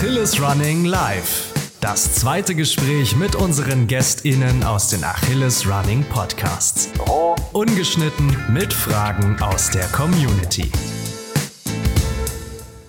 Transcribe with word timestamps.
Achilles 0.00 0.40
Running 0.40 0.86
Live. 0.86 1.52
Das 1.82 2.14
zweite 2.14 2.54
Gespräch 2.54 3.14
mit 3.16 3.36
unseren 3.36 3.86
GästInnen 3.86 4.64
aus 4.64 4.88
den 4.88 5.04
Achilles 5.04 5.68
Running 5.68 6.02
Podcasts. 6.04 6.90
Ungeschnitten 7.52 8.34
mit 8.50 8.72
Fragen 8.72 9.38
aus 9.42 9.68
der 9.68 9.84
Community. 9.88 10.72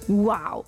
Wow! 0.07 0.65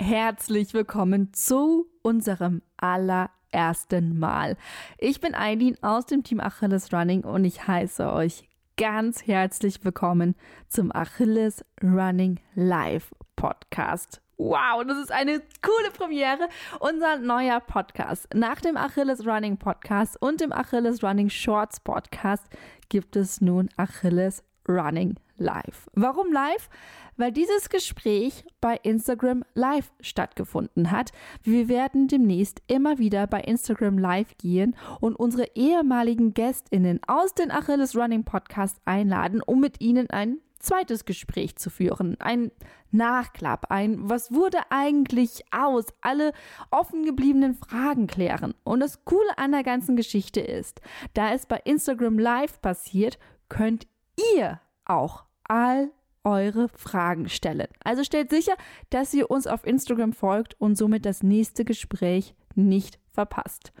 Herzlich 0.00 0.72
willkommen 0.72 1.34
zu 1.34 1.84
unserem 2.00 2.62
allerersten 2.78 4.18
Mal. 4.18 4.56
Ich 4.96 5.20
bin 5.20 5.34
Eileen 5.34 5.76
aus 5.82 6.06
dem 6.06 6.24
Team 6.24 6.40
Achilles 6.40 6.90
Running 6.90 7.20
und 7.20 7.44
ich 7.44 7.68
heiße 7.68 8.10
euch 8.10 8.48
ganz 8.78 9.26
herzlich 9.26 9.84
willkommen 9.84 10.36
zum 10.68 10.90
Achilles 10.90 11.62
Running 11.82 12.40
Live 12.54 13.14
Podcast. 13.36 14.21
Wow, 14.44 14.84
das 14.84 14.98
ist 14.98 15.12
eine 15.12 15.40
coole 15.62 15.92
Premiere. 15.96 16.48
Unser 16.80 17.18
neuer 17.18 17.60
Podcast. 17.60 18.26
Nach 18.34 18.60
dem 18.60 18.76
Achilles 18.76 19.24
Running 19.24 19.56
Podcast 19.56 20.20
und 20.20 20.40
dem 20.40 20.52
Achilles 20.52 21.00
Running 21.04 21.30
Shorts 21.30 21.78
Podcast 21.78 22.44
gibt 22.88 23.14
es 23.14 23.40
nun 23.40 23.68
Achilles 23.76 24.42
Running 24.68 25.14
Live. 25.36 25.88
Warum 25.94 26.32
live? 26.32 26.68
Weil 27.16 27.30
dieses 27.30 27.68
Gespräch 27.68 28.44
bei 28.60 28.80
Instagram 28.82 29.44
Live 29.54 29.92
stattgefunden 30.00 30.90
hat. 30.90 31.12
Wir 31.44 31.68
werden 31.68 32.08
demnächst 32.08 32.62
immer 32.66 32.98
wieder 32.98 33.28
bei 33.28 33.42
Instagram 33.42 33.96
Live 33.96 34.36
gehen 34.38 34.74
und 35.00 35.14
unsere 35.14 35.46
ehemaligen 35.54 36.34
Gästinnen 36.34 36.98
aus 37.06 37.32
den 37.34 37.52
Achilles 37.52 37.94
Running 37.94 38.24
Podcast 38.24 38.80
einladen, 38.86 39.40
um 39.40 39.60
mit 39.60 39.80
ihnen 39.80 40.10
ein 40.10 40.38
zweites 40.62 41.04
Gespräch 41.04 41.56
zu 41.56 41.70
führen. 41.70 42.20
Ein 42.20 42.50
Nachklapp, 42.90 43.70
ein 43.70 44.08
Was 44.08 44.32
wurde 44.32 44.58
eigentlich 44.70 45.44
aus? 45.50 45.86
Alle 46.00 46.32
offen 46.70 47.04
gebliebenen 47.04 47.54
Fragen 47.54 48.06
klären. 48.06 48.54
Und 48.64 48.80
das 48.80 49.04
Coole 49.04 49.36
an 49.36 49.52
der 49.52 49.62
ganzen 49.62 49.96
Geschichte 49.96 50.40
ist, 50.40 50.80
da 51.14 51.32
es 51.32 51.46
bei 51.46 51.60
Instagram 51.64 52.18
Live 52.18 52.60
passiert, 52.60 53.18
könnt 53.48 53.86
ihr 54.34 54.60
auch 54.84 55.24
all 55.44 55.90
eure 56.24 56.68
Fragen 56.68 57.28
stellen. 57.28 57.68
Also 57.82 58.04
stellt 58.04 58.30
sicher, 58.30 58.54
dass 58.90 59.12
ihr 59.12 59.30
uns 59.30 59.46
auf 59.46 59.66
Instagram 59.66 60.12
folgt 60.12 60.58
und 60.60 60.76
somit 60.76 61.04
das 61.04 61.22
nächste 61.22 61.64
Gespräch 61.64 62.34
nicht 62.54 62.98
verpasst. 63.10 63.72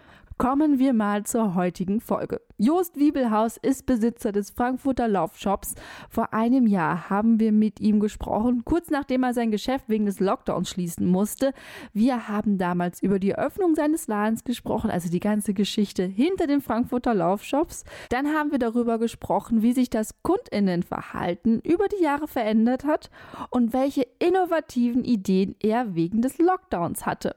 Kommen 0.42 0.80
wir 0.80 0.92
mal 0.92 1.22
zur 1.22 1.54
heutigen 1.54 2.00
Folge. 2.00 2.40
Jost 2.58 2.98
Wiebelhaus 2.98 3.58
ist 3.58 3.86
Besitzer 3.86 4.32
des 4.32 4.50
Frankfurter 4.50 5.06
Laufshops. 5.06 5.76
Vor 6.10 6.34
einem 6.34 6.66
Jahr 6.66 7.08
haben 7.08 7.38
wir 7.38 7.52
mit 7.52 7.78
ihm 7.78 8.00
gesprochen, 8.00 8.62
kurz 8.64 8.90
nachdem 8.90 9.22
er 9.22 9.34
sein 9.34 9.52
Geschäft 9.52 9.88
wegen 9.88 10.04
des 10.04 10.18
Lockdowns 10.18 10.68
schließen 10.68 11.06
musste. 11.06 11.52
Wir 11.92 12.26
haben 12.26 12.58
damals 12.58 13.00
über 13.00 13.20
die 13.20 13.30
Eröffnung 13.30 13.76
seines 13.76 14.08
Ladens 14.08 14.42
gesprochen, 14.42 14.90
also 14.90 15.08
die 15.08 15.20
ganze 15.20 15.54
Geschichte 15.54 16.02
hinter 16.02 16.48
den 16.48 16.60
Frankfurter 16.60 17.14
Laufshops. 17.14 17.84
Dann 18.08 18.34
haben 18.34 18.50
wir 18.50 18.58
darüber 18.58 18.98
gesprochen, 18.98 19.62
wie 19.62 19.74
sich 19.74 19.90
das 19.90 20.24
Kundinnenverhalten 20.24 21.60
über 21.60 21.86
die 21.86 22.02
Jahre 22.02 22.26
verändert 22.26 22.82
hat 22.82 23.10
und 23.50 23.72
welche 23.72 24.08
innovativen 24.18 25.04
Ideen 25.04 25.54
er 25.62 25.94
wegen 25.94 26.20
des 26.20 26.38
Lockdowns 26.38 27.06
hatte. 27.06 27.36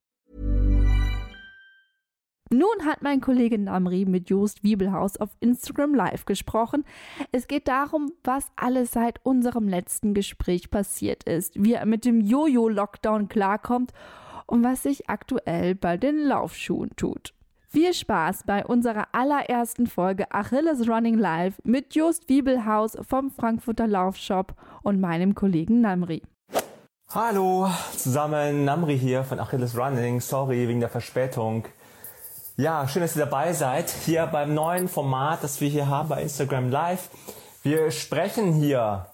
Nun 2.53 2.85
hat 2.85 3.01
mein 3.01 3.21
Kollege 3.21 3.57
Namri 3.57 4.03
mit 4.03 4.29
Jost 4.29 4.61
Wiebelhaus 4.61 5.15
auf 5.15 5.29
Instagram 5.39 5.95
Live 5.95 6.25
gesprochen. 6.25 6.83
Es 7.31 7.47
geht 7.47 7.69
darum, 7.69 8.11
was 8.25 8.47
alles 8.57 8.91
seit 8.91 9.25
unserem 9.25 9.69
letzten 9.69 10.13
Gespräch 10.13 10.69
passiert 10.69 11.23
ist, 11.23 11.53
wie 11.55 11.75
er 11.75 11.85
mit 11.85 12.03
dem 12.03 12.19
Jojo-Lockdown 12.19 13.29
klarkommt 13.29 13.93
und 14.47 14.65
was 14.65 14.83
sich 14.83 15.09
aktuell 15.09 15.75
bei 15.75 15.95
den 15.95 16.25
Laufschuhen 16.25 16.89
tut. 16.97 17.33
Viel 17.69 17.93
Spaß 17.93 18.43
bei 18.45 18.65
unserer 18.65 19.07
allerersten 19.13 19.87
Folge 19.87 20.29
Achilles 20.33 20.89
Running 20.89 21.17
Live 21.17 21.61
mit 21.63 21.95
Jost 21.95 22.27
Wiebelhaus 22.27 22.97
vom 23.07 23.31
Frankfurter 23.31 23.87
Laufshop 23.87 24.55
und 24.83 24.99
meinem 24.99 25.35
Kollegen 25.35 25.79
Namri. 25.79 26.21
Hallo 27.13 27.69
zusammen, 27.95 28.65
Namri 28.65 28.99
hier 28.99 29.23
von 29.23 29.39
Achilles 29.39 29.77
Running. 29.77 30.19
Sorry 30.19 30.67
wegen 30.67 30.81
der 30.81 30.89
Verspätung. 30.89 31.65
Ja, 32.61 32.87
schön, 32.87 33.01
dass 33.01 33.15
ihr 33.15 33.25
dabei 33.25 33.53
seid. 33.53 33.89
Hier 33.89 34.27
beim 34.27 34.53
neuen 34.53 34.87
Format, 34.87 35.43
das 35.43 35.61
wir 35.61 35.67
hier 35.67 35.87
haben 35.87 36.09
bei 36.09 36.21
Instagram 36.21 36.69
Live. 36.69 37.09
Wir 37.63 37.89
sprechen 37.89 38.53
hier 38.53 39.07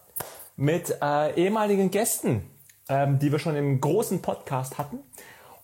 mit 0.57 0.93
äh, 1.01 1.33
ehemaligen 1.41 1.89
Gästen, 1.89 2.43
ähm, 2.89 3.19
die 3.19 3.31
wir 3.31 3.39
schon 3.39 3.55
im 3.55 3.79
großen 3.79 4.21
Podcast 4.21 4.77
hatten 4.77 4.99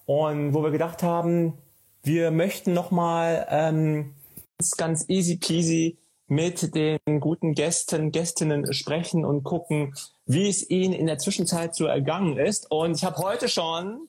und 0.05 0.53
wo 0.53 0.63
wir 0.63 0.71
gedacht 0.71 1.03
haben, 1.03 1.57
wir 2.03 2.31
möchten 2.31 2.71
nochmal 2.71 3.45
ähm, 3.49 4.13
ganz, 4.57 4.71
ganz 4.77 5.09
easy 5.09 5.35
peasy 5.35 5.97
mit 6.27 6.73
den 6.75 6.99
guten 7.19 7.53
Gästen, 7.53 8.13
Gästinnen 8.13 8.71
sprechen 8.71 9.25
und 9.25 9.43
gucken, 9.43 9.93
wie 10.25 10.47
es 10.47 10.69
ihnen 10.69 10.93
in 10.93 11.05
der 11.07 11.17
Zwischenzeit 11.17 11.75
so 11.75 11.85
ergangen 11.87 12.37
ist. 12.37 12.71
Und 12.71 12.95
ich 12.95 13.03
habe 13.03 13.17
heute 13.17 13.49
schon 13.49 14.07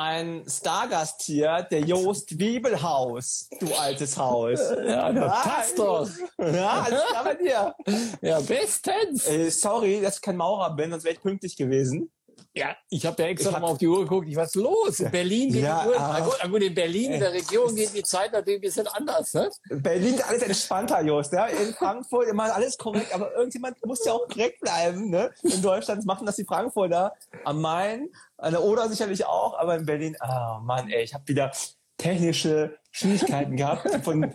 ein 0.00 0.44
Stargast 0.48 1.22
hier, 1.22 1.66
der 1.70 1.80
Jost 1.80 2.38
Wiebelhaus, 2.38 3.48
du 3.60 3.72
altes 3.74 4.16
Haus. 4.16 4.58
Ja, 4.86 5.12
das 5.12 5.42
passt 5.42 5.78
doch. 5.78 6.08
Ja, 6.38 6.82
alles 6.82 7.02
klar 7.10 7.24
bei 7.24 7.34
dir. 7.34 7.74
Ja, 8.22 8.40
bestens. 8.40 9.26
Äh, 9.26 9.50
sorry, 9.50 10.00
dass 10.00 10.16
ich 10.16 10.22
kein 10.22 10.36
Maurer 10.36 10.74
bin, 10.74 10.90
sonst 10.90 11.04
wäre 11.04 11.14
ich 11.14 11.20
pünktlich 11.20 11.56
gewesen. 11.56 12.10
Ja, 12.54 12.76
ich 12.88 13.06
habe 13.06 13.22
ja 13.22 13.28
extra 13.28 13.50
Ich 13.50 13.54
noch 13.54 13.60
mal 13.60 13.68
auf 13.68 13.78
die 13.78 13.86
Uhr 13.88 14.00
geguckt. 14.00 14.28
Ich, 14.28 14.36
was 14.36 14.48
ist 14.48 14.56
los? 14.56 15.00
In 15.00 15.10
Berlin 15.10 15.52
geht 15.52 15.62
Ja, 15.62 15.82
die 15.82 15.88
Uhr. 15.90 16.00
ah. 16.00 16.16
Na 16.18 16.24
gut, 16.24 16.52
gut, 16.52 16.62
in 16.62 16.74
Berlin, 16.74 17.12
in 17.12 17.20
der 17.20 17.32
Region 17.32 17.74
geht 17.74 17.94
die 17.94 18.02
Zeit 18.02 18.32
natürlich 18.32 18.58
ein 18.58 18.62
bisschen 18.62 18.86
anders. 18.88 19.34
Ne? 19.34 19.50
Berlin 19.70 20.14
ist 20.14 20.28
alles 20.28 20.42
entspannter, 20.42 21.00
Jost. 21.02 21.32
Ja? 21.32 21.46
In 21.46 21.72
Frankfurt 21.74 22.28
immer 22.28 22.54
alles 22.54 22.76
korrekt, 22.76 23.14
aber 23.14 23.34
irgendjemand 23.34 23.84
muss 23.84 24.04
ja 24.04 24.12
auch 24.12 24.26
korrekt 24.28 24.60
bleiben. 24.60 25.10
Ne? 25.10 25.30
In 25.42 25.62
Deutschland 25.62 26.04
machen 26.06 26.26
das 26.26 26.36
die 26.36 26.44
Frankfurter 26.44 27.12
am 27.44 27.60
Main, 27.60 28.08
an 28.36 28.52
der 28.52 28.62
Oder 28.62 28.88
sicherlich 28.88 29.24
auch, 29.26 29.58
aber 29.58 29.76
in 29.76 29.86
Berlin, 29.86 30.16
ah 30.20 30.60
Mann, 30.64 30.88
ey, 30.88 31.02
ich 31.02 31.14
habe 31.14 31.26
wieder 31.28 31.52
technische 31.98 32.78
Schwierigkeiten 32.90 33.56
gehabt, 33.56 33.88
von, 34.04 34.34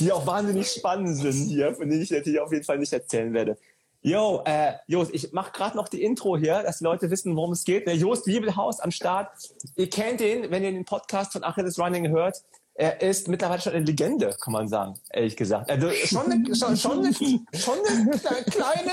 die 0.00 0.10
auch 0.12 0.26
wahnsinnig 0.26 0.70
spannend 0.70 1.16
sind 1.16 1.48
hier, 1.48 1.74
von 1.74 1.88
denen 1.88 2.02
ich 2.02 2.10
natürlich 2.10 2.40
auf 2.40 2.52
jeden 2.52 2.64
Fall 2.64 2.78
nicht 2.78 2.92
erzählen 2.92 3.32
werde. 3.32 3.58
Yo, 4.04 4.42
äh, 4.46 4.72
Jost, 4.88 5.14
ich 5.14 5.32
mach 5.32 5.52
gerade 5.52 5.76
noch 5.76 5.86
die 5.86 6.02
Intro 6.02 6.36
hier, 6.36 6.64
dass 6.64 6.78
die 6.78 6.84
Leute 6.84 7.08
wissen, 7.08 7.36
worum 7.36 7.52
es 7.52 7.62
geht. 7.62 7.86
Der 7.86 7.94
Jost 7.94 8.26
Wiebelhaus 8.26 8.80
am 8.80 8.90
Start. 8.90 9.30
Ihr 9.76 9.88
kennt 9.88 10.20
ihn, 10.20 10.50
wenn 10.50 10.64
ihr 10.64 10.72
den 10.72 10.84
Podcast 10.84 11.32
von 11.32 11.44
Achilles 11.44 11.78
Running 11.78 12.08
hört. 12.08 12.42
Er 12.74 13.00
ist 13.00 13.28
mittlerweile 13.28 13.60
schon 13.60 13.74
eine 13.74 13.84
Legende, 13.84 14.34
kann 14.40 14.54
man 14.54 14.66
sagen, 14.66 14.94
ehrlich 15.10 15.36
gesagt. 15.36 15.70
Also 15.70 15.88
schon 15.90 16.32
eine, 16.32 16.52
schon, 16.52 16.76
schon 16.76 16.98
eine, 16.98 17.14
schon 17.14 17.78
eine 17.78 18.44
kleine, 18.50 18.90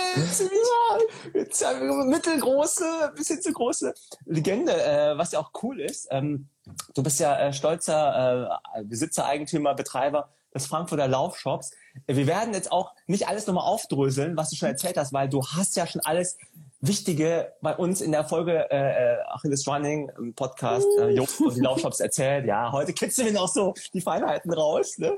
mittelgroße, 2.06 3.14
bisschen 3.16 3.42
zu 3.42 3.52
große 3.52 3.92
Legende, 4.26 4.74
äh, 4.74 5.18
was 5.18 5.32
ja 5.32 5.40
auch 5.40 5.52
cool 5.64 5.80
ist. 5.80 6.08
Ähm, 6.12 6.50
du 6.94 7.02
bist 7.02 7.20
ja 7.20 7.36
äh, 7.40 7.54
stolzer 7.54 8.60
äh, 8.76 8.84
Besitzer, 8.84 9.26
Eigentümer, 9.26 9.74
Betreiber 9.74 10.30
des 10.54 10.68
Frankfurter 10.68 11.08
Laufshops. 11.08 11.72
Wir 12.08 12.28
werden 12.28 12.54
jetzt 12.54 12.72
auch 12.72 12.94
nicht 13.08 13.28
alles 13.28 13.48
nochmal 13.48 13.66
aufdröseln, 13.66 14.38
was 14.38 14.50
du 14.50 14.56
schon 14.56 14.70
erzählt 14.70 14.98
hast, 14.98 15.14
weil 15.14 15.30
du 15.30 15.44
hast 15.44 15.76
ja 15.76 15.88
schon 15.88 16.02
alles 16.02 16.38
Wichtige 16.82 17.52
bei 17.62 17.76
uns 17.76 18.00
in 18.00 18.14
der 18.14 18.24
Folge 18.24 18.72
äh, 18.72 18.78
äh, 18.78 19.18
Achilles 19.28 19.68
Running 19.68 20.10
im 20.18 20.34
Podcast 20.34 20.88
äh, 20.98 21.10
Jungs 21.10 21.38
und 21.42 21.54
die 21.54 21.60
Laufshops 21.60 22.00
erzählt. 22.00 22.46
Ja, 22.46 22.72
heute 22.72 22.94
kitzeln 22.94 23.28
wir 23.28 23.34
noch 23.34 23.50
so 23.50 23.74
die 23.94 24.00
Feinheiten 24.00 24.54
raus. 24.54 24.98
Ne? 24.98 25.18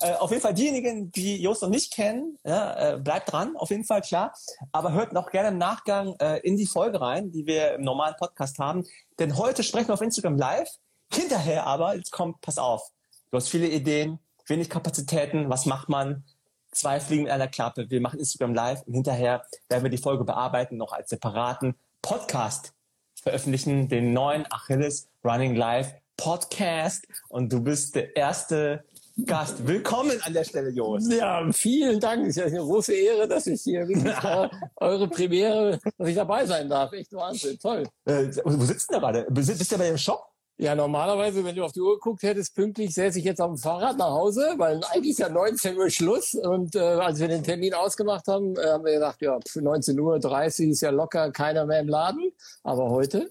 Äh, 0.00 0.14
auf 0.14 0.30
jeden 0.30 0.40
Fall 0.40 0.54
diejenigen, 0.54 1.12
die 1.12 1.42
Jost 1.42 1.60
noch 1.60 1.68
nicht 1.68 1.92
kennen, 1.92 2.38
ja, 2.44 2.94
äh, 2.94 2.98
bleibt 2.98 3.30
dran, 3.30 3.56
auf 3.56 3.68
jeden 3.68 3.84
Fall 3.84 4.00
klar. 4.00 4.32
Aber 4.72 4.92
hört 4.92 5.12
noch 5.12 5.30
gerne 5.30 5.48
im 5.48 5.58
Nachgang 5.58 6.14
äh, 6.18 6.38
in 6.38 6.56
die 6.56 6.66
Folge 6.66 6.98
rein, 7.02 7.30
die 7.30 7.44
wir 7.44 7.74
im 7.74 7.82
normalen 7.82 8.14
Podcast 8.18 8.58
haben. 8.58 8.86
Denn 9.18 9.36
heute 9.36 9.64
sprechen 9.64 9.88
wir 9.88 9.94
auf 9.94 10.00
Instagram 10.00 10.38
live. 10.38 10.70
Hinterher 11.12 11.66
aber, 11.66 11.94
jetzt 11.94 12.10
kommt, 12.10 12.40
pass 12.40 12.56
auf, 12.56 12.90
du 13.30 13.36
hast 13.36 13.50
viele 13.50 13.68
Ideen, 13.68 14.18
wenig 14.52 14.68
Kapazitäten, 14.68 15.48
was 15.48 15.64
macht 15.64 15.88
man? 15.88 16.24
Zwei 16.72 17.00
Fliegen 17.00 17.22
mit 17.22 17.32
einer 17.32 17.48
Klappe. 17.48 17.88
Wir 17.88 18.02
machen 18.02 18.18
Instagram 18.18 18.52
live 18.52 18.82
und 18.82 18.92
hinterher 18.92 19.46
werden 19.70 19.82
wir 19.82 19.90
die 19.90 19.96
Folge 19.96 20.24
bearbeiten, 20.24 20.76
noch 20.76 20.92
als 20.92 21.08
separaten 21.08 21.74
Podcast 22.02 22.74
veröffentlichen 23.14 23.88
den 23.88 24.12
neuen 24.12 24.44
Achilles 24.50 25.08
Running 25.24 25.54
Live 25.54 25.94
Podcast 26.18 27.06
und 27.30 27.50
du 27.50 27.62
bist 27.62 27.94
der 27.94 28.14
erste 28.14 28.84
Gast. 29.24 29.66
Willkommen 29.66 30.20
an 30.22 30.34
der 30.34 30.44
Stelle, 30.44 30.68
Jost. 30.68 31.10
Ja, 31.10 31.50
vielen 31.52 31.98
Dank. 31.98 32.26
Es 32.26 32.36
ist 32.36 32.36
ja 32.36 32.44
eine 32.44 32.58
große 32.58 32.92
Ehre, 32.92 33.26
dass 33.26 33.46
ich 33.46 33.62
hier 33.62 33.88
eure 34.76 35.08
Premiere, 35.08 35.78
dass 35.96 36.08
ich 36.08 36.16
dabei 36.16 36.44
sein 36.44 36.68
darf. 36.68 36.92
Echt 36.92 37.12
Wahnsinn. 37.14 37.58
Toll. 37.58 37.84
Äh, 38.04 38.26
wo 38.44 38.64
sitzt 38.64 38.92
du 38.92 38.98
gerade? 38.98 39.26
Bist, 39.30 39.56
bist 39.56 39.72
du 39.72 39.78
bei 39.78 39.86
dem 39.86 39.96
Shop? 39.96 40.31
Ja, 40.58 40.74
normalerweise, 40.74 41.44
wenn 41.44 41.56
du 41.56 41.64
auf 41.64 41.72
die 41.72 41.80
Uhr 41.80 41.94
geguckt 41.94 42.22
hättest, 42.22 42.54
pünktlich 42.54 42.94
säße 42.94 43.18
ich 43.18 43.24
jetzt 43.24 43.40
auf 43.40 43.50
dem 43.50 43.58
Fahrrad 43.58 43.96
nach 43.96 44.10
Hause, 44.10 44.54
weil 44.58 44.80
eigentlich 44.92 45.12
ist 45.12 45.18
ja 45.18 45.28
19 45.28 45.76
Uhr 45.76 45.90
Schluss. 45.90 46.34
Und 46.34 46.76
äh, 46.76 46.78
als 46.78 47.18
wir 47.18 47.28
den 47.28 47.42
Termin 47.42 47.74
ausgemacht 47.74 48.28
haben, 48.28 48.56
äh, 48.56 48.66
haben 48.66 48.84
wir 48.84 48.92
gedacht, 48.94 49.20
ja, 49.22 49.38
für 49.48 49.60
19.30 49.60 50.64
Uhr 50.66 50.70
ist 50.70 50.80
ja 50.82 50.90
locker 50.90 51.32
keiner 51.32 51.66
mehr 51.66 51.80
im 51.80 51.88
Laden. 51.88 52.32
Aber 52.62 52.90
heute 52.90 53.30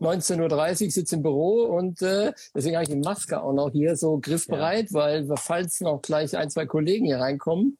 19.30 0.00 0.84
Uhr 0.84 0.90
sitze 0.90 1.16
im 1.16 1.22
Büro 1.22 1.64
und 1.64 2.02
äh, 2.02 2.32
deswegen 2.54 2.76
habe 2.76 2.84
ich 2.84 2.90
die 2.90 2.96
Maske 2.96 3.42
auch 3.42 3.52
noch 3.52 3.70
hier 3.70 3.96
so 3.96 4.18
griffbereit, 4.18 4.90
ja. 4.90 4.94
weil 4.94 5.28
falls 5.36 5.80
noch 5.80 6.02
gleich 6.02 6.36
ein, 6.36 6.50
zwei 6.50 6.66
Kollegen 6.66 7.06
hier 7.06 7.18
reinkommen, 7.18 7.78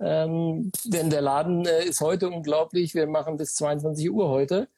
ähm, 0.00 0.72
denn 0.86 1.10
der 1.10 1.20
Laden 1.20 1.66
äh, 1.66 1.84
ist 1.84 2.00
heute 2.00 2.30
unglaublich. 2.30 2.94
Wir 2.94 3.06
machen 3.06 3.36
bis 3.36 3.54
22 3.54 4.10
Uhr 4.10 4.28
heute, 4.28 4.68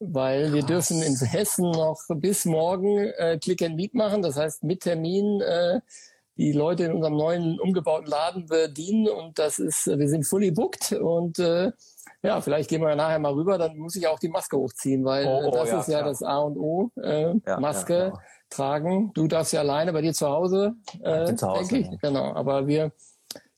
weil 0.00 0.44
Krass. 0.44 0.52
wir 0.54 0.62
dürfen 0.62 1.02
in 1.02 1.16
Hessen 1.16 1.70
noch 1.70 2.00
bis 2.16 2.44
morgen 2.44 2.98
äh, 2.98 3.38
Click 3.38 3.62
and 3.62 3.76
Meet 3.76 3.94
machen. 3.94 4.22
Das 4.22 4.36
heißt 4.36 4.64
mit 4.64 4.80
Termin 4.80 5.40
äh, 5.40 5.80
die 6.36 6.52
Leute 6.52 6.84
in 6.84 6.92
unserem 6.92 7.16
neuen 7.16 7.60
umgebauten 7.60 8.06
Laden 8.08 8.46
bedienen 8.46 9.08
und 9.08 9.38
das 9.38 9.58
ist, 9.58 9.86
wir 9.86 10.08
sind 10.08 10.26
fully 10.26 10.50
booked 10.50 10.92
und 10.92 11.38
äh, 11.38 11.70
ja, 12.22 12.40
vielleicht 12.40 12.68
gehen 12.70 12.80
wir 12.80 12.90
ja 12.90 12.96
nachher 12.96 13.18
mal 13.18 13.32
rüber, 13.32 13.58
dann 13.58 13.76
muss 13.76 13.96
ich 13.96 14.06
auch 14.06 14.18
die 14.18 14.28
Maske 14.28 14.56
hochziehen, 14.56 15.04
weil 15.04 15.26
oh, 15.26 15.48
oh, 15.48 15.50
das 15.50 15.70
ja, 15.70 15.80
ist 15.80 15.88
ja, 15.88 15.98
ja, 15.98 16.04
das 16.04 16.22
A 16.22 16.38
und 16.38 16.58
O. 16.58 16.90
Äh, 16.96 17.34
ja, 17.46 17.60
Maske 17.60 18.12
tragen. 18.50 19.10
Du 19.14 19.26
darfst 19.26 19.52
ja 19.52 19.60
alleine 19.60 19.92
bei 19.92 20.02
dir 20.02 20.12
zu 20.12 20.28
Hause, 20.28 20.74
äh, 21.02 21.34
zu 21.34 21.46
Hause 21.46 21.74
denke 21.74 21.94
ich. 21.94 22.00
Genau, 22.00 22.34
aber 22.34 22.66
wir 22.66 22.92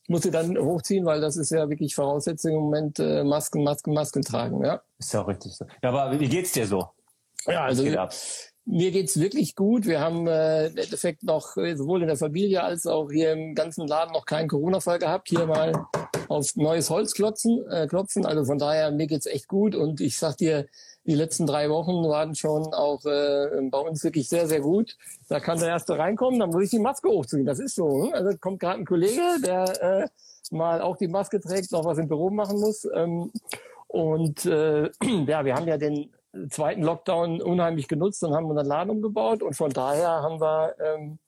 muss 0.08 0.22
sie 0.22 0.30
dann 0.30 0.58
hochziehen, 0.58 1.04
weil 1.04 1.20
das 1.20 1.36
ist 1.36 1.50
ja 1.50 1.68
wirklich 1.68 1.94
Voraussetzung 1.94 2.52
im 2.52 2.60
Moment, 2.60 2.98
äh, 2.98 3.24
Masken, 3.24 3.62
Masken, 3.62 3.94
Masken 3.94 4.22
tragen. 4.22 4.64
Ja. 4.64 4.82
Ist 4.98 5.12
ja 5.12 5.22
auch 5.22 5.28
richtig 5.28 5.54
so. 5.54 5.64
Ja, 5.82 5.90
aber 5.90 6.18
wie 6.18 6.28
geht's 6.28 6.52
dir 6.52 6.66
so? 6.66 6.88
Ja, 7.46 7.64
also 7.64 7.84
mir 8.64 8.92
geht's 8.92 9.18
wirklich 9.18 9.56
gut. 9.56 9.86
Wir 9.86 10.00
haben 10.00 10.26
äh, 10.26 10.68
im 10.68 10.76
Endeffekt 10.76 11.24
noch 11.24 11.56
äh, 11.56 11.74
sowohl 11.74 12.02
in 12.02 12.08
der 12.08 12.16
Familie 12.16 12.62
als 12.62 12.86
auch 12.86 13.10
hier 13.10 13.32
im 13.32 13.54
ganzen 13.54 13.86
Laden 13.88 14.12
noch 14.12 14.24
keinen 14.24 14.48
Corona-Fall 14.48 14.98
gehabt. 14.98 15.28
Hier 15.28 15.46
mal 15.46 15.72
auf 16.32 16.56
neues 16.56 16.90
Holz 16.90 17.14
klopfen, 17.14 17.64
äh, 17.70 17.86
klopfen. 17.86 18.26
Also 18.26 18.44
von 18.44 18.58
daher, 18.58 18.90
mir 18.90 19.06
geht's 19.06 19.26
echt 19.26 19.48
gut. 19.48 19.74
Und 19.74 20.00
ich 20.00 20.18
sag 20.18 20.36
dir, 20.38 20.66
die 21.04 21.14
letzten 21.14 21.46
drei 21.46 21.68
Wochen 21.68 22.08
waren 22.08 22.34
schon 22.34 22.72
auch 22.74 23.04
äh, 23.04 23.68
bei 23.70 23.78
uns 23.78 24.04
wirklich 24.04 24.28
sehr, 24.28 24.46
sehr 24.46 24.60
gut. 24.60 24.96
Da 25.28 25.40
kann 25.40 25.58
der 25.58 25.68
Erste 25.68 25.98
reinkommen, 25.98 26.38
dann 26.38 26.50
muss 26.50 26.64
ich 26.64 26.70
die 26.70 26.78
Maske 26.78 27.08
hochziehen. 27.08 27.44
Das 27.44 27.58
ist 27.58 27.74
so. 27.74 28.04
Ne? 28.04 28.14
Also 28.14 28.36
kommt 28.38 28.60
gerade 28.60 28.80
ein 28.80 28.86
Kollege, 28.86 29.22
der 29.44 29.82
äh, 29.82 30.08
mal 30.50 30.80
auch 30.80 30.96
die 30.96 31.08
Maske 31.08 31.40
trägt, 31.40 31.72
noch 31.72 31.84
was 31.84 31.98
im 31.98 32.08
Büro 32.08 32.30
machen 32.30 32.60
muss. 32.60 32.86
Ähm, 32.94 33.32
und 33.88 34.46
äh, 34.46 34.84
ja, 35.26 35.44
wir 35.44 35.54
haben 35.54 35.66
ja 35.66 35.76
den 35.76 36.10
zweiten 36.50 36.82
Lockdown 36.82 37.42
unheimlich 37.42 37.88
genutzt 37.88 38.22
und 38.24 38.34
haben 38.34 38.46
unseren 38.46 38.66
Laden 38.66 38.90
umgebaut. 38.90 39.42
Und 39.42 39.54
von 39.54 39.70
daher 39.70 40.08
haben 40.08 40.40
wir 40.40 40.74
ähm, 40.78 41.18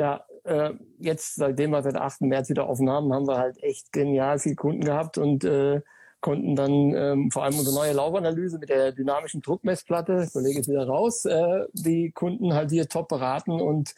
ja 0.00 0.24
äh, 0.44 0.70
jetzt, 0.98 1.36
seitdem 1.36 1.70
wir 1.70 1.82
seit 1.82 1.96
8. 1.96 2.22
März 2.22 2.48
wieder 2.48 2.68
offen 2.68 2.90
haben, 2.90 3.12
haben 3.12 3.28
wir 3.28 3.38
halt 3.38 3.62
echt 3.62 3.92
genial 3.92 4.38
viel 4.38 4.56
Kunden 4.56 4.82
gehabt 4.82 5.18
und 5.18 5.44
äh, 5.44 5.80
konnten 6.20 6.56
dann 6.56 6.94
ähm, 6.94 7.30
vor 7.30 7.44
allem 7.44 7.58
unsere 7.58 7.74
neue 7.74 7.92
Laufanalyse 7.92 8.58
mit 8.58 8.68
der 8.68 8.92
dynamischen 8.92 9.40
Druckmessplatte, 9.40 10.16
der 10.16 10.26
Kollege 10.28 10.60
ist 10.60 10.68
wieder 10.68 10.86
raus, 10.86 11.24
äh, 11.24 11.64
die 11.72 12.10
Kunden 12.10 12.52
halt 12.52 12.70
hier 12.70 12.88
top 12.88 13.08
beraten 13.08 13.60
und 13.60 13.94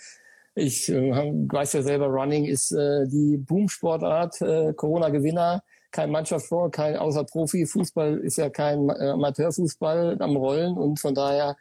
ich 0.55 0.89
äh, 0.91 1.11
weiß 1.11 1.73
ja 1.73 1.83
selber, 1.83 2.07
Running 2.07 2.45
ist 2.45 2.73
äh, 2.73 3.07
die 3.07 3.39
Boomsportart, 3.39 4.43
äh, 4.43 4.73
Corona-Gewinner 4.75 5.63
kein 5.93 6.11
Mannschaftssport, 6.11 6.73
kein 6.73 6.97
außer 6.97 7.25
Profi. 7.25 7.67
Fußball 7.67 8.19
ist 8.19 8.39
ja 8.39 8.49
kein 8.51 8.89
äh, 8.89 9.11
Amateurfußball 9.11 10.17
am 10.21 10.37
Rollen 10.37 10.77
und 10.77 10.99
von 10.99 11.15
daher 11.15 11.57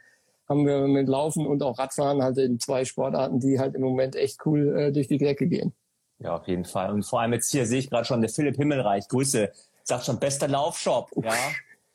haben 0.51 0.67
wir 0.67 0.85
mit 0.87 1.07
Laufen 1.07 1.47
und 1.47 1.63
auch 1.63 1.79
Radfahren 1.79 2.21
halt 2.21 2.37
in 2.37 2.59
zwei 2.59 2.83
Sportarten, 2.83 3.39
die 3.39 3.57
halt 3.57 3.73
im 3.73 3.81
Moment 3.81 4.17
echt 4.17 4.45
cool 4.45 4.77
äh, 4.77 4.91
durch 4.91 5.07
die 5.07 5.17
Decke 5.17 5.47
gehen. 5.47 5.73
Ja, 6.19 6.35
auf 6.35 6.47
jeden 6.47 6.65
Fall. 6.65 6.91
Und 6.91 7.03
vor 7.03 7.21
allem 7.21 7.33
jetzt 7.33 7.51
hier 7.51 7.65
sehe 7.65 7.79
ich 7.79 7.89
gerade 7.89 8.05
schon 8.05 8.21
der 8.21 8.29
Philipp 8.29 8.57
Himmelreich. 8.57 9.07
Grüße. 9.07 9.49
Sagt 9.83 10.05
schon, 10.05 10.19
bester 10.19 10.47
Laufshop. 10.47 11.09
Ja. 11.23 11.33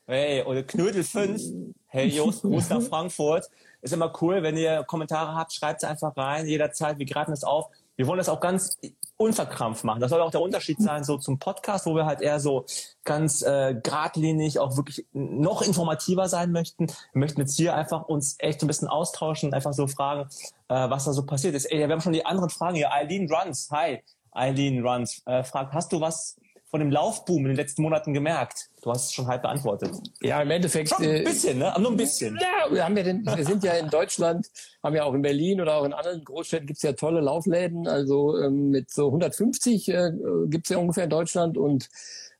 Hey, 0.06 0.42
oder 0.42 0.62
Knödel 0.62 1.04
5. 1.04 1.42
Hey, 1.86 2.08
Jost, 2.08 2.42
Gruß 2.42 2.70
nach 2.70 2.82
Frankfurt. 2.82 3.48
Ist 3.82 3.92
immer 3.92 4.12
cool, 4.22 4.42
wenn 4.42 4.56
ihr 4.56 4.84
Kommentare 4.84 5.34
habt, 5.34 5.52
schreibt 5.52 5.82
sie 5.82 5.88
einfach 5.88 6.16
rein, 6.16 6.46
jederzeit. 6.46 6.98
Wir 6.98 7.06
greifen 7.06 7.32
das 7.32 7.44
auf. 7.44 7.68
Wir 7.94 8.06
wollen 8.06 8.18
das 8.18 8.30
auch 8.30 8.40
ganz 8.40 8.78
unverkrampft 9.18 9.84
machen. 9.84 10.00
Das 10.00 10.10
soll 10.10 10.20
auch 10.20 10.30
der 10.30 10.42
Unterschied 10.42 10.80
sein 10.80 11.04
so 11.04 11.16
zum 11.16 11.38
Podcast, 11.38 11.86
wo 11.86 11.94
wir 11.94 12.04
halt 12.04 12.20
eher 12.20 12.38
so 12.38 12.66
ganz 13.04 13.42
äh, 13.42 13.74
geradlinig 13.82 14.58
auch 14.58 14.76
wirklich 14.76 15.06
noch 15.12 15.62
informativer 15.62 16.28
sein 16.28 16.52
möchten. 16.52 16.86
Wir 16.86 17.20
möchten 17.20 17.40
jetzt 17.40 17.56
hier 17.56 17.74
einfach 17.74 18.02
uns 18.08 18.36
echt 18.38 18.62
ein 18.62 18.66
bisschen 18.66 18.88
austauschen, 18.88 19.54
einfach 19.54 19.72
so 19.72 19.86
fragen, 19.86 20.28
äh, 20.68 20.90
was 20.90 21.04
da 21.04 21.12
so 21.12 21.24
passiert 21.24 21.54
ist. 21.54 21.66
Ey, 21.66 21.78
wir 21.78 21.88
haben 21.88 22.00
schon 22.00 22.12
die 22.12 22.26
anderen 22.26 22.50
Fragen 22.50 22.76
hier. 22.76 22.92
Eileen 22.92 23.30
Runs, 23.32 23.68
hi. 23.70 24.02
Eileen 24.32 24.86
Runs 24.86 25.22
äh, 25.24 25.42
fragt, 25.44 25.72
hast 25.72 25.92
du 25.92 26.00
was 26.00 26.36
von 26.76 26.80
dem 26.80 26.90
Laufboom 26.90 27.38
in 27.38 27.46
den 27.46 27.56
letzten 27.56 27.80
Monaten 27.80 28.12
gemerkt? 28.12 28.68
Du 28.82 28.90
hast 28.90 29.06
es 29.06 29.12
schon 29.14 29.26
halb 29.26 29.40
beantwortet. 29.40 29.92
Ja, 30.20 30.42
im 30.42 30.50
Endeffekt. 30.50 30.90
Schon 30.90 31.02
ein 31.02 31.16
äh, 31.16 31.22
bisschen, 31.22 31.58
ne? 31.58 31.72
Aber 31.72 31.80
nur 31.80 31.92
ein 31.92 31.96
bisschen. 31.96 32.38
Ja, 32.38 32.70
wir, 32.70 32.84
haben 32.84 32.94
ja 32.98 33.02
den, 33.02 33.24
wir 33.24 33.44
sind 33.46 33.64
ja 33.64 33.72
in 33.72 33.88
Deutschland, 33.88 34.46
haben 34.82 34.94
ja 34.94 35.04
auch 35.04 35.14
in 35.14 35.22
Berlin 35.22 35.62
oder 35.62 35.76
auch 35.76 35.84
in 35.86 35.94
anderen 35.94 36.22
Großstädten 36.22 36.66
gibt's 36.66 36.82
ja 36.82 36.92
tolle 36.92 37.22
Laufläden. 37.22 37.88
Also 37.88 38.38
ähm, 38.38 38.68
mit 38.68 38.90
so 38.90 39.06
150 39.06 39.88
äh, 39.88 40.10
gibt's 40.48 40.68
ja 40.68 40.76
ungefähr 40.76 41.04
in 41.04 41.10
Deutschland 41.10 41.56
und 41.56 41.88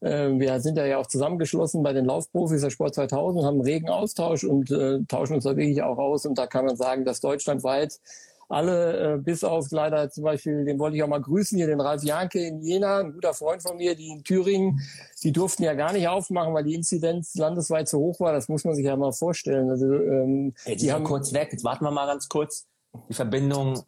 äh, 0.01 0.29
wir 0.29 0.61
sind 0.61 0.77
ja 0.77 0.99
auch 0.99 1.07
zusammengeschlossen 1.07 1.83
bei 1.83 1.95
den 1.95 2.05
Laufprofis 2.05 2.61
der 2.61 2.69
Sport 2.69 2.95
2000, 2.95 3.43
haben 3.43 3.63
regen 3.63 3.89
Austausch 3.89 4.45
und 4.45 4.71
äh, 4.71 4.99
tauschen 5.09 5.37
uns 5.37 5.45
da 5.45 5.57
wirklich 5.57 5.83
auch 5.83 5.97
aus. 5.97 6.27
Und 6.27 6.37
da 6.37 6.47
kann 6.47 6.67
man 6.67 6.77
sagen, 6.77 7.07
dass 7.07 7.21
deutschlandweit 7.21 7.99
alle, 8.49 9.15
äh, 9.15 9.19
bis 9.19 9.45
auf 9.45 9.71
leider 9.71 10.11
zum 10.11 10.25
Beispiel, 10.25 10.65
den 10.65 10.79
wollte 10.79 10.97
ich 10.97 11.03
auch 11.03 11.09
mal 11.09 11.21
grüßen, 11.21 11.57
hier 11.57 11.67
den 11.67 11.81
Ralf 11.81 12.05
Janke 12.05 12.41
in 12.41 12.61
Jena, 12.61 13.01
ein 13.01 13.13
guter 13.13 13.35
Freund 13.35 13.63
von 13.63 13.77
mir, 13.77 13.95
die 13.95 14.09
in 14.09 14.25
Thüringen, 14.25 14.81
die 15.23 15.33
durften 15.33 15.65
ja 15.65 15.75
gar 15.75 15.93
nicht 15.93 16.09
aufmachen, 16.09 16.55
weil 16.55 16.65
die 16.65 16.75
Inzidenz 16.75 17.35
landesweit 17.35 17.89
zu 17.89 17.99
hoch 17.99 18.21
war. 18.21 18.33
Das 18.33 18.49
muss 18.49 18.65
man 18.65 18.75
sich 18.75 18.85
ja 18.85 18.97
mal 18.97 19.13
vorstellen. 19.13 19.71
Also, 19.71 19.87
ähm, 19.93 20.55
Ey, 20.65 20.77
die 20.77 20.93
haben 20.93 21.05
kurz 21.05 21.33
weg. 21.33 21.49
Jetzt 21.53 21.65
warten 21.65 21.85
wir 21.85 21.91
mal 21.91 22.07
ganz 22.07 22.29
kurz. 22.29 22.67
Die 23.09 23.15
Verbindung 23.15 23.85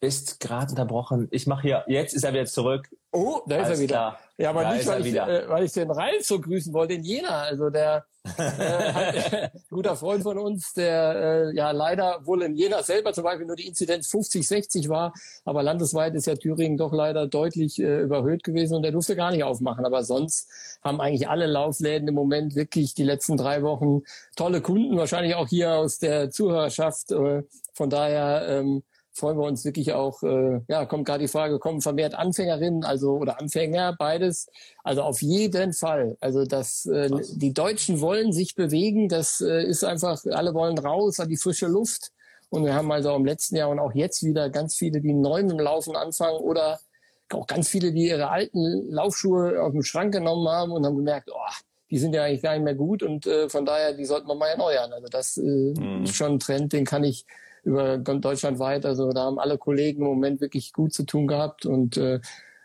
ist 0.00 0.40
gerade 0.40 0.70
unterbrochen. 0.70 1.28
Ich 1.30 1.46
mache 1.46 1.62
hier, 1.62 1.84
jetzt 1.86 2.14
ist 2.14 2.24
er 2.24 2.32
wieder 2.32 2.46
zurück. 2.46 2.88
Oh, 3.12 3.40
da 3.46 3.56
ist 3.56 3.68
er 3.68 3.78
wieder. 3.78 3.94
Klar. 3.94 4.18
Ja, 4.38 4.50
aber 4.50 4.62
da 4.62 4.72
nicht, 4.72 4.86
weil 4.86 5.06
ich, 5.06 5.14
äh, 5.14 5.48
weil 5.48 5.64
ich 5.64 5.72
den 5.72 5.90
Ralf 5.90 6.24
so 6.24 6.40
grüßen 6.40 6.72
wollte 6.72 6.94
in 6.94 7.02
Jena. 7.02 7.42
Also 7.42 7.68
der 7.68 8.06
äh, 8.38 8.42
hat, 8.42 9.52
guter 9.70 9.96
Freund 9.96 10.22
von 10.22 10.38
uns, 10.38 10.72
der 10.72 11.50
äh, 11.50 11.54
ja 11.54 11.72
leider 11.72 12.24
wohl 12.24 12.42
in 12.42 12.54
Jena 12.54 12.82
selber 12.82 13.12
zum 13.12 13.24
Beispiel 13.24 13.46
nur 13.46 13.56
die 13.56 13.66
Inzidenz 13.66 14.08
50, 14.08 14.48
60 14.48 14.88
war, 14.88 15.12
aber 15.44 15.62
landesweit 15.62 16.14
ist 16.14 16.26
ja 16.26 16.36
Thüringen 16.36 16.78
doch 16.78 16.94
leider 16.94 17.26
deutlich 17.26 17.78
äh, 17.78 18.00
überhöht 18.00 18.42
gewesen 18.42 18.76
und 18.76 18.82
der 18.82 18.92
durfte 18.92 19.16
gar 19.16 19.30
nicht 19.30 19.44
aufmachen. 19.44 19.84
Aber 19.84 20.02
sonst 20.02 20.48
haben 20.82 21.02
eigentlich 21.02 21.28
alle 21.28 21.46
Laufläden 21.46 22.08
im 22.08 22.14
Moment 22.14 22.54
wirklich 22.54 22.94
die 22.94 23.04
letzten 23.04 23.36
drei 23.36 23.62
Wochen 23.62 24.02
tolle 24.36 24.62
Kunden, 24.62 24.96
wahrscheinlich 24.96 25.34
auch 25.34 25.48
hier 25.48 25.74
aus 25.74 25.98
der 25.98 26.30
Zuhörerschaft. 26.30 27.10
Äh, 27.10 27.42
von 27.74 27.90
daher 27.90 28.46
ähm, 28.48 28.82
freuen 29.12 29.38
wir 29.38 29.46
uns 29.46 29.64
wirklich 29.64 29.92
auch, 29.92 30.22
äh, 30.22 30.60
ja, 30.68 30.86
kommt 30.86 31.06
gerade 31.06 31.24
die 31.24 31.28
Frage, 31.28 31.58
kommen 31.58 31.80
vermehrt 31.80 32.14
Anfängerinnen, 32.14 32.84
also 32.84 33.16
oder 33.16 33.40
Anfänger, 33.40 33.94
beides. 33.98 34.48
Also 34.84 35.02
auf 35.02 35.20
jeden 35.22 35.72
Fall. 35.72 36.16
Also 36.20 36.44
das, 36.44 36.86
äh, 36.86 37.10
die 37.34 37.52
Deutschen 37.52 38.00
wollen 38.00 38.32
sich 38.32 38.54
bewegen, 38.54 39.08
das 39.08 39.40
äh, 39.40 39.64
ist 39.64 39.84
einfach, 39.84 40.22
alle 40.30 40.54
wollen 40.54 40.78
raus 40.78 41.20
an 41.20 41.28
die 41.28 41.36
frische 41.36 41.66
Luft. 41.66 42.10
Und 42.50 42.64
wir 42.64 42.74
haben 42.74 42.90
also 42.90 43.14
im 43.14 43.24
letzten 43.24 43.56
Jahr 43.56 43.68
und 43.68 43.78
auch 43.78 43.94
jetzt 43.94 44.24
wieder 44.24 44.50
ganz 44.50 44.74
viele, 44.74 45.00
die 45.00 45.12
neu 45.12 45.42
mit 45.42 45.52
dem 45.52 45.60
Laufen 45.60 45.94
anfangen 45.94 46.38
oder 46.38 46.80
auch 47.32 47.46
ganz 47.46 47.68
viele, 47.68 47.92
die 47.92 48.08
ihre 48.08 48.28
alten 48.28 48.90
Laufschuhe 48.90 49.62
aus 49.62 49.72
dem 49.72 49.82
Schrank 49.82 50.12
genommen 50.12 50.48
haben 50.48 50.72
und 50.72 50.84
haben 50.84 50.96
gemerkt, 50.96 51.30
oh, 51.32 51.52
die 51.90 51.98
sind 51.98 52.12
ja 52.14 52.24
eigentlich 52.24 52.42
gar 52.42 52.54
nicht 52.54 52.64
mehr 52.64 52.74
gut 52.74 53.02
und 53.02 53.26
äh, 53.26 53.48
von 53.48 53.64
daher, 53.64 53.92
die 53.94 54.04
sollten 54.04 54.28
wir 54.28 54.34
mal 54.34 54.48
erneuern. 54.48 54.92
Also 54.92 55.06
das 55.08 55.36
äh, 55.36 55.40
mhm. 55.42 56.04
ist 56.04 56.14
schon 56.14 56.32
ein 56.32 56.38
Trend, 56.40 56.72
den 56.72 56.84
kann 56.84 57.04
ich 57.04 57.24
über 57.62 57.98
Deutschland 57.98 58.58
weit. 58.58 58.86
Also 58.86 59.12
da 59.12 59.24
haben 59.24 59.38
alle 59.38 59.58
Kollegen 59.58 60.02
im 60.02 60.08
Moment 60.08 60.40
wirklich 60.40 60.72
gut 60.72 60.92
zu 60.92 61.04
tun 61.04 61.26
gehabt 61.26 61.66
und 61.66 61.96
äh, 61.96 62.20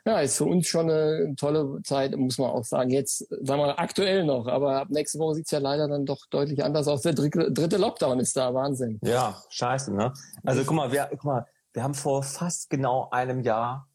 ja, 0.08 0.20
ist 0.20 0.38
für 0.38 0.46
uns 0.46 0.68
schon 0.68 0.90
eine 0.90 1.34
tolle 1.36 1.82
Zeit, 1.84 2.16
muss 2.16 2.38
man 2.38 2.52
auch 2.52 2.64
sagen. 2.64 2.92
Jetzt, 2.92 3.28
sagen 3.42 3.62
wir 3.62 3.80
aktuell 3.80 4.24
noch, 4.24 4.46
aber 4.46 4.82
ab 4.82 4.90
nächste 4.92 5.18
Woche 5.18 5.36
sieht's 5.36 5.50
ja 5.50 5.58
leider 5.58 5.88
dann 5.88 6.06
doch 6.06 6.28
deutlich 6.28 6.64
anders 6.64 6.88
aus. 6.88 7.02
Der 7.02 7.14
dritte, 7.14 7.78
Lockdown 7.78 8.20
ist 8.20 8.38
da, 8.38 8.54
Wahnsinn. 8.54 9.00
Ja, 9.04 9.42
scheiße, 9.50 9.96
ne? 9.96 10.14
Also 10.44 10.64
guck 10.64 10.76
mal, 10.76 10.92
wir, 10.92 11.08
guck 11.10 11.24
mal, 11.24 11.48
wir 11.74 11.84
haben 11.84 11.96
vor 11.96 12.22
fast 12.22 12.70
genau 12.70 13.10
einem 13.10 13.42
Jahr 13.42 13.88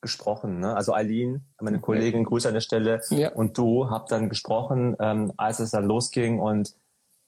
gesprochen. 0.00 0.60
Ne? 0.60 0.74
Also 0.74 0.94
Eileen, 0.94 1.44
meine 1.60 1.78
Kollegin, 1.78 2.24
Grüße 2.24 2.48
an 2.48 2.54
der 2.54 2.62
Stelle, 2.62 3.02
ja. 3.10 3.30
und 3.32 3.58
du 3.58 3.90
habt 3.90 4.10
dann 4.10 4.30
gesprochen, 4.30 4.96
ähm, 4.98 5.32
als 5.36 5.60
es 5.60 5.72
dann 5.72 5.84
losging 5.84 6.40
und 6.40 6.74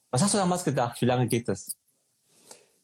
Was 0.09 0.23
hast 0.23 0.33
du 0.33 0.39
damals 0.39 0.63
gedacht? 0.63 0.99
Wie 1.01 1.05
lange 1.05 1.27
geht 1.27 1.47
das? 1.47 1.77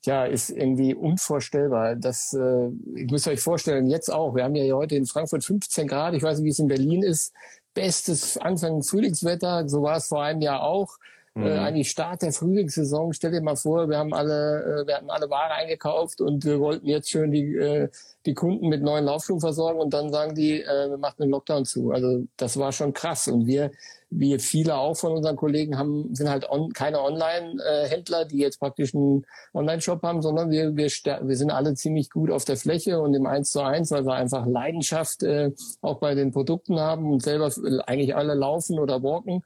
Ja, 0.05 0.25
ist 0.25 0.49
irgendwie 0.49 0.93
unvorstellbar. 0.93 1.95
Das, 1.95 2.33
äh, 2.33 2.69
ich 2.95 3.11
muss 3.11 3.27
euch 3.27 3.41
vorstellen, 3.41 3.87
jetzt 3.87 4.11
auch. 4.11 4.35
Wir 4.35 4.43
haben 4.43 4.55
ja 4.55 4.73
heute 4.75 4.95
in 4.95 5.05
Frankfurt 5.05 5.43
15 5.43 5.87
Grad. 5.87 6.13
Ich 6.13 6.23
weiß 6.23 6.37
nicht, 6.39 6.45
wie 6.45 6.51
es 6.51 6.59
in 6.59 6.67
Berlin 6.67 7.03
ist. 7.03 7.33
Bestes 7.73 8.37
Anfang 8.37 8.81
Frühlingswetter. 8.81 9.67
So 9.67 9.83
war 9.83 9.97
es 9.97 10.07
vor 10.07 10.23
einem 10.23 10.41
Jahr 10.41 10.63
auch. 10.63 10.97
Äh, 11.35 11.39
mhm. 11.39 11.45
Äh, 11.45 11.57
eigentlich 11.59 11.89
Start 11.89 12.21
der 12.21 12.31
Frühlingssaison. 12.31 13.13
Stell 13.13 13.31
dir 13.31 13.41
mal 13.41 13.55
vor, 13.55 13.89
wir 13.89 13.97
haben 13.97 14.13
alle, 14.13 14.81
äh, 14.81 14.87
wir 14.87 14.95
hatten 14.95 15.09
alle 15.09 15.29
Ware 15.29 15.53
eingekauft 15.53 16.21
und 16.21 16.45
wir 16.45 16.59
wollten 16.59 16.87
jetzt 16.87 17.09
schön 17.09 17.31
die, 17.31 17.55
äh, 17.55 17.89
die 18.25 18.33
Kunden 18.33 18.67
mit 18.67 18.81
neuen 18.81 19.05
Laufschuhen 19.05 19.39
versorgen 19.39 19.79
und 19.79 19.93
dann 19.93 20.11
sagen 20.11 20.35
die, 20.35 20.61
äh, 20.61 20.89
wir 20.89 20.97
machen 20.97 21.15
den 21.19 21.29
Lockdown 21.29 21.65
zu. 21.65 21.91
Also 21.91 22.25
das 22.37 22.57
war 22.57 22.71
schon 22.71 22.93
krass. 22.93 23.27
Und 23.27 23.47
wir, 23.47 23.71
wie 24.09 24.39
viele 24.39 24.75
auch 24.75 24.95
von 24.95 25.13
unseren 25.13 25.35
Kollegen 25.35 25.77
haben, 25.77 26.13
sind 26.15 26.29
halt 26.29 26.49
on, 26.49 26.73
keine 26.73 27.01
Online-Händler, 27.01 28.25
die 28.25 28.39
jetzt 28.39 28.59
praktisch 28.59 28.95
einen 28.95 29.25
Online-Shop 29.53 30.01
haben, 30.01 30.21
sondern 30.21 30.49
wir, 30.49 30.75
wir, 30.75 30.87
wir 30.87 31.37
sind 31.37 31.51
alle 31.51 31.75
ziemlich 31.75 32.09
gut 32.09 32.31
auf 32.31 32.45
der 32.45 32.57
Fläche 32.57 32.99
und 32.99 33.13
im 33.13 33.27
Eins 33.27 33.51
zu 33.51 33.61
eins, 33.61 33.91
weil 33.91 34.05
wir 34.05 34.13
einfach 34.13 34.45
Leidenschaft 34.47 35.23
äh, 35.23 35.51
auch 35.81 35.99
bei 35.99 36.15
den 36.15 36.31
Produkten 36.31 36.79
haben 36.79 37.11
und 37.11 37.21
selber 37.21 37.51
eigentlich 37.85 38.15
alle 38.15 38.33
laufen 38.33 38.79
oder 38.79 39.03
walken 39.03 39.43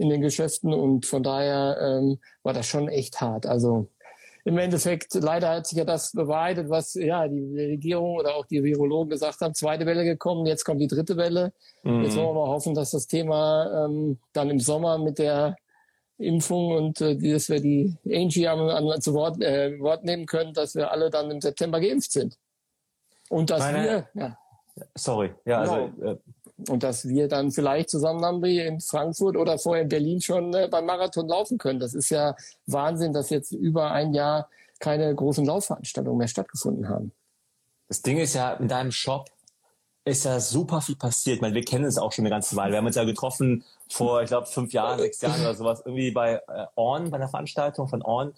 in 0.00 0.08
den 0.08 0.22
Geschäften 0.22 0.72
und 0.72 1.04
von 1.04 1.22
daher 1.22 1.76
ähm, 1.78 2.18
war 2.42 2.54
das 2.54 2.66
schon 2.66 2.88
echt 2.88 3.20
hart. 3.20 3.44
Also 3.44 3.86
im 4.46 4.56
Endeffekt, 4.56 5.12
leider 5.12 5.50
hat 5.50 5.66
sich 5.66 5.76
ja 5.76 5.84
das 5.84 6.12
bewahrheitet, 6.12 6.70
was 6.70 6.94
ja 6.94 7.28
die 7.28 7.54
Regierung 7.54 8.16
oder 8.16 8.34
auch 8.34 8.46
die 8.46 8.64
Virologen 8.64 9.10
gesagt 9.10 9.42
haben, 9.42 9.54
zweite 9.54 9.84
Welle 9.84 10.04
gekommen, 10.04 10.46
jetzt 10.46 10.64
kommt 10.64 10.80
die 10.80 10.86
dritte 10.86 11.18
Welle. 11.18 11.52
Mhm. 11.82 12.04
Jetzt 12.04 12.16
wollen 12.16 12.28
wir 12.28 12.46
mal 12.46 12.48
hoffen, 12.48 12.74
dass 12.74 12.92
das 12.92 13.06
Thema 13.06 13.84
ähm, 13.84 14.18
dann 14.32 14.48
im 14.48 14.58
Sommer 14.58 14.96
mit 14.96 15.18
der 15.18 15.56
Impfung 16.16 16.72
und 16.72 17.00
äh, 17.02 17.16
dass 17.16 17.50
wir 17.50 17.60
die 17.60 17.94
Angie 18.10 18.48
an, 18.48 18.58
an, 18.58 19.02
zu 19.02 19.12
Wort, 19.12 19.42
äh, 19.42 19.78
Wort 19.80 20.04
nehmen 20.04 20.24
können, 20.24 20.54
dass 20.54 20.74
wir 20.74 20.90
alle 20.90 21.10
dann 21.10 21.30
im 21.30 21.42
September 21.42 21.78
geimpft 21.78 22.12
sind. 22.12 22.38
Und 23.28 23.50
dass 23.50 23.60
Meine, 23.60 24.06
wir, 24.14 24.22
ja. 24.22 24.38
Sorry, 24.94 25.30
ja, 25.44 25.58
also, 25.58 25.74
genau. 25.74 26.08
also, 26.08 26.12
äh, 26.12 26.16
und 26.68 26.82
dass 26.82 27.08
wir 27.08 27.28
dann 27.28 27.50
vielleicht 27.50 27.90
zusammen 27.90 28.24
haben 28.24 28.42
wir 28.42 28.66
in 28.66 28.80
Frankfurt 28.80 29.36
oder 29.36 29.58
vorher 29.58 29.82
in 29.82 29.88
Berlin 29.88 30.20
schon 30.20 30.52
äh, 30.54 30.68
beim 30.70 30.86
Marathon 30.86 31.28
laufen 31.28 31.58
können. 31.58 31.80
Das 31.80 31.94
ist 31.94 32.10
ja 32.10 32.34
Wahnsinn, 32.66 33.12
dass 33.12 33.30
jetzt 33.30 33.52
über 33.52 33.90
ein 33.92 34.12
Jahr 34.12 34.48
keine 34.78 35.14
großen 35.14 35.44
Laufveranstaltungen 35.44 36.18
mehr 36.18 36.28
stattgefunden 36.28 36.88
haben. 36.88 37.12
Das 37.88 38.02
Ding 38.02 38.18
ist 38.18 38.34
ja, 38.34 38.52
in 38.54 38.68
deinem 38.68 38.92
Shop 38.92 39.28
ist 40.04 40.24
ja 40.24 40.40
super 40.40 40.80
viel 40.80 40.96
passiert. 40.96 41.36
Ich 41.36 41.42
meine, 41.42 41.54
wir 41.54 41.64
kennen 41.64 41.84
es 41.84 41.98
auch 41.98 42.12
schon 42.12 42.24
eine 42.24 42.30
ganze 42.30 42.56
Weile. 42.56 42.72
Wir 42.72 42.78
haben 42.78 42.86
uns 42.86 42.96
ja 42.96 43.04
getroffen 43.04 43.64
vor, 43.88 44.22
ich 44.22 44.28
glaube, 44.28 44.46
fünf 44.46 44.72
Jahren, 44.72 44.98
sechs 44.98 45.20
Jahren 45.20 45.40
oder 45.40 45.54
sowas, 45.54 45.82
irgendwie 45.84 46.10
bei 46.10 46.34
äh, 46.34 46.66
Orn, 46.74 47.10
bei 47.10 47.16
einer 47.16 47.28
Veranstaltung 47.28 47.88
von 47.88 48.02
Orn 48.02 48.32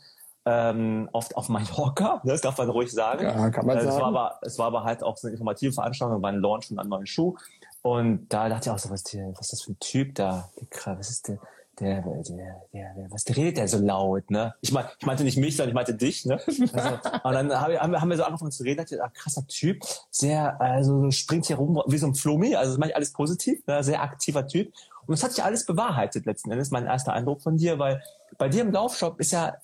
ähm, 0.45 1.09
oft 1.13 1.37
auf 1.37 1.49
Mallorca, 1.49 2.21
das 2.25 2.41
darf 2.41 2.59
man 2.59 2.69
ruhig 2.69 2.91
sagen. 2.91 3.25
Ja, 3.25 3.51
kann 3.51 3.67
man 3.67 3.77
äh, 3.77 3.83
sagen. 3.83 3.95
Es 3.95 4.01
war, 4.01 4.09
aber, 4.09 4.39
es 4.43 4.59
war 4.59 4.67
aber 4.67 4.85
halt 4.85 5.03
auch 5.03 5.17
so 5.17 5.29
eine 5.29 5.33
informative 5.33 5.73
Veranstaltung, 5.73 6.23
war 6.23 6.31
ein 6.31 6.41
Launch 6.41 6.67
von 6.67 6.79
einem 6.79 6.91
neuen 6.91 7.07
Schuh. 7.07 7.37
Und 7.83 8.29
da 8.29 8.49
dachte 8.49 8.69
ich 8.69 8.71
auch 8.71 8.79
so, 8.79 8.91
was, 8.91 9.03
der, 9.03 9.33
was 9.33 9.47
ist 9.47 9.53
das 9.53 9.63
für 9.63 9.73
ein 9.73 9.79
Typ 9.81 10.15
da? 10.15 10.49
Was 10.85 11.11
ist 11.11 11.29
der? 11.29 11.39
Der, 11.81 12.03
der, 12.03 12.23
der, 12.23 12.95
der, 12.95 13.07
was 13.09 13.25
der 13.25 13.35
redet 13.35 13.57
der 13.57 13.67
so 13.67 13.79
laut, 13.79 14.31
ne? 14.31 14.55
Ich 14.61 14.73
mein, 14.73 14.85
ich 14.99 15.07
meinte 15.07 15.25
nicht 15.25 15.39
mich, 15.39 15.57
sondern 15.57 15.71
ich 15.71 15.75
meinte 15.75 15.95
dich, 15.95 16.27
ne? 16.27 16.39
Also, 16.47 16.99
und 17.25 17.33
dann 17.33 17.51
hab, 17.51 17.73
haben, 17.73 17.93
wir, 17.93 18.01
haben 18.01 18.11
wir 18.11 18.17
so 18.19 18.25
angefangen 18.25 18.53
zu 18.53 18.63
reden, 18.63 18.77
dachte, 18.77 19.03
ah, 19.03 19.09
krasser 19.09 19.47
Typ, 19.47 19.83
sehr, 20.11 20.61
also 20.61 21.11
springt 21.11 21.47
hier 21.47 21.57
rum 21.57 21.83
wie 21.87 21.97
so 21.97 22.07
ein 22.07 22.15
Flummi, 22.15 22.55
also 22.55 22.73
das 22.73 22.79
meine 22.79 22.91
ich 22.91 22.97
alles 22.97 23.15
positiv, 23.15 23.67
ne? 23.67 23.83
sehr 23.83 24.03
aktiver 24.03 24.47
Typ. 24.47 24.71
Und 25.07 25.13
das 25.17 25.25
hat 25.25 25.33
sich 25.33 25.43
alles 25.43 25.65
bewahrheitet 25.65 26.27
letzten 26.27 26.53
Endes, 26.53 26.71
mein 26.71 26.85
erster 26.85 27.15
Eindruck 27.15 27.41
von 27.41 27.57
dir, 27.57 27.79
weil 27.79 28.03
bei 28.37 28.51
dir 28.51 28.61
im 28.61 28.71
Laufshop 28.71 29.19
ist 29.19 29.33
ja 29.33 29.57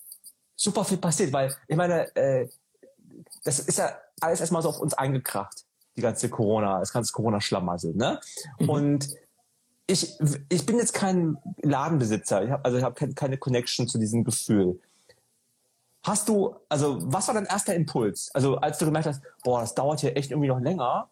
super 0.56 0.84
viel 0.84 0.98
passiert, 0.98 1.30
weil 1.34 1.54
ich 1.68 1.76
meine, 1.76 2.16
äh, 2.16 2.48
das 3.44 3.58
ist 3.58 3.76
ja 3.76 3.92
alles 4.20 4.40
erstmal 4.40 4.62
so 4.62 4.70
auf 4.70 4.80
uns 4.80 4.94
eingekracht 4.94 5.67
die 5.98 6.02
ganze 6.02 6.30
Corona, 6.30 6.78
das 6.78 6.92
ganze 6.92 7.12
Corona-Schlamassel, 7.12 7.94
ne? 7.94 8.20
Mhm. 8.58 8.68
Und 8.70 9.08
ich, 9.86 10.14
ich 10.48 10.64
bin 10.64 10.76
jetzt 10.76 10.94
kein 10.94 11.38
Ladenbesitzer, 11.62 12.44
ich 12.44 12.50
hab, 12.50 12.64
also 12.64 12.78
ich 12.78 12.84
habe 12.84 13.14
keine 13.14 13.36
Connection 13.36 13.88
zu 13.88 13.98
diesem 13.98 14.22
Gefühl. 14.22 14.80
Hast 16.04 16.28
du, 16.28 16.54
also 16.68 16.98
was 17.00 17.26
war 17.26 17.34
dein 17.34 17.46
erster 17.46 17.74
Impuls? 17.74 18.30
Also 18.32 18.56
als 18.56 18.78
du 18.78 18.84
gemerkt 18.84 19.08
hast, 19.08 19.22
boah, 19.42 19.60
das 19.60 19.74
dauert 19.74 20.00
hier 20.00 20.16
echt 20.16 20.30
irgendwie 20.30 20.48
noch 20.48 20.60
länger. 20.60 21.08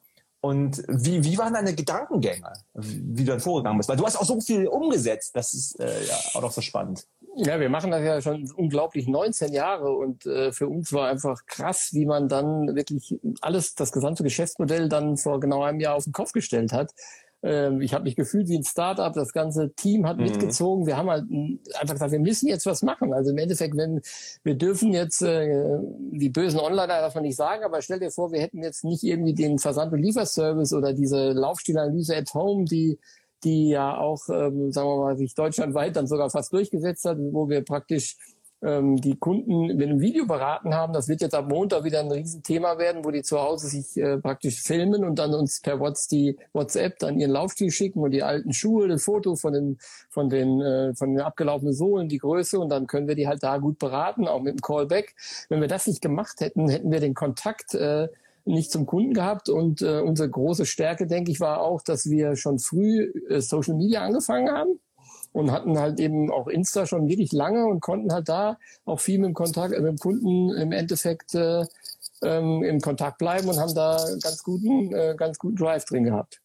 Und 0.46 0.84
wie, 0.86 1.24
wie 1.24 1.36
waren 1.38 1.54
deine 1.54 1.74
Gedankengänge, 1.74 2.52
wie 2.74 3.24
du 3.24 3.32
dann 3.32 3.40
vorgegangen 3.40 3.78
bist? 3.78 3.88
Weil 3.88 3.96
du 3.96 4.06
hast 4.06 4.16
auch 4.16 4.24
so 4.24 4.40
viel 4.40 4.68
umgesetzt, 4.68 5.34
das 5.34 5.52
ist 5.54 5.80
äh, 5.80 6.04
ja 6.06 6.14
auch 6.34 6.42
noch 6.42 6.52
so 6.52 6.60
spannend. 6.60 7.04
Ja, 7.34 7.58
wir 7.58 7.68
machen 7.68 7.90
das 7.90 8.02
ja 8.02 8.22
schon 8.22 8.48
unglaublich 8.52 9.08
19 9.08 9.52
Jahre 9.52 9.90
und 9.90 10.24
äh, 10.24 10.52
für 10.52 10.68
uns 10.68 10.92
war 10.92 11.08
einfach 11.08 11.46
krass, 11.46 11.90
wie 11.92 12.06
man 12.06 12.28
dann 12.28 12.76
wirklich 12.76 13.18
alles, 13.40 13.74
das 13.74 13.90
gesamte 13.90 14.22
Geschäftsmodell 14.22 14.88
dann 14.88 15.16
vor 15.16 15.40
genau 15.40 15.64
einem 15.64 15.80
Jahr 15.80 15.96
auf 15.96 16.04
den 16.04 16.12
Kopf 16.12 16.30
gestellt 16.30 16.72
hat. 16.72 16.92
Ähm, 17.46 17.80
ich 17.80 17.94
habe 17.94 18.04
mich 18.04 18.16
gefühlt 18.16 18.48
wie 18.48 18.58
ein 18.58 18.64
Startup, 18.64 19.12
das 19.12 19.32
ganze 19.32 19.72
Team 19.74 20.04
hat 20.04 20.16
mhm. 20.16 20.24
mitgezogen. 20.24 20.86
Wir 20.86 20.96
haben 20.96 21.08
halt 21.08 21.24
einfach 21.80 21.94
gesagt, 21.94 22.10
wir 22.10 22.18
müssen 22.18 22.48
jetzt 22.48 22.66
was 22.66 22.82
machen. 22.82 23.12
Also 23.12 23.30
im 23.30 23.38
Endeffekt, 23.38 23.76
wenn 23.76 24.00
wir 24.42 24.56
dürfen 24.56 24.92
jetzt 24.92 25.22
äh, 25.22 25.78
die 26.10 26.28
bösen 26.28 26.58
Onliner 26.58 26.86
darf 26.88 27.14
man 27.14 27.22
nicht 27.22 27.36
sagen, 27.36 27.62
aber 27.62 27.82
stell 27.82 28.00
dir 28.00 28.10
vor, 28.10 28.32
wir 28.32 28.40
hätten 28.40 28.62
jetzt 28.62 28.82
nicht 28.82 29.04
irgendwie 29.04 29.34
den 29.34 29.60
Versand- 29.60 29.92
und 29.92 30.02
Lieferservice 30.02 30.72
oder 30.72 30.92
diese 30.92 31.32
Laufstilanalyse 31.32 32.16
at 32.16 32.34
Home, 32.34 32.64
die 32.64 32.98
die 33.44 33.68
ja 33.68 33.96
auch, 33.96 34.28
ähm, 34.28 34.72
sagen 34.72 34.88
wir 34.88 34.96
mal, 34.96 35.16
sich 35.16 35.34
deutschlandweit 35.34 35.94
dann 35.94 36.06
sogar 36.06 36.30
fast 36.30 36.52
durchgesetzt 36.52 37.04
hat, 37.04 37.18
wo 37.18 37.48
wir 37.48 37.62
praktisch 37.62 38.16
ähm, 38.62 38.96
die 38.96 39.16
Kunden 39.16 39.66
mit 39.66 39.82
einem 39.82 40.00
Video 40.00 40.26
beraten 40.26 40.74
haben. 40.74 40.92
Das 40.92 41.08
wird 41.08 41.20
jetzt 41.20 41.34
ab 41.34 41.48
Montag 41.48 41.84
wieder 41.84 42.00
ein 42.00 42.10
Riesenthema 42.10 42.78
werden, 42.78 43.04
wo 43.04 43.10
die 43.10 43.22
zu 43.22 43.40
Hause 43.40 43.68
sich 43.68 43.96
äh, 43.96 44.18
praktisch 44.18 44.62
filmen 44.62 45.04
und 45.04 45.18
dann 45.18 45.34
uns 45.34 45.60
per 45.60 45.78
WhatsApp, 45.78 46.98
dann 46.98 47.18
ihren 47.18 47.30
Laufstil 47.30 47.70
schicken 47.70 48.00
und 48.00 48.12
die 48.12 48.22
alten 48.22 48.52
Schuhe, 48.52 48.86
ein 48.86 48.98
Foto 48.98 49.36
von 49.36 49.52
den 49.52 49.78
von 50.10 50.30
den 50.30 50.60
äh, 50.60 50.94
von 50.94 51.10
den 51.10 51.20
abgelaufenen 51.20 51.74
Sohlen, 51.74 52.08
die 52.08 52.18
Größe 52.18 52.58
und 52.58 52.70
dann 52.70 52.86
können 52.86 53.08
wir 53.08 53.14
die 53.14 53.28
halt 53.28 53.42
da 53.42 53.58
gut 53.58 53.78
beraten, 53.78 54.26
auch 54.26 54.40
mit 54.40 54.54
dem 54.54 54.60
Callback. 54.60 55.14
Wenn 55.48 55.60
wir 55.60 55.68
das 55.68 55.86
nicht 55.86 56.00
gemacht 56.00 56.40
hätten, 56.40 56.68
hätten 56.68 56.90
wir 56.90 57.00
den 57.00 57.14
Kontakt 57.14 57.74
äh, 57.74 58.08
nicht 58.46 58.70
zum 58.70 58.86
Kunden 58.86 59.12
gehabt. 59.12 59.48
Und 59.48 59.82
äh, 59.82 60.00
unsere 60.00 60.30
große 60.30 60.66
Stärke, 60.66 61.06
denke 61.06 61.32
ich, 61.32 61.40
war 61.40 61.60
auch, 61.60 61.82
dass 61.82 62.08
wir 62.08 62.36
schon 62.36 62.58
früh 62.58 63.12
äh, 63.28 63.40
Social 63.40 63.74
Media 63.74 64.02
angefangen 64.02 64.50
haben 64.50 64.78
und 65.36 65.52
hatten 65.52 65.78
halt 65.78 66.00
eben 66.00 66.32
auch 66.32 66.48
Insta 66.48 66.86
schon 66.86 67.08
wirklich 67.08 67.30
lange 67.32 67.66
und 67.66 67.80
konnten 67.80 68.10
halt 68.10 68.28
da 68.28 68.56
auch 68.86 68.98
viel 68.98 69.18
mit 69.18 69.28
dem 69.28 69.34
Kontakt, 69.34 69.74
äh, 69.74 69.80
mit 69.80 69.90
dem 69.90 69.98
Kunden 69.98 70.50
im 70.50 70.72
Endeffekt 70.72 71.34
äh, 71.34 71.64
ähm, 72.22 72.62
im 72.62 72.80
Kontakt 72.80 73.18
bleiben 73.18 73.46
und 73.46 73.58
haben 73.58 73.74
da 73.74 73.98
ganz 74.22 74.42
guten, 74.42 74.94
äh, 74.94 75.14
ganz 75.16 75.38
guten 75.38 75.56
Drive 75.56 75.84
drin 75.84 76.04
gehabt. 76.04 76.40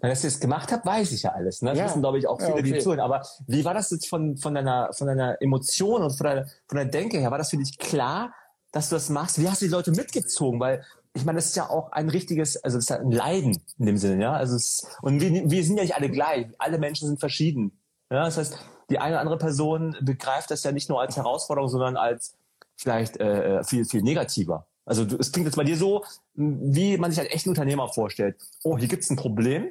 Na, 0.00 0.08
dass 0.08 0.24
ihr 0.24 0.28
es 0.28 0.40
gemacht 0.40 0.72
habt, 0.72 0.86
weiß 0.86 1.12
ich 1.12 1.24
ja 1.24 1.32
alles. 1.32 1.60
Ne? 1.60 1.70
Das 1.70 1.78
ja. 1.78 1.84
wissen, 1.86 2.00
glaube 2.00 2.18
ich, 2.18 2.26
auch 2.26 2.38
viele, 2.38 2.52
ja, 2.52 2.54
okay. 2.56 2.72
die 2.72 2.78
zuhören. 2.78 3.00
Aber 3.00 3.22
wie 3.46 3.64
war 3.66 3.74
das 3.74 3.90
jetzt 3.90 4.08
von, 4.08 4.38
von, 4.38 4.54
deiner, 4.54 4.92
von 4.94 5.06
deiner 5.06 5.40
Emotion 5.42 6.02
und 6.02 6.16
von 6.16 6.26
deiner, 6.26 6.46
von 6.66 6.78
deiner 6.78 6.90
Denke 6.90 7.18
her? 7.18 7.30
War 7.30 7.38
das 7.38 7.50
für 7.50 7.58
dich 7.58 7.78
klar, 7.78 8.32
dass 8.72 8.88
du 8.88 8.96
das 8.96 9.10
machst? 9.10 9.38
Wie 9.40 9.48
hast 9.48 9.60
du 9.60 9.66
die 9.66 9.72
Leute 9.72 9.90
mitgezogen? 9.90 10.58
Weil 10.58 10.82
ich 11.12 11.24
meine, 11.24 11.36
das 11.36 11.46
ist 11.46 11.56
ja 11.56 11.68
auch 11.68 11.92
ein 11.92 12.08
richtiges, 12.08 12.56
also 12.62 12.78
es 12.78 12.84
ist 12.84 12.90
ja 12.90 12.98
ein 12.98 13.10
Leiden 13.10 13.58
in 13.78 13.86
dem 13.86 13.96
Sinne, 13.96 14.22
ja. 14.22 14.32
Also 14.32 14.56
es, 14.56 14.86
und 15.02 15.20
wir, 15.20 15.50
wir 15.50 15.64
sind 15.64 15.76
ja 15.76 15.82
nicht 15.82 15.96
alle 15.96 16.10
gleich. 16.10 16.46
Alle 16.58 16.78
Menschen 16.78 17.08
sind 17.08 17.20
verschieden. 17.20 17.75
Ja, 18.10 18.24
das 18.24 18.36
heißt, 18.36 18.58
die 18.90 18.98
eine 18.98 19.14
oder 19.14 19.20
andere 19.20 19.38
Person 19.38 19.96
begreift 20.00 20.50
das 20.50 20.62
ja 20.62 20.72
nicht 20.72 20.88
nur 20.88 21.00
als 21.00 21.16
Herausforderung, 21.16 21.68
sondern 21.68 21.96
als 21.96 22.36
vielleicht 22.76 23.16
äh, 23.16 23.64
viel, 23.64 23.84
viel 23.84 24.02
negativer. 24.02 24.66
Also 24.84 25.02
es 25.18 25.32
klingt 25.32 25.46
jetzt 25.46 25.56
bei 25.56 25.64
dir 25.64 25.76
so, 25.76 26.04
wie 26.34 26.96
man 26.96 27.10
sich 27.10 27.18
einen 27.18 27.30
echten 27.30 27.48
Unternehmer 27.48 27.88
vorstellt. 27.88 28.36
Oh, 28.62 28.78
hier 28.78 28.86
gibt's 28.86 29.10
ein 29.10 29.16
Problem. 29.16 29.70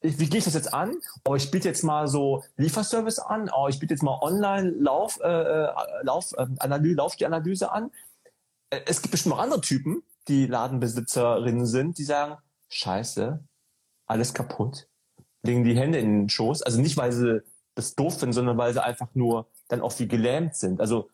Ich, 0.00 0.18
wie 0.18 0.28
gehe 0.28 0.38
ich 0.38 0.44
das 0.44 0.54
jetzt 0.54 0.72
an? 0.72 0.96
Oh, 1.24 1.34
ich 1.34 1.50
biete 1.50 1.68
jetzt 1.68 1.84
mal 1.84 2.08
so 2.08 2.42
Lieferservice 2.56 3.18
an. 3.18 3.50
Oh, 3.54 3.68
ich 3.68 3.78
biete 3.78 3.92
jetzt 3.92 4.02
mal 4.02 4.18
Online-Lauf, 4.20 5.20
äh, 5.22 5.28
äh 5.28 5.68
Lauf, 6.02 6.32
äh, 6.32 6.46
Analyse, 6.58 6.96
Laufanalyse 6.96 7.70
an. 7.70 7.90
Äh, 8.70 8.80
es 8.86 9.02
gibt 9.02 9.12
bestimmt 9.12 9.36
noch 9.36 9.42
andere 9.42 9.60
Typen, 9.60 10.02
die 10.28 10.46
Ladenbesitzerinnen 10.46 11.66
sind, 11.66 11.98
die 11.98 12.04
sagen, 12.04 12.38
scheiße, 12.70 13.38
alles 14.06 14.32
kaputt, 14.32 14.88
legen 15.42 15.64
die 15.64 15.76
Hände 15.76 15.98
in 15.98 16.22
den 16.22 16.28
Schoß. 16.28 16.62
Also 16.62 16.80
nicht, 16.80 16.96
weil 16.96 17.12
sie 17.12 17.42
das 17.74 17.94
doof 17.94 18.18
finden, 18.18 18.32
sondern 18.32 18.58
weil 18.58 18.72
sie 18.72 18.82
einfach 18.82 19.08
nur 19.14 19.46
dann 19.68 19.80
auch 19.80 19.98
wie 19.98 20.08
gelähmt 20.08 20.56
sind. 20.56 20.80
Also 20.80 21.08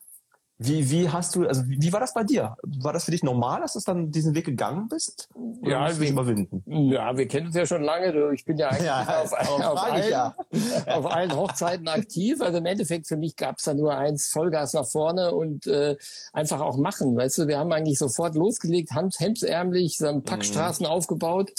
wie, 0.61 0.90
wie 0.90 1.08
hast 1.08 1.37
du, 1.37 1.47
also 1.47 1.68
wie, 1.68 1.80
wie 1.80 1.92
war 1.92 2.00
das 2.00 2.14
bei 2.14 2.25
dir? 2.25 2.56
War 2.64 2.92
das 2.92 3.04
für 3.04 3.12
dich 3.12 3.23
normal, 3.23 3.61
dass 3.61 3.75
du 3.75 3.80
dann 3.87 4.11
diesen 4.11 4.35
Weg 4.35 4.44
gegangen 4.44 4.88
bist? 4.88 5.28
Oder 5.62 5.70
ja, 5.70 6.00
wir, 6.00 6.11
überwinden? 6.11 6.64
Ja, 6.66 7.16
wir 7.16 7.28
kennen 7.28 7.47
uns 7.47 7.54
ja 7.54 7.64
schon 7.64 7.82
lange. 7.85 8.32
Ich 8.35 8.44
bin 8.44 8.58
ja 8.58 8.68
eigentlich 8.70 8.87
ja, 8.87 9.23
auf, 9.23 9.32
auf, 9.32 9.82
allen, 9.85 10.11
ja. 10.11 10.35
auf, 10.88 11.06
allen, 11.06 11.37
Hochzeiten 11.37 11.87
aktiv. 11.87 12.40
Also 12.42 12.58
im 12.58 12.66
Endeffekt 12.66 13.06
für 13.06 13.16
mich 13.16 13.37
gab 13.37 13.58
es 13.58 13.64
da 13.64 13.75
nur 13.75 13.97
eins, 13.97 14.26
Vollgas 14.32 14.73
nach 14.73 14.87
vorne 14.87 15.32
und 15.32 15.68
äh, 15.68 15.97
einfach 16.32 16.61
auch 16.61 16.76
machen. 16.76 17.16
Weißt 17.16 17.38
du, 17.38 17.47
wir 17.47 17.58
haben 17.58 17.70
eigentlich 17.70 17.99
sofort 17.99 18.35
losgelegt, 18.35 18.90
hemdsärmlich, 18.90 19.97
so 19.97 20.20
Packstraßen 20.20 20.87
mhm. 20.87 20.90
aufgebaut 20.90 21.52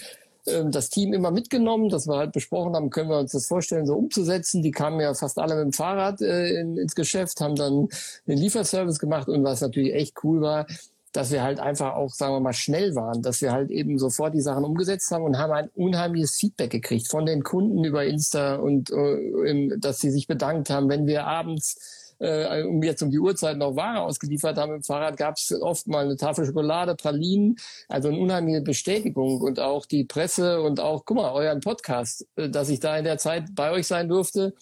das 0.65 0.89
Team 0.89 1.13
immer 1.13 1.32
mitgenommen, 1.32 1.89
dass 1.89 2.08
wir 2.08 2.18
halt 2.18 2.32
besprochen 2.32 2.75
haben, 2.75 2.89
können 2.89 3.10
wir 3.10 3.20
uns 3.20 3.32
das 3.32 3.48
vorstellen, 3.48 3.86
so 3.86 3.96
umzusetzen. 3.96 4.62
Die 4.62 4.72
kamen 4.72 5.00
ja 5.00 5.13
fast 5.13 5.39
alle 5.39 5.56
mit 5.56 5.65
dem 5.65 5.74
Fahrrad 5.74 6.22
äh, 6.22 6.60
in, 6.60 6.77
ins 6.77 6.96
Geschäft, 6.96 7.41
haben 7.41 7.56
dann 7.56 7.89
den 8.27 8.38
Lieferservice 8.38 9.00
gemacht 9.00 9.27
und 9.27 9.44
was 9.44 9.62
natürlich 9.62 9.94
echt 9.94 10.24
cool 10.24 10.41
war, 10.41 10.68
dass 11.12 11.32
wir 11.32 11.44
halt 11.44 11.60
einfach 11.60 11.96
auch, 11.96 12.13
sagen 12.13 12.34
wir 12.34 12.39
mal, 12.39 12.53
schnell 12.53 12.96
waren, 12.96 13.22
dass 13.22 13.41
wir 13.41 13.51
halt 13.51 13.72
eben 13.72 13.98
sofort 13.98 14.34
die 14.34 14.41
Sachen 14.41 14.63
umgesetzt 14.63 15.10
haben 15.12 15.24
und 15.24 15.38
haben 15.38 15.53
ein 15.53 15.70
unheimliches 15.75 16.36
Feedback 16.38 16.70
gekriegt 16.70 17.10
von 17.10 17.25
den 17.25 17.44
Kunden 17.44 17.84
über 17.84 18.06
Insta 18.06 18.56
und 18.56 18.91
äh, 18.91 19.77
dass 19.77 20.00
sie 20.00 20.12
sich 20.12 20.27
bedankt 20.27 20.70
haben, 20.70 20.89
wenn 20.89 21.08
wir 21.08 21.25
abends 21.25 22.09
äh, 22.19 22.63
um 22.63 22.83
jetzt 22.83 23.01
um 23.01 23.09
die 23.09 23.19
Uhrzeit 23.19 23.57
noch 23.57 23.75
Ware 23.75 24.01
ausgeliefert 24.01 24.57
haben 24.57 24.75
im 24.75 24.83
Fahrrad, 24.83 25.17
gab 25.17 25.38
es 25.38 25.51
oft 25.61 25.88
mal 25.88 26.05
eine 26.05 26.17
Tafel 26.17 26.45
Schokolade, 26.45 26.95
Pralinen, 26.95 27.57
also 27.88 28.09
eine 28.09 28.17
unheimliche 28.17 28.61
Bestätigung 28.61 29.41
und 29.41 29.59
auch 29.59 29.85
die 29.85 30.03
Presse 30.03 30.61
und 30.61 30.79
auch, 30.79 31.05
guck 31.05 31.17
mal, 31.17 31.31
euren 31.31 31.61
Podcast, 31.61 32.27
äh, 32.35 32.49
dass 32.49 32.69
ich 32.69 32.79
da 32.79 32.97
in 32.97 33.05
der 33.05 33.17
Zeit 33.17 33.55
bei 33.55 33.71
euch 33.71 33.88
sein 33.88 34.09
durfte, 34.09 34.53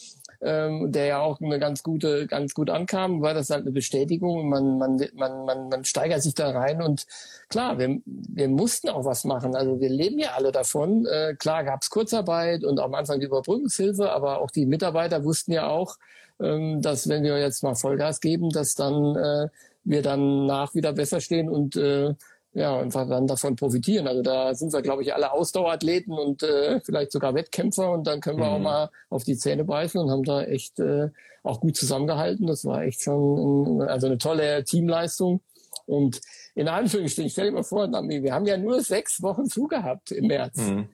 ähm, 0.41 0.91
der 0.91 1.05
ja 1.05 1.19
auch 1.19 1.41
eine 1.41 1.59
ganz 1.59 1.83
gute, 1.83 2.27
ganz 2.27 2.53
gut 2.53 2.69
ankam, 2.69 3.21
war 3.21 3.33
das 3.33 3.49
halt 3.49 3.61
eine 3.61 3.71
Bestätigung. 3.71 4.49
Man, 4.49 4.77
man, 4.77 5.01
man, 5.15 5.45
man, 5.45 5.69
man 5.69 5.83
steigert 5.83 6.21
sich 6.21 6.35
da 6.35 6.51
rein 6.51 6.81
und 6.81 7.05
klar, 7.49 7.79
wir, 7.79 7.99
wir 8.05 8.47
mussten 8.47 8.89
auch 8.89 9.05
was 9.05 9.23
machen. 9.23 9.55
Also 9.55 9.79
wir 9.79 9.89
leben 9.89 10.19
ja 10.19 10.33
alle 10.35 10.51
davon. 10.51 11.05
Äh, 11.05 11.35
klar 11.35 11.63
gab 11.63 11.81
es 11.81 11.89
Kurzarbeit 11.89 12.63
und 12.63 12.79
am 12.79 12.93
Anfang 12.93 13.19
die 13.19 13.25
Überbrückungshilfe, 13.25 14.11
aber 14.11 14.39
auch 14.39 14.51
die 14.51 14.65
Mitarbeiter 14.65 15.23
wussten 15.23 15.53
ja 15.53 15.67
auch, 15.67 15.97
dass 16.39 17.09
wenn 17.09 17.23
wir 17.23 17.39
jetzt 17.39 17.63
mal 17.63 17.75
Vollgas 17.75 18.21
geben, 18.21 18.49
dass 18.49 18.75
dann 18.75 19.15
äh, 19.15 19.47
wir 19.83 20.01
dann 20.01 20.45
nach 20.45 20.75
wieder 20.75 20.93
besser 20.93 21.21
stehen 21.21 21.49
und 21.49 21.75
äh, 21.75 22.13
ja, 22.53 22.79
einfach 22.79 23.07
dann 23.07 23.27
davon 23.27 23.55
profitieren. 23.55 24.07
Also 24.07 24.23
da 24.23 24.53
sind 24.55 24.73
wir, 24.73 24.81
glaube 24.81 25.03
ich, 25.03 25.13
alle 25.13 25.31
Ausdauerathleten 25.31 26.13
und 26.17 26.41
äh, 26.41 26.79
vielleicht 26.81 27.11
sogar 27.11 27.35
Wettkämpfer 27.35 27.91
und 27.91 28.07
dann 28.07 28.19
können 28.19 28.39
wir 28.39 28.47
mhm. 28.47 28.51
auch 28.51 28.59
mal 28.59 28.89
auf 29.09 29.23
die 29.23 29.37
Zähne 29.37 29.63
beißen 29.63 29.99
und 30.01 30.09
haben 30.09 30.23
da 30.23 30.41
echt 30.43 30.79
äh, 30.79 31.09
auch 31.43 31.59
gut 31.59 31.75
zusammengehalten. 31.75 32.47
Das 32.47 32.65
war 32.65 32.81
echt 32.83 33.01
schon 33.01 33.79
ein, 33.79 33.87
also 33.87 34.07
eine 34.07 34.17
tolle 34.17 34.63
Teamleistung. 34.63 35.41
Und 35.85 36.19
in 36.55 36.67
Anführungsstrichen, 36.67 37.29
stell 37.29 37.45
dir 37.45 37.53
mal 37.53 37.63
vor, 37.63 37.87
wir 37.87 38.33
haben 38.33 38.45
ja 38.45 38.57
nur 38.57 38.81
sechs 38.81 39.21
Wochen 39.21 39.45
zugehabt 39.45 40.11
im 40.11 40.27
März. 40.27 40.57
Mhm. 40.57 40.89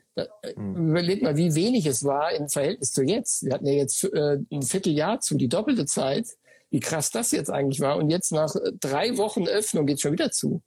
Mhm. 0.55 0.89
Überleg 0.89 1.21
mal, 1.21 1.37
wie 1.37 1.55
wenig 1.55 1.85
es 1.85 2.03
war 2.03 2.31
im 2.31 2.49
Verhältnis 2.49 2.91
zu 2.91 3.03
jetzt. 3.03 3.43
Wir 3.43 3.53
hatten 3.53 3.65
ja 3.65 3.73
jetzt 3.73 4.03
äh, 4.03 4.37
ein 4.51 4.61
Vierteljahr 4.61 5.19
zu, 5.19 5.35
die 5.35 5.49
doppelte 5.49 5.85
Zeit. 5.85 6.27
Wie 6.69 6.79
krass 6.79 7.11
das 7.11 7.31
jetzt 7.31 7.49
eigentlich 7.49 7.81
war. 7.81 7.97
Und 7.97 8.09
jetzt 8.09 8.31
nach 8.31 8.55
äh, 8.55 8.71
drei 8.79 9.17
Wochen 9.17 9.47
Öffnung 9.47 9.85
geht 9.85 10.01
schon 10.01 10.13
wieder 10.13 10.31
zu. 10.31 10.61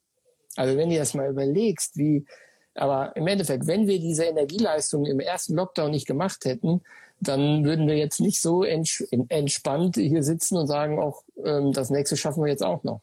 Also 0.57 0.77
wenn 0.77 0.91
du 0.91 0.97
das 0.97 1.15
mal 1.15 1.31
überlegst, 1.31 1.97
wie, 1.97 2.27
aber 2.75 3.15
im 3.17 3.27
Endeffekt, 3.27 3.67
wenn 3.67 3.87
wir 3.87 4.01
diese 4.01 4.25
Energieleistung 4.25 5.05
im 5.05 5.21
ersten 5.21 5.55
Lockdown 5.55 5.91
nicht 5.91 6.07
gemacht 6.07 6.45
hätten, 6.45 6.83
dann 7.21 7.65
würden 7.65 7.87
wir 7.87 7.97
jetzt 7.97 8.21
nicht 8.21 8.41
so 8.41 8.63
entspannt 8.63 9.97
hier 9.97 10.23
sitzen 10.23 10.57
und 10.57 10.67
sagen, 10.67 10.99
auch 10.99 11.23
ähm, 11.43 11.73
das 11.73 11.91
nächste 11.91 12.17
schaffen 12.17 12.43
wir 12.43 12.51
jetzt 12.51 12.63
auch 12.63 12.85
noch. 12.85 13.01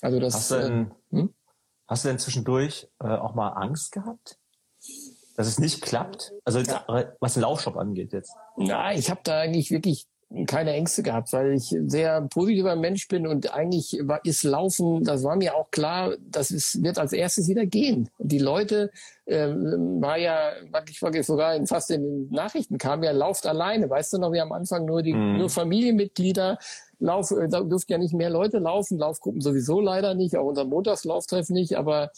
Also 0.00 0.18
das. 0.18 0.34
Hast 0.34 0.50
du 0.50 0.60
denn, 0.60 0.90
äh, 1.12 1.16
hm? 1.16 1.34
hast 1.86 2.04
du 2.04 2.08
denn 2.08 2.18
zwischendurch 2.18 2.88
äh, 3.00 3.06
auch 3.06 3.34
mal 3.34 3.50
Angst 3.50 3.92
gehabt? 3.92 4.38
Dass 5.34 5.46
es 5.46 5.58
nicht 5.58 5.82
klappt? 5.82 6.32
Also 6.44 6.60
ja. 6.60 6.84
was 7.20 7.34
den 7.34 7.42
Laufshop 7.42 7.76
angeht 7.76 8.12
jetzt. 8.12 8.32
Na, 8.56 8.94
ich 8.94 9.10
habe 9.10 9.20
da 9.24 9.40
eigentlich 9.40 9.70
wirklich 9.70 10.06
keine 10.46 10.72
Ängste 10.72 11.02
gehabt, 11.02 11.32
weil 11.32 11.52
ich 11.52 11.76
sehr 11.86 12.22
positiver 12.22 12.74
Mensch 12.74 13.06
bin 13.06 13.26
und 13.26 13.54
eigentlich 13.54 14.00
ist 14.24 14.42
Laufen, 14.42 15.04
das 15.04 15.22
war 15.22 15.36
mir 15.36 15.54
auch 15.54 15.70
klar, 15.70 16.14
das 16.18 16.50
ist, 16.50 16.82
wird 16.82 16.98
als 16.98 17.12
erstes 17.12 17.48
wieder 17.48 17.66
gehen. 17.66 18.10
Die 18.18 18.40
Leute, 18.40 18.90
äh, 19.26 19.48
war 19.48 20.16
ja, 20.16 20.52
ich 20.88 21.00
war 21.02 21.22
sogar 21.22 21.54
in, 21.54 21.66
fast 21.66 21.90
in 21.90 22.02
den 22.02 22.30
Nachrichten 22.30 22.78
kam 22.78 23.04
ja, 23.04 23.12
lauft 23.12 23.46
alleine. 23.46 23.88
Weißt 23.88 24.12
du 24.12 24.18
noch, 24.18 24.32
wie 24.32 24.40
am 24.40 24.52
Anfang 24.52 24.86
nur 24.86 25.02
die 25.02 25.14
mhm. 25.14 25.38
nur 25.38 25.50
Familienmitglieder 25.50 26.58
Lauf, 26.98 27.30
äh, 27.30 27.48
da 27.48 27.60
durften 27.60 27.92
ja 27.92 27.98
nicht 27.98 28.14
mehr 28.14 28.30
Leute 28.30 28.58
laufen, 28.58 28.98
Laufgruppen 28.98 29.40
sowieso 29.40 29.80
leider 29.80 30.14
nicht, 30.14 30.36
auch 30.36 30.46
unser 30.46 30.64
Montagslauftreff 30.64 31.48
nicht, 31.50 31.76
aber 31.76 32.10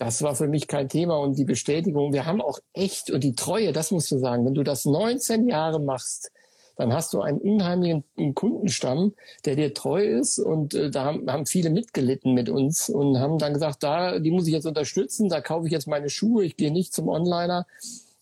das 0.00 0.22
war 0.22 0.34
für 0.34 0.48
mich 0.48 0.66
kein 0.66 0.88
Thema 0.88 1.18
und 1.18 1.36
die 1.36 1.44
Bestätigung, 1.44 2.14
wir 2.14 2.24
haben 2.24 2.40
auch 2.40 2.58
echt 2.72 3.10
und 3.10 3.22
die 3.22 3.34
Treue, 3.34 3.72
das 3.72 3.90
musst 3.90 4.10
du 4.10 4.16
sagen, 4.16 4.46
wenn 4.46 4.54
du 4.54 4.62
das 4.62 4.86
19 4.86 5.46
Jahre 5.46 5.78
machst, 5.78 6.32
dann 6.76 6.94
hast 6.94 7.12
du 7.12 7.20
einen 7.20 7.38
unheimlichen 7.38 8.02
Kundenstamm, 8.34 9.12
der 9.44 9.56
dir 9.56 9.74
treu 9.74 10.02
ist 10.02 10.38
und 10.38 10.72
äh, 10.72 10.90
da 10.90 11.04
haben, 11.04 11.30
haben 11.30 11.44
viele 11.44 11.68
mitgelitten 11.68 12.32
mit 12.32 12.48
uns 12.48 12.88
und 12.88 13.18
haben 13.18 13.36
dann 13.36 13.52
gesagt, 13.52 13.82
da, 13.82 14.18
die 14.18 14.30
muss 14.30 14.46
ich 14.46 14.54
jetzt 14.54 14.64
unterstützen, 14.64 15.28
da 15.28 15.42
kaufe 15.42 15.66
ich 15.66 15.72
jetzt 15.72 15.86
meine 15.86 16.08
Schuhe, 16.08 16.44
ich 16.44 16.56
gehe 16.56 16.72
nicht 16.72 16.94
zum 16.94 17.08
Onliner. 17.08 17.66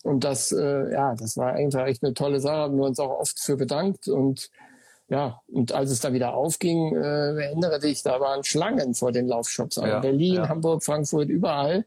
Und 0.03 0.25
das, 0.25 0.51
äh, 0.51 0.91
ja, 0.91 1.15
das 1.15 1.37
war 1.37 1.53
einfach 1.53 1.85
echt 1.85 2.03
eine 2.03 2.13
tolle 2.13 2.41
Sache, 2.41 2.57
haben 2.57 2.77
wir 2.77 2.85
uns 2.85 2.99
auch 2.99 3.19
oft 3.21 3.39
für 3.39 3.55
bedankt 3.55 4.09
und 4.09 4.49
ja, 5.09 5.41
und 5.47 5.71
als 5.73 5.91
es 5.91 5.99
dann 5.99 6.13
wieder 6.13 6.33
aufging, 6.33 6.95
äh, 6.95 7.41
erinnere 7.41 7.79
dich, 7.79 8.03
da 8.03 8.19
waren 8.19 8.43
Schlangen 8.43 8.93
vor 8.93 9.11
den 9.11 9.27
Laufshops. 9.27 9.77
Also 9.77 9.93
ja, 9.93 9.99
Berlin, 9.99 10.35
ja. 10.35 10.49
Hamburg, 10.49 10.83
Frankfurt, 10.83 11.29
überall 11.29 11.85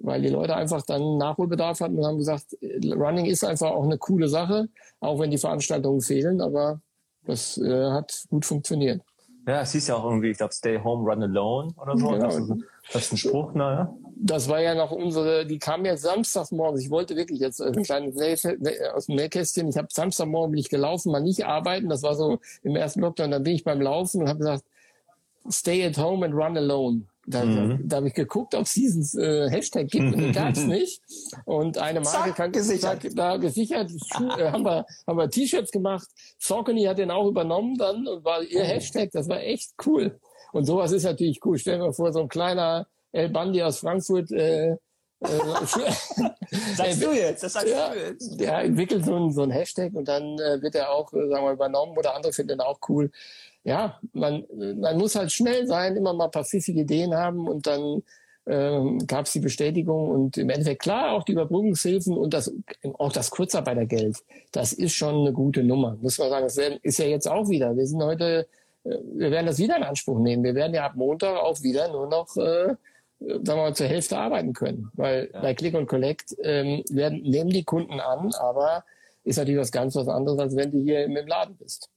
weil 0.00 0.22
die 0.22 0.28
Leute 0.28 0.54
einfach 0.54 0.82
dann 0.82 1.18
Nachholbedarf 1.18 1.80
hatten 1.80 1.98
und 1.98 2.06
haben 2.06 2.18
gesagt, 2.18 2.56
Running 2.62 3.26
ist 3.26 3.44
einfach 3.44 3.70
auch 3.70 3.84
eine 3.84 3.98
coole 3.98 4.28
Sache, 4.28 4.68
auch 5.00 5.18
wenn 5.18 5.30
die 5.30 5.38
Veranstaltungen 5.38 6.00
fehlen, 6.00 6.40
aber 6.40 6.80
das 7.24 7.58
äh, 7.58 7.90
hat 7.90 8.24
gut 8.30 8.44
funktioniert. 8.44 9.02
Ja, 9.48 9.62
es 9.62 9.72
hieß 9.72 9.88
ja 9.88 9.96
auch 9.96 10.04
irgendwie, 10.04 10.28
ich 10.28 10.36
glaube, 10.36 10.52
Stay 10.52 10.78
Home, 10.78 11.10
Run 11.10 11.22
Alone 11.22 11.72
oder 11.78 11.96
so. 11.96 12.08
Genau. 12.08 12.26
Das, 12.26 12.36
ist, 12.36 12.52
das 12.92 13.04
ist 13.06 13.12
ein 13.12 13.16
Spruch, 13.16 13.54
naja. 13.54 13.96
Das 14.14 14.46
war 14.46 14.60
ja 14.60 14.74
noch 14.74 14.90
unsere, 14.90 15.46
die 15.46 15.58
kam 15.58 15.86
ja 15.86 15.96
samstagsmorgens. 15.96 16.82
Ich 16.82 16.90
wollte 16.90 17.16
wirklich 17.16 17.40
jetzt 17.40 17.62
ein 17.62 17.82
kleines 17.82 18.14
aus 18.92 19.06
dem 19.06 19.14
Nähkästchen. 19.14 19.66
Ich 19.68 19.78
habe 19.78 19.88
Samstagmorgen 19.90 20.50
bin 20.50 20.60
ich 20.60 20.68
gelaufen, 20.68 21.12
mal 21.12 21.22
nicht 21.22 21.46
arbeiten. 21.46 21.88
Das 21.88 22.02
war 22.02 22.14
so 22.14 22.40
im 22.62 22.76
ersten 22.76 23.00
Lockdown. 23.00 23.30
Dann 23.30 23.42
bin 23.42 23.54
ich 23.54 23.64
beim 23.64 23.80
Laufen 23.80 24.20
und 24.20 24.28
habe 24.28 24.40
gesagt, 24.40 24.64
Stay 25.50 25.82
at 25.86 25.96
home 25.96 26.26
and 26.26 26.34
run 26.34 26.58
alone. 26.58 27.04
Da, 27.30 27.44
mhm. 27.44 27.70
da, 27.70 27.78
da 27.84 27.96
habe 27.96 28.08
ich 28.08 28.14
geguckt, 28.14 28.54
ob 28.54 28.62
es 28.62 28.72
diesen 28.72 29.20
äh, 29.20 29.50
Hashtag 29.50 29.88
gibt 29.88 30.14
und 30.14 30.18
den 30.20 30.32
gab 30.32 30.52
es 30.52 30.64
nicht. 30.64 31.02
Und 31.44 31.78
eine 31.78 32.00
Marke 32.00 32.32
kann 32.32 32.52
gesichert. 32.52 33.06
Da 33.14 33.36
gesichert 33.36 33.90
äh, 34.38 34.50
haben 34.50 34.64
wir, 34.64 34.86
haben 35.06 35.18
wir 35.18 35.30
T-Shirts 35.30 35.70
gemacht. 35.70 36.08
Saucony 36.38 36.84
hat 36.84 36.98
den 36.98 37.10
auch 37.10 37.28
übernommen 37.28 37.76
dann 37.76 38.06
und 38.06 38.24
war 38.24 38.42
ihr 38.42 38.62
mhm. 38.62 38.66
Hashtag. 38.66 39.10
Das 39.12 39.28
war 39.28 39.40
echt 39.40 39.72
cool. 39.86 40.18
Und 40.52 40.64
sowas 40.64 40.92
ist 40.92 41.04
natürlich 41.04 41.44
cool. 41.44 41.58
Stell 41.58 41.78
dir 41.78 41.84
mal 41.84 41.92
vor, 41.92 42.12
so 42.12 42.20
ein 42.20 42.28
kleiner 42.28 42.86
El 43.12 43.28
Bandi 43.28 43.62
aus 43.62 43.80
Frankfurt 43.80 44.30
äh, 44.32 44.76
äh, 45.20 45.28
sagst 46.76 47.02
du 47.02 47.10
jetzt, 47.12 47.42
das 47.42 47.52
sagst 47.54 47.68
ja, 47.68 47.90
du 47.90 47.98
jetzt. 47.98 48.40
Der 48.40 48.58
entwickelt 48.60 49.04
so 49.04 49.16
ein, 49.16 49.32
so 49.32 49.42
ein 49.42 49.50
Hashtag 49.50 49.92
und 49.94 50.06
dann 50.06 50.38
äh, 50.38 50.62
wird 50.62 50.76
er 50.76 50.92
auch, 50.92 51.12
äh, 51.12 51.28
sagen 51.28 51.44
wir, 51.44 51.52
übernommen 51.52 51.96
oder 51.96 52.14
andere 52.14 52.32
finden 52.32 52.50
den 52.50 52.60
auch 52.60 52.78
cool 52.88 53.10
ja, 53.64 53.98
man, 54.12 54.44
man 54.76 54.96
muss 54.96 55.14
halt 55.14 55.32
schnell 55.32 55.66
sein, 55.66 55.96
immer 55.96 56.14
mal 56.14 56.26
ein 56.26 56.30
paar 56.30 56.44
pfiffige 56.44 56.80
Ideen 56.80 57.14
haben 57.14 57.46
und 57.46 57.66
dann 57.66 58.02
ähm, 58.46 59.06
gab 59.06 59.26
es 59.26 59.32
die 59.32 59.40
Bestätigung 59.40 60.08
und 60.08 60.38
im 60.38 60.48
Endeffekt 60.48 60.82
klar 60.82 61.12
auch 61.12 61.22
die 61.24 61.32
Überbrückungshilfen 61.32 62.16
und 62.16 62.32
das 62.32 62.50
auch 62.94 63.12
das 63.12 63.30
Kurzarbeitergeld. 63.30 64.16
Das 64.52 64.72
ist 64.72 64.94
schon 64.94 65.16
eine 65.16 65.32
gute 65.32 65.62
Nummer, 65.62 65.96
muss 66.00 66.18
man 66.18 66.30
sagen. 66.30 66.44
Das 66.44 66.58
ist 66.82 66.98
ja 66.98 67.04
jetzt 67.04 67.28
auch 67.28 67.48
wieder. 67.50 67.76
Wir 67.76 67.86
sind 67.86 68.02
heute, 68.02 68.46
äh, 68.84 68.96
wir 69.14 69.30
werden 69.30 69.46
das 69.46 69.58
wieder 69.58 69.76
in 69.76 69.82
Anspruch 69.82 70.18
nehmen. 70.18 70.44
Wir 70.44 70.54
werden 70.54 70.74
ja 70.74 70.86
ab 70.86 70.94
Montag 70.96 71.36
auch 71.36 71.62
wieder 71.62 71.92
nur 71.92 72.08
noch 72.08 72.34
äh, 72.36 72.74
sagen 73.20 73.44
wir 73.46 73.56
mal, 73.56 73.74
zur 73.74 73.88
Hälfte 73.88 74.16
arbeiten 74.16 74.54
können. 74.54 74.90
Weil 74.94 75.30
ja. 75.32 75.40
bei 75.42 75.52
Click 75.52 75.74
und 75.74 75.86
Collect 75.86 76.34
ähm, 76.42 76.84
werden, 76.88 77.20
nehmen 77.22 77.50
die 77.50 77.64
Kunden 77.64 78.00
an, 78.00 78.32
aber 78.38 78.84
ist 79.24 79.36
natürlich 79.36 79.60
was 79.60 79.72
ganz 79.72 79.94
was 79.94 80.08
anderes, 80.08 80.38
als 80.38 80.56
wenn 80.56 80.70
du 80.70 80.80
hier 80.80 81.04
im 81.04 81.14
Laden 81.26 81.56
bist 81.56 81.90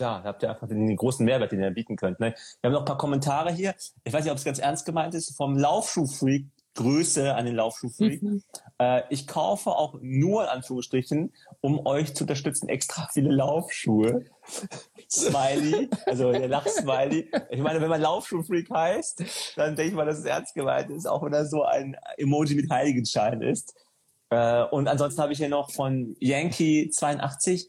klar, 0.00 0.22
da 0.22 0.30
habt 0.30 0.42
ihr 0.42 0.48
einfach 0.48 0.66
den, 0.66 0.96
großen 0.96 1.26
Mehrwert, 1.26 1.52
den 1.52 1.60
ihr 1.60 1.70
bieten 1.70 1.96
könnt. 1.96 2.20
Ne? 2.20 2.34
Wir 2.60 2.68
haben 2.68 2.72
noch 2.72 2.80
ein 2.80 2.86
paar 2.86 2.96
Kommentare 2.96 3.52
hier. 3.52 3.74
Ich 4.02 4.12
weiß 4.14 4.24
nicht, 4.24 4.32
ob 4.32 4.38
es 4.38 4.44
ganz 4.44 4.58
ernst 4.58 4.86
gemeint 4.86 5.14
ist, 5.14 5.36
vom 5.36 5.58
Laufschuhfreak. 5.58 6.46
Grüße 6.76 7.34
an 7.34 7.46
den 7.46 7.56
Laufschuhfreak. 7.56 8.22
Mhm. 8.22 8.42
Äh, 8.78 9.02
ich 9.10 9.26
kaufe 9.26 9.70
auch 9.70 9.98
nur 10.00 10.44
in 10.44 10.48
Anführungsstrichen, 10.48 11.32
um 11.60 11.84
euch 11.84 12.14
zu 12.14 12.24
unterstützen, 12.24 12.68
extra 12.68 13.08
viele 13.12 13.30
Laufschuhe. 13.30 14.24
Smiley, 15.10 15.90
also 16.06 16.30
der 16.30 16.48
Lach-Smiley. 16.48 17.28
Ich 17.50 17.60
meine, 17.60 17.80
wenn 17.80 17.90
man 17.90 18.00
Laufschuhfreak 18.00 18.70
heißt, 18.70 19.24
dann 19.56 19.74
denke 19.74 19.90
ich 19.90 19.96
mal, 19.96 20.06
dass 20.06 20.20
es 20.20 20.24
ernst 20.24 20.54
gemeint 20.54 20.90
ist, 20.90 21.06
auch 21.06 21.22
wenn 21.24 21.32
da 21.32 21.44
so 21.44 21.64
ein 21.64 21.96
Emoji 22.16 22.54
mit 22.54 22.70
Heiligenschein 22.70 23.42
ist. 23.42 23.74
Äh, 24.30 24.62
und 24.62 24.86
ansonsten 24.86 25.20
habe 25.20 25.32
ich 25.32 25.38
hier 25.38 25.48
noch 25.48 25.72
von 25.72 26.16
Yankee 26.20 26.88
82 26.88 27.68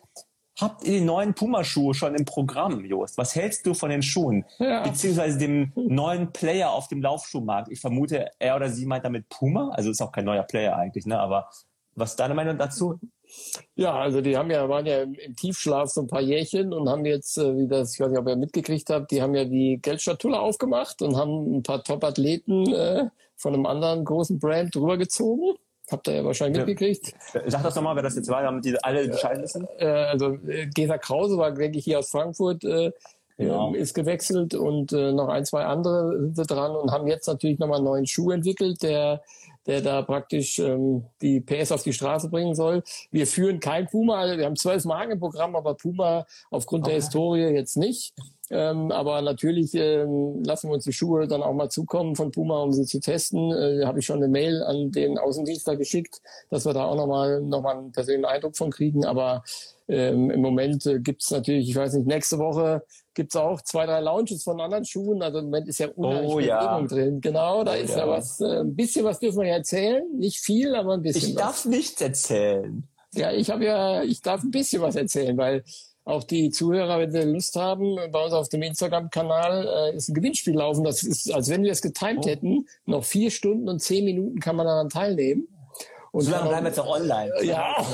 Habt 0.62 0.84
ihr 0.84 1.00
die 1.00 1.06
neuen 1.06 1.34
Puma-Schuhe 1.34 1.96
schon 1.96 2.14
im 2.14 2.24
Programm, 2.24 2.86
Jost? 2.86 3.18
Was 3.18 3.36
hältst 3.36 3.66
du 3.66 3.74
von 3.74 3.90
den 3.90 4.04
Schuhen? 4.04 4.46
Ja. 4.60 4.84
Beziehungsweise 4.84 5.40
dem 5.40 5.72
neuen 5.76 6.32
Player 6.32 6.70
auf 6.72 6.88
dem 6.88 7.02
Laufschuhmarkt? 7.02 7.72
Ich 7.72 7.82
vermute, 7.82 8.30
er 8.38 8.58
oder 8.58 8.70
sie 8.70 8.86
meint 8.86 9.04
damit 9.04 9.28
Puma. 9.28 9.72
Also 9.72 9.90
ist 9.90 10.02
auch 10.02 10.12
kein 10.12 10.26
neuer 10.26 10.44
Player 10.44 10.76
eigentlich, 10.78 11.08
ne? 11.08 11.20
Aber 11.20 11.50
was 11.96 12.12
ist 12.12 12.20
deine 12.20 12.36
Meinung 12.36 12.60
dazu? 12.60 13.00
Ja, 13.74 13.96
also 13.96 14.22
die 14.22 14.38
haben 14.38 14.52
ja, 14.52 14.70
waren 14.70 14.86
ja 14.86 15.02
im, 15.02 15.16
Tiefschlaf 15.36 15.90
so 15.90 16.02
ein 16.02 16.08
paar 16.08 16.22
Jährchen 16.22 16.74
und 16.74 16.88
haben 16.88 17.06
jetzt, 17.06 17.40
äh, 17.40 17.58
wie 17.58 17.68
das, 17.68 17.96
ich 17.96 18.00
weiß 18.00 18.10
nicht, 18.10 18.20
ob 18.20 18.28
ihr 18.28 18.36
mitgekriegt 18.36 18.90
habt, 18.92 19.10
die 19.10 19.22
haben 19.22 19.34
ja 19.34 19.46
die 19.46 19.80
Geldschatulle 19.82 20.40
aufgemacht 20.40 21.02
und 21.02 21.16
haben 21.16 21.58
ein 21.58 21.64
paar 21.64 21.84
Top-Athleten 21.84 22.72
äh, 22.72 23.10
von 23.36 23.56
einem 23.56 23.66
anderen 23.66 24.06
großen 24.06 24.38
Brand 24.38 24.76
drüber 24.76 24.98
gezogen 24.98 25.56
Habt 25.92 26.08
ihr 26.08 26.16
ja 26.16 26.26
wahrscheinlich 26.26 26.58
ja. 26.58 26.66
mitgekriegt. 26.66 27.14
Sag 27.48 27.64
das 27.64 27.76
nochmal, 27.76 27.96
wer 27.96 28.04
das 28.04 28.16
jetzt 28.16 28.30
war, 28.30 28.42
damit 28.42 28.66
die 28.66 28.82
alle 28.84 29.08
Bescheid 29.08 29.42
wissen. 29.42 29.68
Äh, 29.78 29.86
also 29.86 30.38
äh, 30.48 30.68
Gesa 30.68 30.98
Krause 30.98 31.38
war, 31.38 31.52
denke 31.52 31.78
ich, 31.78 31.84
hier 31.84 32.00
aus 32.00 32.10
Frankfurt. 32.10 32.64
Äh, 32.64 32.92
genau. 33.38 33.74
ist 33.74 33.94
gewechselt 33.94 34.54
und 34.54 34.94
äh, 34.94 35.12
noch 35.12 35.28
ein, 35.28 35.46
zwei 35.46 35.66
andere 35.66 36.32
sind 36.34 36.50
dran 36.50 36.76
und 36.76 36.92
haben 36.92 37.08
jetzt 37.08 37.28
natürlich 37.28 37.60
nochmal 37.60 37.78
einen 37.78 37.86
neuen 37.86 38.08
Schuh 38.08 38.32
entwickelt, 38.32 38.82
der 38.84 39.22
der 39.68 39.82
da 39.82 40.02
praktisch 40.02 40.60
ähm, 40.60 41.06
die 41.22 41.40
PS 41.40 41.72
auf 41.72 41.84
die 41.84 41.94
Straße 41.94 42.30
bringen 42.30 42.56
soll. 42.56 42.84
Wir 43.12 43.28
führen 43.28 43.60
kein 43.60 43.86
Puma, 43.86 44.26
wir 44.36 44.46
haben 44.46 44.56
zwölf 44.56 44.86
Marken 44.86 45.12
im 45.12 45.20
Programm, 45.20 45.56
aber 45.56 45.76
Puma 45.76 46.26
aufgrund 46.50 46.84
okay. 46.84 46.94
der 46.94 47.02
Historie 47.02 47.54
jetzt 47.54 47.78
nicht. 47.78 48.14
Ähm, 48.52 48.92
aber 48.92 49.22
natürlich 49.22 49.74
ähm, 49.76 50.44
lassen 50.44 50.70
wir 50.70 50.74
uns 50.74 50.84
die 50.84 50.94
Schuhe 50.94 51.28
dann 51.28 51.42
auch 51.42 51.54
mal 51.54 51.70
zukommen 51.70 52.16
von 52.16 52.32
Puma, 52.32 52.62
um 52.62 52.74
sie 52.74 52.86
zu 52.86 53.00
testen. 53.00 53.52
Äh, 53.52 53.86
Habe 53.86 54.00
ich 54.00 54.06
schon 54.06 54.18
eine 54.18 54.28
Mail 54.28 54.62
an 54.64 54.92
den 54.92 55.18
Außendienst 55.18 55.68
da 55.68 55.76
geschickt, 55.76 56.22
dass 56.50 56.66
wir 56.66 56.74
da 56.74 56.86
auch 56.86 56.96
nochmal 56.96 57.42
noch 57.42 57.62
mal 57.62 57.78
einen 57.78 57.92
persönlichen 57.92 58.26
Eindruck 58.26 58.58
von 58.58 58.70
kriegen. 58.70 59.06
Aber 59.06 59.44
ähm, 59.92 60.32
Im 60.32 60.42
Moment 60.42 60.86
äh, 60.86 61.00
gibt 61.00 61.22
es 61.22 61.32
natürlich, 61.32 61.70
ich 61.70 61.76
weiß 61.76 61.94
nicht, 61.96 62.08
nächste 62.08 62.40
Woche 62.40 62.84
gibt 63.14 63.34
es 63.34 63.36
auch 63.36 63.62
zwei, 63.62 63.86
drei 63.86 64.00
Launches 64.00 64.44
von 64.44 64.62
anderen 64.62 64.86
Schuhen. 64.86 65.22
Also 65.22 65.40
im 65.40 65.46
Moment 65.46 65.68
ist 65.68 65.80
ja 65.80 65.90
unheimlich 65.90 66.32
oh, 66.32 66.40
ja. 66.40 66.82
drin. 66.82 67.20
Genau, 67.20 67.66
da 67.66 67.74
oh, 67.74 67.76
ist 67.76 67.92
ja, 67.92 68.00
ja 68.00 68.08
was, 68.08 68.40
äh, 68.40 68.62
ein 68.62 68.74
bisschen 68.74 69.04
was 69.04 69.20
dürfen 69.20 69.42
wir 69.42 69.48
ja 69.48 69.56
erzählen. 69.56 70.04
Nicht 70.18 70.40
viel, 70.40 70.76
aber 70.76 70.94
ein 70.94 71.02
bisschen. 71.02 71.30
Ich 71.32 71.36
was. 71.36 71.44
darf 71.44 71.66
nichts 71.66 72.00
erzählen. 72.00 72.88
Ja, 73.14 73.34
ich 73.34 73.50
habe 73.50 73.66
ja, 73.66 74.04
ich 74.04 74.22
darf 74.22 74.44
ein 74.44 74.52
bisschen 74.52 74.82
was 74.82 74.96
erzählen, 74.96 75.38
weil 75.38 75.66
auch 76.04 76.24
die 76.24 76.50
Zuhörer, 76.50 77.00
wenn 77.00 77.12
sie 77.12 77.24
Lust 77.24 77.56
haben, 77.56 77.98
bei 78.12 78.24
uns 78.24 78.34
auf 78.34 78.50
dem 78.50 78.64
Instagram-Kanal 78.64 79.68
äh, 79.68 79.96
ist 79.96 80.10
ein 80.10 80.16
Gewinnspiel 80.16 80.56
laufen. 80.56 80.84
Das 80.84 81.04
ist, 81.04 81.32
als 81.32 81.50
wenn 81.50 81.64
wir 81.64 81.72
es 81.72 81.82
getimed 81.82 82.26
oh. 82.26 82.28
hätten. 82.28 82.68
Noch 82.86 83.04
vier 83.04 83.30
Stunden 83.30 83.70
und 83.70 83.82
zehn 83.82 84.06
Minuten 84.06 84.40
kann 84.40 84.56
man 84.56 84.66
daran 84.66 84.90
teilnehmen. 84.90 85.48
Und 86.12 86.24
so 86.24 86.32
lange 86.32 86.50
bleiben 86.50 86.66
wir 86.66 86.70
jetzt 86.70 86.78
noch 86.78 86.88
online. 86.88 87.32
Ja. 87.44 87.76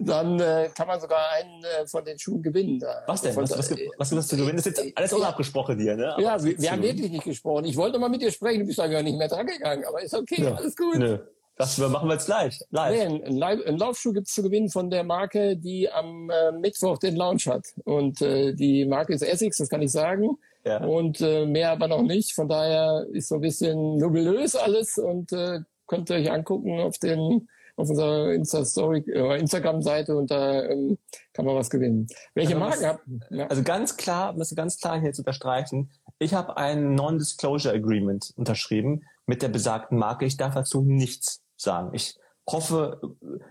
dann 0.00 0.40
äh, 0.40 0.70
kann 0.74 0.86
man 0.86 1.00
sogar 1.00 1.30
einen 1.32 1.62
äh, 1.64 1.86
von 1.86 2.04
den 2.04 2.18
Schuhen 2.18 2.40
gewinnen. 2.40 2.78
Da. 2.78 3.02
Was 3.06 3.20
denn? 3.20 3.36
Was, 3.36 3.50
was, 3.50 3.70
was, 3.98 4.16
was 4.16 4.28
du 4.28 4.36
gewinnen? 4.36 4.56
Das 4.56 4.66
ist 4.66 4.78
jetzt 4.78 4.96
alles 4.96 5.12
unabgesprochen 5.12 5.78
hier, 5.78 5.96
ne? 5.96 6.14
Aber 6.14 6.22
ja, 6.22 6.42
wir, 6.42 6.58
wir 6.58 6.70
haben 6.70 6.82
wirklich 6.82 7.10
nicht 7.10 7.24
gesprochen. 7.24 7.64
Ich 7.64 7.76
wollte 7.76 7.98
mal 7.98 8.08
mit 8.08 8.22
dir 8.22 8.30
sprechen, 8.30 8.60
du 8.60 8.66
bist 8.66 8.78
dann 8.78 8.92
ja 8.92 9.02
nicht 9.02 9.18
mehr 9.18 9.28
dran 9.28 9.46
gegangen, 9.46 9.84
aber 9.84 10.02
ist 10.02 10.14
okay, 10.14 10.42
ja. 10.42 10.54
alles 10.54 10.76
gut. 10.76 10.96
Nö. 10.96 11.18
Das 11.56 11.78
machen 11.78 12.08
wir 12.08 12.14
jetzt 12.14 12.26
gleich. 12.26 12.60
Live. 12.70 12.92
Nee, 12.92 13.26
ein, 13.26 13.62
ein 13.62 13.78
Laufschuh 13.78 14.12
gibt's 14.12 14.34
zu 14.34 14.42
gewinnen 14.42 14.70
von 14.70 14.90
der 14.90 15.04
Marke, 15.04 15.56
die 15.56 15.88
am 15.90 16.28
äh, 16.30 16.52
Mittwoch 16.52 16.98
den 16.98 17.14
Launch 17.14 17.46
hat. 17.46 17.66
Und 17.84 18.20
äh, 18.22 18.54
die 18.54 18.84
Marke 18.86 19.14
ist 19.14 19.22
Essex, 19.22 19.58
das 19.58 19.68
kann 19.68 19.82
ich 19.82 19.92
sagen. 19.92 20.36
Ja. 20.64 20.82
Und 20.82 21.20
äh, 21.20 21.46
mehr 21.46 21.70
aber 21.70 21.88
noch 21.88 22.02
nicht. 22.02 22.34
Von 22.34 22.48
daher 22.48 23.06
ist 23.12 23.28
so 23.28 23.36
ein 23.36 23.40
bisschen 23.40 23.98
nubulös 23.98 24.56
alles 24.56 24.98
und 24.98 25.32
äh, 25.32 25.60
könnt 25.86 26.10
ihr 26.10 26.16
euch 26.16 26.32
angucken 26.32 26.80
auf 26.80 26.98
den 26.98 27.48
auf 27.76 27.90
unserer 27.90 28.32
Insta-Story, 28.32 29.04
äh, 29.08 29.40
Instagram-Seite 29.40 30.16
und 30.16 30.30
da 30.30 30.64
ähm, 30.64 30.96
kann 31.32 31.44
man 31.44 31.56
was 31.56 31.70
gewinnen. 31.70 32.06
Welche 32.34 32.54
also 32.54 32.60
Marken 32.60 32.86
habt 32.86 33.02
ja. 33.30 33.46
Also 33.48 33.64
ganz 33.64 33.96
klar, 33.96 34.32
müsste 34.32 34.54
ganz 34.54 34.78
klar 34.78 34.98
hier 34.98 35.08
jetzt 35.08 35.18
unterstreichen. 35.18 35.90
Ich 36.20 36.34
habe 36.34 36.56
ein 36.56 36.94
Non-Disclosure 36.94 37.74
Agreement 37.74 38.32
unterschrieben 38.36 39.02
mit 39.26 39.42
der 39.42 39.48
besagten 39.48 39.98
Marke. 39.98 40.24
Ich 40.24 40.36
darf 40.36 40.54
dazu 40.54 40.82
nichts 40.82 41.43
sagen. 41.64 41.90
Ich 41.92 42.16
hoffe, 42.48 43.00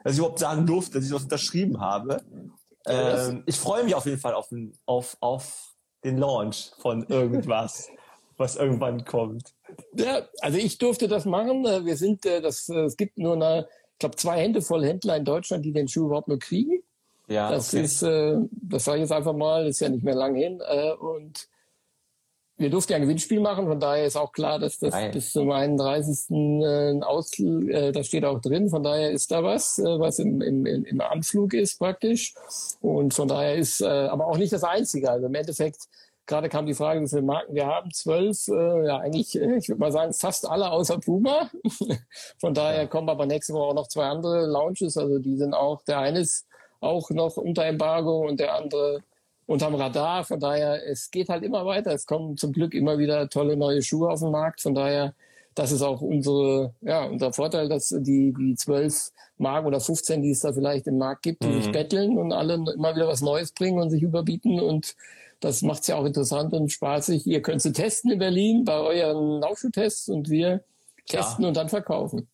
dass 0.04 0.14
ich 0.14 0.20
überhaupt 0.20 0.40
sagen 0.40 0.66
durfte, 0.66 0.94
dass 0.94 1.06
ich 1.06 1.12
das 1.12 1.24
unterschrieben 1.24 1.80
habe. 1.80 2.22
Ähm, 2.86 3.44
ich 3.46 3.58
freue 3.58 3.84
mich 3.84 3.96
auf 3.96 4.06
jeden 4.06 4.20
Fall 4.20 4.34
auf, 4.34 4.50
auf, 4.86 5.18
auf 5.20 5.74
den 6.04 6.18
Launch 6.18 6.72
von 6.80 7.04
irgendwas, 7.10 7.90
was 8.38 8.56
irgendwann 8.56 9.06
kommt. 9.06 9.54
Ja, 9.94 10.24
also 10.42 10.58
ich 10.58 10.78
durfte 10.78 11.08
das 11.08 11.26
machen. 11.26 11.66
Äh, 11.66 11.86
wir 11.86 11.98
sind, 11.98 12.26
äh, 12.26 12.42
das, 12.42 12.70
äh, 12.70 12.84
es 12.84 12.98
gibt 12.98 13.18
nur 13.18 13.34
eine, 13.34 13.68
ich 13.94 14.00
glaube, 14.00 14.16
zwei 14.16 14.40
Hände 14.40 14.62
voll 14.62 14.86
Händler 14.86 15.18
in 15.18 15.26
Deutschland, 15.26 15.66
die 15.66 15.72
den 15.72 15.88
Schuh 15.88 16.08
überhaupt 16.08 16.28
nur 16.28 16.40
kriegen. 16.40 16.84
Ja, 17.28 17.50
das 17.52 17.74
okay. 17.74 17.84
ist, 17.84 18.02
das 18.02 18.84
sage 18.84 18.98
ich 18.98 19.04
jetzt 19.04 19.14
einfach 19.14 19.34
mal, 19.34 19.66
ist 19.66 19.80
ja 19.80 19.88
nicht 19.88 20.04
mehr 20.04 20.14
lang 20.14 20.36
hin. 20.36 20.62
Und 21.00 21.48
wir 22.58 22.70
durften 22.70 22.92
ja 22.92 22.98
ein 22.98 23.02
Gewinnspiel 23.04 23.40
machen, 23.40 23.68
von 23.68 23.80
daher 23.80 24.06
ist 24.06 24.16
auch 24.16 24.32
klar, 24.32 24.60
dass 24.60 24.80
das 24.80 24.94
Nein. 24.94 25.12
bis 25.12 25.32
zum 25.32 25.52
31. 25.52 26.30
Äh, 26.30 27.02
aus, 27.02 27.38
äh, 27.40 27.92
das 27.92 28.08
steht 28.08 28.26
auch 28.26 28.40
drin, 28.40 28.70
von 28.70 28.84
daher 28.84 29.12
ist 29.12 29.32
da 29.32 29.44
was, 29.44 29.80
äh, 29.80 30.00
was 30.00 30.20
im, 30.20 30.42
im, 30.42 30.66
im 30.66 31.02
Anflug 31.02 31.54
ist 31.54 31.80
praktisch. 31.80 32.34
Und 32.82 33.14
von 33.14 33.28
daher 33.28 33.56
ist 33.56 33.82
äh, 33.82 33.86
aber 33.86 34.28
auch 34.28 34.38
nicht 34.38 34.54
das 34.54 34.64
Einzige. 34.64 35.10
Also 35.10 35.26
im 35.26 35.36
Endeffekt 35.36 35.88
Gerade 36.26 36.48
kam 36.48 36.66
die 36.66 36.74
Frage, 36.74 37.02
wie 37.02 37.10
viele 37.10 37.22
Marken 37.22 37.54
wir 37.54 37.66
haben. 37.66 37.92
Zwölf, 37.92 38.48
äh, 38.48 38.86
ja 38.86 39.00
eigentlich, 39.00 39.36
äh, 39.36 39.58
ich 39.58 39.68
würde 39.68 39.80
mal 39.80 39.92
sagen, 39.92 40.14
fast 40.14 40.50
alle 40.50 40.72
außer 40.72 41.00
Puma. 41.00 41.50
Von 42.40 42.54
daher 42.54 42.88
kommen 42.88 43.10
aber 43.10 43.26
nächste 43.26 43.54
Woche 43.54 43.72
auch 43.72 43.74
noch 43.74 43.88
zwei 43.90 44.06
andere 44.06 44.46
Launches. 44.46 44.98
Also 44.98 45.20
die 45.20 45.36
sind 45.36 45.54
auch, 45.54 45.84
der 45.84 46.00
eine 46.00 46.20
ist 46.20 46.48
auch 46.80 47.10
noch 47.10 47.36
unter 47.36 47.66
Embargo 47.66 48.26
und 48.26 48.40
der 48.40 48.56
andere 48.56 49.04
unterm 49.46 49.76
Radar. 49.76 50.24
Von 50.24 50.40
daher, 50.40 50.88
es 50.88 51.12
geht 51.12 51.30
halt 51.30 51.44
immer 51.44 51.66
weiter. 51.66 51.92
Es 51.92 52.06
kommen 52.06 52.38
zum 52.38 52.52
Glück 52.52 52.74
immer 52.74 52.98
wieder 52.98 53.30
tolle 53.30 53.58
neue 53.58 53.82
Schuhe 53.82 54.10
auf 54.10 54.20
den 54.20 54.32
Markt. 54.32 54.62
Von 54.62 54.76
daher, 54.76 55.14
das 55.56 55.72
ist 55.72 55.82
auch 55.82 56.02
unsere, 56.02 56.74
ja, 56.82 57.06
unser 57.06 57.34
Vorteil, 57.34 57.70
dass 57.70 57.90
die, 57.90 58.34
die 58.34 58.56
zwölf 58.56 59.12
Marken 59.38 59.68
oder 59.68 59.80
15, 59.80 60.22
die 60.22 60.32
es 60.32 60.40
da 60.40 60.54
vielleicht 60.54 60.88
im 60.88 60.98
Markt 60.98 61.24
gibt, 61.24 61.44
die 61.44 61.48
mhm. 61.48 61.62
sich 61.62 61.72
betteln 61.72 62.18
und 62.18 62.32
alle 62.32 62.56
immer 62.56 62.96
wieder 62.96 63.08
was 63.08 63.22
Neues 63.22 63.52
bringen 63.52 63.80
und 63.80 63.90
sich 63.90 64.02
überbieten 64.02 64.60
und 64.60 64.96
das 65.40 65.62
macht 65.62 65.82
es 65.82 65.88
ja 65.88 65.98
auch 65.98 66.06
interessant 66.06 66.54
und 66.54 66.72
spaßig. 66.72 67.28
Ihr 67.28 67.42
könnt 67.42 67.62
sie 67.62 67.74
testen 67.74 68.12
in 68.12 68.20
Berlin 68.20 68.64
bei 68.64 68.78
euren 68.78 69.42
Laufschuhtests 69.42 70.08
und 70.08 70.30
wir 70.30 70.64
testen 71.06 71.44
ja. 71.44 71.50
und 71.50 71.58
dann 71.58 71.68
verkaufen. 71.68 72.30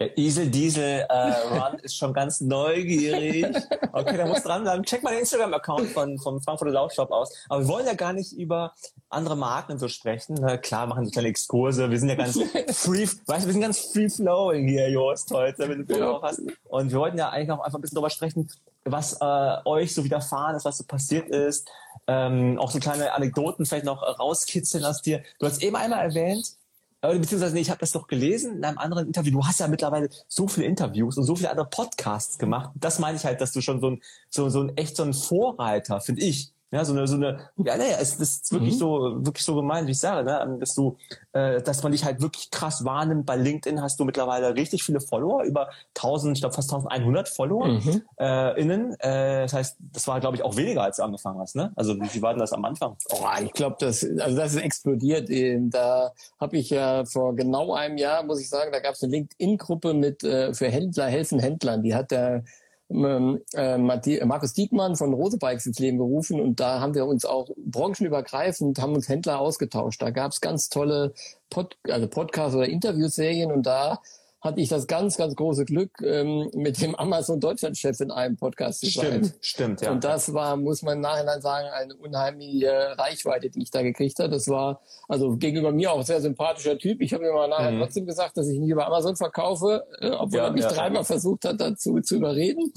Der 0.00 0.16
Isel 0.16 0.48
Diesel 0.48 1.04
äh, 1.08 1.12
Run 1.50 1.78
ist 1.82 1.94
schon 1.94 2.14
ganz 2.14 2.40
neugierig. 2.40 3.44
Okay, 3.92 4.16
da 4.16 4.24
muss 4.24 4.42
dran 4.42 4.62
bleiben. 4.62 4.82
Check 4.82 5.02
mal 5.02 5.10
den 5.10 5.20
Instagram-Account 5.20 5.90
von, 5.90 6.18
vom 6.18 6.40
Frankfurter 6.40 6.72
Laufshop 6.72 7.10
aus. 7.10 7.30
Aber 7.50 7.60
wir 7.60 7.68
wollen 7.68 7.86
ja 7.86 7.92
gar 7.92 8.14
nicht 8.14 8.32
über 8.32 8.72
andere 9.10 9.36
Marken 9.36 9.78
so 9.78 9.88
sprechen. 9.88 10.38
Na, 10.40 10.56
klar, 10.56 10.86
machen 10.86 11.04
so 11.04 11.10
kleine 11.10 11.28
Exkurse. 11.28 11.90
Wir 11.90 11.98
sind 11.98 12.08
ja 12.08 12.14
ganz 12.14 12.38
free, 12.70 13.06
weißt 13.26 13.42
du, 13.42 13.46
wir 13.46 13.52
sind 13.52 13.60
ganz 13.60 13.78
free 13.78 14.08
flowing 14.08 14.68
hier, 14.68 14.90
Jost, 14.90 15.30
heute, 15.32 15.68
wenn 15.68 15.86
du 15.86 15.98
ja. 15.98 16.22
hast. 16.22 16.40
Und 16.68 16.90
wir 16.90 16.98
wollten 16.98 17.18
ja 17.18 17.28
eigentlich 17.28 17.50
auch 17.50 17.60
einfach 17.60 17.78
ein 17.78 17.82
bisschen 17.82 17.96
darüber 17.96 18.10
sprechen, 18.10 18.48
was 18.84 19.18
äh, 19.20 19.56
euch 19.66 19.94
so 19.94 20.02
widerfahren 20.02 20.56
ist, 20.56 20.64
was 20.64 20.78
so 20.78 20.84
passiert 20.84 21.28
ist. 21.28 21.68
Ähm, 22.06 22.58
auch 22.58 22.70
so 22.70 22.78
kleine 22.78 23.12
Anekdoten 23.12 23.66
vielleicht 23.66 23.84
noch 23.84 24.02
rauskitzeln 24.18 24.82
aus 24.86 25.02
dir. 25.02 25.22
Du 25.38 25.46
hast 25.46 25.62
eben 25.62 25.76
einmal 25.76 26.02
erwähnt, 26.02 26.46
äh, 26.46 26.59
beziehungsweise 27.00 27.54
nee, 27.54 27.60
ich 27.60 27.70
habe 27.70 27.80
das 27.80 27.92
doch 27.92 28.06
gelesen 28.06 28.56
in 28.56 28.64
einem 28.64 28.78
anderen 28.78 29.06
Interview. 29.06 29.32
Du 29.32 29.46
hast 29.46 29.60
ja 29.60 29.68
mittlerweile 29.68 30.10
so 30.28 30.48
viele 30.48 30.66
Interviews 30.66 31.16
und 31.16 31.24
so 31.24 31.34
viele 31.36 31.50
andere 31.50 31.68
Podcasts 31.68 32.38
gemacht. 32.38 32.70
Das 32.74 32.98
meine 32.98 33.16
ich 33.16 33.24
halt, 33.24 33.40
dass 33.40 33.52
du 33.52 33.60
schon 33.60 33.80
so 33.80 33.90
ein, 33.90 34.02
so, 34.28 34.48
so 34.50 34.60
ein 34.60 34.76
echt 34.76 34.96
so 34.96 35.02
ein 35.02 35.14
Vorreiter, 35.14 36.00
finde 36.00 36.22
ich, 36.22 36.52
ja, 36.72 36.84
so 36.84 36.92
eine, 36.92 37.06
so 37.08 37.16
eine, 37.16 37.50
ja, 37.56 37.76
naja, 37.76 37.96
es 38.00 38.14
ist 38.14 38.52
wirklich 38.52 38.74
mhm. 38.74 38.78
so, 38.78 39.16
wirklich 39.26 39.44
so 39.44 39.56
gemeint, 39.56 39.88
wie 39.88 39.92
ich 39.92 39.98
sage, 39.98 40.24
ne, 40.24 40.56
dass 40.60 40.74
du, 40.74 40.96
äh, 41.32 41.60
dass 41.62 41.82
man 41.82 41.90
dich 41.90 42.04
halt 42.04 42.20
wirklich 42.20 42.50
krass 42.50 42.84
wahrnimmt. 42.84 43.26
Bei 43.26 43.34
LinkedIn 43.36 43.82
hast 43.82 43.98
du 43.98 44.04
mittlerweile 44.04 44.54
richtig 44.54 44.84
viele 44.84 45.00
Follower, 45.00 45.42
über 45.42 45.70
1000, 45.96 46.36
ich 46.36 46.42
glaube 46.42 46.54
fast 46.54 46.72
1100 46.72 47.28
Follower 47.28 47.66
mhm. 47.66 48.02
äh, 48.18 48.60
innen. 48.60 48.94
Äh, 49.00 49.42
das 49.42 49.52
heißt, 49.52 49.76
das 49.80 50.06
war, 50.06 50.20
glaube 50.20 50.36
ich, 50.36 50.44
auch 50.44 50.56
weniger, 50.56 50.84
als 50.84 50.98
du 50.98 51.02
angefangen 51.02 51.40
hast, 51.40 51.56
ne? 51.56 51.72
Also, 51.74 51.96
wie 51.96 52.22
war 52.22 52.34
denn 52.34 52.40
das 52.40 52.52
am 52.52 52.64
Anfang? 52.64 52.96
Oh, 53.10 53.26
ich 53.42 53.52
glaube, 53.52 53.76
das, 53.80 54.06
also 54.20 54.36
das 54.36 54.54
ist 54.54 54.62
explodiert. 54.62 55.28
Da 55.72 56.12
habe 56.38 56.56
ich 56.56 56.70
ja 56.70 57.04
vor 57.04 57.34
genau 57.34 57.74
einem 57.74 57.96
Jahr, 57.96 58.22
muss 58.22 58.40
ich 58.40 58.48
sagen, 58.48 58.70
da 58.72 58.78
gab 58.78 58.94
es 58.94 59.02
eine 59.02 59.12
LinkedIn-Gruppe 59.12 59.92
mit 59.92 60.22
äh, 60.22 60.54
für 60.54 60.68
Händler 60.68 61.06
helfen 61.06 61.40
Händlern. 61.40 61.82
Die 61.82 61.94
hat 61.94 62.10
der 62.10 62.36
ähm, 62.36 62.44
äh, 62.90 63.78
Markus 63.78 64.52
Diekmann 64.52 64.96
von 64.96 65.14
Rose 65.14 65.38
Bikes 65.38 65.66
ins 65.66 65.78
Leben 65.78 65.98
gerufen 65.98 66.40
und 66.40 66.60
da 66.60 66.80
haben 66.80 66.94
wir 66.94 67.06
uns 67.06 67.24
auch 67.24 67.48
branchenübergreifend, 67.56 68.80
haben 68.80 68.94
uns 68.94 69.08
Händler 69.08 69.38
ausgetauscht. 69.40 70.02
Da 70.02 70.10
gab 70.10 70.32
es 70.32 70.40
ganz 70.40 70.68
tolle 70.68 71.14
Pod 71.50 71.76
also 71.88 72.08
Podcasts 72.08 72.56
oder 72.56 72.68
Interviewserien 72.68 73.52
und 73.52 73.64
da 73.64 74.00
hatte 74.40 74.60
ich 74.60 74.68
das 74.70 74.86
ganz, 74.86 75.18
ganz 75.18 75.36
große 75.36 75.66
Glück, 75.66 76.00
ähm, 76.02 76.50
mit 76.54 76.80
dem 76.80 76.94
Amazon 76.94 77.40
Deutschland-Chef 77.40 78.00
in 78.00 78.10
einem 78.10 78.36
Podcast 78.36 78.80
zu 78.80 78.86
sein. 78.86 79.24
Stimmt, 79.24 79.34
stimmt, 79.42 79.80
ja. 79.82 79.92
Und 79.92 80.02
das 80.02 80.32
war, 80.32 80.56
muss 80.56 80.80
man 80.82 80.94
im 80.94 81.00
Nachhinein 81.00 81.42
sagen, 81.42 81.68
eine 81.68 81.94
unheimliche 81.94 82.98
Reichweite, 82.98 83.50
die 83.50 83.62
ich 83.62 83.70
da 83.70 83.82
gekriegt 83.82 84.18
habe. 84.18 84.30
Das 84.30 84.48
war 84.48 84.80
also 85.08 85.36
gegenüber 85.36 85.72
mir 85.72 85.92
auch 85.92 85.98
ein 85.98 86.04
sehr 86.04 86.22
sympathischer 86.22 86.78
Typ. 86.78 87.02
Ich 87.02 87.12
habe 87.12 87.24
mir 87.24 87.32
mal 87.32 87.48
nachher 87.48 87.72
mhm. 87.72 87.80
trotzdem 87.80 88.06
gesagt, 88.06 88.36
dass 88.38 88.48
ich 88.48 88.58
nicht 88.58 88.70
über 88.70 88.86
Amazon 88.86 89.14
verkaufe, 89.14 89.86
äh, 90.00 90.10
obwohl 90.10 90.38
ja, 90.38 90.46
er 90.46 90.52
mich 90.52 90.62
ja, 90.62 90.72
dreimal 90.72 91.02
ja. 91.02 91.04
versucht 91.04 91.44
hat, 91.44 91.60
dazu 91.60 92.00
zu 92.00 92.16
überreden. 92.16 92.72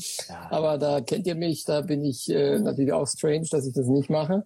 Aber 0.49 0.78
da 0.78 0.99
kennt 0.99 1.26
ihr 1.28 1.36
mich, 1.36 1.63
da 1.63 1.80
bin 1.80 2.04
ich 2.04 2.30
äh, 2.30 2.60
natürlich 2.60 2.91
auch 2.91 3.08
strange, 3.08 3.47
dass 3.49 3.65
ich 3.65 3.73
das 3.73 3.88
nicht 3.88 4.10
mache. 4.10 4.45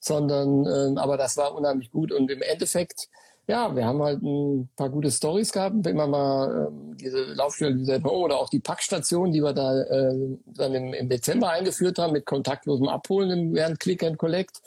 Sondern, 0.00 0.64
äh, 0.64 0.98
aber 0.98 1.18
das 1.18 1.36
war 1.36 1.54
unheimlich 1.54 1.90
gut. 1.90 2.12
Und 2.12 2.30
im 2.30 2.40
Endeffekt 2.40 3.08
ja, 3.48 3.74
wir 3.76 3.84
haben 3.84 4.02
halt 4.02 4.22
ein 4.22 4.68
paar 4.76 4.90
gute 4.90 5.10
Stories 5.10 5.52
gehabt, 5.52 5.76
man 5.94 6.10
mal 6.10 6.68
ähm, 6.68 6.96
diese 6.96 7.24
Laufstelle 7.34 7.76
diese 7.76 8.02
Home 8.02 8.24
oder 8.24 8.38
auch 8.38 8.48
die 8.48 8.58
Packstation, 8.58 9.30
die 9.30 9.42
wir 9.42 9.52
da 9.52 9.82
äh, 9.82 10.36
dann 10.46 10.74
im, 10.74 10.92
im 10.92 11.08
Dezember 11.08 11.50
eingeführt 11.50 11.98
haben 11.98 12.12
mit 12.12 12.26
kontaktlosem 12.26 12.88
Abholen 12.88 13.54
während 13.54 13.78
Click 13.78 14.02
and 14.02 14.18
Collect. 14.18 14.62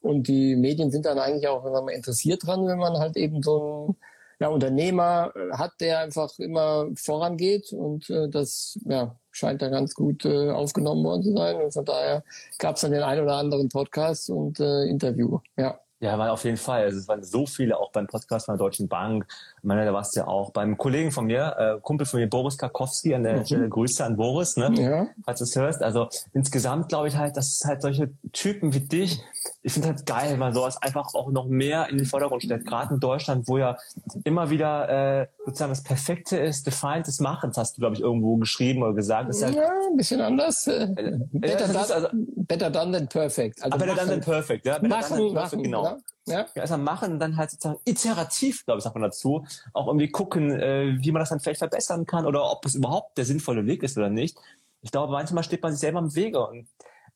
Und 0.00 0.28
die 0.28 0.56
Medien 0.56 0.90
sind 0.90 1.06
dann 1.06 1.18
eigentlich 1.18 1.48
auch 1.48 1.64
wenn 1.64 1.72
man 1.72 1.88
interessiert 1.88 2.46
dran, 2.46 2.66
wenn 2.66 2.78
man 2.78 2.98
halt 2.98 3.16
eben 3.16 3.42
so 3.42 3.88
ein 3.88 3.96
ja, 4.40 4.48
Unternehmer 4.48 5.32
äh, 5.34 5.56
hat, 5.56 5.72
der 5.80 5.98
einfach 6.00 6.38
immer 6.38 6.86
vorangeht 6.94 7.72
und 7.72 8.08
äh, 8.10 8.28
das 8.28 8.78
ja, 8.84 9.16
scheint 9.32 9.60
da 9.60 9.68
ganz 9.68 9.94
gut 9.94 10.24
äh, 10.24 10.50
aufgenommen 10.50 11.04
worden 11.04 11.24
zu 11.24 11.36
sein. 11.36 11.56
Und 11.56 11.72
von 11.72 11.84
daher 11.84 12.24
gab 12.58 12.76
es 12.76 12.82
dann 12.82 12.92
den 12.92 13.02
einen 13.02 13.22
oder 13.22 13.36
anderen 13.36 13.68
Podcast 13.68 14.30
und 14.30 14.60
äh, 14.60 14.84
Interview. 14.84 15.40
Ja. 15.56 15.80
Ja, 16.02 16.18
war 16.18 16.32
auf 16.32 16.44
jeden 16.44 16.56
Fall. 16.56 16.84
Also 16.84 16.98
es 16.98 17.08
waren 17.08 17.22
so 17.22 17.44
viele 17.44 17.78
auch 17.78 17.92
beim 17.92 18.06
Podcast 18.06 18.46
von 18.46 18.56
der 18.56 18.58
Deutschen 18.58 18.88
Bank. 18.88 19.26
Ich 19.58 19.64
meine, 19.64 19.84
da 19.84 19.92
warst 19.92 20.16
du 20.16 20.20
ja 20.20 20.26
auch 20.26 20.50
beim 20.50 20.78
Kollegen 20.78 21.10
von 21.10 21.26
mir, 21.26 21.54
äh, 21.58 21.80
Kumpel 21.82 22.06
von 22.06 22.20
mir, 22.20 22.26
Boris 22.26 22.56
Karkowski, 22.56 23.14
an 23.14 23.22
der 23.22 23.40
mhm. 23.40 23.44
Stelle 23.44 23.68
Grüße 23.68 24.02
an 24.02 24.16
Boris, 24.16 24.56
ne? 24.56 24.72
Ja. 24.76 25.06
Falls 25.26 25.40
du 25.40 25.44
es 25.44 25.54
hörst. 25.56 25.82
Also 25.82 26.08
insgesamt 26.32 26.88
glaube 26.88 27.08
ich 27.08 27.16
halt, 27.16 27.36
dass 27.36 27.54
es 27.54 27.64
halt 27.66 27.82
solche 27.82 28.10
Typen 28.32 28.72
wie 28.72 28.80
dich, 28.80 29.20
ich 29.62 29.74
finde 29.74 29.88
halt 29.88 30.06
geil, 30.06 30.32
wenn 30.32 30.38
man 30.38 30.54
sowas 30.54 30.80
einfach 30.80 31.12
auch 31.12 31.30
noch 31.30 31.46
mehr 31.46 31.88
in 31.90 31.98
den 31.98 32.06
Vordergrund 32.06 32.42
stellt. 32.42 32.66
Gerade 32.66 32.94
in 32.94 33.00
Deutschland, 33.00 33.46
wo 33.46 33.58
ja 33.58 33.76
immer 34.24 34.48
wieder 34.48 35.20
äh, 35.20 35.26
sozusagen 35.44 35.72
das 35.72 35.82
Perfekte 35.82 36.38
ist, 36.38 36.66
Defiant 36.66 37.06
des 37.06 37.20
Machens, 37.20 37.58
hast 37.58 37.76
du, 37.76 37.80
glaube 37.80 37.94
ich, 37.94 38.00
irgendwo 38.00 38.36
geschrieben 38.36 38.82
oder 38.82 38.94
gesagt. 38.94 39.28
Ist 39.28 39.44
halt, 39.44 39.54
ja, 39.54 39.68
ein 39.90 39.96
bisschen 39.98 40.22
anders. 40.22 40.66
Äh, 40.66 40.88
better, 41.32 41.66
ja, 41.66 41.72
done, 41.72 41.94
also, 41.94 42.08
better 42.12 42.70
done 42.70 42.92
than 42.92 43.08
perfect. 43.08 43.62
Also 43.62 43.74
ah, 43.74 43.78
better 43.78 43.94
done 43.94 44.10
than 44.10 44.20
perfect, 44.22 44.64
ja. 44.64 44.78
Better 44.78 44.88
machen, 44.88 45.16
done 45.16 45.26
than 45.26 45.34
perfect, 45.34 45.52
machen, 45.52 45.62
genau. 45.62 45.89
Ja. 45.90 45.98
Ja. 46.26 46.46
ja, 46.54 46.62
erstmal 46.62 46.78
machen, 46.78 47.18
dann 47.18 47.36
halt 47.36 47.50
sozusagen 47.50 47.80
iterativ, 47.84 48.64
glaube 48.64 48.78
ich, 48.78 48.84
sagt 48.84 48.94
man 48.94 49.02
dazu, 49.02 49.44
auch 49.72 49.86
irgendwie 49.86 50.10
gucken, 50.10 50.50
äh, 50.50 50.96
wie 51.00 51.12
man 51.12 51.20
das 51.20 51.30
dann 51.30 51.40
vielleicht 51.40 51.58
verbessern 51.58 52.06
kann 52.06 52.26
oder 52.26 52.50
ob 52.50 52.64
es 52.64 52.74
überhaupt 52.74 53.18
der 53.18 53.24
sinnvolle 53.24 53.66
Weg 53.66 53.82
ist 53.82 53.96
oder 53.96 54.10
nicht. 54.10 54.38
Ich 54.82 54.90
glaube, 54.90 55.12
manchmal 55.12 55.44
steht 55.44 55.62
man 55.62 55.72
sich 55.72 55.80
selber 55.80 55.98
im 55.98 56.14
Wege 56.14 56.46
und 56.46 56.68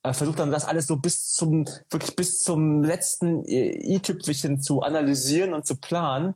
äh, 0.02 0.12
versucht 0.12 0.38
dann 0.38 0.50
das 0.50 0.64
alles 0.64 0.86
so 0.86 0.96
bis 0.96 1.32
zum, 1.32 1.66
wirklich 1.90 2.16
bis 2.16 2.40
zum 2.40 2.82
letzten 2.82 3.44
i-Tüpfelchen 3.46 4.60
zu 4.60 4.82
analysieren 4.82 5.54
und 5.54 5.66
zu 5.66 5.76
planen. 5.76 6.34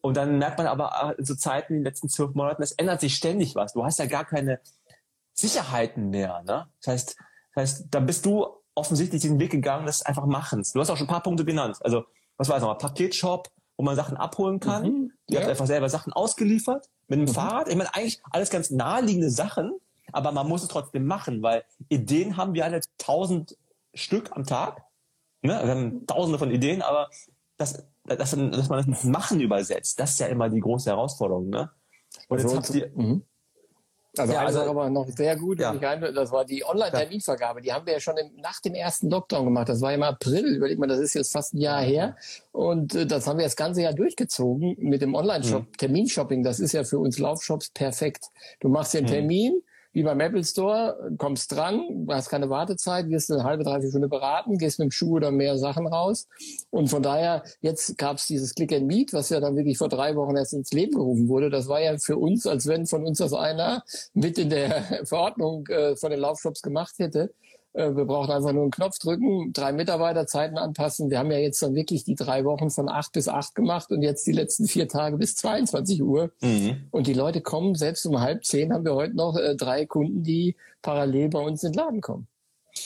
Und 0.00 0.16
dann 0.16 0.38
merkt 0.38 0.58
man 0.58 0.66
aber 0.66 1.14
in 1.18 1.24
so 1.24 1.34
Zeiten, 1.34 1.74
in 1.74 1.78
den 1.80 1.84
letzten 1.84 2.08
zwölf 2.08 2.34
Monaten, 2.34 2.62
es 2.62 2.72
ändert 2.72 3.00
sich 3.00 3.14
ständig 3.14 3.54
was. 3.54 3.72
Du 3.72 3.84
hast 3.84 3.98
ja 3.98 4.06
gar 4.06 4.24
keine 4.24 4.60
Sicherheiten 5.32 6.10
mehr. 6.10 6.42
Ne? 6.42 6.66
Das 6.80 6.92
heißt, 6.92 7.16
das 7.54 7.62
heißt, 7.62 7.86
da 7.90 8.00
bist 8.00 8.26
du 8.26 8.46
offensichtlich 8.74 9.22
den 9.22 9.38
Weg 9.38 9.52
gegangen 9.52 9.86
des 9.86 10.02
einfach 10.02 10.26
Machens. 10.26 10.72
Du 10.72 10.80
hast 10.80 10.90
auch 10.90 10.96
schon 10.96 11.06
ein 11.06 11.10
paar 11.10 11.22
Punkte 11.22 11.44
genannt. 11.44 11.78
Also, 11.80 12.04
was 12.36 12.48
war 12.48 12.56
es 12.56 12.62
nochmal? 12.62 12.78
Paketshop, 12.78 13.50
wo 13.76 13.84
man 13.84 13.96
Sachen 13.96 14.16
abholen 14.16 14.60
kann. 14.60 14.82
Mhm, 14.82 15.12
Ihr 15.28 15.34
ja. 15.34 15.40
habt 15.40 15.50
einfach 15.50 15.66
selber 15.66 15.88
Sachen 15.88 16.12
ausgeliefert 16.12 16.88
mit 17.08 17.18
dem 17.18 17.26
mhm. 17.26 17.34
Fahrrad. 17.34 17.68
Ich 17.68 17.76
meine, 17.76 17.94
eigentlich 17.94 18.20
alles 18.30 18.50
ganz 18.50 18.70
naheliegende 18.70 19.30
Sachen, 19.30 19.72
aber 20.12 20.32
man 20.32 20.48
muss 20.48 20.62
es 20.62 20.68
trotzdem 20.68 21.06
machen, 21.06 21.42
weil 21.42 21.64
Ideen 21.88 22.36
haben 22.36 22.54
wir 22.54 22.64
alle 22.64 22.80
tausend 22.98 23.56
Stück 23.94 24.32
am 24.32 24.44
Tag. 24.44 24.82
Ne? 25.42 25.60
Wir 25.62 25.70
haben 25.70 26.06
tausende 26.06 26.38
von 26.38 26.50
Ideen, 26.50 26.82
aber 26.82 27.08
das, 27.56 27.84
das, 28.04 28.30
dass 28.30 28.36
man 28.36 28.52
das 28.52 28.86
mit 28.86 29.04
Machen 29.04 29.40
übersetzt, 29.40 30.00
das 30.00 30.12
ist 30.12 30.20
ja 30.20 30.26
immer 30.26 30.48
die 30.48 30.60
große 30.60 30.90
Herausforderung. 30.90 31.48
Ne? 31.48 31.70
Und 32.28 32.38
also 32.38 32.54
jetzt 32.54 32.68
habt 32.68 32.76
ihr, 32.76 32.90
mhm. 32.94 33.24
Also, 34.16 34.32
ja, 34.32 34.44
also 34.44 34.60
aber 34.62 34.88
noch 34.90 35.08
sehr 35.08 35.36
gut, 35.36 35.58
ja. 35.58 35.74
das 35.74 36.30
war 36.30 36.44
die 36.44 36.64
Online-Terminvergabe. 36.64 37.60
Die 37.60 37.72
haben 37.72 37.84
wir 37.84 37.94
ja 37.94 38.00
schon 38.00 38.16
im, 38.16 38.30
nach 38.40 38.60
dem 38.60 38.74
ersten 38.74 39.10
Lockdown 39.10 39.46
gemacht. 39.46 39.68
Das 39.68 39.80
war 39.80 39.92
im 39.92 40.02
April. 40.02 40.56
Überleg 40.56 40.78
mal, 40.78 40.86
das 40.86 41.00
ist 41.00 41.14
jetzt 41.14 41.32
fast 41.32 41.54
ein 41.54 41.58
Jahr 41.58 41.82
her. 41.82 42.16
Und 42.52 42.94
äh, 42.94 43.06
das 43.06 43.26
haben 43.26 43.38
wir 43.38 43.44
das 43.44 43.56
ganze 43.56 43.82
Jahr 43.82 43.92
durchgezogen 43.92 44.76
mit 44.78 45.02
dem 45.02 45.14
Online-Shop. 45.14 45.62
Mhm. 45.62 45.76
Terminshopping, 45.76 46.42
das 46.42 46.60
ist 46.60 46.72
ja 46.72 46.84
für 46.84 46.98
uns 46.98 47.18
Laufshops 47.18 47.70
perfekt. 47.70 48.26
Du 48.60 48.68
machst 48.68 48.94
den 48.94 49.04
mhm. 49.04 49.08
Termin, 49.08 49.62
wie 49.94 50.02
beim 50.02 50.20
Apple 50.20 50.44
Store, 50.44 51.12
kommst 51.18 51.52
dran, 51.52 52.06
hast 52.10 52.28
keine 52.28 52.50
Wartezeit, 52.50 53.08
wirst 53.08 53.30
eine 53.30 53.44
halbe, 53.44 53.62
dreiviertel 53.62 53.90
Stunde 53.90 54.08
beraten, 54.08 54.58
gehst 54.58 54.78
mit 54.80 54.88
dem 54.88 54.90
Schuh 54.90 55.16
oder 55.16 55.30
mehr 55.30 55.56
Sachen 55.56 55.86
raus. 55.86 56.28
Und 56.70 56.88
von 56.88 57.02
daher, 57.02 57.44
jetzt 57.60 57.96
gab 57.96 58.16
es 58.16 58.26
dieses 58.26 58.54
Click 58.54 58.72
and 58.72 58.86
Meet, 58.86 59.12
was 59.12 59.30
ja 59.30 59.38
dann 59.38 59.56
wirklich 59.56 59.78
vor 59.78 59.88
drei 59.88 60.16
Wochen 60.16 60.36
erst 60.36 60.52
ins 60.52 60.72
Leben 60.72 60.96
gerufen 60.96 61.28
wurde. 61.28 61.48
Das 61.48 61.68
war 61.68 61.80
ja 61.80 61.96
für 61.96 62.18
uns, 62.18 62.46
als 62.46 62.66
wenn 62.66 62.86
von 62.86 63.06
uns 63.06 63.18
das 63.18 63.32
einer 63.32 63.84
mit 64.14 64.36
in 64.36 64.50
der 64.50 64.82
Verordnung 65.04 65.66
äh, 65.68 65.94
von 65.94 66.10
den 66.10 66.20
Laufshops 66.20 66.60
gemacht 66.60 66.94
hätte. 66.98 67.32
Äh, 67.74 67.94
wir 67.96 68.04
brauchen 68.04 68.30
einfach 68.30 68.52
nur 68.52 68.62
einen 68.62 68.70
Knopf 68.70 68.98
drücken, 68.98 69.52
drei 69.52 69.72
Mitarbeiterzeiten 69.72 70.56
anpassen. 70.56 71.10
Wir 71.10 71.18
haben 71.18 71.30
ja 71.30 71.38
jetzt 71.38 71.62
dann 71.62 71.74
wirklich 71.74 72.04
die 72.04 72.14
drei 72.14 72.44
Wochen 72.44 72.70
von 72.70 72.88
acht 72.88 73.12
bis 73.12 73.28
acht 73.28 73.54
gemacht 73.54 73.90
und 73.90 74.02
jetzt 74.02 74.26
die 74.26 74.32
letzten 74.32 74.66
vier 74.66 74.88
Tage 74.88 75.16
bis 75.18 75.36
22 75.36 76.02
Uhr. 76.02 76.30
Mhm. 76.40 76.84
Und 76.90 77.06
die 77.06 77.14
Leute 77.14 77.40
kommen, 77.40 77.74
selbst 77.74 78.06
um 78.06 78.20
halb 78.20 78.44
zehn 78.44 78.72
haben 78.72 78.84
wir 78.84 78.94
heute 78.94 79.16
noch 79.16 79.36
äh, 79.36 79.56
drei 79.56 79.86
Kunden, 79.86 80.22
die 80.22 80.56
parallel 80.82 81.28
bei 81.28 81.40
uns 81.40 81.62
in 81.62 81.72
den 81.72 81.78
Laden 81.78 82.00
kommen. 82.00 82.28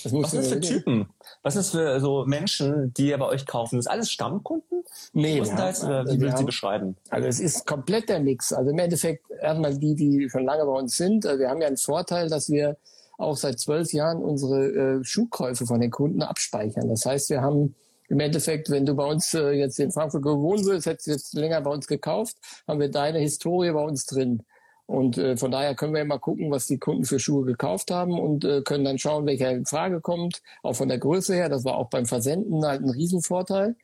Was 0.04 0.30
sind 0.32 0.44
das 0.44 0.48
für 0.48 0.60
Typen? 0.60 1.08
Was 1.42 1.56
ist 1.56 1.70
für 1.70 1.98
so 2.00 2.24
Menschen, 2.26 2.92
die 2.94 3.08
ihr 3.08 3.18
bei 3.18 3.26
euch 3.26 3.46
kaufen? 3.46 3.76
Das 3.76 3.86
alles 3.86 4.10
Stammkunden? 4.10 4.84
Nee, 5.12 5.38
Größtenteils, 5.38 5.84
oder 5.84 6.04
wie 6.06 6.20
würden 6.20 6.36
Sie 6.36 6.44
beschreiben? 6.44 6.96
Also 7.08 7.26
es 7.26 7.40
ist 7.40 7.66
komplett 7.66 8.08
der 8.08 8.20
Mix. 8.20 8.52
Also 8.52 8.70
im 8.70 8.78
Endeffekt 8.78 9.30
erstmal 9.30 9.76
die, 9.78 9.94
die 9.94 10.28
schon 10.28 10.44
lange 10.44 10.64
bei 10.66 10.72
uns 10.72 10.96
sind. 10.96 11.24
Also 11.24 11.40
wir 11.40 11.48
haben 11.48 11.60
ja 11.60 11.68
einen 11.68 11.78
Vorteil, 11.78 12.28
dass 12.28 12.50
wir 12.50 12.76
auch 13.18 13.36
seit 13.36 13.58
zwölf 13.58 13.92
Jahren 13.92 14.22
unsere 14.22 14.68
äh, 14.68 15.04
Schuhkäufe 15.04 15.66
von 15.66 15.80
den 15.80 15.90
Kunden 15.90 16.22
abspeichern. 16.22 16.88
Das 16.88 17.04
heißt, 17.04 17.28
wir 17.30 17.42
haben 17.42 17.74
im 18.08 18.20
Endeffekt, 18.20 18.70
wenn 18.70 18.86
du 18.86 18.94
bei 18.94 19.04
uns 19.04 19.34
äh, 19.34 19.50
jetzt 19.50 19.78
in 19.78 19.92
Frankfurt 19.92 20.22
gewohnt 20.22 20.64
würdest, 20.64 20.86
hättest 20.86 21.06
du 21.06 21.10
jetzt 21.10 21.34
länger 21.34 21.60
bei 21.60 21.70
uns 21.70 21.86
gekauft, 21.86 22.36
haben 22.66 22.80
wir 22.80 22.90
deine 22.90 23.18
Historie 23.18 23.72
bei 23.72 23.82
uns 23.82 24.06
drin. 24.06 24.42
Und 24.86 25.18
äh, 25.18 25.36
von 25.36 25.50
daher 25.50 25.74
können 25.74 25.92
wir 25.92 26.00
immer 26.00 26.18
gucken, 26.18 26.50
was 26.50 26.66
die 26.66 26.78
Kunden 26.78 27.04
für 27.04 27.18
Schuhe 27.18 27.44
gekauft 27.44 27.90
haben 27.90 28.18
und 28.18 28.46
äh, 28.46 28.62
können 28.62 28.84
dann 28.84 28.98
schauen, 28.98 29.26
welcher 29.26 29.50
in 29.50 29.66
Frage 29.66 30.00
kommt. 30.00 30.40
Auch 30.62 30.76
von 30.76 30.88
der 30.88 30.98
Größe 30.98 31.34
her, 31.34 31.50
das 31.50 31.64
war 31.64 31.76
auch 31.76 31.90
beim 31.90 32.06
Versenden 32.06 32.64
halt 32.64 32.82
ein 32.82 32.88
Riesenvorteil. 32.88 33.76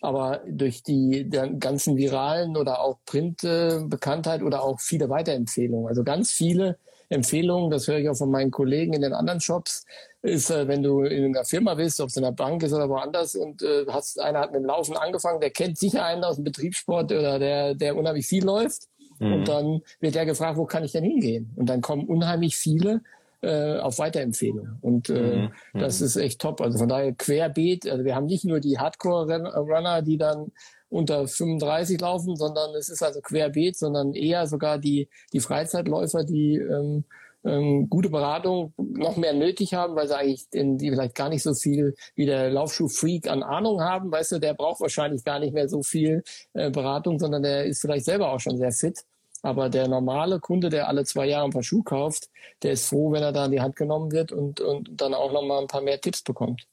Aber 0.00 0.40
durch 0.48 0.82
die 0.82 1.28
ganzen 1.58 1.98
viralen 1.98 2.56
oder 2.56 2.80
auch 2.80 3.00
Print-Bekanntheit 3.04 4.42
oder 4.42 4.62
auch 4.62 4.80
viele 4.80 5.10
Weiterempfehlungen, 5.10 5.88
also 5.88 6.04
ganz 6.04 6.30
viele 6.30 6.78
Empfehlung, 7.10 7.70
das 7.70 7.86
höre 7.88 7.98
ich 7.98 8.08
auch 8.08 8.16
von 8.16 8.30
meinen 8.30 8.50
Kollegen 8.50 8.94
in 8.94 9.02
den 9.02 9.12
anderen 9.12 9.40
Shops, 9.40 9.84
ist, 10.22 10.50
äh, 10.50 10.68
wenn 10.68 10.82
du 10.82 11.02
in 11.02 11.24
einer 11.24 11.44
Firma 11.44 11.74
bist, 11.74 12.00
ob 12.00 12.08
es 12.08 12.16
in 12.16 12.22
der 12.22 12.32
Bank 12.32 12.62
ist 12.62 12.72
oder 12.72 12.88
woanders 12.88 13.34
und 13.34 13.62
äh, 13.62 13.84
hast, 13.88 14.20
einer 14.20 14.40
hat 14.40 14.52
mit 14.52 14.62
dem 14.62 14.66
Laufen 14.66 14.96
angefangen, 14.96 15.40
der 15.40 15.50
kennt 15.50 15.76
sicher 15.76 16.04
einen 16.04 16.24
aus 16.24 16.36
dem 16.36 16.44
Betriebssport 16.44 17.12
oder 17.12 17.38
der, 17.38 17.74
der 17.74 17.96
unheimlich 17.96 18.26
viel 18.26 18.44
läuft. 18.44 18.84
Mhm. 19.18 19.32
Und 19.32 19.48
dann 19.48 19.82
wird 20.00 20.16
er 20.16 20.24
gefragt, 20.24 20.56
wo 20.56 20.64
kann 20.64 20.84
ich 20.84 20.92
denn 20.92 21.04
hingehen? 21.04 21.52
Und 21.56 21.68
dann 21.68 21.80
kommen 21.80 22.06
unheimlich 22.06 22.56
viele 22.56 23.02
äh, 23.42 23.78
auf 23.78 23.98
Weiterempfehlung. 23.98 24.78
Und 24.80 25.10
äh, 25.10 25.48
mhm. 25.48 25.50
das 25.74 26.00
mhm. 26.00 26.06
ist 26.06 26.16
echt 26.16 26.40
top. 26.40 26.60
Also 26.60 26.78
von 26.78 26.88
daher 26.88 27.12
querbeet. 27.12 27.88
Also 27.88 28.04
wir 28.04 28.14
haben 28.14 28.26
nicht 28.26 28.44
nur 28.44 28.60
die 28.60 28.78
Hardcore-Runner, 28.78 30.02
die 30.02 30.18
dann 30.18 30.52
unter 30.90 31.26
35 31.26 32.00
laufen, 32.00 32.36
sondern 32.36 32.74
es 32.74 32.88
ist 32.88 33.02
also 33.02 33.20
querbeet, 33.20 33.78
sondern 33.78 34.12
eher 34.12 34.46
sogar 34.46 34.78
die, 34.78 35.08
die 35.32 35.40
Freizeitläufer, 35.40 36.24
die 36.24 36.56
ähm, 36.56 37.04
ähm, 37.44 37.88
gute 37.88 38.10
Beratung 38.10 38.74
noch 38.76 39.16
mehr 39.16 39.32
nötig 39.32 39.74
haben, 39.74 39.94
weil 39.96 40.08
sie 40.08 40.16
eigentlich 40.16 40.46
in, 40.52 40.76
die 40.76 40.90
vielleicht 40.90 41.14
gar 41.14 41.28
nicht 41.28 41.42
so 41.42 41.54
viel 41.54 41.94
wie 42.14 42.26
der 42.26 42.50
Laufschuh-Freak 42.50 43.28
an 43.28 43.42
Ahnung 43.42 43.80
haben. 43.80 44.12
Weißt 44.12 44.32
du, 44.32 44.38
der 44.38 44.54
braucht 44.54 44.80
wahrscheinlich 44.80 45.24
gar 45.24 45.38
nicht 45.38 45.54
mehr 45.54 45.68
so 45.68 45.82
viel 45.82 46.22
äh, 46.52 46.70
Beratung, 46.70 47.18
sondern 47.18 47.42
der 47.42 47.64
ist 47.64 47.80
vielleicht 47.80 48.04
selber 48.04 48.32
auch 48.32 48.40
schon 48.40 48.58
sehr 48.58 48.72
fit. 48.72 49.04
Aber 49.42 49.70
der 49.70 49.88
normale 49.88 50.38
Kunde, 50.38 50.68
der 50.68 50.88
alle 50.88 51.04
zwei 51.04 51.26
Jahre 51.26 51.46
ein 51.46 51.50
paar 51.50 51.62
Schuhe 51.62 51.82
kauft, 51.82 52.28
der 52.62 52.72
ist 52.72 52.88
froh, 52.88 53.10
wenn 53.12 53.22
er 53.22 53.32
da 53.32 53.46
in 53.46 53.52
die 53.52 53.60
Hand 53.60 53.76
genommen 53.76 54.12
wird 54.12 54.32
und, 54.32 54.60
und 54.60 54.90
dann 55.00 55.14
auch 55.14 55.32
noch 55.32 55.42
mal 55.42 55.60
ein 55.60 55.66
paar 55.66 55.80
mehr 55.80 56.00
Tipps 56.00 56.22
bekommt. 56.22 56.66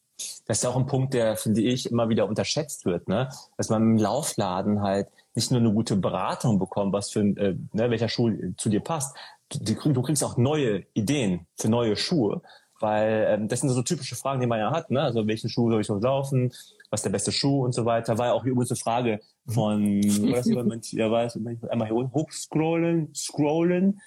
Das 0.45 0.59
ist 0.59 0.65
auch 0.65 0.75
ein 0.75 0.85
Punkt, 0.85 1.13
der, 1.13 1.35
finde 1.35 1.61
ich, 1.61 1.91
immer 1.91 2.09
wieder 2.09 2.27
unterschätzt 2.27 2.85
wird, 2.85 3.07
ne? 3.07 3.29
Dass 3.57 3.69
man 3.69 3.81
im 3.83 3.97
Laufladen 3.97 4.81
halt 4.81 5.07
nicht 5.35 5.51
nur 5.51 5.59
eine 5.59 5.71
gute 5.71 5.95
Beratung 5.95 6.57
bekommt, 6.57 6.93
was 6.93 7.11
für 7.11 7.19
äh, 7.19 7.55
ne, 7.73 7.89
welcher 7.89 8.09
Schuh 8.09 8.31
zu 8.57 8.69
dir 8.69 8.79
passt. 8.79 9.15
Du, 9.49 9.93
du 9.93 10.01
kriegst 10.01 10.23
auch 10.23 10.37
neue 10.37 10.83
Ideen 10.93 11.45
für 11.55 11.69
neue 11.69 11.95
Schuhe. 11.95 12.41
Weil 12.79 13.25
ähm, 13.29 13.47
das 13.47 13.61
sind 13.61 13.69
so 13.69 13.81
typische 13.81 14.15
Fragen, 14.15 14.39
die 14.39 14.47
man 14.47 14.59
ja 14.59 14.71
hat, 14.71 14.91
ne? 14.91 15.01
Also 15.01 15.25
welchen 15.27 15.49
Schuh 15.49 15.71
soll 15.71 15.81
ich 15.81 15.87
so 15.87 15.95
laufen, 15.95 16.51
was 16.89 16.99
ist 16.99 17.05
der 17.05 17.11
beste 17.11 17.31
Schuh 17.31 17.63
und 17.65 17.73
so 17.73 17.85
weiter. 17.85 18.17
War 18.17 18.27
ja 18.27 18.33
auch 18.33 18.43
die 18.43 18.49
übrigens 18.49 18.79
Frage 18.79 19.19
von, 19.47 20.03
was 20.31 20.45
jemand, 20.47 20.91
ja, 20.91 21.09
weiß, 21.09 21.39
einmal 21.69 21.87
hier 21.87 22.11
hochscrollen, 22.13 23.13
scrollen. 23.15 23.99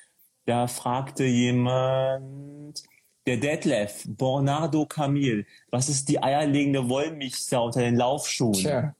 Da 0.46 0.66
fragte 0.66 1.24
jemand, 1.24 2.82
der 3.30 3.36
Detlef, 3.36 4.04
Bornardo 4.06 4.86
Camille, 4.86 5.46
was 5.70 5.88
ist 5.88 6.08
die 6.08 6.20
eierlegende 6.20 6.88
Wollmilchsau 6.88 7.66
unter 7.66 7.80
den 7.80 7.96
Laufschuhen? 7.96 8.54
Tja. 8.54 8.94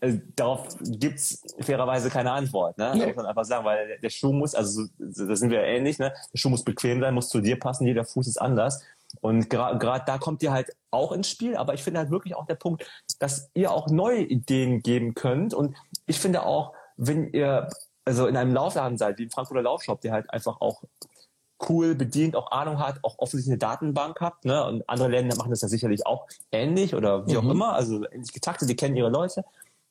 Also, 0.00 0.18
darauf 0.34 0.76
gibt's 0.80 1.42
fairerweise 1.60 2.10
keine 2.10 2.32
Antwort. 2.32 2.76
Ne? 2.76 2.90
Nee. 2.92 3.00
Da 3.00 3.06
muss 3.06 3.16
man 3.16 3.26
einfach 3.26 3.44
sagen, 3.44 3.64
weil 3.64 3.98
der 3.98 4.10
Schuh 4.10 4.32
muss, 4.32 4.54
also 4.54 4.84
da 4.98 5.36
sind 5.36 5.50
wir 5.50 5.62
ähnlich, 5.62 5.98
ne? 5.98 6.12
der 6.32 6.38
Schuh 6.38 6.50
muss 6.50 6.64
bequem 6.64 7.00
sein, 7.00 7.14
muss 7.14 7.28
zu 7.28 7.40
dir 7.40 7.58
passen, 7.58 7.86
jeder 7.86 8.04
Fuß 8.04 8.26
ist 8.26 8.40
anders. 8.40 8.82
Und 9.20 9.48
gerade 9.48 10.04
da 10.04 10.18
kommt 10.18 10.42
ihr 10.42 10.52
halt 10.52 10.72
auch 10.90 11.12
ins 11.12 11.30
Spiel, 11.30 11.56
aber 11.56 11.74
ich 11.74 11.82
finde 11.82 12.00
halt 12.00 12.10
wirklich 12.10 12.34
auch 12.34 12.46
der 12.46 12.56
Punkt, 12.56 12.84
dass 13.20 13.50
ihr 13.54 13.70
auch 13.70 13.88
neue 13.88 14.22
Ideen 14.22 14.82
geben 14.82 15.14
könnt. 15.14 15.54
Und 15.54 15.76
ich 16.06 16.18
finde 16.18 16.44
auch, 16.44 16.74
wenn 16.96 17.32
ihr 17.32 17.70
also 18.04 18.26
in 18.26 18.36
einem 18.36 18.52
Laufladen 18.52 18.98
seid, 18.98 19.18
wie 19.18 19.24
im 19.24 19.30
Frankfurter 19.30 19.62
Laufshop, 19.62 20.00
der 20.00 20.12
halt 20.12 20.30
einfach 20.30 20.60
auch 20.60 20.82
cool 21.68 21.94
bedient, 21.94 22.36
auch 22.36 22.50
Ahnung 22.50 22.78
hat, 22.78 22.98
auch 23.02 23.18
offensichtlich 23.18 23.52
eine 23.52 23.58
Datenbank 23.58 24.20
habt, 24.20 24.44
ne? 24.44 24.64
Und 24.64 24.88
andere 24.88 25.08
Länder 25.08 25.36
machen 25.36 25.50
das 25.50 25.62
ja 25.62 25.68
sicherlich 25.68 26.06
auch 26.06 26.26
ähnlich 26.52 26.94
oder 26.94 27.26
wie 27.26 27.32
mhm. 27.32 27.38
auch 27.38 27.50
immer, 27.50 27.72
also 27.74 28.04
ähnlich 28.10 28.32
getaktet, 28.32 28.68
die 28.68 28.76
kennen 28.76 28.96
ihre 28.96 29.10
Leute. 29.10 29.44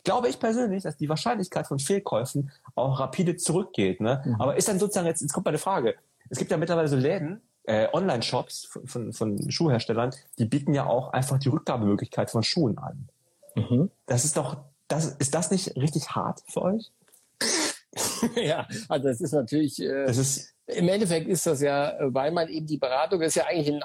glaube 0.03 0.29
ich 0.29 0.39
persönlich, 0.39 0.83
dass 0.83 0.97
die 0.97 1.09
Wahrscheinlichkeit 1.09 1.67
von 1.67 1.79
Fehlkäufen 1.79 2.51
auch 2.75 2.99
rapide 2.99 3.37
zurückgeht. 3.37 4.01
Ne? 4.01 4.21
Mhm. 4.23 4.35
Aber 4.39 4.55
ist 4.55 4.67
dann 4.67 4.79
sozusagen, 4.79 5.07
jetzt, 5.07 5.21
jetzt 5.21 5.33
kommt 5.33 5.45
meine 5.45 5.57
Frage, 5.57 5.95
es 6.29 6.37
gibt 6.37 6.51
ja 6.51 6.57
mittlerweile 6.57 6.87
so 6.87 6.95
Läden, 6.95 7.41
äh, 7.63 7.87
Online-Shops 7.91 8.65
von, 8.65 8.87
von, 8.87 9.13
von 9.13 9.51
Schuhherstellern, 9.51 10.11
die 10.37 10.45
bieten 10.45 10.73
ja 10.73 10.85
auch 10.85 11.13
einfach 11.13 11.39
die 11.39 11.49
Rückgabemöglichkeit 11.49 12.29
von 12.29 12.43
Schuhen 12.43 12.77
an. 12.77 13.09
Mhm. 13.55 13.89
Das 14.05 14.25
ist 14.25 14.37
doch, 14.37 14.57
das, 14.87 15.07
ist 15.07 15.33
das 15.33 15.49
nicht 15.49 15.75
richtig 15.75 16.11
hart 16.11 16.43
für 16.47 16.61
euch? 16.61 16.91
ja, 18.35 18.67
also 18.89 19.07
das 19.07 19.21
ist 19.21 19.33
natürlich. 19.33 19.81
Äh, 19.81 20.05
das 20.05 20.17
ist 20.17 20.54
im 20.67 20.89
Endeffekt 20.89 21.27
ist 21.27 21.45
das 21.45 21.61
ja, 21.61 21.93
weil 21.99 22.31
man 22.31 22.47
eben 22.47 22.65
die 22.65 22.77
Beratung 22.77 23.21
ist 23.21 23.35
ja 23.35 23.45
eigentlich 23.45 23.69
ein, 23.69 23.81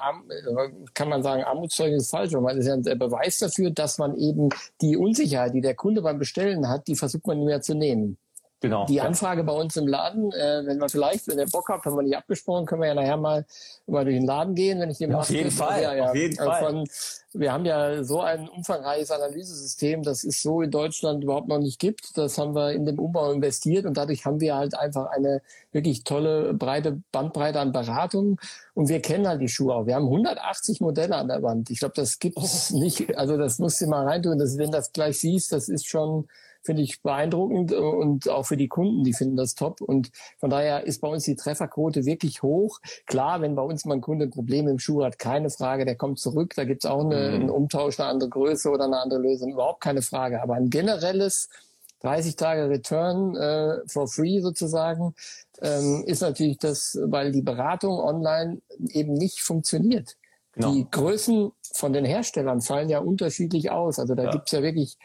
kann 0.94 1.08
man 1.08 1.22
sagen, 1.22 1.42
Armutszeugnis 1.42 2.04
ist 2.04 2.10
falsch, 2.10 2.32
aber 2.32 2.42
man 2.42 2.58
ist 2.58 2.66
ja 2.66 2.74
ein 2.74 2.82
Beweis 2.82 3.38
dafür, 3.38 3.70
dass 3.70 3.98
man 3.98 4.16
eben 4.16 4.48
die 4.80 4.96
Unsicherheit, 4.96 5.52
die 5.54 5.60
der 5.60 5.74
Kunde 5.74 6.00
beim 6.00 6.18
Bestellen 6.18 6.68
hat, 6.68 6.88
die 6.88 6.96
versucht 6.96 7.26
man 7.26 7.38
nicht 7.38 7.46
mehr 7.46 7.60
zu 7.60 7.74
nehmen. 7.74 8.16
Genau. 8.60 8.84
Die 8.84 9.00
Anfrage 9.00 9.42
bei 9.42 9.54
uns 9.54 9.74
im 9.76 9.86
Laden, 9.86 10.32
äh, 10.32 10.62
wenn 10.66 10.76
man 10.76 10.90
vielleicht, 10.90 11.26
wenn 11.28 11.38
ihr 11.38 11.46
Bock 11.46 11.70
habt, 11.70 11.86
haben 11.86 11.96
wir 11.96 12.02
nicht 12.02 12.16
abgesprochen, 12.16 12.66
können 12.66 12.82
wir 12.82 12.88
ja 12.88 12.94
nachher 12.94 13.16
mal, 13.16 13.46
durch 13.86 14.04
den 14.04 14.26
Laden 14.26 14.54
gehen, 14.54 14.80
wenn 14.80 14.90
ich 14.90 14.98
den 14.98 15.10
ja, 15.10 15.18
Auf 15.18 15.30
jeden 15.30 15.50
Fall, 15.50 15.82
ja, 15.82 15.94
ja, 15.94 16.10
auf 16.10 16.14
jeden 16.14 16.36
Fall. 16.36 16.62
Von, 16.62 16.84
wir 17.32 17.52
haben 17.52 17.64
ja 17.64 18.04
so 18.04 18.20
ein 18.20 18.48
umfangreiches 18.48 19.10
Analysesystem, 19.10 20.02
das 20.02 20.24
es 20.24 20.42
so 20.42 20.60
in 20.60 20.70
Deutschland 20.70 21.24
überhaupt 21.24 21.48
noch 21.48 21.58
nicht 21.58 21.78
gibt. 21.78 22.18
Das 22.18 22.36
haben 22.36 22.54
wir 22.54 22.72
in 22.72 22.84
den 22.84 22.98
Umbau 22.98 23.32
investiert 23.32 23.86
und 23.86 23.96
dadurch 23.96 24.26
haben 24.26 24.40
wir 24.40 24.54
halt 24.54 24.74
einfach 24.74 25.06
eine 25.10 25.40
wirklich 25.72 26.04
tolle, 26.04 26.52
breite 26.52 27.00
Bandbreite 27.12 27.60
an 27.60 27.72
Beratungen 27.72 28.36
und 28.74 28.90
wir 28.90 29.00
kennen 29.00 29.26
halt 29.26 29.40
die 29.40 29.48
Schuhe 29.48 29.74
auch. 29.74 29.86
Wir 29.86 29.94
haben 29.94 30.04
180 30.04 30.82
Modelle 30.82 31.16
an 31.16 31.28
der 31.28 31.42
Wand. 31.42 31.70
Ich 31.70 31.78
glaube, 31.78 31.94
das 31.96 32.18
gibt's 32.18 32.72
oh. 32.74 32.78
nicht. 32.78 33.16
Also 33.16 33.38
das 33.38 33.58
musst 33.58 33.80
du 33.80 33.86
mal 33.86 34.06
reintun. 34.06 34.38
Das, 34.38 34.58
wenn 34.58 34.70
das 34.70 34.92
gleich 34.92 35.18
siehst, 35.18 35.52
das 35.52 35.70
ist 35.70 35.88
schon 35.88 36.28
finde 36.62 36.82
ich 36.82 37.02
beeindruckend 37.02 37.72
und 37.72 38.28
auch 38.28 38.44
für 38.44 38.56
die 38.56 38.68
Kunden, 38.68 39.04
die 39.04 39.14
finden 39.14 39.36
das 39.36 39.54
top. 39.54 39.80
Und 39.80 40.10
von 40.38 40.50
daher 40.50 40.86
ist 40.86 41.00
bei 41.00 41.08
uns 41.08 41.24
die 41.24 41.36
Trefferquote 41.36 42.04
wirklich 42.04 42.42
hoch. 42.42 42.78
Klar, 43.06 43.40
wenn 43.40 43.54
bei 43.54 43.62
uns 43.62 43.84
mal 43.84 43.94
ein 43.94 44.00
Kunde 44.00 44.26
ein 44.26 44.30
Problem 44.30 44.68
im 44.68 44.78
Schuh 44.78 45.04
hat, 45.04 45.18
keine 45.18 45.50
Frage, 45.50 45.84
der 45.84 45.96
kommt 45.96 46.18
zurück, 46.18 46.54
da 46.56 46.64
gibt's 46.64 46.86
auch 46.86 47.04
eine, 47.04 47.30
mhm. 47.30 47.34
einen 47.34 47.50
Umtausch, 47.50 47.98
eine 47.98 48.08
andere 48.08 48.30
Größe 48.30 48.70
oder 48.70 48.84
eine 48.84 48.98
andere 48.98 49.20
Lösung, 49.20 49.52
überhaupt 49.52 49.80
keine 49.80 50.02
Frage. 50.02 50.42
Aber 50.42 50.54
ein 50.54 50.70
generelles 50.70 51.48
30 52.00 52.36
Tage 52.36 52.68
Return 52.68 53.36
äh, 53.36 53.78
for 53.86 54.08
free 54.08 54.40
sozusagen, 54.40 55.14
ähm, 55.60 56.04
ist 56.06 56.22
natürlich 56.22 56.58
das, 56.58 56.98
weil 57.02 57.32
die 57.32 57.42
Beratung 57.42 57.98
online 57.98 58.60
eben 58.88 59.12
nicht 59.12 59.40
funktioniert. 59.42 60.16
Genau. 60.52 60.72
Die 60.72 60.86
Größen 60.90 61.52
von 61.74 61.92
den 61.92 62.04
Herstellern 62.04 62.60
fallen 62.60 62.88
ja 62.88 62.98
unterschiedlich 62.98 63.70
aus. 63.70 63.98
Also 63.98 64.14
da 64.14 64.24
ja. 64.24 64.30
gibt's 64.30 64.52
ja 64.52 64.62
wirklich 64.62 64.96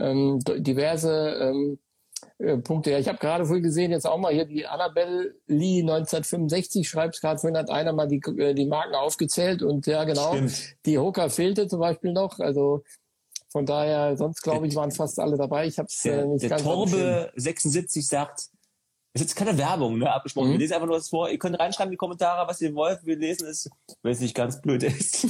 ähm, 0.00 0.38
diverse 0.58 1.38
ähm, 1.40 1.78
äh, 2.38 2.56
Punkte. 2.56 2.90
Ja, 2.90 2.98
ich 2.98 3.08
habe 3.08 3.18
gerade 3.18 3.44
vorhin 3.44 3.62
gesehen, 3.62 3.90
jetzt 3.90 4.06
auch 4.06 4.18
mal 4.18 4.32
hier 4.32 4.46
die 4.46 4.66
Annabelle 4.66 5.34
Lee 5.46 5.80
1965 5.80 6.88
schreibt 6.88 7.20
gerade 7.20 7.38
vorhin 7.38 7.56
hat 7.56 7.70
einer 7.70 7.92
mal 7.92 8.08
die, 8.08 8.20
äh, 8.38 8.54
die 8.54 8.66
Marken 8.66 8.94
aufgezählt 8.94 9.62
und 9.62 9.86
ja 9.86 10.04
genau, 10.04 10.32
Stimmt. 10.32 10.76
die 10.86 10.98
Hooker 10.98 11.30
fehlte 11.30 11.68
zum 11.68 11.80
Beispiel 11.80 12.12
noch. 12.12 12.38
Also 12.38 12.82
von 13.50 13.66
daher, 13.66 14.16
sonst 14.16 14.42
glaube 14.42 14.66
ich, 14.66 14.76
waren 14.76 14.90
fast 14.90 15.18
alle 15.18 15.36
dabei. 15.36 15.66
Ich 15.66 15.78
habe 15.78 15.88
es 15.88 16.04
äh, 16.04 16.24
nicht 16.24 16.42
der 16.42 16.50
ganz 16.50 16.62
Torbe 16.62 17.32
76 17.36 18.06
sagt, 18.06 18.48
ist 19.12 19.22
jetzt 19.22 19.34
keine 19.34 19.58
Werbung, 19.58 19.98
ne, 19.98 20.12
abgesprochen. 20.12 20.48
Mhm. 20.48 20.52
Wir 20.52 20.58
lesen 20.60 20.74
einfach 20.74 20.86
nur 20.86 20.96
das 20.96 21.08
vor. 21.08 21.28
Ihr 21.28 21.38
könnt 21.38 21.58
reinschreiben 21.58 21.88
in 21.88 21.92
die 21.92 21.96
Kommentare, 21.96 22.46
was 22.46 22.60
ihr 22.60 22.72
wollt. 22.74 23.04
Wir 23.04 23.16
lesen 23.16 23.48
es, 23.48 23.68
wenn 24.02 24.12
es 24.12 24.20
nicht 24.20 24.36
ganz 24.36 24.60
blöd 24.60 24.84
ist. 24.84 25.26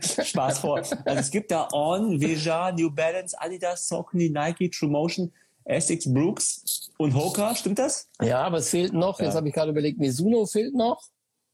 Spaß 0.28 0.60
vor. 0.60 0.78
Also 0.78 0.98
es 1.04 1.30
gibt 1.30 1.50
da 1.50 1.68
On, 1.72 2.20
Veja, 2.20 2.72
New 2.72 2.90
Balance, 2.90 3.36
Adidas, 3.38 3.86
Saucony, 3.86 4.30
Nike, 4.30 4.70
True 4.70 4.88
Motion, 4.88 5.30
Essex, 5.64 6.10
Brooks 6.12 6.90
und 6.96 7.14
Hoka. 7.14 7.54
Stimmt 7.54 7.78
das? 7.78 8.08
Ja, 8.22 8.42
aber 8.42 8.58
es 8.58 8.70
fehlt 8.70 8.94
noch. 8.94 9.18
Ja. 9.18 9.26
Jetzt 9.26 9.34
habe 9.34 9.48
ich 9.48 9.54
gerade 9.54 9.70
überlegt, 9.72 9.98
Mizuno 9.98 10.46
fehlt 10.46 10.74
noch. 10.74 11.02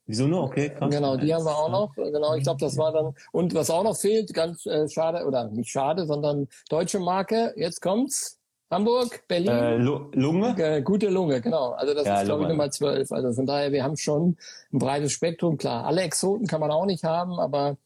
Mizuno, 0.07 0.45
okay. 0.45 0.71
Krass. 0.71 0.95
Genau, 0.95 1.17
die 1.17 1.35
haben 1.35 1.45
wir 1.45 1.57
auch 1.57 1.71
noch. 1.71 1.95
Genau, 1.97 2.35
ich 2.35 2.45
glaube, 2.45 2.61
das 2.61 2.77
war 2.77 2.93
dann. 2.93 3.15
Und 3.33 3.55
was 3.55 3.71
auch 3.71 3.83
noch 3.83 3.97
fehlt, 3.97 4.33
ganz 4.33 4.65
äh, 4.67 4.89
schade, 4.89 5.25
oder 5.27 5.49
nicht 5.51 5.71
schade, 5.71 6.07
sondern 6.07 6.47
deutsche 6.69 7.01
Marke. 7.01 7.53
Jetzt 7.57 7.81
kommt's. 7.81 8.39
Hamburg, 8.75 9.23
Berlin. 9.29 9.49
Äh, 9.49 9.77
Lunge? 9.77 10.55
Äh, 10.59 10.83
gute 10.83 11.09
Lunge, 11.09 11.41
genau. 11.41 11.71
Also 11.73 11.95
das 11.95 12.07
ja, 12.07 12.21
ist, 12.21 12.25
glaube 12.27 12.43
ich, 12.43 12.49
Nummer 12.49 12.71
zwölf. 12.71 13.13
Also 13.13 13.33
von 13.33 13.47
daher, 13.47 13.71
wir 13.71 13.85
haben 13.85 13.97
schon 13.97 14.37
ein 14.73 14.79
breites 14.79 15.13
Spektrum. 15.13 15.57
Klar, 15.57 15.85
alle 15.85 16.03
Exoten 16.03 16.47
kann 16.47 16.61
man 16.61 16.73
auch 16.73 16.85
nicht 16.85 17.05
haben, 17.05 17.39
aber 17.39 17.77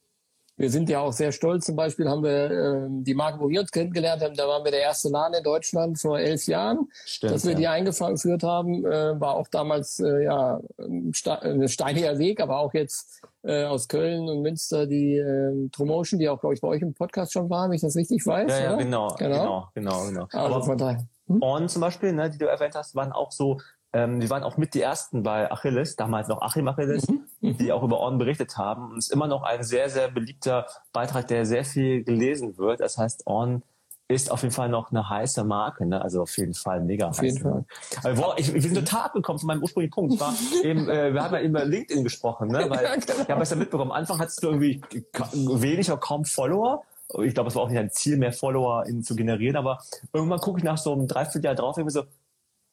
wir 0.57 0.71
sind 0.71 0.89
ja 0.89 1.01
auch 1.01 1.13
sehr 1.13 1.31
stolz. 1.31 1.67
Zum 1.67 1.77
Beispiel 1.77 2.09
haben 2.09 2.25
wir 2.25 2.51
äh, 2.51 2.87
die 2.89 3.15
Marke, 3.15 3.39
wo 3.39 3.49
wir 3.49 3.61
uns 3.61 3.71
kennengelernt 3.71 4.23
haben, 4.23 4.35
da 4.35 4.49
waren 4.49 4.65
wir 4.65 4.73
der 4.73 4.81
erste 4.81 5.09
Laden 5.09 5.35
in 5.35 5.45
Deutschland 5.45 5.99
vor 5.99 6.19
elf 6.19 6.47
Jahren, 6.47 6.89
Stimmt, 7.05 7.33
dass 7.33 7.45
wir 7.45 7.53
ja. 7.53 7.59
die 7.59 7.69
eingeführt 7.69 8.43
haben. 8.43 8.85
Äh, 8.85 9.21
war 9.21 9.37
auch 9.37 9.49
damals 9.49 10.01
äh, 10.01 10.25
ja 10.25 10.61
ein 10.79 11.13
steiniger 11.13 12.19
Weg, 12.19 12.41
aber 12.41 12.59
auch 12.59 12.75
jetzt 12.75 13.18
äh, 13.43 13.65
aus 13.65 13.89
Köln 13.89 14.29
und 14.29 14.43
Münster 14.43 14.87
die 14.87 15.17
äh, 15.17 15.69
Promotion, 15.71 16.19
die 16.19 16.29
auch, 16.29 16.41
glaube 16.41 16.55
ich, 16.55 16.61
bei 16.61 16.69
euch 16.69 16.83
im 16.83 16.95
Podcast 16.95 17.33
schon 17.33 17.49
war, 17.51 17.69
wenn 17.69 17.77
ich 17.77 17.83
das 17.83 17.97
richtig 17.97 18.27
weiß. 18.27 18.51
Ja, 18.51 18.61
ja 18.61 18.77
genau, 18.77 19.15
genau, 19.19 19.69
genau, 19.75 20.07
genau. 20.07 20.29
Also 20.33 20.55
aber 20.55 20.63
von 20.65 20.79
daher. 20.79 21.07
Hm? 21.27 21.43
On 21.43 21.69
zum 21.69 21.81
Beispiel, 21.81 22.13
ne, 22.13 22.31
die 22.31 22.39
du 22.39 22.47
erwähnt 22.47 22.75
hast, 22.75 22.95
waren 22.95 23.13
auch 23.13 23.33
so 23.33 23.59
ähm, 23.93 24.21
wir 24.21 24.29
waren 24.29 24.43
auch 24.43 24.57
mit 24.59 24.75
die 24.75 24.83
ersten 24.83 25.23
bei 25.23 25.51
Achilles, 25.51 25.97
damals 25.97 26.29
noch 26.29 26.43
Achim 26.43 26.69
Achilles, 26.69 27.09
mhm. 27.09 27.25
mhm. 27.41 27.57
die 27.57 27.73
auch 27.73 27.83
über 27.83 27.99
Orden 27.99 28.19
berichtet 28.19 28.59
haben. 28.59 28.91
Und 28.91 28.99
es 28.99 29.07
ist 29.07 29.13
immer 29.13 29.29
noch 29.29 29.43
ein 29.43 29.63
sehr, 29.63 29.89
sehr 29.89 30.09
beliebter 30.09 30.67
Beitrag, 30.93 31.27
der 31.29 31.47
sehr 31.47 31.65
viel 31.65 32.05
gelesen 32.05 32.59
wird. 32.59 32.81
Das 32.81 32.99
heißt, 32.99 33.27
On 33.27 33.63
ist 34.09 34.31
auf 34.31 34.43
jeden 34.43 34.55
Fall 34.55 34.71
noch 34.71 34.91
eine 34.91 35.09
heiße 35.09 35.45
Marke, 35.45 35.85
ne? 35.85 36.01
Also 36.01 36.23
auf 36.23 36.37
jeden 36.39 36.55
Fall 36.55 36.81
mega 36.81 37.09
auf 37.09 37.23
Jeden 37.23 37.39
Fall. 37.39 37.65
Also, 38.03 38.23
boah, 38.23 38.35
ich, 38.39 38.53
wir 38.53 38.63
sind 38.63 38.75
total 38.75 39.03
abgekommen 39.03 39.39
von 39.39 39.47
meinem 39.47 39.63
ursprünglichen 39.63 39.93
Punkt. 39.93 40.15
Ich 40.15 40.21
war 40.21 40.35
eben, 40.65 40.89
äh, 40.89 41.13
wir 41.13 41.23
haben 41.23 41.35
ja 41.35 41.43
über 41.43 41.65
LinkedIn 41.65 42.05
gesprochen, 42.05 42.49
ne? 42.49 42.71
Weil 42.71 42.85
ja, 42.85 42.95
genau. 42.95 43.23
ich 43.23 43.29
habe 43.29 43.43
es 43.43 43.51
ja 43.51 43.57
mitbekommen. 43.57 43.91
Am 43.91 43.97
Anfang 43.99 44.19
hattest 44.19 44.43
du 44.43 44.49
irgendwie 44.49 44.81
wenig 45.13 45.91
oder 45.91 46.01
kaum 46.01 46.25
Follower. 46.25 46.83
Ich 47.23 47.35
glaube, 47.35 47.49
es 47.49 47.55
war 47.55 47.63
auch 47.63 47.69
nicht 47.69 47.79
ein 47.79 47.91
Ziel, 47.91 48.17
mehr 48.17 48.33
Follower 48.33 48.87
in, 48.87 49.03
zu 49.03 49.15
generieren, 49.15 49.57
aber 49.57 49.83
irgendwann 50.13 50.41
gucke 50.41 50.59
ich 50.59 50.65
nach 50.65 50.79
so 50.79 50.93
einem 50.93 51.07
Dreivierteljahr 51.07 51.55
drauf 51.55 51.77
und 51.77 51.91
so, 51.91 52.05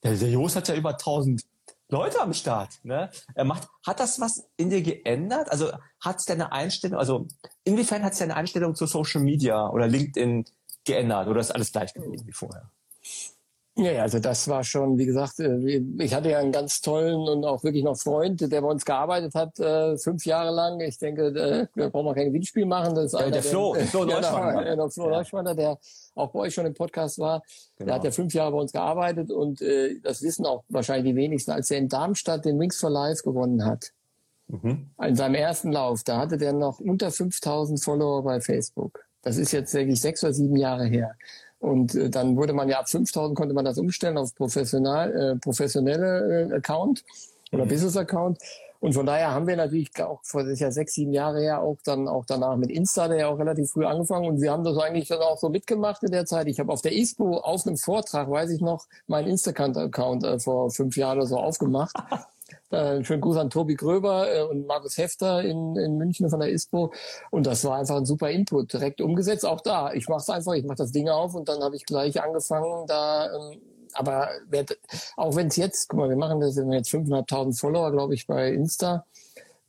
der, 0.04 0.14
der 0.14 0.30
Jos 0.30 0.56
hat 0.56 0.68
ja 0.68 0.76
über 0.76 0.92
1000 0.92 1.42
Leute 1.90 2.20
am 2.20 2.34
Start. 2.34 2.80
Ne? 2.84 3.10
Er 3.34 3.46
macht, 3.46 3.68
hat 3.86 4.00
das 4.00 4.20
was 4.20 4.48
in 4.58 4.70
dir 4.70 4.82
geändert? 4.82 5.52
Also 5.52 5.72
hat 6.00 6.18
es 6.18 6.26
deine 6.26 6.52
Einstellung, 6.52 6.98
also 6.98 7.28
inwiefern 7.64 8.04
hat 8.04 8.14
es 8.14 8.20
deine 8.20 8.36
Einstellung 8.36 8.76
zu 8.76 8.88
Social 8.88 9.22
Media 9.22 9.70
oder 9.70 9.88
LinkedIn 9.88 10.46
geändert 10.86 11.28
oder 11.28 11.40
ist 11.40 11.52
alles 11.52 11.72
gleich 11.72 11.94
geblieben 11.94 12.24
wie 12.26 12.32
vorher? 12.32 12.70
Ja, 13.78 14.04
also 14.04 14.20
das 14.20 14.48
war 14.48 14.64
schon, 14.64 14.98
wie 14.98 15.06
gesagt, 15.06 15.38
äh, 15.40 15.84
ich 16.00 16.14
hatte 16.14 16.30
ja 16.30 16.40
einen 16.40 16.54
ganz 16.54 16.80
tollen 16.80 17.28
und 17.28 17.44
auch 17.44 17.62
wirklich 17.66 17.84
noch 17.84 17.98
Freund, 17.98 18.40
der 18.40 18.62
bei 18.62 18.68
uns 18.68 18.86
gearbeitet 18.86 19.36
hat, 19.36 19.60
äh, 19.60 19.98
fünf 19.98 20.26
Jahre 20.26 20.52
lang. 20.56 20.80
Ich 20.80 20.98
denke, 20.98 21.28
äh, 21.28 21.68
da 21.76 21.90
brauchen 21.90 22.06
wir 22.06 22.14
kein 22.14 22.28
Gewinnspiel 22.28 22.66
machen. 22.66 22.96
Das 22.96 23.12
ist 23.12 23.20
ja, 23.20 23.30
der, 23.30 23.44
Flo, 23.44 23.74
der 23.74 23.86
Flo 23.88 24.06
Neuschwander. 24.06 24.64
Der, 24.64 24.76
der 24.78 24.90
Flo 24.90 25.10
Neuschwander, 25.10 25.56
der 25.56 25.78
auch 26.16 26.32
bei 26.32 26.40
euch 26.40 26.54
schon 26.54 26.66
im 26.66 26.74
Podcast 26.74 27.20
war. 27.20 27.44
Genau. 27.76 27.88
Der 27.88 27.96
hat 27.96 28.04
ja 28.06 28.12
fünf 28.12 28.34
Jahre 28.34 28.54
bei 28.54 28.60
uns 28.60 28.72
gearbeitet 28.72 29.30
und 29.30 29.62
äh, 29.62 30.00
das 30.02 30.22
wissen 30.22 30.46
auch 30.46 30.64
wahrscheinlich 30.70 31.12
die 31.14 31.18
wenigsten, 31.18 31.52
als 31.52 31.70
er 31.70 31.80
in 31.80 31.90
Darmstadt 31.90 32.46
den 32.46 32.58
Wings 32.58 32.80
for 32.80 32.90
Life 32.90 33.24
gewonnen 33.24 33.66
hat. 33.66 33.92
Mhm. 34.48 34.90
In 35.04 35.16
seinem 35.18 35.36
ersten 35.36 35.74
Lauf, 35.74 36.04
da 36.04 36.20
hatte 36.20 36.38
der 36.38 36.54
noch 36.54 36.80
unter 36.80 37.12
5000 37.12 37.84
Follower 37.84 38.24
bei 38.24 38.40
Facebook. 38.40 39.05
Das 39.26 39.38
ist 39.38 39.52
jetzt 39.52 39.74
wirklich 39.74 40.00
sechs 40.00 40.24
oder 40.24 40.34
sieben 40.34 40.56
Jahre 40.56 40.86
her. 40.86 41.16
Und 41.60 41.96
äh, 41.96 42.10
dann 42.12 42.38
wurde 42.38 42.54
man 42.54 42.70
ja 42.70 42.80
ab 42.80 42.88
5000 42.88 43.36
konnte 43.36 43.56
man 43.56 43.66
das 43.66 43.80
umstellen 43.80 44.18
auf 44.18 44.36
professional, 44.36 45.14
äh, 45.14 45.36
professionelle 45.38 46.52
äh, 46.52 46.54
Account 46.56 47.04
oder 47.52 47.66
mhm. 47.66 47.70
Business 47.70 47.98
Account. 47.98 48.38
Und 48.82 48.94
von 48.94 49.08
daher 49.08 49.34
haben 49.34 49.48
wir 49.48 49.56
natürlich 49.56 49.90
auch 50.04 50.20
vor 50.22 50.44
das 50.44 50.54
ist 50.54 50.60
ja 50.60 50.70
sechs, 50.70 50.94
sieben 50.94 51.12
Jahre 51.12 51.42
her 51.42 51.64
auch 51.64 51.78
dann 51.84 52.08
auch 52.08 52.24
danach 52.26 52.56
mit 52.56 52.70
Insta, 52.70 53.08
der 53.08 53.18
ja 53.18 53.28
auch 53.30 53.40
relativ 53.40 53.72
früh 53.72 53.84
angefangen 53.84 54.28
und 54.28 54.42
wir 54.42 54.52
haben 54.52 54.64
das 54.64 54.78
eigentlich 54.78 55.08
dann 55.08 55.22
auch 55.22 55.40
so 55.40 55.50
mitgemacht 55.50 56.04
in 56.04 56.12
der 56.12 56.28
Zeit. 56.28 56.48
Ich 56.48 56.60
habe 56.60 56.72
auf 56.72 56.84
der 56.84 56.92
ISPO 56.92 57.38
auf 57.38 57.66
einem 57.66 57.78
Vortrag, 57.78 58.30
weiß 58.30 58.52
ich 58.52 58.62
noch, 58.62 58.86
meinen 59.08 59.30
Instagram-Account 59.30 60.24
äh, 60.24 60.40
vor 60.40 60.70
fünf 60.70 60.98
Jahren 60.98 61.18
oder 61.18 61.26
so 61.26 61.38
aufgemacht. 61.38 61.96
Äh, 62.70 63.04
schönen 63.04 63.22
Gruß 63.22 63.38
an 63.38 63.50
Tobi 63.50 63.76
Gröber 63.76 64.34
äh, 64.34 64.42
und 64.44 64.68
Markus 64.68 64.98
Hefter 64.98 65.42
in, 65.44 65.76
in 65.76 65.98
München 65.98 66.30
von 66.30 66.40
der 66.40 66.50
ISPO. 66.50 66.94
Und 67.32 67.48
das 67.48 67.64
war 67.64 67.78
einfach 67.78 67.96
ein 67.96 68.06
super 68.06 68.30
Input, 68.30 68.74
direkt 68.74 69.02
umgesetzt. 69.02 69.46
Auch 69.46 69.62
da, 69.62 69.94
ich 69.94 70.08
mache 70.08 70.22
es 70.22 70.30
einfach, 70.30 70.54
ich 70.54 70.66
mache 70.66 70.78
das 70.78 70.92
Ding 70.92 71.10
auf 71.10 71.36
und 71.36 71.50
dann 71.50 71.64
habe 71.64 71.76
ich 71.76 71.86
gleich 71.86 72.22
angefangen, 72.22 72.86
da 72.88 73.34
ähm, 73.34 73.62
aber 73.96 74.30
auch 75.16 75.36
wenn 75.36 75.48
es 75.48 75.56
jetzt, 75.56 75.88
guck 75.88 76.00
mal, 76.00 76.10
wir 76.10 76.18
machen 76.18 76.40
das, 76.40 76.56
wir 76.56 76.64
haben 76.64 76.74
jetzt 76.74 76.94
500.000 76.94 77.58
Follower, 77.58 77.92
glaube 77.92 78.14
ich, 78.14 78.28
bei 78.28 78.52
Insta. 78.52 79.06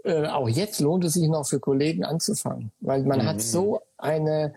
Äh, 0.05 0.27
auch 0.27 0.49
jetzt 0.49 0.81
lohnt 0.81 1.05
es 1.05 1.15
sich 1.15 1.29
noch 1.29 1.47
für 1.47 1.61
Kollegen 1.61 2.05
anzufangen, 2.05 2.73
weil 2.81 3.05
man 3.05 3.21
mhm. 3.21 3.27
hat 3.27 3.41
so 3.41 3.81
eine, 3.99 4.55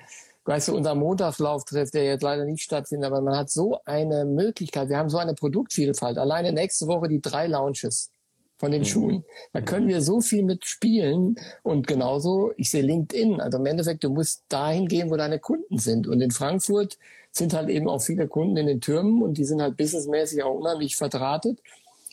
weißt 0.50 0.70
du, 0.70 0.76
unser 0.76 0.96
Montagslauftreff, 0.96 1.92
der 1.92 2.06
jetzt 2.06 2.24
leider 2.24 2.44
nicht 2.44 2.64
stattfindet, 2.64 3.06
aber 3.06 3.22
man 3.22 3.38
hat 3.38 3.52
so 3.52 3.78
eine 3.86 4.26
Möglichkeit. 4.26 4.90
Wir 4.90 4.98
haben 4.98 5.10
so 5.10 5.20
eine 5.20 5.36
Produktvielfalt. 5.36 6.18
Alleine 6.18 6.52
nächste 6.52 6.88
Woche 6.88 7.08
die 7.08 7.22
drei 7.22 7.46
Launches 7.46 8.10
von 8.58 8.72
den 8.72 8.82
mhm. 8.82 8.86
Schuhen. 8.86 9.26
Da 9.54 9.62
können 9.62 9.88
wir 9.88 10.02
so 10.02 10.22
viel 10.22 10.44
mit 10.44 10.66
spielen 10.66 11.36
und 11.62 11.86
genauso, 11.86 12.52
ich 12.58 12.72
sehe 12.72 12.82
LinkedIn, 12.82 13.40
also 13.40 13.60
im 13.60 13.66
Endeffekt, 13.68 14.04
du 14.04 14.10
musst 14.10 14.44
dahin 14.50 14.88
gehen, 14.88 15.12
wo 15.12 15.18
deine 15.18 15.38
Kunden 15.38 15.78
sind. 15.78 16.08
Und 16.08 16.20
in 16.20 16.32
Frankfurt 16.32 16.98
sind 17.32 17.54
halt 17.54 17.70
eben 17.70 17.88
auch 17.88 18.02
viele 18.02 18.28
Kunden 18.28 18.58
in 18.58 18.66
den 18.66 18.82
Türmen 18.82 19.22
und 19.22 19.38
die 19.38 19.46
sind 19.46 19.62
halt 19.62 19.78
businessmäßig 19.78 20.42
auch 20.42 20.56
unheimlich 20.56 20.96
verdrahtet. 20.96 21.60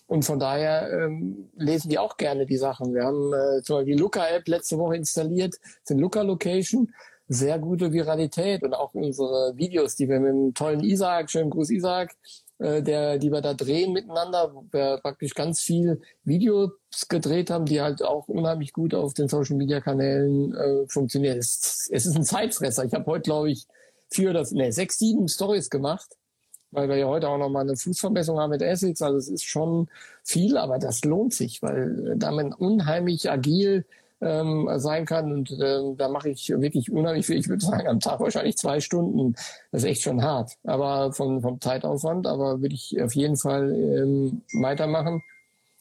Und 0.08 0.26
von 0.26 0.38
daher 0.38 0.92
ähm, 0.92 1.48
lesen 1.56 1.88
die 1.88 1.98
auch 1.98 2.18
gerne 2.18 2.44
die 2.44 2.58
Sachen. 2.58 2.92
Wir 2.92 3.04
haben 3.04 3.32
äh, 3.32 3.62
zum 3.62 3.76
Beispiel 3.76 3.96
die 3.96 4.02
Luca-App 4.02 4.46
letzte 4.46 4.76
Woche 4.76 4.96
installiert, 4.96 5.54
den 5.88 5.98
Luca-Location. 5.98 6.92
Sehr 7.28 7.58
gute 7.58 7.92
Viralität 7.92 8.62
und 8.62 8.74
auch 8.74 8.94
unsere 8.94 9.56
Videos, 9.56 9.96
die 9.96 10.08
wir 10.08 10.20
mit 10.20 10.30
dem 10.30 10.54
tollen 10.54 10.80
Isaac, 10.80 11.30
schönen 11.30 11.50
Gruß 11.50 11.70
Isaac, 11.70 12.14
äh, 12.58 12.82
der, 12.82 13.18
die 13.18 13.30
wir 13.30 13.40
da 13.40 13.54
drehen 13.54 13.92
miteinander, 13.92 14.54
wo 14.54 14.64
wir 14.70 14.98
praktisch 15.02 15.34
ganz 15.34 15.60
viel 15.60 16.00
Videos 16.24 16.70
gedreht 17.08 17.50
haben, 17.50 17.66
die 17.66 17.80
halt 17.80 18.02
auch 18.02 18.28
unheimlich 18.28 18.72
gut 18.72 18.94
auf 18.94 19.12
den 19.14 19.28
Social 19.28 19.56
Media 19.56 19.80
Kanälen 19.80 20.54
äh, 20.54 20.86
funktionieren. 20.88 21.38
Es, 21.38 21.88
es 21.92 22.06
ist 22.06 22.16
ein 22.16 22.24
Zeitfresser. 22.24 22.84
Ich 22.84 22.94
habe 22.94 23.06
heute, 23.06 23.22
glaube 23.22 23.50
ich, 23.50 23.66
vier 24.08 24.30
oder 24.30 24.46
nee, 24.52 24.70
sechs, 24.70 24.98
sieben 24.98 25.28
Stories 25.28 25.68
gemacht 25.68 26.16
weil 26.76 26.88
wir 26.88 26.96
ja 26.96 27.06
heute 27.06 27.28
auch 27.28 27.38
nochmal 27.38 27.62
eine 27.62 27.76
Fußverbesserung 27.76 28.38
haben 28.38 28.50
mit 28.50 28.62
Essex. 28.62 29.00
Also 29.02 29.18
es 29.18 29.28
ist 29.28 29.44
schon 29.44 29.88
viel, 30.22 30.56
aber 30.58 30.78
das 30.78 31.04
lohnt 31.04 31.32
sich, 31.32 31.62
weil 31.62 32.14
damit 32.16 32.54
unheimlich 32.58 33.30
agil 33.30 33.86
ähm, 34.20 34.68
sein 34.76 35.04
kann. 35.04 35.32
Und 35.32 35.50
äh, 35.52 35.80
da 35.96 36.08
mache 36.08 36.30
ich 36.30 36.48
wirklich 36.48 36.90
unheimlich 36.90 37.26
viel. 37.26 37.38
Ich 37.38 37.48
würde 37.48 37.64
sagen, 37.64 37.86
am 37.86 38.00
Tag 38.00 38.20
wahrscheinlich 38.20 38.56
zwei 38.56 38.80
Stunden. 38.80 39.34
Das 39.72 39.82
ist 39.82 39.88
echt 39.88 40.02
schon 40.02 40.22
hart. 40.22 40.52
Aber 40.64 41.12
vom, 41.12 41.42
vom 41.42 41.60
Zeitaufwand, 41.60 42.26
aber 42.26 42.60
würde 42.60 42.74
ich 42.74 43.00
auf 43.02 43.14
jeden 43.14 43.36
Fall 43.36 43.72
ähm, 43.72 44.42
weitermachen. 44.54 45.22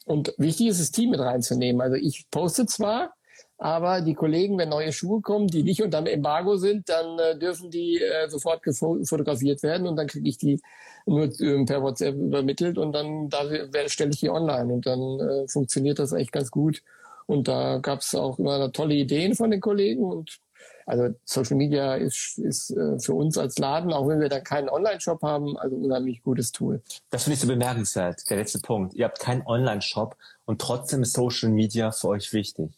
Und 0.06 0.34
wichtig 0.38 0.68
ist, 0.68 0.80
das 0.80 0.92
Team 0.92 1.12
mit 1.12 1.20
reinzunehmen. 1.20 1.82
Also 1.82 1.96
ich 1.96 2.30
poste 2.30 2.66
zwar, 2.68 3.14
aber 3.58 4.02
die 4.02 4.14
Kollegen, 4.14 4.58
wenn 4.58 4.70
neue 4.70 4.92
Schuhe 4.92 5.22
kommen, 5.22 5.48
die 5.48 5.64
nicht 5.64 5.82
unter 5.82 6.02
dem 6.02 6.08
Embargo 6.08 6.58
sind, 6.58 6.90
dann 6.90 7.18
äh, 7.18 7.38
dürfen 7.38 7.72
die 7.72 8.02
äh, 8.02 8.30
sofort 8.30 8.62
fotografiert 8.66 9.64
werden 9.64 9.88
und 9.88 9.96
dann 9.96 10.08
kriege 10.08 10.28
ich 10.28 10.38
die 10.38 10.62
nur 11.06 11.24
äh, 11.40 11.66
per 11.66 11.82
WhatsApp 11.82 12.16
übermittelt 12.16 12.78
und 12.78 12.92
dann 12.92 13.30
da 13.30 13.44
stelle 13.88 14.12
ich 14.12 14.20
die 14.20 14.30
online 14.30 14.74
und 14.74 14.86
dann 14.86 15.20
äh, 15.20 15.48
funktioniert 15.48 16.00
das 16.00 16.12
echt 16.12 16.32
ganz 16.32 16.52
gut. 16.52 16.82
Und 17.28 17.48
da 17.48 17.80
gab 17.80 18.00
es 18.00 18.14
auch 18.14 18.38
immer 18.40 18.72
tolle 18.72 18.96
Ideen 18.96 19.36
von 19.36 19.52
den 19.52 19.62
Kollegen 19.62 20.04
und 20.04 20.40
also 20.86 21.16
Social 21.26 21.58
Media 21.58 21.96
ist, 21.96 22.38
ist 22.38 22.70
äh, 22.70 23.00
für 23.00 23.14
uns 23.14 23.38
als 23.38 23.58
Laden, 23.58 23.92
auch 23.92 24.08
wenn 24.08 24.20
wir 24.20 24.30
da 24.30 24.40
keinen 24.40 24.70
Online-Shop 24.70 25.22
haben, 25.24 25.58
also 25.58 25.76
unheimlich 25.76 26.22
gutes 26.22 26.52
Tool. 26.52 26.82
Das 27.10 27.24
finde 27.24 27.36
ich 27.36 27.40
so 27.40 27.48
bemerkenswert, 27.48 28.30
der 28.30 28.38
letzte 28.38 28.60
Punkt. 28.60 28.94
Ihr 28.94 29.06
habt 29.06 29.20
keinen 29.20 29.46
Online-Shop 29.48 30.16
und 30.46 30.62
trotzdem 30.62 31.02
ist 31.02 31.14
Social 31.14 31.50
Media 31.50 31.92
für 31.92 32.10
euch 32.10 32.32
wichtig. 32.34 32.70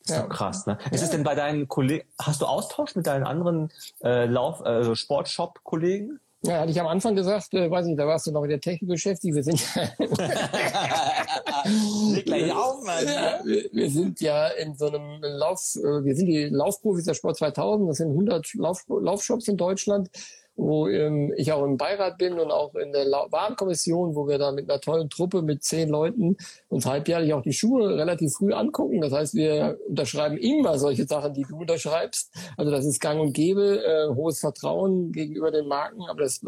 Das 0.00 0.10
ist 0.10 0.16
ja. 0.16 0.22
doch 0.22 0.28
krass, 0.28 0.66
ne? 0.66 0.78
Ist 0.90 1.02
es 1.02 1.10
denn 1.10 1.22
bei 1.22 1.34
deinen 1.34 1.68
Kollegen, 1.68 2.06
hast 2.20 2.40
du 2.40 2.46
Austausch 2.46 2.94
mit 2.96 3.06
deinen 3.06 3.24
anderen 3.24 3.72
äh, 4.02 4.26
Lauf, 4.26 4.64
also 4.64 4.94
Sportshop-Kollegen? 4.94 6.20
Ja, 6.46 6.60
hatte 6.60 6.70
ich 6.70 6.80
am 6.80 6.86
Anfang 6.86 7.16
gesagt, 7.16 7.52
äh, 7.54 7.70
weiß 7.70 7.86
nicht, 7.86 7.98
da 7.98 8.06
warst 8.06 8.26
du 8.26 8.30
noch 8.30 8.42
mit 8.42 8.50
der 8.50 8.60
Technik 8.60 8.88
beschäftigt. 8.88 9.34
Wir 9.34 9.42
sind 9.42 9.58
gleich 12.24 12.52
auf, 12.52 12.84
Mann. 12.84 13.04
Wir, 13.44 13.68
wir, 13.72 13.90
sind 13.90 14.20
ja 14.20 14.46
in 14.48 14.76
so 14.76 14.86
einem 14.86 15.20
Lauf, 15.22 15.60
äh, 15.76 16.04
wir 16.04 16.14
sind 16.14 16.26
die 16.26 16.44
Laufprofis 16.44 17.04
der 17.04 17.14
Sport 17.14 17.38
2000. 17.38 17.90
Das 17.90 17.96
sind 17.96 18.10
100 18.10 18.54
Lauf, 18.54 18.84
Laufshops 18.88 19.48
in 19.48 19.56
Deutschland 19.56 20.08
wo 20.56 20.88
ähm, 20.88 21.32
ich 21.36 21.52
auch 21.52 21.64
im 21.64 21.76
Beirat 21.76 22.16
bin 22.18 22.40
und 22.40 22.50
auch 22.50 22.74
in 22.74 22.92
der 22.92 23.06
Warenkommission, 23.06 24.14
wo 24.14 24.26
wir 24.26 24.38
da 24.38 24.52
mit 24.52 24.70
einer 24.70 24.80
tollen 24.80 25.10
Truppe 25.10 25.42
mit 25.42 25.62
zehn 25.62 25.88
Leuten 25.88 26.36
uns 26.68 26.86
halbjährlich 26.86 27.34
auch 27.34 27.42
die 27.42 27.52
Schuhe 27.52 27.96
relativ 27.96 28.32
früh 28.34 28.52
angucken. 28.52 29.02
Das 29.02 29.12
heißt, 29.12 29.34
wir 29.34 29.78
unterschreiben 29.86 30.38
immer 30.38 30.78
solche 30.78 31.06
Sachen, 31.06 31.34
die 31.34 31.42
du 31.42 31.58
unterschreibst. 31.58 32.32
Also 32.56 32.70
das 32.70 32.86
ist 32.86 33.00
gang 33.00 33.20
und 33.20 33.34
gäbe, 33.34 33.84
äh, 33.84 34.14
hohes 34.14 34.40
Vertrauen 34.40 35.12
gegenüber 35.12 35.50
den 35.50 35.68
Marken. 35.68 36.02
Aber 36.08 36.22
das, 36.22 36.40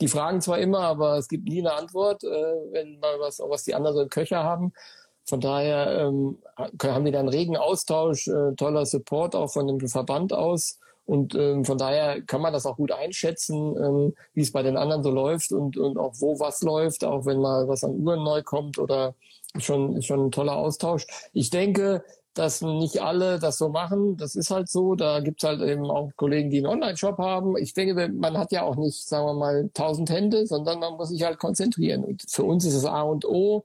die 0.00 0.08
fragen 0.08 0.42
zwar 0.42 0.58
immer, 0.58 0.80
aber 0.80 1.16
es 1.16 1.28
gibt 1.28 1.48
nie 1.48 1.60
eine 1.60 1.72
Antwort, 1.72 2.24
äh, 2.24 2.26
wenn 2.72 2.98
mal 3.00 3.18
was, 3.20 3.40
was 3.40 3.64
die 3.64 3.74
anderen 3.74 3.96
so 3.96 4.02
im 4.02 4.10
Köcher 4.10 4.44
haben. 4.44 4.72
Von 5.24 5.40
daher 5.40 6.06
ähm, 6.06 6.38
haben 6.56 7.04
wir 7.04 7.12
da 7.12 7.18
einen 7.18 7.28
regen 7.28 7.56
Austausch, 7.56 8.28
äh, 8.28 8.54
toller 8.56 8.86
Support 8.86 9.34
auch 9.34 9.50
von 9.50 9.66
dem 9.66 9.80
Verband 9.88 10.32
aus. 10.32 10.78
Und 11.06 11.34
ähm, 11.34 11.64
von 11.64 11.78
daher 11.78 12.20
kann 12.22 12.40
man 12.40 12.52
das 12.52 12.66
auch 12.66 12.76
gut 12.76 12.92
einschätzen, 12.92 13.76
ähm, 13.76 14.14
wie 14.34 14.42
es 14.42 14.52
bei 14.52 14.62
den 14.62 14.76
anderen 14.76 15.02
so 15.02 15.10
läuft 15.10 15.52
und, 15.52 15.76
und 15.76 15.98
auch 15.98 16.14
wo 16.18 16.38
was 16.40 16.62
läuft, 16.62 17.04
auch 17.04 17.26
wenn 17.26 17.40
mal 17.40 17.68
was 17.68 17.84
an 17.84 17.92
Uhren 17.92 18.24
neu 18.24 18.42
kommt 18.42 18.78
oder 18.78 19.14
schon, 19.58 20.02
schon 20.02 20.26
ein 20.26 20.30
toller 20.32 20.56
Austausch. 20.56 21.06
Ich 21.32 21.50
denke, 21.50 22.02
dass 22.36 22.60
nicht 22.60 23.00
alle 23.00 23.38
das 23.38 23.56
so 23.56 23.68
machen. 23.68 24.16
Das 24.16 24.34
ist 24.34 24.50
halt 24.50 24.68
so. 24.68 24.94
Da 24.94 25.20
gibt's 25.20 25.44
halt 25.44 25.62
eben 25.62 25.90
auch 25.90 26.10
Kollegen, 26.16 26.50
die 26.50 26.58
einen 26.58 26.66
Online-Shop 26.66 27.18
haben. 27.18 27.56
Ich 27.56 27.72
denke, 27.72 28.08
man 28.08 28.36
hat 28.36 28.52
ja 28.52 28.62
auch 28.62 28.76
nicht, 28.76 29.08
sagen 29.08 29.26
wir 29.26 29.34
mal, 29.34 29.70
tausend 29.72 30.10
Hände, 30.10 30.46
sondern 30.46 30.78
man 30.80 30.94
muss 30.94 31.08
sich 31.08 31.22
halt 31.22 31.38
konzentrieren. 31.38 32.04
Und 32.04 32.24
für 32.28 32.44
uns 32.44 32.64
ist 32.64 32.74
es 32.74 32.84
A 32.84 33.02
und 33.02 33.24
O. 33.24 33.64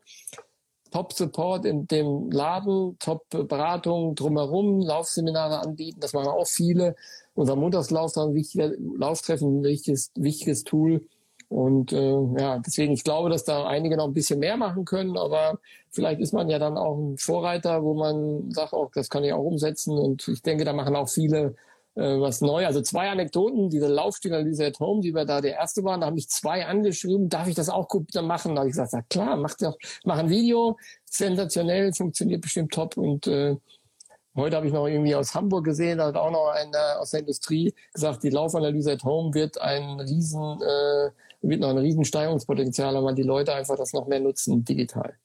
Top-Support 0.92 1.66
in 1.66 1.88
dem 1.88 2.30
Laden, 2.32 2.98
Top-Beratung 3.00 4.16
drumherum, 4.16 4.82
Laufseminare 4.82 5.60
anbieten. 5.60 6.00
Das 6.00 6.14
machen 6.14 6.28
auch 6.28 6.48
viele 6.48 6.96
unser 7.34 7.56
Montagslauf 7.56 8.18
ein 8.18 8.34
wichtiger 8.34 8.72
Lauftreffen, 8.98 9.60
ein 9.60 9.64
wichtiges, 9.64 10.12
wichtiges 10.16 10.64
Tool. 10.64 11.06
Und 11.50 11.92
äh, 11.92 12.18
ja, 12.38 12.60
deswegen, 12.60 12.94
ich 12.94 13.04
glaube, 13.04 13.30
dass 13.30 13.44
da 13.44 13.66
einige 13.66 13.98
noch 13.98 14.08
ein 14.08 14.14
bisschen 14.14 14.40
mehr 14.40 14.56
machen 14.56 14.86
können, 14.86 15.18
aber 15.18 15.60
vielleicht 15.90 16.22
ist 16.22 16.34
man 16.34 16.50
ja 16.50 16.60
dann 16.60 16.78
auch 16.78 16.98
ein 16.98 17.18
Vorreiter, 17.18 17.84
wo 17.84 17.94
man 17.94 18.52
sagt, 18.52 18.74
auch 18.74 18.90
das 18.94 19.10
kann 19.10 19.26
ich 19.26 19.34
auch 19.34 19.44
umsetzen. 19.44 19.98
Und 19.98 20.28
ich 20.30 20.42
denke, 20.42 20.64
da 20.64 20.72
machen 20.72 20.96
auch 20.96 21.10
viele 21.10 21.56
was 22.00 22.42
neu. 22.42 22.66
Also 22.66 22.82
zwei 22.82 23.10
Anekdoten, 23.10 23.70
diese 23.70 23.88
Laufstilanalyse 23.88 24.68
at 24.68 24.80
Home, 24.80 25.02
die 25.02 25.14
wir 25.14 25.26
da 25.26 25.42
der 25.42 25.56
erste 25.56 25.84
waren, 25.84 26.02
da 26.02 26.08
haben 26.08 26.16
mich 26.16 26.30
zwei 26.30 26.66
angeschrieben, 26.66 27.30
darf 27.30 27.48
ich 27.48 27.56
das 27.56 27.70
auch 27.70 27.88
gut 27.88 28.14
machen? 28.16 28.56
Da 28.56 28.62
habe 28.62 28.70
ich 28.70 28.74
gesagt, 28.74 28.94
ja 28.94 29.02
klar, 29.10 29.36
mach 29.36 29.56
doch, 29.56 29.78
mach 30.06 30.18
ein 30.18 30.30
Video, 30.30 30.78
sensationell, 31.06 31.94
funktioniert 31.94 32.42
bestimmt 32.42 32.74
top 32.74 32.98
und 32.98 33.28
äh, 33.28 33.56
Heute 34.34 34.56
habe 34.56 34.66
ich 34.66 34.72
noch 34.72 34.88
irgendwie 34.88 35.14
aus 35.14 35.36
Hamburg 35.36 35.66
gesehen, 35.66 35.98
da 35.98 36.06
hat 36.06 36.16
auch 36.16 36.32
noch 36.32 36.48
einer 36.52 37.02
aus 37.02 37.12
der 37.12 37.20
Industrie 37.20 37.74
gesagt, 37.94 38.24
die 38.24 38.30
Laufanalyse 38.30 38.94
at 38.94 39.04
Home 39.04 39.34
wird 39.34 39.60
ein 39.60 40.00
riesen, 40.00 40.62
äh, 40.62 41.10
wird 41.42 41.60
noch 41.60 41.70
ein 41.70 41.78
riesen 41.78 42.06
Steigerungspotenzial 42.06 43.04
weil 43.04 43.16
die 43.16 43.24
Leute 43.24 43.54
einfach 43.54 43.76
das 43.76 43.92
noch 43.92 44.08
mehr 44.08 44.22
nutzen 44.22 44.64
digital. 44.64 45.16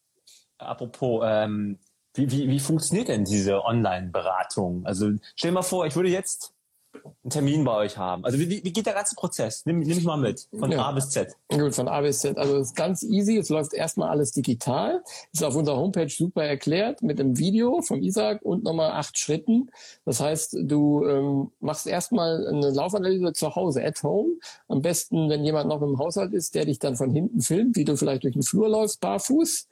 Apropos, 0.59 1.23
ähm, 1.25 1.79
wie, 2.15 2.31
wie, 2.33 2.49
wie 2.49 2.59
funktioniert 2.59 3.07
denn 3.07 3.25
diese 3.25 3.63
Online-Beratung? 3.63 4.85
Also 4.85 5.13
stell 5.37 5.51
dir 5.51 5.55
mal 5.55 5.63
vor, 5.63 5.87
ich 5.87 5.95
würde 5.95 6.09
jetzt 6.09 6.56
einen 7.05 7.31
Termin 7.31 7.65
bei 7.65 7.75
euch 7.77 7.97
haben? 7.97 8.25
Also 8.25 8.39
wie, 8.39 8.49
wie 8.49 8.73
geht 8.73 8.87
der 8.87 8.95
ganze 8.95 9.15
Prozess? 9.15 9.65
Nimm, 9.65 9.81
nimm 9.81 9.97
mich 9.97 10.05
mal 10.05 10.17
mit, 10.17 10.49
von 10.57 10.71
ja. 10.71 10.83
A 10.83 10.93
bis 10.93 11.11
Z. 11.11 11.35
Gut, 11.49 11.75
von 11.75 11.89
A 11.89 12.01
bis 12.01 12.21
Z. 12.21 12.39
Also 12.39 12.57
es 12.57 12.69
ist 12.69 12.77
ganz 12.77 13.03
easy, 13.03 13.39
es 13.39 13.49
läuft 13.49 13.75
erstmal 13.75 14.09
alles 14.09 14.33
digital. 14.33 15.03
Ist 15.33 15.45
auf 15.45 15.55
unserer 15.55 15.77
Homepage 15.77 16.09
super 16.09 16.45
erklärt 16.45 17.03
mit 17.03 17.21
einem 17.21 17.39
Video 17.39 17.83
vom 17.83 18.03
Isaac 18.03 18.43
und 18.43 18.65
nochmal 18.65 18.93
acht 18.93 19.19
Schritten. 19.19 19.71
Das 20.05 20.21
heißt, 20.21 20.57
du 20.63 21.05
ähm, 21.07 21.51
machst 21.61 21.87
erstmal 21.87 22.47
eine 22.47 22.71
Laufanalyse 22.71 23.33
zu 23.33 23.55
Hause, 23.55 23.85
at 23.85 24.03
home. 24.03 24.35
Am 24.69 24.83
besten, 24.83 25.29
wenn 25.29 25.45
jemand 25.45 25.69
noch 25.69 25.83
im 25.83 25.99
Haushalt 25.99 26.33
ist, 26.33 26.55
der 26.55 26.65
dich 26.65 26.79
dann 26.79 26.97
von 26.97 27.11
hinten 27.11 27.41
filmt, 27.41 27.77
wie 27.77 27.85
du 27.85 27.97
vielleicht 27.97 28.25
durch 28.25 28.35
den 28.35 28.43
Flur 28.43 28.69
läufst, 28.69 29.01
barfuß. 29.01 29.69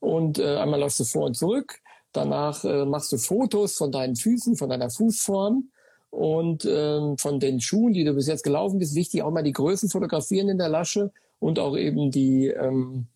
Und 0.00 0.38
äh, 0.38 0.56
einmal 0.56 0.80
läufst 0.80 1.00
du 1.00 1.04
vor 1.04 1.26
und 1.26 1.36
zurück. 1.36 1.80
Danach 2.12 2.64
äh, 2.64 2.84
machst 2.84 3.12
du 3.12 3.18
Fotos 3.18 3.76
von 3.76 3.92
deinen 3.92 4.16
Füßen, 4.16 4.56
von 4.56 4.70
deiner 4.70 4.90
Fußform 4.90 5.68
und 6.16 6.64
ähm, 6.64 7.18
von 7.18 7.40
den 7.40 7.60
Schuhen, 7.60 7.92
die 7.92 8.04
du 8.04 8.14
bis 8.14 8.26
jetzt 8.26 8.42
gelaufen 8.42 8.78
bist, 8.78 8.94
wichtig 8.94 9.22
auch 9.22 9.30
mal 9.30 9.42
die 9.42 9.52
Größen 9.52 9.90
fotografieren 9.90 10.48
in 10.48 10.58
der 10.58 10.68
Lasche 10.68 11.12
und 11.38 11.58
auch 11.58 11.76
eben 11.76 12.10
die 12.10 12.48
ähm, 12.48 13.06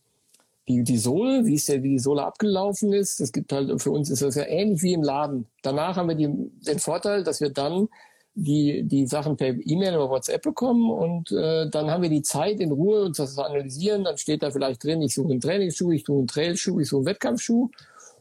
die, 0.69 0.85
die 0.85 0.99
Sohle, 0.99 1.45
wie 1.47 1.55
ist 1.55 1.69
der, 1.69 1.83
wie 1.83 1.91
die 1.91 1.99
Sohle 1.99 2.25
abgelaufen 2.25 2.93
ist. 2.93 3.19
Das 3.21 3.33
gibt 3.33 3.53
halt, 3.53 3.83
für 3.83 3.91
uns 3.91 4.11
ist 4.11 4.23
das 4.23 4.37
ja 4.37 4.47
ähnlich 4.47 4.83
wie 4.83 4.93
im 4.93 5.03
Laden. 5.03 5.47
Danach 5.63 5.97
haben 5.97 6.09
wir 6.09 6.15
die, 6.15 6.29
den 6.29 6.79
Vorteil, 6.79 7.25
dass 7.25 7.41
wir 7.41 7.51
dann 7.51 7.89
die, 8.35 8.85
die 8.85 9.07
Sachen 9.07 9.37
per 9.37 9.49
E-Mail 9.49 9.97
oder 9.97 10.11
WhatsApp 10.11 10.43
bekommen 10.43 10.91
und 10.91 11.33
äh, 11.33 11.69
dann 11.69 11.91
haben 11.91 12.03
wir 12.03 12.11
die 12.11 12.23
Zeit 12.23 12.61
in 12.61 12.71
Ruhe, 12.71 13.03
uns 13.07 13.17
das 13.17 13.35
zu 13.35 13.43
analysieren. 13.43 14.05
Dann 14.05 14.19
steht 14.19 14.43
da 14.43 14.51
vielleicht 14.51 14.85
drin, 14.85 15.03
ich 15.03 15.15
suche 15.15 15.31
einen 15.31 15.41
Trainingsschuh, 15.41 15.91
ich 15.91 16.05
suche 16.05 16.19
einen 16.19 16.27
Trailschuh, 16.29 16.79
ich 16.79 16.89
suche 16.89 17.01
einen 17.01 17.07
Wettkampfschuh 17.07 17.71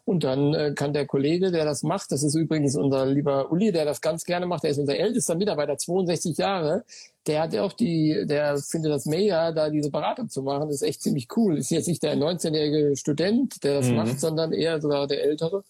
und 0.10 0.24
dann 0.24 0.56
äh, 0.56 0.74
kann 0.76 0.92
der 0.92 1.06
Kollege, 1.06 1.52
der 1.52 1.66
das 1.66 1.84
macht, 1.84 2.12
das 2.12 2.24
ist 2.24 2.34
übrigens 2.34 2.76
unser 2.76 3.06
lieber 3.06 3.52
Uli, 3.52 3.72
der 3.72 3.86
das 3.86 4.02
ganz 4.02 4.24
gerne 4.24 4.48
macht, 4.48 4.64
der 4.64 4.72
ist 4.72 4.80
unser 4.80 4.98
ältester 4.98 5.36
Mitarbeiter, 5.36 5.78
62 5.78 6.36
Jahre, 6.36 6.84
der 7.28 7.44
hat 7.44 7.56
auch 7.56 7.74
die, 7.74 8.26
der 8.26 8.58
findet 8.58 8.92
das 8.92 9.06
mega, 9.06 9.52
da 9.52 9.70
diese 9.70 9.92
Beratung 9.92 10.28
zu 10.28 10.42
machen. 10.42 10.68
Das 10.68 10.78
ist 10.78 10.88
echt 10.88 11.04
ziemlich 11.04 11.28
cool. 11.38 11.60
Ist 11.60 11.70
jetzt 11.70 11.88
nicht 11.88 12.02
der 12.02 12.16
19-jährige 12.16 12.96
Student, 12.96 13.64
der 13.64 13.76
das 13.76 13.90
mhm. 13.90 13.98
macht, 13.98 14.20
sondern 14.20 14.52
eher 14.52 14.82
sogar 14.82 15.06
der 15.06 15.24
Ältere, 15.24 15.64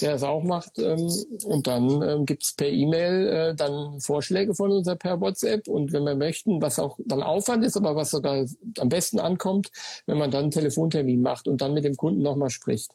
der 0.00 0.12
das 0.14 0.24
auch 0.24 0.42
macht. 0.42 0.76
Ähm, 0.80 1.08
und 1.44 1.68
dann 1.68 2.02
ähm, 2.02 2.26
gibt's 2.26 2.54
per 2.56 2.68
E-Mail 2.68 3.28
äh, 3.28 3.54
dann 3.54 4.00
Vorschläge 4.00 4.56
von 4.56 4.72
uns 4.72 4.92
per 4.98 5.20
WhatsApp. 5.20 5.68
Und 5.68 5.92
wenn 5.92 6.02
wir 6.02 6.16
möchten, 6.16 6.60
was 6.60 6.80
auch 6.80 6.98
dann 7.04 7.22
Aufwand 7.22 7.64
ist, 7.64 7.76
aber 7.76 7.94
was 7.94 8.10
sogar 8.10 8.44
am 8.78 8.88
besten 8.88 9.20
ankommt, 9.20 9.70
wenn 10.06 10.18
man 10.18 10.32
dann 10.32 10.44
einen 10.44 10.50
Telefontermin 10.50 11.22
macht 11.22 11.46
und 11.46 11.60
dann 11.60 11.74
mit 11.74 11.84
dem 11.84 11.96
Kunden 11.96 12.22
nochmal 12.22 12.50
spricht 12.50 12.90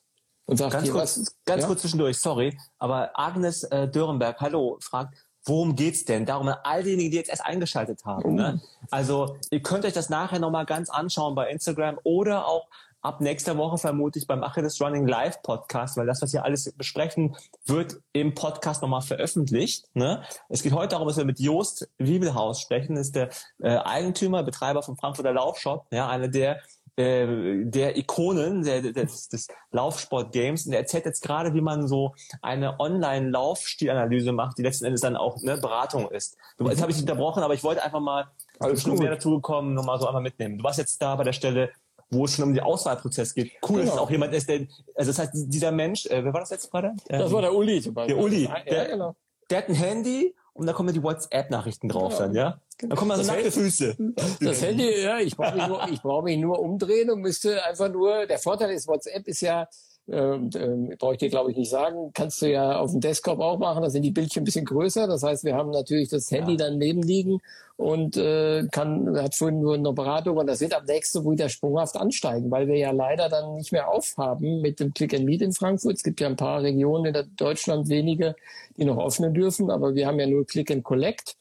und 0.46 0.58
sagt 0.58 0.74
ganz, 0.74 0.91
kurz, 0.91 1.18
was, 1.20 1.36
ganz 1.46 1.62
ja? 1.62 1.68
kurz 1.68 1.82
zwischendurch, 1.82 2.18
sorry, 2.18 2.58
aber 2.80 3.12
Agnes 3.18 3.64
äh, 3.64 3.88
Dörenberg, 3.88 4.39
hallo, 4.39 4.78
fragt, 4.82 5.16
worum 5.46 5.76
geht's 5.76 6.06
denn? 6.06 6.26
Darum 6.26 6.48
an 6.48 6.58
all 6.64 6.84
diejenigen, 6.84 7.12
die 7.12 7.18
jetzt 7.18 7.30
erst 7.30 7.46
eingeschaltet 7.46 8.06
haben. 8.06 8.36
Ne? 8.36 8.62
Oh. 8.62 8.68
Also 8.91 9.38
ihr 9.52 9.62
könnt 9.62 9.86
euch 9.86 9.94
das 9.94 10.10
nachher 10.10 10.39
nochmal 10.39 10.66
ganz 10.66 10.89
anschauen 10.89 11.36
bei 11.36 11.50
Instagram 11.50 12.00
oder 12.04 12.48
auch 12.48 12.68
ab 13.04 13.20
nächster 13.20 13.58
Woche 13.58 13.78
vermutlich 13.78 14.26
beim 14.26 14.44
Achilles 14.44 14.80
Running 14.80 15.06
Live 15.06 15.41
Podcast, 15.44 15.98
weil 15.98 16.06
das, 16.06 16.22
was 16.22 16.32
wir 16.32 16.46
alles 16.46 16.72
besprechen, 16.78 17.36
wird 17.66 17.98
im 18.14 18.34
Podcast 18.34 18.82
nochmal 18.82 19.02
veröffentlicht. 19.02 19.86
Ne? 19.94 20.24
Es 20.48 20.64
geht 20.64 20.72
heute 20.72 20.89
darum, 20.89 21.08
dass 21.08 21.18
wir 21.18 21.26
mit 21.26 21.39
Jost 21.39 21.89
Wiebelhaus 21.98 22.62
sprechen. 22.62 22.96
Das 22.96 23.08
ist 23.08 23.16
der 23.16 23.30
äh, 23.62 23.78
Eigentümer, 23.78 24.44
Betreiber 24.44 24.82
vom 24.82 24.96
Frankfurter 24.96 25.34
Laufshop, 25.34 25.86
ja, 25.91 26.08
einer 26.08 26.30
der 26.30 26.62
äh, 26.96 27.66
der 27.66 27.98
Ikonen 27.98 28.64
der, 28.64 28.82
des, 28.82 29.28
des 29.28 29.48
Laufsport-Games. 29.72 30.68
Und 30.68 30.74
er 30.74 30.80
erzählt 30.80 31.06
jetzt 31.06 31.24
gerade, 31.24 31.54
wie 31.54 31.62
man 31.62 31.88
so 31.88 32.14
eine 32.41 32.80
Online-Laufstilanalyse 32.80 34.32
macht, 34.32 34.58
die 34.58 34.64
letzten 34.64 34.86
Endes 34.86 35.02
dann 35.02 35.16
auch 35.16 35.41
eine 35.41 35.58
Beratung 35.58 36.10
ist. 36.12 36.38
Du, 36.58 36.70
jetzt 36.70 36.82
habe 36.82 36.91
ich 36.91 36.98
dich 36.98 37.04
unterbrochen, 37.04 37.41
aber 37.44 37.54
ich 37.54 37.64
wollte 37.64 37.84
einfach 37.84 38.00
mal, 38.00 38.28
Alles 38.60 38.84
schon 38.84 38.98
mehr 38.98 39.12
dazu 39.12 39.32
gekommen, 39.32 39.74
nochmal 39.74 40.00
so 40.00 40.08
einmal 40.08 40.22
mitnehmen. 40.22 40.60
Du 40.60 40.64
warst 40.64 40.80
jetzt 40.80 41.02
da 41.02 41.16
bei 41.16 41.24
der 41.24 41.34
Stelle, 41.34 41.72
wo 42.12 42.26
es 42.26 42.36
schon 42.36 42.46
um 42.46 42.54
den 42.54 42.64
Auswahlprozess 42.64 43.34
geht. 43.34 43.52
Cool, 43.68 43.80
genau. 43.80 43.91
dass 43.91 44.00
auch 44.00 44.12
jemand 44.12 44.34
ist, 44.34 44.48
der, 44.48 44.68
also 44.96 45.10
das 45.12 45.20
heißt, 45.20 45.32
dieser 45.34 45.72
Mensch, 45.72 46.06
äh, 46.06 46.24
wer 46.24 46.34
war 46.34 46.41
das 46.41 46.52
jetzt 46.52 46.70
gerade? 46.70 46.94
Das 47.08 47.32
war 47.32 47.41
der 47.41 47.54
Uli 47.54 47.82
zum 47.82 47.96
Beispiel. 47.96 48.16
Der 48.16 48.24
Uli, 48.24 48.50
der, 48.68 48.76
ja, 48.76 48.84
genau. 48.86 49.16
der 49.50 49.58
hat 49.58 49.70
ein 49.70 49.76
Handy 49.76 50.36
und 50.54 50.68
da 50.68 50.74
kommen 50.74 50.89
ja 50.89 50.93
die 50.93 51.04
WhatsApp-Nachrichten 51.04 51.89
drauf 51.89 52.14
genau. 52.18 52.20
dann, 52.20 52.36
ja? 52.36 52.62
Da 52.80 52.95
kommen 52.95 53.12
also 53.12 53.32
nackte 53.32 53.51
Füße. 53.51 53.95
Das 54.39 54.62
Handy, 54.62 55.01
ja, 55.01 55.20
ich 55.20 55.36
brauche 55.36 55.56
mich, 55.56 55.68
nur, 55.68 55.88
ich 55.89 56.01
brauch 56.01 56.24
mich 56.24 56.38
nur 56.38 56.60
umdrehen 56.60 57.10
und 57.10 57.22
müsste 57.22 57.64
einfach 57.66 57.91
nur, 57.91 58.26
der 58.28 58.39
Vorteil 58.39 58.72
ist, 58.72 58.88
WhatsApp 58.88 59.28
ist 59.28 59.41
ja, 59.41 59.68
ähm, 60.10 60.49
äh, 60.54 60.95
brauche 60.97 61.14
ich 61.14 61.20
dir 61.20 61.30
glaube 61.30 61.51
ich 61.51 61.58
nicht 61.58 61.70
sagen, 61.70 62.12
kannst 62.14 62.41
du 62.41 62.51
ja 62.51 62.78
auf 62.78 62.91
dem 62.91 62.99
Desktop 62.99 63.39
auch 63.39 63.58
machen, 63.58 63.84
da 63.84 63.89
sind 63.89 64.04
die 64.04 64.12
Bildchen 64.12 64.41
ein 64.41 64.45
bisschen 64.45 64.66
größer, 64.66 65.08
das 65.08 65.24
heißt, 65.24 65.43
wir 65.45 65.56
haben 65.56 65.72
natürlich 65.72 66.10
das 66.10 66.30
Handy 66.30 66.54
ja. 66.54 66.58
dann 66.58 66.78
neben 66.78 67.01
liegen 67.01 67.39
und 67.78 68.18
äh, 68.18 68.68
kann, 68.72 69.18
hat 69.18 69.36
vorhin 69.36 69.62
nur 69.62 69.76
eine 69.76 69.93
Beratung 69.93 70.38
und 70.38 70.47
das 70.47 70.62
wird 70.62 70.74
am 70.74 70.86
nächsten 70.86 71.30
wieder 71.30 71.49
sprunghaft 71.49 71.95
ansteigen, 71.95 72.51
weil 72.51 72.68
wir 72.68 72.78
ja 72.78 72.91
leider 72.91 73.30
dann 73.30 73.56
nicht 73.56 73.72
mehr 73.72 73.89
aufhaben 73.89 74.62
mit 74.62 74.80
dem 74.80 74.93
Click 74.93 75.14
and 75.14 75.26
Meet 75.26 75.41
in 75.41 75.54
Frankfurt. 75.54 75.95
Es 75.95 76.04
gibt 76.04 76.20
ja 76.20 76.28
ein 76.28 76.36
paar 76.36 76.62
Regionen 76.62 77.14
in 77.14 77.36
Deutschland, 77.36 77.88
wenige, 77.89 78.36
die 78.78 78.86
noch 78.86 79.04
öffnen 79.04 79.34
dürfen, 79.34 79.72
aber 79.72 79.95
wir 79.95 80.08
haben 80.08 80.20
ja 80.20 80.28
nur 80.28 80.45
Click 80.45 80.70
and 80.70 80.84
Collect 80.84 81.36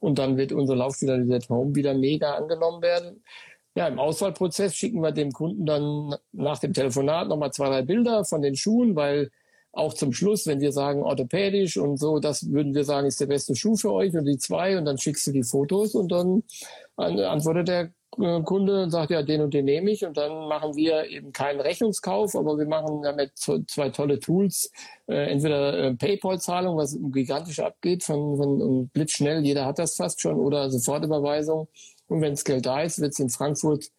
und 0.00 0.18
dann 0.18 0.36
wird 0.36 0.52
unser 0.52 0.76
Laufspieler 0.76 1.24
at 1.34 1.48
Home 1.48 1.74
wieder 1.74 1.94
mega 1.94 2.34
angenommen 2.34 2.82
werden. 2.82 3.22
Ja, 3.74 3.88
im 3.88 3.98
Auswahlprozess 3.98 4.74
schicken 4.74 5.00
wir 5.00 5.12
dem 5.12 5.32
Kunden 5.32 5.64
dann 5.64 6.14
nach 6.32 6.58
dem 6.58 6.74
Telefonat 6.74 7.28
nochmal 7.28 7.52
zwei, 7.52 7.68
drei 7.68 7.82
Bilder 7.82 8.24
von 8.24 8.42
den 8.42 8.54
Schuhen, 8.54 8.96
weil 8.96 9.30
auch 9.72 9.94
zum 9.94 10.12
Schluss, 10.12 10.46
wenn 10.46 10.60
wir 10.60 10.72
sagen 10.72 11.02
orthopädisch 11.02 11.78
und 11.78 11.96
so, 11.96 12.18
das 12.18 12.50
würden 12.50 12.74
wir 12.74 12.84
sagen, 12.84 13.06
ist 13.06 13.20
der 13.20 13.26
beste 13.26 13.56
Schuh 13.56 13.76
für 13.76 13.92
euch 13.92 14.14
und 14.14 14.26
die 14.26 14.36
zwei 14.36 14.76
und 14.76 14.84
dann 14.84 14.98
schickst 14.98 15.26
du 15.26 15.32
die 15.32 15.42
Fotos 15.42 15.94
und 15.94 16.12
dann 16.12 16.42
antwortet 16.96 17.68
der 17.68 17.90
äh, 18.20 18.42
Kunde 18.42 18.82
und 18.82 18.90
sagt, 18.90 19.10
ja, 19.10 19.22
den 19.22 19.40
und 19.40 19.54
den 19.54 19.64
nehme 19.64 19.90
ich 19.90 20.04
und 20.04 20.18
dann 20.18 20.46
machen 20.48 20.76
wir 20.76 21.08
eben 21.08 21.32
keinen 21.32 21.60
Rechnungskauf, 21.60 22.36
aber 22.36 22.58
wir 22.58 22.66
machen 22.66 23.02
damit 23.02 23.32
zwei 23.38 23.88
tolle 23.88 24.20
Tools, 24.20 24.70
äh, 25.06 25.30
entweder 25.30 25.78
äh, 25.78 25.94
PayPal-Zahlung, 25.94 26.76
was 26.76 26.98
gigantisch 27.10 27.60
abgeht, 27.60 28.04
von, 28.04 28.36
von 28.36 28.88
blitzschnell, 28.88 29.42
jeder 29.42 29.64
hat 29.64 29.78
das 29.78 29.96
fast 29.96 30.20
schon, 30.20 30.36
oder 30.36 30.70
Sofortüberweisung. 30.70 31.68
Und 32.12 32.20
wenn 32.20 32.32
das 32.32 32.44
Geld 32.44 32.66
da 32.66 32.82
ist, 32.82 33.00
wird 33.00 33.12
es 33.12 33.18
in 33.18 33.30
Frankfurt 33.30 33.90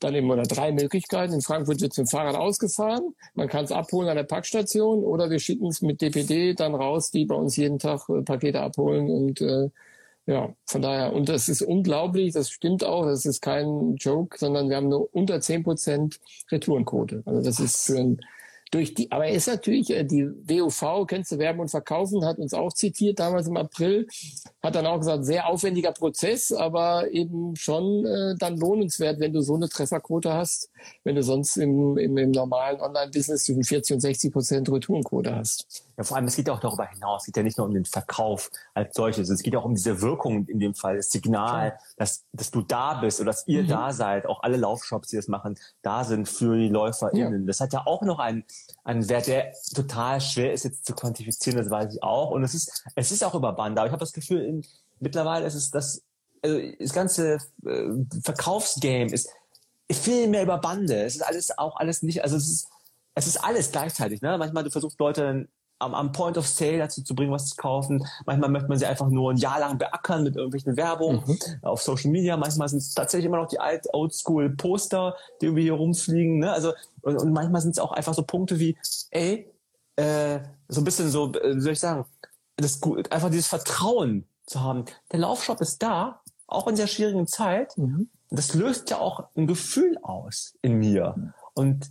dann 0.00 0.14
eben 0.14 0.30
oder 0.30 0.42
drei 0.42 0.72
Möglichkeiten. 0.72 1.32
In 1.32 1.42
Frankfurt 1.42 1.80
wird 1.80 1.92
es 1.92 1.98
mit 1.98 2.08
dem 2.08 2.10
Fahrrad 2.10 2.34
ausgefahren. 2.34 3.14
Man 3.34 3.48
kann 3.48 3.64
es 3.64 3.72
abholen 3.72 4.08
an 4.08 4.16
der 4.16 4.24
Packstation 4.24 5.04
oder 5.04 5.30
wir 5.30 5.38
schicken 5.38 5.68
es 5.68 5.80
mit 5.80 6.00
DPD 6.00 6.54
dann 6.54 6.74
raus, 6.74 7.10
die 7.10 7.24
bei 7.24 7.34
uns 7.34 7.56
jeden 7.56 7.78
Tag 7.78 8.08
äh, 8.08 8.22
Pakete 8.22 8.60
abholen 8.60 9.08
und 9.08 9.40
äh, 9.40 9.70
ja, 10.26 10.54
von 10.66 10.82
daher, 10.82 11.12
und 11.12 11.28
das 11.28 11.48
ist 11.48 11.62
unglaublich, 11.62 12.32
das 12.32 12.50
stimmt 12.50 12.84
auch, 12.84 13.06
das 13.06 13.26
ist 13.26 13.40
kein 13.42 13.96
Joke, 13.96 14.38
sondern 14.38 14.68
wir 14.68 14.76
haben 14.76 14.88
nur 14.88 15.12
unter 15.12 15.40
zehn 15.40 15.64
Prozent 15.64 16.20
Retourenquote. 16.50 17.22
Also 17.26 17.42
das 17.42 17.58
ist 17.58 17.86
für 17.86 17.98
ein 17.98 18.20
durch 18.72 18.94
die, 18.94 19.12
aber 19.12 19.26
er 19.26 19.34
ist 19.34 19.48
natürlich, 19.48 19.90
äh, 19.90 20.02
die 20.02 20.24
WUV, 20.24 21.06
kennst 21.06 21.30
du 21.30 21.38
Werben 21.38 21.60
und 21.60 21.70
Verkaufen, 21.70 22.24
hat 22.24 22.38
uns 22.38 22.54
auch 22.54 22.72
zitiert 22.72 23.20
damals 23.20 23.46
im 23.46 23.56
April, 23.56 24.08
hat 24.62 24.74
dann 24.74 24.86
auch 24.86 24.98
gesagt, 24.98 25.26
sehr 25.26 25.46
aufwendiger 25.46 25.92
Prozess, 25.92 26.50
aber 26.52 27.10
eben 27.12 27.54
schon 27.54 28.06
äh, 28.06 28.34
dann 28.38 28.56
lohnenswert, 28.56 29.20
wenn 29.20 29.34
du 29.34 29.42
so 29.42 29.54
eine 29.54 29.68
Trefferquote 29.68 30.32
hast, 30.32 30.70
wenn 31.04 31.14
du 31.14 31.22
sonst 31.22 31.58
im, 31.58 31.98
im, 31.98 32.16
im 32.16 32.30
normalen 32.30 32.80
Online-Business 32.80 33.44
zwischen 33.44 33.62
40 33.62 33.94
und 33.94 34.00
60 34.00 34.32
Prozent 34.32 34.72
Retourenquote 34.72 35.36
hast. 35.36 35.84
Ja, 35.96 36.04
vor 36.04 36.16
allem, 36.16 36.26
es 36.26 36.36
geht 36.36 36.48
ja 36.48 36.54
auch 36.54 36.60
darüber 36.60 36.86
hinaus. 36.86 37.22
Es 37.22 37.26
geht 37.26 37.36
ja 37.36 37.42
nicht 37.42 37.58
nur 37.58 37.66
um 37.66 37.74
den 37.74 37.84
Verkauf 37.84 38.50
als 38.74 38.94
solches. 38.94 39.28
Es 39.28 39.42
geht 39.42 39.54
auch 39.56 39.64
um 39.64 39.74
diese 39.74 40.00
Wirkung 40.00 40.46
in 40.46 40.58
dem 40.58 40.74
Fall, 40.74 40.96
das 40.96 41.10
Signal, 41.10 41.78
dass, 41.96 42.24
dass 42.32 42.50
du 42.50 42.62
da 42.62 42.94
bist 42.94 43.20
oder 43.20 43.30
dass 43.32 43.46
ihr 43.46 43.62
mhm. 43.62 43.68
da 43.68 43.92
seid. 43.92 44.26
Auch 44.26 44.42
alle 44.42 44.56
Laufshops, 44.56 45.08
die 45.08 45.16
das 45.16 45.28
machen, 45.28 45.58
da 45.82 46.04
sind 46.04 46.28
für 46.28 46.56
die 46.56 46.68
LäuferInnen. 46.68 47.42
Ja. 47.42 47.46
Das 47.46 47.60
hat 47.60 47.72
ja 47.72 47.86
auch 47.86 48.02
noch 48.02 48.18
einen, 48.18 48.44
einen 48.84 49.08
Wert, 49.08 49.26
der 49.26 49.52
total 49.74 50.20
schwer 50.20 50.52
ist 50.52 50.64
jetzt 50.64 50.86
zu 50.86 50.94
quantifizieren. 50.94 51.58
Das 51.58 51.70
weiß 51.70 51.94
ich 51.94 52.02
auch. 52.02 52.30
Und 52.30 52.42
es 52.42 52.54
ist, 52.54 52.84
es 52.94 53.12
ist 53.12 53.24
auch 53.24 53.34
über 53.34 53.52
Band. 53.52 53.78
Aber 53.78 53.86
ich 53.86 53.92
habe 53.92 54.00
das 54.00 54.12
Gefühl, 54.12 54.42
in, 54.42 54.64
mittlerweile 55.00 55.46
ist 55.46 55.54
es 55.54 55.70
das, 55.70 56.02
also 56.42 56.58
das 56.78 56.92
ganze 56.92 57.38
äh, 57.64 57.88
Verkaufsgame 58.22 59.12
ist 59.12 59.30
viel 59.90 60.28
mehr 60.28 60.42
über 60.42 60.58
Bande. 60.58 61.02
Es 61.02 61.16
ist 61.16 61.22
alles 61.22 61.56
auch 61.56 61.76
alles 61.76 62.02
nicht, 62.02 62.22
also 62.22 62.36
es 62.36 62.48
ist, 62.48 62.68
es 63.14 63.26
ist 63.26 63.44
alles 63.44 63.72
gleichzeitig. 63.72 64.22
Ne? 64.22 64.36
Manchmal 64.38 64.64
du 64.64 64.70
versuchst 64.70 64.98
Leute 64.98 65.48
am, 65.82 65.94
am 65.94 66.12
Point 66.12 66.38
of 66.38 66.46
Sale 66.46 66.78
dazu 66.78 67.02
zu 67.02 67.14
bringen, 67.14 67.32
was 67.32 67.50
zu 67.50 67.56
kaufen. 67.56 68.06
Manchmal 68.24 68.50
möchte 68.50 68.68
man 68.68 68.78
sie 68.78 68.86
einfach 68.86 69.08
nur 69.08 69.32
ein 69.32 69.36
Jahr 69.36 69.60
lang 69.60 69.78
beackern 69.78 70.22
mit 70.22 70.36
irgendwelchen 70.36 70.76
Werbung 70.76 71.22
mhm. 71.26 71.38
auf 71.62 71.82
Social 71.82 72.10
Media. 72.10 72.36
Manchmal 72.36 72.68
sind 72.68 72.78
es 72.78 72.94
tatsächlich 72.94 73.26
immer 73.26 73.38
noch 73.38 73.48
die 73.48 73.60
alt 73.60 73.86
Oldschool 73.92 74.50
Poster, 74.50 75.16
die 75.40 75.46
irgendwie 75.46 75.62
hier 75.62 75.74
rumfliegen. 75.74 76.38
Ne? 76.38 76.52
Also 76.52 76.72
und, 77.02 77.16
und 77.16 77.32
manchmal 77.32 77.60
sind 77.60 77.72
es 77.72 77.78
auch 77.78 77.92
einfach 77.92 78.14
so 78.14 78.22
Punkte 78.22 78.58
wie, 78.58 78.76
ey, 79.10 79.50
äh, 79.96 80.40
so 80.68 80.80
ein 80.80 80.84
bisschen 80.84 81.10
so, 81.10 81.32
äh, 81.34 81.56
wie 81.56 81.60
soll 81.60 81.72
ich 81.72 81.80
sagen, 81.80 82.04
das 82.56 82.80
einfach 83.10 83.30
dieses 83.30 83.48
Vertrauen 83.48 84.26
zu 84.46 84.60
haben. 84.60 84.84
Der 85.10 85.20
Laufshop 85.20 85.60
ist 85.60 85.82
da, 85.82 86.20
auch 86.46 86.66
in 86.68 86.76
sehr 86.76 86.86
schwierigen 86.86 87.26
Zeit. 87.26 87.76
Mhm. 87.76 88.08
Das 88.30 88.54
löst 88.54 88.90
ja 88.90 88.98
auch 88.98 89.28
ein 89.36 89.46
Gefühl 89.46 89.98
aus 90.02 90.54
in 90.62 90.78
mir. 90.78 91.34
Und 91.54 91.90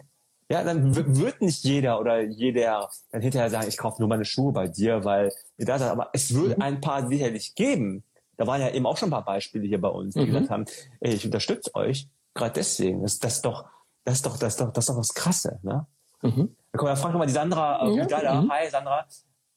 ja, 0.52 0.66
dann 0.66 0.94
wird 0.96 1.42
nicht 1.42 1.64
jeder 1.64 1.98
oder 2.02 2.22
jeder 2.22 2.90
dann 3.12 3.22
hinterher 3.22 3.50
sagen, 3.50 3.70
ich 3.70 3.78
kaufe 3.78 4.02
nur 4.02 4.10
meine 4.10 4.26
Schuhe 4.26 4.52
bei 4.52 4.68
dir, 4.68 5.06
weil 5.06 5.32
ihr 5.58 5.66
da 5.66 5.80
seid. 5.80 5.90
Aber 5.90 6.10
es 6.12 6.36
wird 6.36 6.58
mhm. 6.58 6.64
ein 6.64 6.82
paar 6.82 7.08
sicherlich 7.08 7.56
geben. 7.56 8.04
Da 8.36 8.48
waren 8.48 8.60
ja 8.60 8.70
eben 8.70 8.86
auch 8.86 8.98
schon 8.98 9.08
ein 9.08 9.12
paar 9.12 9.24
Beispiele 9.24 9.66
hier 9.66 9.80
bei 9.80 9.88
uns, 9.88 10.14
die 10.14 10.22
mhm. 10.22 10.26
gesagt 10.26 10.50
haben, 10.50 10.66
ey, 11.00 11.14
ich 11.14 11.24
unterstütze 11.24 11.74
euch 11.74 12.10
gerade 12.34 12.52
deswegen. 12.54 13.02
Das, 13.02 13.18
das 13.20 13.36
ist 13.36 13.46
doch, 13.46 13.64
das 14.04 14.16
ist 14.16 14.26
doch, 14.26 14.38
das 14.38 14.54
ist 14.54 14.60
doch, 14.60 14.74
das 14.74 14.84
ist 14.84 14.90
doch 14.90 14.98
was 14.98 15.14
Krasse, 15.14 15.60
ne? 15.62 15.88
Mhm. 16.22 16.54
Da 16.74 16.78
kommen 16.78 16.92
wir 16.92 16.98
fragen 16.98 17.18
mal 17.18 17.26
die 17.26 17.34
Sandra 17.34 17.88
äh, 17.88 17.96
ja. 17.96 18.42
Mhm. 18.42 18.52
Hi 18.52 18.70
Sandra. 18.70 19.06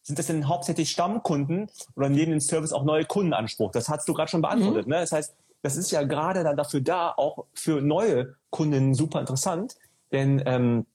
Sind 0.03 0.19
das 0.19 0.27
denn 0.27 0.47
hauptsächlich 0.47 0.91
Stammkunden 0.91 1.71
oder 1.97 2.09
neben 2.09 2.31
dem 2.31 2.41
Service 2.41 2.73
auch 2.73 2.85
neue 2.85 3.05
Kundenanspruch? 3.05 3.73
Das 3.73 3.89
hast 3.89 4.09
du 4.09 4.15
gerade 4.15 4.31
schon 4.31 4.43
beantwortet, 4.43 4.87
mhm. 4.87 4.93
ne? 4.93 5.01
Das 5.01 5.11
heißt, 5.11 5.35
das 5.63 5.77
ist 5.77 5.91
ja 5.91 6.05
gerade 6.05 6.45
dann 6.45 6.57
dafür 6.57 6.83
da, 6.83 7.11
auch 7.17 7.47
für 7.53 7.81
neue 7.81 8.37
Kunden 8.51 8.95
super 8.95 9.19
interessant, 9.19 9.75
denn 10.13 10.43
ähm, 10.47 10.87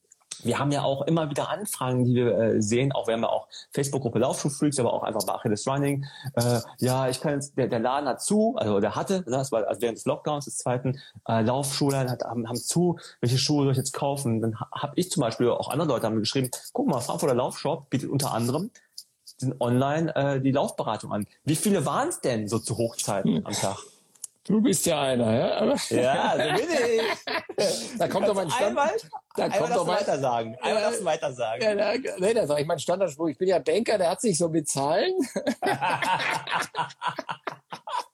wir 0.43 0.57
haben 0.57 0.71
ja 0.71 0.83
auch 0.83 1.01
immer 1.01 1.29
wieder 1.29 1.49
Anfragen, 1.49 2.05
die 2.05 2.15
wir 2.15 2.37
äh, 2.37 2.61
sehen. 2.61 2.91
Auch 2.91 3.07
wir 3.07 3.13
haben 3.13 3.23
ja 3.23 3.29
auch 3.29 3.47
Facebook-Gruppe 3.71 4.19
Laufschuhfreaks, 4.19 4.79
aber 4.79 4.93
auch 4.93 5.03
einfach 5.03 5.25
bei 5.25 5.33
Achilles 5.33 5.67
Running. 5.67 6.05
Äh, 6.35 6.59
ja, 6.79 7.09
ich 7.09 7.19
kann 7.19 7.33
jetzt, 7.33 7.57
der, 7.57 7.67
der 7.67 7.79
Laden 7.79 8.07
hat 8.07 8.21
zu, 8.21 8.55
also 8.57 8.79
der 8.79 8.95
hatte, 8.95 9.23
ne, 9.25 9.37
das 9.37 9.51
war 9.51 9.67
also 9.67 9.81
während 9.81 9.97
des 9.97 10.05
Lockdowns 10.05 10.45
des 10.45 10.57
zweiten 10.57 10.99
äh, 11.27 11.41
Laufschulen 11.41 12.09
hat, 12.09 12.23
haben, 12.23 12.47
haben 12.47 12.57
zu. 12.57 12.97
Welche 13.21 13.37
Schuhe 13.37 13.63
soll 13.63 13.71
ich 13.71 13.77
jetzt 13.77 13.93
kaufen? 13.93 14.41
Dann 14.41 14.59
habe 14.59 14.93
ich 14.95 15.11
zum 15.11 15.21
Beispiel 15.21 15.49
auch 15.49 15.69
andere 15.69 15.89
Leute 15.89 16.05
haben 16.05 16.15
mir 16.15 16.21
geschrieben: 16.21 16.49
Guck 16.73 16.87
mal, 16.87 17.01
Frankfurter 17.01 17.35
Laufshop 17.35 17.89
bietet 17.89 18.09
unter 18.09 18.31
anderem 18.31 18.71
online 19.59 20.15
äh, 20.15 20.41
die 20.41 20.51
Laufberatung 20.51 21.11
an. 21.11 21.25
Wie 21.43 21.55
viele 21.55 21.85
waren 21.85 22.09
es 22.09 22.21
denn 22.21 22.47
so 22.47 22.59
zu 22.59 22.77
Hochzeiten 22.77 23.37
hm. 23.37 23.45
am 23.45 23.53
Tag? 23.53 23.77
Du 24.49 24.59
bist 24.59 24.83
ja 24.87 25.03
einer, 25.03 25.31
ja? 25.31 25.63
Ja, 25.91 26.31
so 26.31 26.37
bin 26.57 26.71
ich. 26.71 27.03
da 27.99 28.07
kommt 28.07 28.27
doch 28.27 28.33
mein 28.33 28.49
Stand. 28.49 28.69
Einmal, 28.69 28.89
da 29.35 29.43
einmal 29.43 29.59
kommt 29.59 29.75
doch 29.75 29.85
mein, 29.85 29.97
weiter 29.97 30.17
sagen. 30.17 30.57
Einmal 30.59 30.81
darfst 30.81 31.01
du 31.01 31.05
weiter 31.05 31.31
sagen. 31.33 31.61
Ja, 31.61 31.75
da, 31.75 31.93
nee, 32.17 32.33
da 32.33 32.47
sage 32.47 32.61
ich 32.61 32.67
mein 32.67 32.79
Standardspruch. 32.79 33.27
Ich 33.27 33.37
bin 33.37 33.47
ja 33.47 33.59
Banker, 33.59 33.99
der 33.99 34.09
hat 34.09 34.21
sich 34.21 34.39
so 34.39 34.49
bezahlen. 34.49 35.13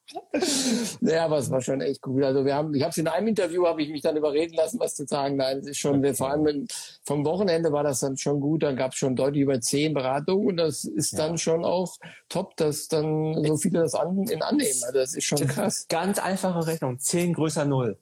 ja, 1.02 1.26
aber 1.26 1.38
es 1.38 1.50
war 1.50 1.62
schon 1.62 1.82
echt 1.82 2.06
cool. 2.08 2.24
Also 2.24 2.46
wir 2.46 2.56
haben, 2.56 2.74
ich 2.74 2.82
habe 2.82 2.92
es 2.92 2.98
in 2.98 3.08
einem 3.08 3.28
Interview, 3.28 3.66
habe 3.66 3.82
ich 3.82 3.90
mich 3.90 4.02
dann 4.02 4.18
überreden 4.18 4.56
lassen, 4.56 4.80
was 4.80 4.96
zu 4.96 5.06
sagen. 5.06 5.38
Nein, 5.38 5.60
es 5.60 5.68
ist 5.68 5.78
schon, 5.78 6.02
wir, 6.04 6.14
vor 6.16 6.30
allem 6.30 6.68
vom 7.04 7.26
Wochenende 7.26 7.72
war 7.72 7.84
das 7.84 8.00
dann 8.00 8.18
schon 8.18 8.40
gut. 8.40 8.64
Dann 8.64 8.76
gab 8.76 8.92
es 8.92 8.98
schon 8.98 9.16
deutlich 9.16 9.44
über 9.44 9.60
zehn 9.62 9.94
Beratungen 9.94 10.48
und 10.48 10.58
das 10.58 10.84
ist 10.84 11.14
ja. 11.14 11.20
dann 11.20 11.38
schon 11.38 11.66
auch 11.66 11.96
top, 12.30 12.56
dass 12.58 12.88
dann 12.88 13.44
so 13.44 13.58
viele 13.58 13.80
das 13.82 13.96
an, 13.96 14.24
in 14.28 14.42
annehmen. 14.42 14.82
Also 14.84 14.94
das 14.94 15.16
ist 15.16 15.26
schon 15.26 15.40
krass. 15.48 15.86
Ganz 15.90 16.20
einfache 16.20 16.68
Rechnung. 16.68 17.00
Zehn 17.00 17.34
größer 17.34 17.66
Null. 17.66 17.98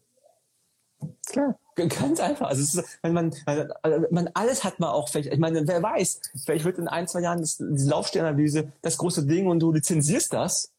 Klar. 1.28 1.57
Ganz 1.76 2.20
einfach. 2.20 2.49
Also, 2.49 2.61
ist, 2.61 2.99
wenn 3.01 3.14
man, 3.14 3.34
also, 3.45 4.05
man, 4.11 4.30
alles 4.34 4.64
hat 4.64 4.80
man 4.80 4.89
auch 4.89 5.09
vielleicht, 5.09 5.34
ich 5.34 5.39
meine, 5.39 5.68
wer 5.68 5.82
weiß, 5.82 6.22
vielleicht 6.45 6.66
wird 6.66 6.78
in 6.78 6.88
ein, 6.88 7.07
zwei 7.07 7.22
Jahren 7.22 7.39
das, 7.39 7.57
die 7.57 7.89
Laufsternanalyse 7.89 8.72
das 8.82 8.97
große 8.97 9.26
Ding 9.26 9.47
und 9.47 9.59
du 9.59 9.72
lizenzierst 9.72 10.34
das. 10.34 10.72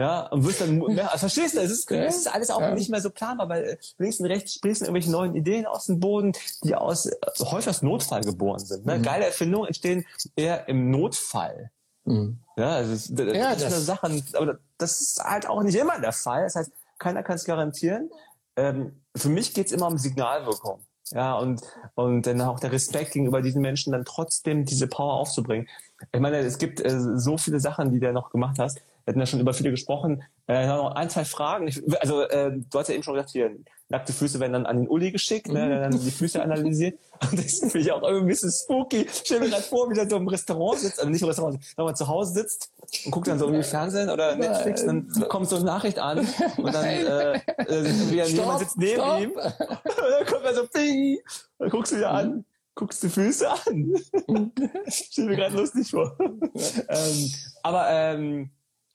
Ja, 0.00 0.28
und 0.28 0.46
wirst 0.46 0.62
dann 0.62 0.78
mehr, 0.78 1.12
also 1.12 1.18
verstehst 1.18 1.56
du, 1.56 1.60
es 1.60 1.70
ist, 1.70 1.90
es 1.90 2.16
ist 2.16 2.34
alles 2.34 2.48
auch 2.48 2.62
ja. 2.62 2.74
nicht 2.74 2.88
mehr 2.88 3.02
so 3.02 3.10
planbar, 3.10 3.50
weil 3.50 3.78
links 3.98 4.18
und 4.18 4.24
rechts 4.24 4.54
sprießen 4.54 4.86
irgendwelche 4.86 5.10
neuen 5.10 5.34
Ideen 5.34 5.66
aus 5.66 5.84
dem 5.86 6.00
Boden, 6.00 6.32
die 6.64 6.74
aus, 6.74 7.10
häufig 7.38 7.68
aus 7.68 7.82
Notfall 7.82 8.22
geboren 8.22 8.60
sind. 8.60 8.86
Ne? 8.86 8.96
Mhm. 8.96 9.02
Geile 9.02 9.26
Erfindungen 9.26 9.66
entstehen 9.66 10.06
eher 10.36 10.66
im 10.68 10.90
Notfall. 10.90 11.70
Mhm. 12.06 12.38
Ja, 12.56 12.76
also 12.76 12.92
das, 12.92 13.08
das, 13.12 13.36
ja, 13.36 13.50
das 13.52 13.62
ist 13.62 13.72
eine 13.74 13.82
Sache, 13.82 14.22
aber 14.38 14.58
das 14.78 15.02
ist 15.02 15.22
halt 15.22 15.46
auch 15.46 15.62
nicht 15.62 15.76
immer 15.76 16.00
der 16.00 16.12
Fall. 16.12 16.44
Das 16.44 16.56
heißt, 16.56 16.72
keiner 16.98 17.22
kann 17.22 17.36
es 17.36 17.44
garantieren. 17.44 18.08
Ähm, 18.56 19.02
für 19.14 19.28
mich 19.28 19.52
geht's 19.52 19.70
immer 19.70 19.88
um 19.88 19.98
Signalwirkung. 19.98 20.80
Ja, 21.10 21.36
und, 21.36 21.60
und 21.94 22.26
dann 22.26 22.40
auch 22.40 22.58
der 22.58 22.72
Respekt 22.72 23.12
gegenüber 23.12 23.42
diesen 23.42 23.60
Menschen, 23.60 23.92
dann 23.92 24.06
trotzdem 24.06 24.64
diese 24.64 24.86
Power 24.86 25.12
aufzubringen. 25.12 25.68
Ich 26.10 26.20
meine, 26.20 26.38
es 26.38 26.56
gibt 26.56 26.80
äh, 26.80 27.18
so 27.18 27.36
viele 27.36 27.60
Sachen, 27.60 27.92
die 27.92 28.00
du 28.00 28.10
noch 28.14 28.30
gemacht 28.30 28.58
hast. 28.58 28.80
Wir 29.04 29.12
hatten 29.12 29.20
ja 29.20 29.26
schon 29.26 29.40
über 29.40 29.54
viele 29.54 29.70
gesprochen. 29.70 30.22
Äh, 30.46 30.66
noch 30.66 30.94
ein, 30.94 31.10
zwei 31.10 31.24
Fragen. 31.24 31.68
Ich, 31.68 31.80
also, 32.00 32.22
äh, 32.22 32.52
du 32.52 32.78
hast 32.78 32.88
ja 32.88 32.94
eben 32.94 33.02
schon 33.02 33.14
gesagt, 33.14 33.30
hier, 33.30 33.50
nackte 33.90 34.12
Füße 34.12 34.40
werden 34.40 34.52
dann 34.52 34.66
an 34.66 34.78
den 34.78 34.88
Uli 34.88 35.10
geschickt, 35.10 35.48
ne, 35.48 35.68
der 35.68 35.80
dann 35.80 36.00
die 36.00 36.10
Füße 36.10 36.40
analysiert. 36.40 36.98
Und 37.30 37.38
das 37.38 37.58
finde 37.58 37.80
ich 37.80 37.92
auch 37.92 38.02
irgendwie 38.02 38.24
ein 38.24 38.28
bisschen 38.28 38.52
spooky. 38.52 39.06
Stell 39.12 39.40
mir 39.40 39.50
gerade 39.50 39.62
vor, 39.62 39.90
wie 39.90 39.94
der 39.94 40.08
so 40.08 40.16
im 40.16 40.28
Restaurant 40.28 40.78
sitzt, 40.78 40.98
also 41.00 41.10
nicht 41.10 41.22
im 41.22 41.28
Restaurant, 41.28 41.58
wenn 41.76 41.84
man 41.84 41.96
zu 41.96 42.08
Hause 42.08 42.32
sitzt 42.32 42.72
und 43.04 43.10
guckt 43.10 43.28
dann 43.28 43.38
so 43.38 43.46
irgendwie 43.46 43.64
Fernsehen 43.64 44.08
oder 44.08 44.36
Netflix, 44.36 44.84
dann 44.84 45.08
kommt 45.28 45.48
so 45.48 45.56
eine 45.56 45.64
Nachricht 45.66 45.98
an 45.98 46.26
und 46.56 46.74
dann 46.74 46.84
äh, 46.84 47.40
äh, 47.68 47.90
jemand 48.10 48.60
sitzt 48.60 48.78
neben 48.78 49.00
stopp. 49.00 49.20
ihm 49.20 49.30
und 49.32 49.42
dann 49.44 50.26
kommt 50.26 50.44
er 50.44 50.54
so 50.54 50.66
ping, 50.66 51.18
dann 51.58 51.68
guckst 51.68 51.92
du 51.92 51.96
dir 51.96 52.10
an, 52.10 52.44
guckst 52.74 53.02
die 53.02 53.08
Füße 53.08 53.50
an. 53.50 53.94
Stell 54.88 55.26
mir 55.26 55.36
gerade 55.36 55.56
lustig 55.56 55.90
vor. 55.90 56.16
ähm, 56.18 57.32
aber 57.62 57.86
ähm, 57.90 58.50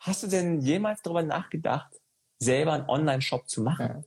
hast 0.05 0.23
du 0.23 0.27
denn 0.27 0.61
jemals 0.61 1.01
darüber 1.01 1.23
nachgedacht, 1.23 1.93
selber 2.39 2.73
einen 2.73 2.89
Online-Shop 2.89 3.47
zu 3.47 3.61
machen? 3.61 3.87
Ja 3.87 4.03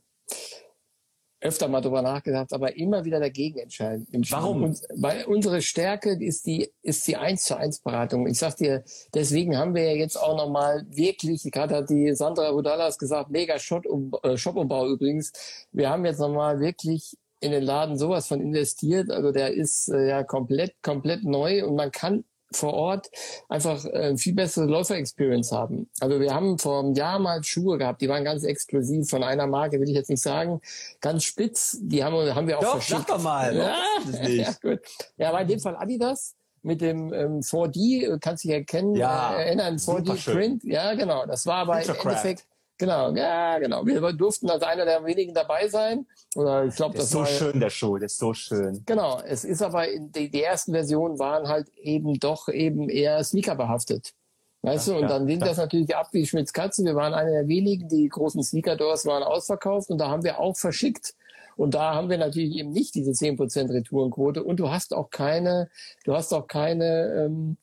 öfter 1.41 1.67
mal 1.67 1.81
drüber 1.81 2.01
nachgedacht, 2.01 2.51
aber 2.53 2.75
immer 2.75 3.05
wieder 3.05 3.19
dagegen 3.19 3.59
entscheiden. 3.59 4.07
Warum? 4.29 4.63
Und, 4.63 4.81
weil 4.95 5.25
unsere 5.25 5.61
Stärke 5.61 6.11
ist 6.11 6.45
die, 6.45 6.71
ist 6.81 7.07
die 7.07 7.15
eins 7.15 7.43
zu 7.43 7.55
eins 7.55 7.79
Beratung. 7.79 8.27
Ich 8.27 8.39
sag 8.39 8.57
dir, 8.57 8.83
deswegen 9.13 9.57
haben 9.57 9.73
wir 9.73 9.83
ja 9.83 9.97
jetzt 9.97 10.17
auch 10.17 10.35
nochmal 10.35 10.85
wirklich, 10.89 11.43
gerade 11.51 11.75
hat 11.75 11.89
die 11.89 12.13
Sandra 12.13 12.49
Rudalas 12.49 12.97
gesagt, 12.97 13.29
mega 13.29 13.55
äh, 13.55 14.37
Shop-Umbau 14.37 14.87
übrigens. 14.87 15.31
Wir 15.71 15.89
haben 15.89 16.05
jetzt 16.05 16.19
nochmal 16.19 16.59
wirklich 16.59 17.17
in 17.39 17.51
den 17.51 17.63
Laden 17.63 17.97
sowas 17.97 18.27
von 18.27 18.41
investiert. 18.41 19.09
Also 19.09 19.31
der 19.31 19.53
ist 19.53 19.87
äh, 19.89 20.09
ja 20.09 20.23
komplett, 20.23 20.75
komplett 20.81 21.23
neu 21.23 21.65
und 21.65 21.75
man 21.75 21.91
kann 21.91 22.25
vor 22.51 22.73
Ort 22.73 23.09
einfach 23.47 23.83
äh, 23.85 24.17
viel 24.17 24.33
bessere 24.33 24.65
Läufer-Experience 24.65 25.51
haben. 25.51 25.89
Also 25.99 26.19
wir 26.19 26.33
haben 26.33 26.57
vor 26.57 26.79
einem 26.79 26.93
Jahr 26.93 27.19
mal 27.19 27.43
Schuhe 27.43 27.77
gehabt, 27.77 28.01
die 28.01 28.09
waren 28.09 28.23
ganz 28.23 28.43
exklusiv 28.43 29.09
von 29.09 29.23
einer 29.23 29.47
Marke, 29.47 29.79
will 29.79 29.89
ich 29.89 29.95
jetzt 29.95 30.09
nicht 30.09 30.21
sagen, 30.21 30.61
ganz 31.01 31.23
spitz. 31.23 31.77
Die 31.81 32.03
haben, 32.03 32.33
haben 32.33 32.47
wir 32.47 32.57
auch 32.57 32.63
doch, 32.63 32.71
verschickt. 32.73 33.07
Sag 33.07 33.07
doch 33.07 33.23
mal. 33.23 33.55
Ja, 33.55 33.75
ja, 34.27 34.51
gut. 34.61 34.79
ja, 35.17 35.29
aber 35.29 35.41
in 35.41 35.47
dem 35.47 35.59
Fall 35.59 35.75
Adidas 35.75 36.35
mit 36.61 36.81
dem 36.81 37.13
ähm, 37.13 37.39
4D, 37.39 38.19
kannst 38.19 38.43
du 38.43 38.49
dich 38.49 38.57
erkennen, 38.57 38.95
ja, 38.95 39.35
äh, 39.35 39.45
erinnern, 39.45 39.77
4D-Print. 39.77 40.63
Ja, 40.65 40.93
genau. 40.93 41.25
Das 41.25 41.45
war 41.45 41.57
aber 41.57 41.81
im 41.81 41.89
Endeffekt 41.89 42.45
Genau, 42.79 43.13
ja, 43.13 43.59
genau. 43.59 43.85
Wir 43.85 43.99
durften 44.13 44.49
als 44.49 44.63
einer 44.63 44.85
der 44.85 45.03
wenigen 45.03 45.33
dabei 45.33 45.67
sein. 45.67 46.07
Oder 46.35 46.63
ich 46.63 46.75
glaube, 46.75 46.95
das 46.95 47.05
ist 47.05 47.11
so 47.11 47.19
war, 47.19 47.25
schön, 47.25 47.59
der 47.59 47.69
Show, 47.69 47.97
das 47.97 48.13
ist 48.13 48.19
so 48.19 48.33
schön. 48.33 48.83
Genau, 48.85 49.19
es 49.19 49.43
ist 49.43 49.61
aber 49.61 49.89
in 49.89 50.13
die, 50.13 50.31
die 50.31 50.41
ersten 50.41 50.71
Versionen 50.71 51.19
waren 51.19 51.49
halt 51.49 51.67
eben 51.75 52.17
doch 52.21 52.47
eben 52.47 52.87
eher 52.89 53.21
Sneaker 53.21 53.55
behaftet. 53.55 54.13
Weißt 54.61 54.87
ja, 54.87 54.93
du, 54.93 54.99
und 54.99 55.03
ja, 55.03 55.09
dann 55.09 55.27
ging 55.27 55.41
das 55.41 55.57
natürlich 55.57 55.93
ab 55.93 56.07
wie 56.13 56.25
Schmitz 56.25 56.53
Katze. 56.53 56.85
Wir 56.85 56.95
waren 56.95 57.13
einer 57.13 57.31
der 57.31 57.47
wenigen, 57.49 57.89
die 57.89 58.07
großen 58.07 58.41
Sneaker-Doors 58.41 59.05
waren 59.05 59.23
ausverkauft 59.23 59.89
und 59.89 59.97
da 59.97 60.07
haben 60.09 60.23
wir 60.23 60.39
auch 60.39 60.55
verschickt. 60.55 61.15
Und 61.57 61.73
da 61.73 61.93
haben 61.93 62.09
wir 62.09 62.17
natürlich 62.17 62.55
eben 62.55 62.71
nicht 62.71 62.95
diese 62.95 63.11
10% 63.11 63.73
Retourenquote 63.73 64.41
und 64.41 64.57
du 64.57 64.69
hast 64.69 64.93
auch 64.93 65.09
keine, 65.09 65.69
du 66.05 66.13
hast 66.13 66.31
auch 66.33 66.47
keine, 66.47 67.25
ähm, 67.25 67.57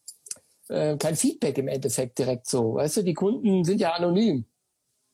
äh, 0.69 0.99
kein 0.99 1.17
Feedback 1.17 1.57
im 1.57 1.69
Endeffekt 1.69 2.19
direkt 2.19 2.47
so. 2.47 2.75
Weißt 2.75 2.99
du, 2.99 3.03
die 3.03 3.15
Kunden 3.15 3.65
sind 3.65 3.81
ja 3.81 3.93
anonym. 3.93 4.45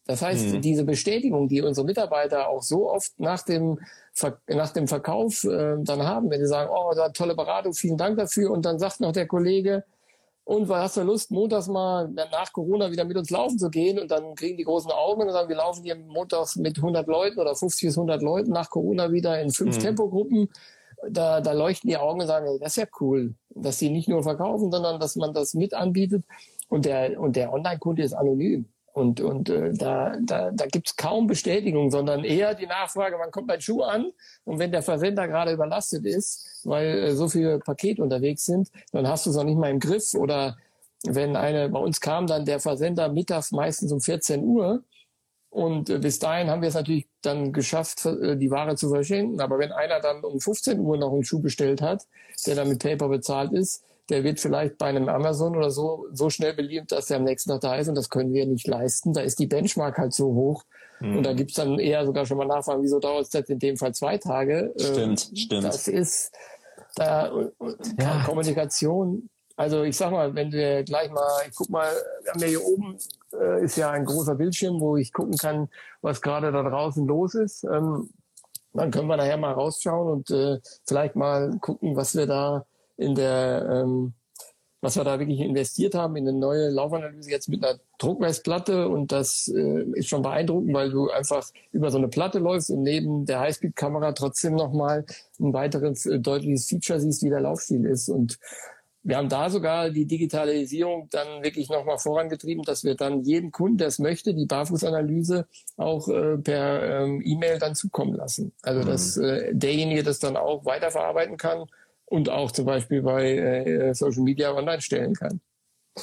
Das 0.06 0.20
heißt, 0.20 0.54
mhm. 0.54 0.60
diese 0.60 0.84
Bestätigung, 0.84 1.48
die 1.48 1.62
unsere 1.62 1.86
Mitarbeiter 1.86 2.48
auch 2.48 2.62
so 2.62 2.90
oft 2.90 3.12
nach 3.18 3.42
dem, 3.42 3.78
Ver 4.12 4.38
nach 4.48 4.70
dem 4.70 4.88
Verkauf 4.88 5.44
äh, 5.44 5.76
dann 5.78 6.02
haben, 6.02 6.30
wenn 6.30 6.40
sie 6.40 6.48
sagen, 6.48 6.70
oh, 6.74 6.92
da 6.94 7.10
tolle 7.10 7.36
Beratung, 7.36 7.72
vielen 7.72 7.96
Dank 7.96 8.18
dafür. 8.18 8.50
Und 8.50 8.64
dann 8.64 8.78
sagt 8.78 9.00
noch 9.00 9.12
der 9.12 9.26
Kollege, 9.26 9.84
und 10.44 10.68
was 10.68 10.82
hast 10.82 10.96
du 10.96 11.02
Lust, 11.02 11.30
montags 11.30 11.68
mal 11.68 12.08
nach 12.08 12.52
Corona 12.52 12.90
wieder 12.90 13.04
mit 13.04 13.16
uns 13.16 13.30
laufen 13.30 13.58
zu 13.58 13.70
gehen? 13.70 14.00
Und 14.00 14.10
dann 14.10 14.34
kriegen 14.34 14.56
die 14.56 14.64
großen 14.64 14.90
Augen 14.90 15.22
und 15.22 15.30
sagen, 15.30 15.48
wir 15.48 15.56
laufen 15.56 15.84
hier 15.84 15.94
montags 15.94 16.56
mit 16.56 16.78
100 16.78 17.06
Leuten 17.06 17.38
oder 17.38 17.54
50 17.54 17.88
bis 17.88 17.96
100 17.96 18.22
Leuten 18.22 18.50
nach 18.50 18.68
Corona 18.68 19.12
wieder 19.12 19.40
in 19.40 19.50
fünf 19.50 19.76
mhm. 19.76 19.80
Tempogruppen. 19.80 20.48
Da, 21.08 21.40
da 21.40 21.52
leuchten 21.52 21.88
die 21.88 21.96
Augen 21.96 22.20
und 22.20 22.26
sagen, 22.26 22.46
das 22.60 22.72
ist 22.72 22.76
ja 22.76 22.86
cool, 23.00 23.34
dass 23.50 23.78
sie 23.78 23.90
nicht 23.90 24.08
nur 24.08 24.22
verkaufen, 24.22 24.70
sondern 24.70 24.98
dass 24.98 25.14
man 25.14 25.32
das 25.32 25.54
mit 25.54 25.74
anbietet. 25.74 26.24
Und 26.68 26.86
der, 26.86 27.20
und 27.20 27.36
der 27.36 27.52
Online-Kunde 27.52 28.02
ist 28.02 28.12
anonym. 28.12 28.66
Und, 28.92 29.22
und 29.22 29.48
äh, 29.48 29.72
da, 29.72 30.16
da, 30.22 30.50
da 30.50 30.66
gibt 30.66 30.98
kaum 30.98 31.26
Bestätigung, 31.26 31.90
sondern 31.90 32.24
eher 32.24 32.54
die 32.54 32.66
Nachfrage, 32.66 33.16
wann 33.18 33.30
kommt 33.30 33.46
mein 33.46 33.60
Schuh 33.60 33.82
an? 33.82 34.12
Und 34.44 34.58
wenn 34.58 34.70
der 34.70 34.82
Versender 34.82 35.26
gerade 35.28 35.52
überlastet 35.52 36.04
ist, 36.04 36.60
weil 36.64 36.98
äh, 36.98 37.14
so 37.14 37.28
viele 37.28 37.58
Pakete 37.58 38.02
unterwegs 38.02 38.44
sind, 38.44 38.70
dann 38.92 39.08
hast 39.08 39.24
du 39.24 39.30
es 39.30 39.36
noch 39.36 39.44
nicht 39.44 39.56
mal 39.56 39.70
im 39.70 39.80
Griff. 39.80 40.12
Oder 40.12 40.58
wenn 41.04 41.36
eine, 41.36 41.70
bei 41.70 41.78
uns 41.78 42.00
kam 42.02 42.26
dann 42.26 42.44
der 42.44 42.60
Versender 42.60 43.08
mittags 43.08 43.50
meistens 43.50 43.92
um 43.92 44.00
14 44.00 44.44
Uhr. 44.44 44.84
Und 45.48 45.88
äh, 45.88 45.98
bis 45.98 46.18
dahin 46.18 46.50
haben 46.50 46.60
wir 46.60 46.68
es 46.68 46.74
natürlich 46.74 47.08
dann 47.22 47.54
geschafft, 47.54 48.04
äh, 48.04 48.36
die 48.36 48.50
Ware 48.50 48.76
zu 48.76 48.90
verschenken. 48.90 49.40
Aber 49.40 49.58
wenn 49.58 49.72
einer 49.72 50.00
dann 50.00 50.22
um 50.22 50.38
15 50.38 50.78
Uhr 50.80 50.98
noch 50.98 51.14
einen 51.14 51.24
Schuh 51.24 51.40
bestellt 51.40 51.80
hat, 51.80 52.06
der 52.46 52.56
dann 52.56 52.68
mit 52.68 52.82
Paper 52.82 53.08
bezahlt 53.08 53.52
ist, 53.52 53.82
der 54.08 54.24
wird 54.24 54.40
vielleicht 54.40 54.78
bei 54.78 54.86
einem 54.86 55.08
Amazon 55.08 55.56
oder 55.56 55.70
so 55.70 56.06
so 56.12 56.30
schnell 56.30 56.54
beliebt, 56.54 56.92
dass 56.92 57.10
er 57.10 57.18
am 57.18 57.24
nächsten 57.24 57.50
Tag 57.50 57.60
da 57.60 57.76
ist 57.76 57.88
und 57.88 57.94
das 57.94 58.10
können 58.10 58.32
wir 58.32 58.46
nicht 58.46 58.66
leisten. 58.66 59.12
Da 59.12 59.20
ist 59.20 59.38
die 59.38 59.46
Benchmark 59.46 59.98
halt 59.98 60.12
so 60.12 60.34
hoch. 60.34 60.64
Mhm. 61.00 61.18
Und 61.18 61.22
da 61.24 61.32
gibt's 61.32 61.54
dann 61.54 61.78
eher 61.78 62.04
sogar 62.04 62.26
schon 62.26 62.38
mal 62.38 62.46
Nachfragen, 62.46 62.82
wieso 62.82 62.98
dauert 62.98 63.26
es 63.26 63.32
jetzt 63.32 63.50
in 63.50 63.58
dem 63.58 63.76
Fall 63.76 63.94
zwei 63.94 64.18
Tage? 64.18 64.72
Stimmt, 64.76 65.28
ähm, 65.30 65.36
stimmt. 65.36 65.64
Das 65.64 65.88
ist 65.88 66.32
da 66.94 67.32
ja. 67.98 68.22
Kommunikation. 68.26 69.28
Also 69.56 69.82
ich 69.82 69.96
sag 69.96 70.10
mal, 70.10 70.34
wenn 70.34 70.50
wir 70.50 70.82
gleich 70.82 71.10
mal, 71.10 71.28
ich 71.48 71.54
guck 71.54 71.70
mal, 71.70 71.92
wir 72.22 72.32
haben 72.32 72.40
ja 72.40 72.46
hier 72.46 72.64
oben 72.64 72.96
äh, 73.32 73.64
ist 73.64 73.76
ja 73.76 73.90
ein 73.90 74.04
großer 74.04 74.34
Bildschirm, 74.34 74.80
wo 74.80 74.96
ich 74.96 75.12
gucken 75.12 75.36
kann, 75.36 75.68
was 76.00 76.22
gerade 76.22 76.52
da 76.52 76.62
draußen 76.62 77.06
los 77.06 77.34
ist. 77.34 77.64
Ähm, 77.64 78.10
dann 78.72 78.90
können 78.90 79.08
wir 79.08 79.16
nachher 79.16 79.36
mal 79.36 79.52
rausschauen 79.52 80.10
und 80.10 80.30
äh, 80.30 80.58
vielleicht 80.86 81.14
mal 81.16 81.58
gucken, 81.60 81.94
was 81.96 82.16
wir 82.16 82.26
da 82.26 82.64
in 82.96 83.14
der, 83.14 83.68
ähm, 83.70 84.14
was 84.80 84.96
wir 84.96 85.04
da 85.04 85.18
wirklich 85.18 85.40
investiert 85.40 85.94
haben 85.94 86.16
in 86.16 86.28
eine 86.28 86.36
neue 86.36 86.68
Laufanalyse 86.70 87.30
jetzt 87.30 87.48
mit 87.48 87.64
einer 87.64 87.78
Druckmessplatte 87.98 88.88
und 88.88 89.12
das 89.12 89.48
äh, 89.54 89.84
ist 89.94 90.08
schon 90.08 90.22
beeindruckend, 90.22 90.74
weil 90.74 90.90
du 90.90 91.08
einfach 91.10 91.48
über 91.70 91.90
so 91.90 91.98
eine 91.98 92.08
Platte 92.08 92.38
läufst 92.38 92.70
und 92.70 92.82
neben 92.82 93.24
der 93.24 93.40
Highspeed-Kamera 93.40 94.12
trotzdem 94.12 94.54
nochmal 94.54 95.04
ein 95.38 95.52
weiteres 95.52 96.06
äh, 96.06 96.18
deutliches 96.18 96.68
Feature 96.68 97.00
siehst, 97.00 97.22
wie 97.22 97.30
der 97.30 97.40
Laufstil 97.40 97.86
ist 97.86 98.08
und 98.08 98.38
wir 99.04 99.16
haben 99.16 99.28
da 99.28 99.50
sogar 99.50 99.90
die 99.90 100.06
Digitalisierung 100.06 101.08
dann 101.10 101.42
wirklich 101.42 101.68
nochmal 101.68 101.98
vorangetrieben, 101.98 102.62
dass 102.62 102.84
wir 102.84 102.94
dann 102.94 103.22
jedem 103.22 103.50
Kunden, 103.50 103.78
der 103.78 103.88
es 103.88 103.98
möchte, 103.98 104.32
die 104.32 104.46
Barfußanalyse 104.46 105.46
auch 105.76 106.08
äh, 106.08 106.38
per 106.38 107.02
ähm, 107.02 107.20
E-Mail 107.24 107.58
dann 107.58 107.74
zukommen 107.74 108.14
lassen. 108.14 108.52
Also 108.62 108.84
dass 108.84 109.16
mhm. 109.16 109.24
äh, 109.24 109.54
derjenige 109.54 110.04
das 110.04 110.20
dann 110.20 110.36
auch 110.36 110.64
weiterverarbeiten 110.64 111.36
kann 111.36 111.66
und 112.12 112.28
auch 112.28 112.50
zum 112.50 112.66
Beispiel 112.66 113.00
bei 113.00 113.36
äh, 113.36 113.94
Social 113.94 114.22
Media 114.22 114.52
online 114.52 114.82
stellen 114.82 115.14
kann. 115.14 115.40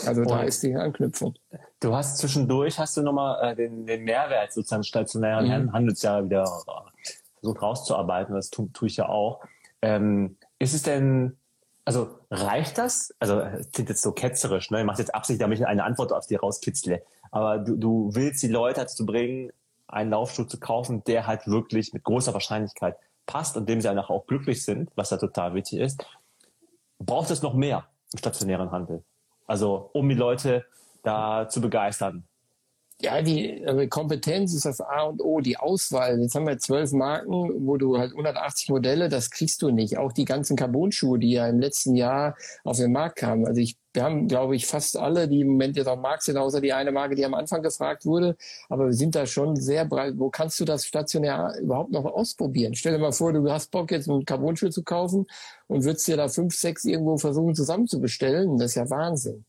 Also 0.08 0.22
und 0.22 0.32
da 0.32 0.42
ist 0.42 0.64
die 0.64 0.76
Anknüpfung. 0.76 1.36
Du 1.80 1.96
hast 1.96 2.18
zwischendurch, 2.18 2.80
hast 2.80 2.98
du 2.98 3.04
nochmal 3.04 3.52
äh, 3.52 3.56
den, 3.56 3.86
den 3.86 4.04
Mehrwert 4.04 4.52
sozusagen 4.52 4.84
stationären 4.84 5.66
mhm. 5.66 5.72
Handelsjahre 5.72 6.26
wieder 6.26 6.44
äh, 6.44 7.10
versucht 7.40 7.62
rauszuarbeiten, 7.62 8.34
das 8.34 8.50
tue 8.50 8.72
tu 8.74 8.88
ich 8.88 8.98
ja 8.98 9.08
auch. 9.08 9.42
Ähm, 9.84 10.38
ist 10.58 10.74
es 10.74 10.82
denn, 10.82 11.38
also 11.86 12.10
reicht 12.32 12.80
das? 12.80 13.14
Also 13.20 13.40
es 13.40 13.72
klingt 13.72 13.90
jetzt 13.90 14.02
so 14.02 14.12
ketzerisch, 14.12 14.72
ne? 14.72 14.80
Ich 14.80 14.86
mache 14.86 15.00
jetzt 15.00 15.14
Absicht, 15.14 15.40
damit 15.40 15.60
ich 15.60 15.68
eine 15.68 15.84
Antwort 15.84 16.12
auf 16.12 16.26
die 16.26 16.36
rauskitzle. 16.36 17.04
Aber 17.30 17.60
du, 17.60 17.76
du 17.76 18.10
willst 18.14 18.42
die 18.42 18.48
Leute 18.48 18.82
dazu 18.82 19.06
bringen, 19.06 19.52
einen 19.88 20.10
Laufschuh 20.10 20.46
zu 20.46 20.60
kaufen, 20.60 21.04
der 21.04 21.28
halt 21.28 21.48
wirklich 21.48 21.94
mit 21.94 22.04
großer 22.04 22.34
Wahrscheinlichkeit 22.34 22.96
passt 23.30 23.56
und 23.58 23.70
dem 23.70 23.80
sie 23.80 23.88
einfach 23.88 24.10
auch 24.10 24.26
glücklich 24.26 24.66
sind, 24.66 24.90
was 24.96 25.12
ja 25.12 25.18
total 25.18 25.54
wichtig 25.54 25.80
ist, 25.80 26.04
braucht 26.98 27.30
es 27.30 27.44
noch 27.44 27.54
mehr 27.54 27.86
im 28.12 28.18
stationären 28.18 28.72
Handel. 28.72 29.04
Also 29.46 29.92
um 29.94 30.10
die 30.10 30.16
Leute 30.16 30.66
da 31.04 31.48
zu 31.48 31.62
begeistern. 31.62 32.24
Ja, 33.02 33.22
die 33.22 33.62
äh, 33.64 33.88
Kompetenz 33.88 34.54
ist 34.54 34.66
das 34.66 34.82
A 34.82 35.04
und 35.04 35.22
O, 35.22 35.40
die 35.40 35.56
Auswahl. 35.56 36.20
Jetzt 36.20 36.36
haben 36.36 36.46
wir 36.46 36.58
zwölf 36.58 36.92
Marken, 36.92 37.66
wo 37.66 37.78
du 37.78 37.98
halt 37.98 38.12
180 38.12 38.68
Modelle, 38.68 39.08
das 39.08 39.32
kriegst 39.32 39.62
du 39.62 39.72
nicht. 39.72 39.98
Auch 39.98 40.12
die 40.12 40.26
ganzen 40.26 40.58
Carbon-Schuhe, 40.58 41.18
die 41.18 41.32
ja 41.32 41.48
im 41.48 41.60
letzten 41.62 41.96
Jahr 41.96 42.36
auf 42.66 42.76
den 42.76 42.92
Markt 42.92 43.16
kamen. 43.16 43.46
Also 43.46 43.62
ich, 43.62 43.78
wir 43.94 44.04
haben, 44.04 44.28
glaube 44.28 44.58
ich, 44.58 44.66
fast 44.66 44.98
alle, 44.98 45.30
die 45.30 45.40
im 45.40 45.48
Moment 45.48 45.78
jetzt 45.78 45.88
am 45.88 46.02
Markt 46.02 46.24
sind, 46.24 46.36
außer 46.36 46.60
die 46.60 46.74
eine 46.74 46.92
Marke, 46.92 47.16
die 47.16 47.24
am 47.24 47.36
Anfang 47.36 47.62
gefragt 47.62 48.06
wurde. 48.06 48.36
Aber 48.68 48.88
wir 48.88 48.94
sind 48.94 49.16
da 49.16 49.26
schon 49.26 49.56
sehr 49.56 49.86
breit. 49.86 50.16
Wo 50.18 50.30
kannst 50.30 50.60
du 50.60 50.66
das 50.66 50.86
stationär 50.86 51.54
überhaupt 51.62 51.92
noch 51.92 52.04
ausprobieren? 52.04 52.76
Stell 52.76 52.92
dir 52.92 53.00
mal 53.00 53.14
vor, 53.14 53.32
du 53.32 53.50
hast 53.50 53.72
Bock, 53.72 53.92
jetzt 53.92 54.10
einen 54.10 54.26
Carbon-Schuh 54.26 54.72
zu 54.72 54.84
kaufen 54.84 55.26
und 55.68 55.86
würdest 55.86 56.06
dir 56.06 56.18
da 56.18 56.28
fünf, 56.28 56.54
sechs 56.54 56.84
irgendwo 56.84 57.18
versuchen 57.18 57.56
zusammenzubestellen. 57.56 58.58
Das 58.58 58.72
ist 58.72 58.76
ja 58.76 58.90
Wahnsinn. 58.90 59.46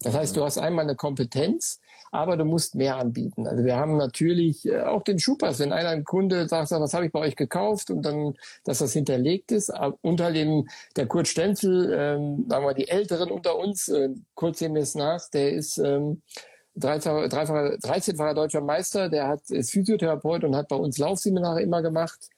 Das 0.00 0.14
heißt, 0.14 0.36
du 0.36 0.44
hast 0.44 0.58
einmal 0.58 0.84
eine 0.84 0.96
Kompetenz, 0.96 1.80
aber 2.14 2.36
du 2.36 2.44
musst 2.44 2.76
mehr 2.76 2.96
anbieten. 2.96 3.48
Also 3.48 3.64
wir 3.64 3.76
haben 3.76 3.96
natürlich 3.96 4.66
äh, 4.66 4.82
auch 4.82 5.02
den 5.02 5.18
Schuhpass. 5.18 5.58
Wenn 5.58 5.72
einer 5.72 5.88
ein 5.88 6.04
Kunde 6.04 6.48
sagt, 6.48 6.70
was 6.70 6.94
habe 6.94 7.06
ich 7.06 7.12
bei 7.12 7.18
euch 7.18 7.34
gekauft 7.34 7.90
und 7.90 8.02
dann, 8.02 8.34
dass 8.62 8.78
das 8.78 8.92
hinterlegt 8.92 9.50
ist, 9.50 9.72
unter 10.00 10.30
dem 10.30 10.68
der 10.94 11.06
Kurt 11.06 11.26
Stenzel, 11.26 11.92
ähm, 11.92 12.46
sagen 12.48 12.66
wir 12.66 12.74
die 12.74 12.88
Älteren 12.88 13.32
unter 13.32 13.58
uns, 13.58 13.88
äh, 13.88 14.10
Kurt 14.34 14.56
sehen 14.56 14.74
wir 14.76 14.82
es 14.82 14.94
nach, 14.94 15.28
der 15.30 15.54
ist 15.54 15.78
ähm, 15.78 16.22
13-facher 16.78 18.34
deutscher 18.34 18.60
Meister, 18.60 19.08
der 19.08 19.26
hat, 19.26 19.50
ist 19.50 19.72
Physiotherapeut 19.72 20.44
und 20.44 20.54
hat 20.54 20.68
bei 20.68 20.76
uns 20.76 20.98
Laufseminare 20.98 21.62
immer 21.62 21.82
gemacht. 21.82 22.28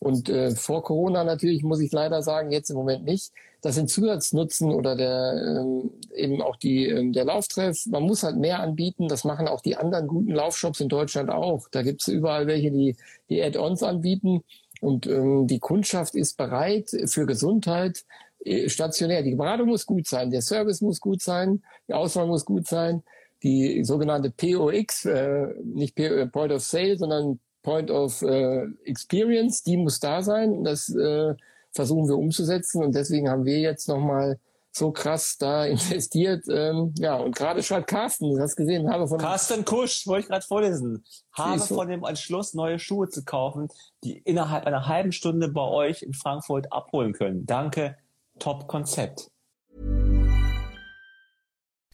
Und 0.00 0.28
äh, 0.28 0.50
vor 0.50 0.82
Corona 0.82 1.24
natürlich, 1.24 1.62
muss 1.62 1.80
ich 1.80 1.90
leider 1.90 2.22
sagen, 2.22 2.50
jetzt 2.50 2.70
im 2.70 2.76
Moment 2.76 3.04
nicht. 3.04 3.32
Das 3.62 3.74
sind 3.74 3.88
Zusatznutzen 3.88 4.70
oder 4.70 4.94
der, 4.94 5.62
ähm, 5.62 5.90
eben 6.14 6.42
auch 6.42 6.56
die, 6.56 6.86
ähm, 6.86 7.12
der 7.12 7.24
Lauftreff. 7.24 7.86
Man 7.86 8.02
muss 8.02 8.22
halt 8.22 8.36
mehr 8.36 8.60
anbieten. 8.60 9.08
Das 9.08 9.24
machen 9.24 9.48
auch 9.48 9.62
die 9.62 9.76
anderen 9.76 10.06
guten 10.06 10.32
Laufshops 10.32 10.80
in 10.80 10.88
Deutschland 10.88 11.30
auch. 11.30 11.66
Da 11.70 11.82
gibt's 11.82 12.08
überall 12.08 12.46
welche, 12.46 12.70
die 12.70 12.96
die 13.30 13.42
Add-ons 13.42 13.82
anbieten. 13.82 14.42
Und 14.80 15.06
ähm, 15.06 15.46
die 15.46 15.58
Kundschaft 15.58 16.14
ist 16.14 16.36
bereit 16.36 16.90
für 17.06 17.26
Gesundheit 17.26 18.04
äh, 18.44 18.68
stationär. 18.68 19.22
Die 19.22 19.34
Beratung 19.34 19.68
muss 19.68 19.86
gut 19.86 20.06
sein, 20.06 20.30
der 20.30 20.42
Service 20.42 20.80
muss 20.80 21.00
gut 21.00 21.22
sein, 21.22 21.62
die 21.88 21.94
Auswahl 21.94 22.26
muss 22.26 22.44
gut 22.44 22.66
sein. 22.66 23.02
Die 23.42 23.84
sogenannte 23.84 24.30
POX, 24.30 25.04
äh, 25.04 25.48
nicht 25.62 25.98
äh, 25.98 26.26
Point 26.26 26.52
of 26.52 26.62
Sale, 26.62 26.96
sondern 26.96 27.38
Point 27.66 27.90
of 27.90 28.22
äh, 28.22 28.64
Experience, 28.84 29.64
die 29.64 29.76
muss 29.76 29.98
da 29.98 30.22
sein. 30.22 30.62
Das 30.62 30.88
äh, 30.88 31.34
versuchen 31.72 32.08
wir 32.08 32.16
umzusetzen 32.16 32.84
und 32.84 32.94
deswegen 32.94 33.28
haben 33.28 33.44
wir 33.44 33.58
jetzt 33.58 33.88
nochmal 33.88 34.38
so 34.70 34.92
krass 34.92 35.36
da 35.36 35.64
investiert. 35.66 36.44
Ähm, 36.48 36.94
ja, 36.96 37.16
und 37.16 37.34
gerade 37.34 37.64
schreibt 37.64 37.88
Carsten, 37.88 38.30
du 38.30 38.40
hast 38.40 38.54
gesehen, 38.54 38.88
habe 38.88 39.08
von 39.08 39.18
Carsten 39.18 39.64
Kusch, 39.64 40.06
wollte 40.06 40.20
ich 40.20 40.28
gerade 40.28 40.46
vorlesen, 40.46 41.04
habe 41.32 41.58
von 41.58 41.88
dem 41.88 42.04
Entschluss, 42.04 42.54
neue 42.54 42.78
Schuhe 42.78 43.08
zu 43.08 43.24
kaufen, 43.24 43.68
die 44.04 44.18
innerhalb 44.18 44.64
einer 44.64 44.86
halben 44.86 45.10
Stunde 45.10 45.48
bei 45.48 45.66
euch 45.66 46.02
in 46.02 46.14
Frankfurt 46.14 46.72
abholen 46.72 47.14
können. 47.14 47.46
Danke, 47.46 47.96
Top-Konzept. 48.38 49.28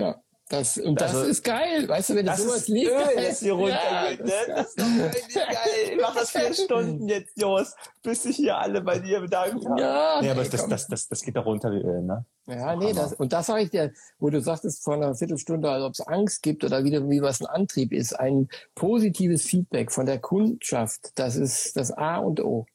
Ja, 0.00 0.22
das, 0.50 0.78
und 0.78 1.00
das 1.00 1.14
also, 1.14 1.30
ist 1.30 1.44
geil. 1.44 1.88
Weißt 1.88 2.10
du, 2.10 2.16
wenn 2.16 2.26
das 2.26 2.42
sowas 2.42 2.66
liest. 2.66 2.90
Öl 2.90 3.22
jetzt 3.22 3.38
hier 3.38 3.52
runtergeht, 3.52 4.18
ja, 4.18 4.24
ne? 4.24 4.32
Das 4.48 4.68
ist 4.68 4.80
doch 4.80 4.84
richtig 5.14 5.34
geil. 5.36 5.92
Ich 5.92 6.00
mach 6.00 6.14
das 6.14 6.30
vier 6.30 6.52
Stunden 6.52 7.08
jetzt, 7.08 7.40
Jos, 7.40 7.76
bis 8.02 8.24
sich 8.24 8.34
hier 8.34 8.58
alle 8.58 8.80
bei 8.80 8.98
dir 8.98 9.20
bedankt 9.20 9.64
haben. 9.64 9.78
Ja, 9.78 10.18
nee, 10.20 10.28
aber 10.28 10.42
das, 10.42 10.66
das, 10.66 10.88
das, 10.88 11.08
das 11.08 11.22
geht 11.22 11.36
doch 11.36 11.46
runter 11.46 11.70
wie 11.70 11.80
Öl, 11.80 12.02
ne? 12.02 12.24
Ja, 12.48 12.74
nee, 12.74 12.92
das, 12.92 13.12
und 13.12 13.32
das 13.32 13.46
sage 13.46 13.62
ich 13.62 13.70
dir, 13.70 13.92
wo 14.18 14.28
du 14.28 14.40
sagtest 14.40 14.82
vor 14.82 14.94
einer 14.94 15.14
Viertelstunde, 15.14 15.70
als 15.70 15.84
ob 15.84 15.92
es 15.92 16.00
Angst 16.00 16.42
gibt 16.42 16.64
oder 16.64 16.82
wieder 16.82 17.08
wie 17.08 17.22
was 17.22 17.40
ein 17.40 17.46
Antrieb 17.46 17.92
ist, 17.92 18.18
ein 18.18 18.48
positives 18.74 19.44
Feedback 19.44 19.92
von 19.92 20.04
der 20.04 20.18
Kundschaft, 20.18 21.12
das 21.14 21.36
ist 21.36 21.76
das 21.76 21.92
A 21.92 22.16
und 22.16 22.40
O. 22.40 22.66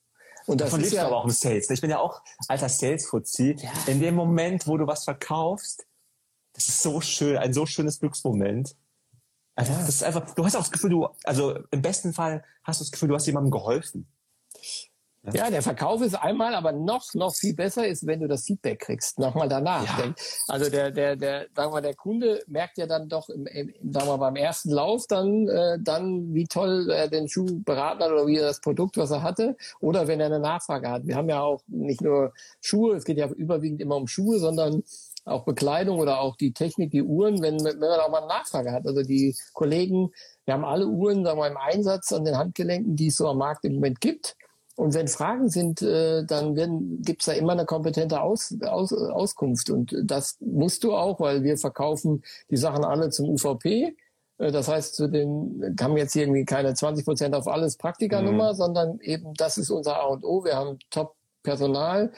Und 0.45 0.61
das 0.61 0.69
Davon 0.69 0.86
ist 0.86 0.93
ja 0.93 1.07
aber 1.07 1.17
auch 1.17 1.26
im 1.26 1.32
Sales. 1.32 1.69
Ich 1.69 1.82
bin 1.82 1.89
ja 1.89 1.99
auch 1.99 2.21
alter 2.47 2.69
Sales-Fuzzi. 2.69 3.57
Ja. 3.59 3.69
In 3.88 3.99
dem 3.99 4.15
Moment, 4.15 4.65
wo 4.67 4.78
du 4.78 4.88
was 4.88 5.03
verkaufst, 5.03 5.86
das 6.56 6.68
ist 6.68 6.82
so 6.82 7.01
schön, 7.01 7.38
ein 7.38 7.53
so 7.53 7.66
schönes 7.66 7.99
Glücksmoment. 7.99 8.76
Also 9.56 9.72
ja. 9.72 9.80
das 9.80 9.89
ist 9.89 10.03
einfach, 10.03 10.34
du 10.34 10.45
hast 10.45 10.56
auch 10.56 10.62
das 10.62 10.72
Gefühl, 10.72 10.89
du, 10.89 11.08
also 11.24 11.60
im 11.72 11.82
besten 11.82 12.14
Fall 12.14 12.43
hast 12.64 12.80
du 12.80 12.84
das 12.84 12.91
Gefühl, 12.91 13.10
du 13.10 13.16
hast 13.16 13.28
jemandem 13.28 13.51
geholfen. 13.51 14.08
Ja, 15.34 15.49
der 15.49 15.64
Verkauf 15.64 16.01
ist 16.01 16.14
einmal, 16.14 16.53
aber 16.53 16.72
noch, 16.72 17.14
noch 17.16 17.34
viel 17.34 17.56
besser 17.56 17.88
ist, 17.88 18.06
wenn 18.06 18.20
du 18.20 18.28
das 18.28 18.43
Feedback 18.43 18.80
kriegst, 18.80 19.18
nochmal 19.18 19.49
danach. 19.49 19.97
Ja. 19.97 20.14
Also 20.47 20.70
der, 20.70 20.91
der, 20.91 21.16
der, 21.16 21.47
sagen 21.56 21.74
wir, 21.74 21.82
der 21.82 21.95
Kunde 21.95 22.43
merkt 22.47 22.78
ja 22.78 22.86
dann 22.86 23.10
doch 23.10 23.30
im, 23.30 23.47
im, 23.47 23.74
sagen 23.91 24.08
wir, 24.08 24.18
beim 24.18 24.36
ersten 24.36 24.70
Lauf 24.70 25.08
dann, 25.08 25.47
äh, 25.47 25.80
dann, 25.82 26.34
wie 26.34 26.45
toll 26.45 26.91
er 26.91 27.08
den 27.08 27.28
Schuh 27.28 27.62
beraten 27.64 28.03
hat 28.03 28.12
oder 28.12 28.28
wie 28.28 28.38
er 28.38 28.47
das 28.47 28.62
Produkt, 28.62 28.97
was 28.97 29.12
er 29.12 29.24
hatte, 29.24 29.58
oder 29.80 30.08
wenn 30.08 30.20
er 30.20 30.28
eine 30.28 30.39
Nachfrage 30.39 30.89
hat. 30.89 31.08
Wir 31.08 31.16
haben 31.16 31.30
ja 31.30 31.41
auch 31.41 31.62
nicht 31.68 32.01
nur 32.01 32.34
Schuhe, 32.62 32.95
es 32.95 33.06
geht 33.06 33.18
ja 33.18 33.28
überwiegend 33.28 33.82
immer 33.82 33.95
um 33.95 34.08
Schuhe, 34.08 34.38
sondern 34.38 34.84
auch 35.26 35.43
Bekleidung 35.43 35.99
oder 35.99 36.21
auch 36.21 36.36
die 36.36 36.53
Technik, 36.53 36.91
die 36.91 37.03
Uhren, 37.03 37.41
wenn, 37.41 37.63
wenn 37.63 37.80
man 37.80 37.99
auch 37.99 38.09
mal 38.09 38.19
eine 38.19 38.28
Nachfrage 38.28 38.71
hat. 38.71 38.86
Also 38.86 39.01
die 39.01 39.36
Kollegen, 39.53 40.11
wir 40.45 40.53
haben 40.53 40.65
alle 40.65 40.88
Uhren 40.88 41.26
sagen 41.26 41.39
wir, 41.39 41.47
im 41.47 41.57
Einsatz 41.57 42.13
an 42.13 42.26
den 42.26 42.38
Handgelenken, 42.38 42.95
die 42.95 43.07
es 43.07 43.17
so 43.17 43.28
am 43.28 43.39
Markt 43.39 43.65
im 43.65 43.73
Moment 43.73 43.99
gibt. 43.99 44.36
Und 44.76 44.93
wenn 44.93 45.07
Fragen 45.07 45.49
sind, 45.49 45.82
äh, 45.82 46.26
dann 46.26 46.53
gibt 47.01 47.21
es 47.21 47.28
da 47.28 47.32
immer 47.32 47.53
eine 47.53 47.65
kompetente 47.65 48.21
Aus, 48.21 48.53
Aus, 48.61 48.91
Auskunft. 48.91 49.69
Und 49.69 49.95
das 50.03 50.38
musst 50.41 50.84
du 50.84 50.93
auch, 50.93 51.19
weil 51.19 51.43
wir 51.43 51.57
verkaufen 51.57 52.23
die 52.51 52.57
Sachen 52.57 52.84
alle 52.84 53.09
zum 53.09 53.30
UVP. 53.30 53.95
Äh, 54.38 54.51
das 54.51 54.67
heißt, 54.67 54.95
zu 54.95 55.07
den 55.07 55.76
haben 55.80 55.95
jetzt 55.97 56.15
irgendwie 56.15 56.43
keine 56.43 56.73
20 56.73 57.05
Prozent 57.05 57.36
auf 57.36 57.47
alles 57.47 57.78
Praktikernummer, 57.78 58.51
mhm. 58.51 58.57
sondern 58.57 58.99
eben 58.99 59.34
das 59.36 59.57
ist 59.57 59.69
unser 59.69 59.97
A 59.97 60.07
und 60.07 60.26
O. 60.26 60.43
Wir 60.43 60.57
haben 60.57 60.78
Top-Personal, 60.89 62.07
ein 62.07 62.11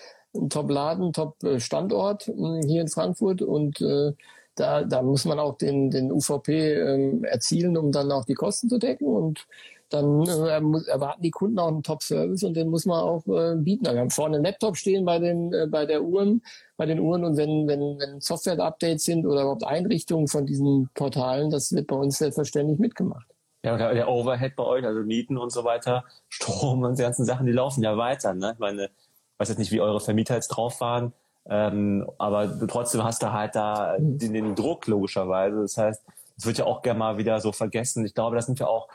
Top-Laden, 0.50 1.14
Top-Standort 1.14 2.28
äh, 2.28 2.62
hier 2.66 2.82
in 2.82 2.88
Frankfurt 2.88 3.42
und 3.42 3.82
äh, 3.82 4.14
da, 4.56 4.84
da 4.84 5.02
muss 5.02 5.26
man 5.26 5.40
auch 5.40 5.58
den, 5.58 5.92
den 5.92 6.12
UVP 6.12 6.74
ähm, 6.74 7.24
erzielen, 7.24 7.78
um 7.78 7.92
dann 7.92 8.12
auch 8.12 8.26
die 8.26 8.34
Kosten 8.34 8.70
zu 8.70 8.80
decken 8.80 9.08
und 9.08 9.48
dann 9.90 10.26
äh, 10.28 10.60
muss, 10.60 10.88
erwarten 10.88 11.22
die 11.22 11.32
Kunden 11.32 11.60
auch 11.60 11.70
einen 11.70 11.84
Top-Service 11.84 12.44
und 12.44 12.56
den 12.56 12.70
muss 12.70 12.86
man 12.86 13.00
auch 13.00 13.26
äh, 13.28 13.56
bieten. 13.56 13.86
Wir 13.86 14.00
haben 14.00 14.10
vorne 14.10 14.36
einen 14.36 14.46
Laptop 14.46 14.76
stehen 14.76 15.06
bei 15.06 15.20
den 15.20 15.54
äh, 15.54 15.68
bei 15.68 15.86
der 15.86 16.04
Uhren, 16.04 16.42
bei 16.76 16.86
den 16.86 17.00
Uhren 17.00 17.24
und 17.24 17.38
wenn 17.38 17.68
wenn 17.68 17.98
wenn 18.00 18.20
Software-Updates 18.20 19.06
sind 19.06 19.26
oder 19.26 19.42
überhaupt 19.42 19.64
Einrichtungen 19.64 20.28
von 20.28 20.46
diesen 20.46 20.90
Portalen, 20.94 21.50
das 21.50 21.72
wird 21.72 21.88
bei 21.88 21.96
uns 21.96 22.18
selbstverständlich 22.18 22.80
mitgemacht. 22.80 23.28
Ja, 23.64 23.76
der 23.94 24.08
Overhead 24.08 24.56
bei 24.56 24.64
euch, 24.64 24.86
also 24.86 25.02
Mieten 25.02 25.38
und 25.38 25.52
so 25.52 25.64
weiter, 25.64 26.06
Strom 26.30 26.84
und 26.84 26.98
die 26.98 27.04
ganzen 27.04 27.26
Sachen, 27.26 27.46
die 27.46 27.52
laufen 27.52 27.84
ja 27.84 27.98
weiter. 27.98 28.34
Ne? 28.34 28.52
Ich 28.54 28.60
meine, 28.60 28.90
weiß 29.38 29.50
jetzt 29.50 29.58
nicht, 29.58 29.72
wie 29.72 29.82
eure 29.82 30.00
Vermieter 30.00 30.36
jetzt 30.36 30.50
drauf 30.50 30.82
waren, 30.82 31.14
ähm, 31.50 32.10
aber 32.18 32.68
trotzdem 32.68 33.04
hast 33.04 33.24
du 33.24 33.32
halt 33.32 33.56
da 33.56 33.96
den, 34.00 34.34
den 34.34 34.56
Druck 34.56 34.88
logischerweise. 34.88 35.62
Das 35.62 35.78
heißt, 35.78 36.04
es 36.38 36.46
wird 36.46 36.58
ja 36.58 36.66
auch 36.66 36.82
gerne 36.82 37.00
mal 37.00 37.18
wieder 37.18 37.40
so 37.40 37.52
vergessen. 37.52 38.06
Ich 38.06 38.14
glaube, 38.14 38.36
das 38.36 38.46
sind 38.46 38.60
ja 38.60 38.68
auch 38.68 38.90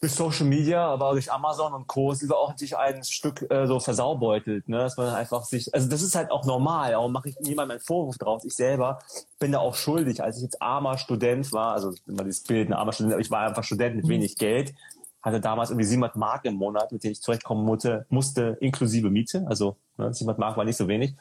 durch 0.00 0.12
Social 0.12 0.46
Media, 0.46 0.86
aber 0.86 1.12
durch 1.12 1.32
Amazon 1.32 1.72
und 1.72 1.86
Co. 1.86 2.12
ist 2.12 2.30
auch 2.30 2.56
sich 2.56 2.76
ein 2.76 3.02
Stück 3.02 3.50
äh, 3.50 3.66
so 3.66 3.80
versaubeutelt, 3.80 4.68
ne? 4.68 4.78
dass 4.78 4.96
man 4.96 5.14
einfach 5.14 5.44
sich, 5.44 5.74
also 5.74 5.88
das 5.88 6.02
ist 6.02 6.14
halt 6.14 6.30
auch 6.30 6.44
normal, 6.44 6.92
warum 6.92 7.12
mache 7.12 7.30
ich 7.30 7.40
niemandem 7.40 7.72
einen 7.72 7.80
Vorwurf 7.80 8.18
drauf. 8.18 8.44
Ich 8.44 8.54
selber 8.54 8.98
bin 9.38 9.52
da 9.52 9.58
auch 9.58 9.74
schuldig, 9.74 10.22
als 10.22 10.36
ich 10.36 10.42
jetzt 10.42 10.60
armer 10.60 10.98
Student 10.98 11.50
war, 11.52 11.72
also 11.72 11.94
immer 12.06 12.24
dieses 12.24 12.42
Bild, 12.42 12.68
ein 12.68 12.74
armer 12.74 12.92
Student, 12.92 13.14
aber 13.14 13.22
ich 13.22 13.30
war 13.30 13.46
einfach 13.46 13.64
Student 13.64 13.96
mit 13.96 14.04
mhm. 14.04 14.10
wenig 14.10 14.36
Geld, 14.36 14.74
hatte 15.26 15.40
damals 15.40 15.70
irgendwie 15.70 15.86
700 15.86 16.16
Mark 16.16 16.44
im 16.44 16.54
Monat, 16.54 16.92
mit 16.92 17.02
denen 17.04 17.12
ich 17.12 17.20
zurechtkommen 17.20 17.64
musste, 17.64 18.06
musste 18.08 18.56
inklusive 18.60 19.10
Miete, 19.10 19.44
also 19.48 19.76
ne, 19.98 20.12
700 20.12 20.38
Mark 20.38 20.56
war 20.56 20.64
nicht 20.64 20.76
so 20.76 20.88
wenig, 20.88 21.14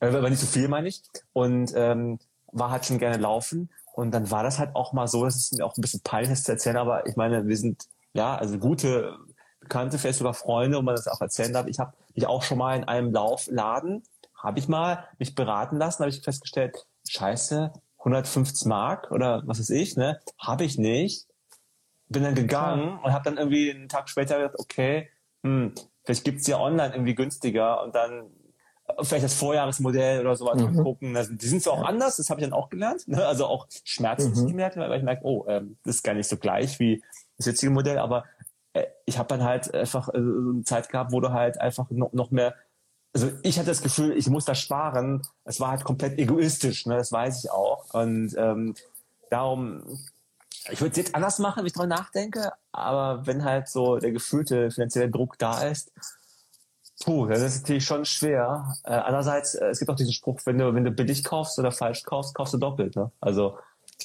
äh, 0.00 0.12
war 0.12 0.28
nicht 0.28 0.40
so 0.40 0.46
viel, 0.46 0.68
meine 0.68 0.88
ich, 0.88 1.02
und 1.32 1.72
ähm, 1.74 2.18
war 2.50 2.70
halt 2.70 2.84
schon 2.84 2.98
gerne 2.98 3.18
laufen 3.18 3.70
und 3.94 4.12
dann 4.12 4.30
war 4.30 4.42
das 4.42 4.58
halt 4.58 4.74
auch 4.74 4.92
mal 4.92 5.06
so, 5.06 5.24
das 5.24 5.36
ist 5.36 5.56
mir 5.56 5.66
auch 5.66 5.76
ein 5.76 5.82
bisschen 5.82 6.00
peinlich 6.00 6.30
das 6.30 6.44
zu 6.44 6.52
erzählen, 6.52 6.78
aber 6.78 7.06
ich 7.06 7.16
meine, 7.16 7.46
wir 7.46 7.56
sind 7.56 7.88
ja, 8.14 8.34
also 8.36 8.58
gute 8.58 9.16
Bekannte, 9.60 9.98
vielleicht 9.98 10.18
sogar 10.18 10.34
Freunde, 10.34 10.78
und 10.78 10.84
man 10.84 10.96
das 10.96 11.08
auch 11.08 11.20
erzählen 11.20 11.52
darf. 11.52 11.66
Ich 11.66 11.78
habe 11.78 11.92
mich 12.14 12.26
auch 12.26 12.42
schon 12.42 12.58
mal 12.58 12.76
in 12.76 12.84
einem 12.84 13.12
Laufladen, 13.12 14.02
habe 14.34 14.58
ich 14.58 14.68
mal 14.68 15.04
mich 15.18 15.34
beraten 15.34 15.76
lassen, 15.76 16.00
habe 16.00 16.10
ich 16.10 16.22
festgestellt, 16.22 16.86
scheiße, 17.08 17.72
150 17.98 18.66
Mark 18.66 19.10
oder 19.10 19.42
was 19.46 19.60
weiß 19.60 19.70
ich, 19.70 19.96
ne? 19.96 20.20
Habe 20.38 20.64
ich 20.64 20.78
nicht. 20.78 21.26
Bin 22.12 22.22
dann 22.22 22.34
gegangen 22.34 22.98
und 23.02 23.12
habe 23.12 23.24
dann 23.24 23.38
irgendwie 23.38 23.70
einen 23.70 23.88
Tag 23.88 24.08
später 24.08 24.36
gedacht, 24.36 24.56
okay, 24.58 25.08
hm, 25.42 25.74
vielleicht 26.04 26.24
gibt's 26.24 26.46
ja 26.46 26.58
online 26.58 26.94
irgendwie 26.94 27.14
günstiger 27.14 27.82
und 27.82 27.94
dann 27.94 28.30
vielleicht 29.00 29.24
das 29.24 29.34
Vorjahresmodell 29.34 30.20
oder 30.20 30.36
sowas 30.36 30.60
mhm. 30.60 30.82
gucken. 30.82 31.16
Also, 31.16 31.34
die 31.34 31.46
sind 31.46 31.62
zwar 31.62 31.74
auch 31.74 31.84
anders, 31.84 32.16
das 32.16 32.30
habe 32.30 32.40
ich 32.40 32.46
dann 32.46 32.52
auch 32.52 32.68
gelernt. 32.68 33.08
Ne? 33.08 33.24
Also 33.24 33.46
auch 33.46 33.66
Schmerzen 33.84 34.32
mhm. 34.32 34.48
gemerkt, 34.48 34.76
weil 34.76 34.98
ich 34.98 35.04
merke, 35.04 35.24
oh, 35.24 35.46
ähm, 35.48 35.76
das 35.84 35.96
ist 35.96 36.02
gar 36.02 36.14
nicht 36.14 36.28
so 36.28 36.36
gleich 36.36 36.78
wie 36.78 37.02
das 37.38 37.46
jetzige 37.46 37.72
Modell, 37.72 37.98
aber 37.98 38.24
äh, 38.74 38.86
ich 39.06 39.18
habe 39.18 39.28
dann 39.28 39.44
halt 39.44 39.72
einfach 39.74 40.08
äh, 40.08 40.18
eine 40.18 40.62
Zeit 40.64 40.88
gehabt, 40.88 41.12
wo 41.12 41.20
du 41.20 41.30
halt 41.32 41.60
einfach 41.60 41.90
noch, 41.90 42.12
noch 42.12 42.30
mehr 42.30 42.54
also 43.14 43.30
ich 43.42 43.58
hatte 43.58 43.68
das 43.68 43.82
Gefühl, 43.82 44.16
ich 44.16 44.28
muss 44.28 44.44
da 44.44 44.54
sparen. 44.54 45.22
Es 45.44 45.60
war 45.60 45.70
halt 45.70 45.84
komplett 45.84 46.18
egoistisch, 46.18 46.86
ne? 46.86 46.96
das 46.96 47.12
weiß 47.12 47.44
ich 47.44 47.50
auch. 47.50 47.92
Und 47.92 48.34
ähm, 48.38 48.74
darum, 49.30 49.82
ich 50.70 50.80
würde 50.80 50.92
es 50.92 50.96
jetzt 50.96 51.14
anders 51.14 51.38
machen, 51.38 51.60
wenn 51.60 51.66
ich 51.66 51.72
drüber 51.72 51.86
nachdenke, 51.86 52.52
aber 52.70 53.26
wenn 53.26 53.44
halt 53.44 53.68
so 53.68 53.98
der 53.98 54.12
gefühlte 54.12 54.70
finanzielle 54.70 55.10
Druck 55.10 55.38
da 55.38 55.62
ist, 55.62 55.92
Puh, 57.04 57.26
das 57.26 57.42
ist 57.42 57.62
natürlich 57.62 57.84
schon 57.84 58.04
schwer. 58.04 58.74
Äh, 58.84 58.92
andererseits, 58.92 59.54
äh, 59.54 59.70
es 59.70 59.80
gibt 59.80 59.90
auch 59.90 59.96
diesen 59.96 60.12
Spruch, 60.12 60.38
wenn 60.44 60.58
du, 60.58 60.72
wenn 60.72 60.84
du 60.84 60.92
billig 60.92 61.24
kaufst 61.24 61.58
oder 61.58 61.72
falsch 61.72 62.04
kaufst, 62.04 62.34
kaufst 62.34 62.54
du 62.54 62.58
doppelt. 62.58 62.94
Ne? 62.94 63.10
Also 63.20 63.58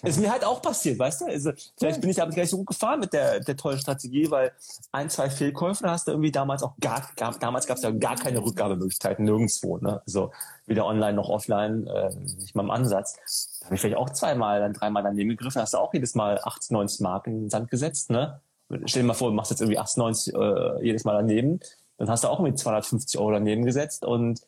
ist 0.04 0.20
mir 0.20 0.32
halt 0.32 0.44
auch 0.44 0.62
passiert, 0.62 1.00
weißt 1.00 1.22
du? 1.22 1.26
Also, 1.26 1.52
vielleicht 1.78 2.02
bin 2.02 2.10
ich 2.10 2.22
aber 2.22 2.32
nicht 2.32 2.50
so 2.50 2.58
gut 2.58 2.68
gefahren 2.68 3.00
mit 3.00 3.14
der, 3.14 3.40
der 3.40 3.56
tollen 3.58 3.80
Strategie, 3.80 4.30
weil 4.30 4.52
ein, 4.92 5.10
zwei 5.10 5.30
Fehlkäufe 5.30 5.90
hast 5.90 6.08
du 6.08 6.12
irgendwie 6.12 6.32
damals 6.32 6.64
auch 6.64 6.74
gar, 6.80 7.10
gar 7.16 7.38
damals 7.40 7.68
gab 7.68 7.78
es 7.78 7.84
ja 7.84 7.92
gar 7.92 8.16
keine 8.16 8.44
Rückgabemöglichkeiten 8.44 9.26
nirgendwo, 9.26 9.78
ne? 9.78 10.02
Also 10.06 10.32
weder 10.66 10.86
online 10.86 11.14
noch 11.14 11.30
offline, 11.30 11.88
äh, 11.88 12.14
nicht 12.16 12.56
mal 12.56 12.64
im 12.64 12.72
Ansatz. 12.72 13.60
Da 13.60 13.66
habe 13.66 13.76
ich 13.76 13.82
vielleicht 13.82 13.98
auch 13.98 14.10
zweimal, 14.10 14.60
dann 14.60 14.74
dreimal 14.74 15.04
daneben 15.04 15.30
gegriffen, 15.30 15.62
hast 15.62 15.74
du 15.74 15.78
auch 15.78 15.94
jedes 15.94 16.16
Mal 16.16 16.40
80, 16.44 16.72
90 16.72 17.00
Mark 17.02 17.28
in 17.28 17.42
den 17.42 17.50
Sand 17.50 17.70
gesetzt, 17.70 18.10
ne? 18.10 18.42
Stell 18.86 19.04
dir 19.04 19.08
mal 19.08 19.14
vor, 19.14 19.30
du 19.30 19.36
machst 19.36 19.52
jetzt 19.52 19.62
irgendwie 19.62 19.80
80, 19.80 19.98
90 19.98 20.34
äh, 20.34 20.84
jedes 20.84 21.06
Mal 21.06 21.14
daneben 21.14 21.62
dann 21.98 22.10
hast 22.10 22.24
du 22.24 22.28
auch 22.30 22.40
mit 22.40 22.58
250 22.58 23.20
Euro 23.20 23.32
daneben 23.32 23.66
gesetzt 23.66 24.06
und 24.06 24.42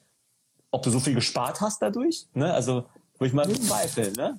ob 0.71 0.83
du 0.83 0.91
so 0.91 0.99
viel 0.99 1.15
gespart 1.15 1.61
hast 1.61 1.81
dadurch, 1.81 2.27
ne? 2.33 2.53
Also 2.53 2.85
würde 3.17 3.27
ich 3.27 3.33
mal 3.33 3.47
bezweifeln, 3.47 4.13
ne? 4.13 4.37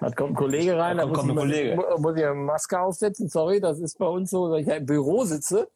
Da 0.00 0.10
kommt 0.10 0.30
ein 0.30 0.34
Kollege 0.34 0.78
rein, 0.78 0.96
da, 0.96 1.04
da 1.04 1.08
muss, 1.10 1.24
ich 1.26 1.34
Kollege. 1.34 1.84
muss 1.98 2.16
ich 2.16 2.24
eine 2.24 2.34
Maske 2.34 2.80
aufsetzen. 2.80 3.28
Sorry, 3.28 3.60
das 3.60 3.78
ist 3.78 3.98
bei 3.98 4.06
uns 4.06 4.30
so, 4.30 4.50
weil 4.50 4.62
ich 4.62 4.68
im 4.68 4.86
Büro 4.86 5.24
sitze. 5.24 5.68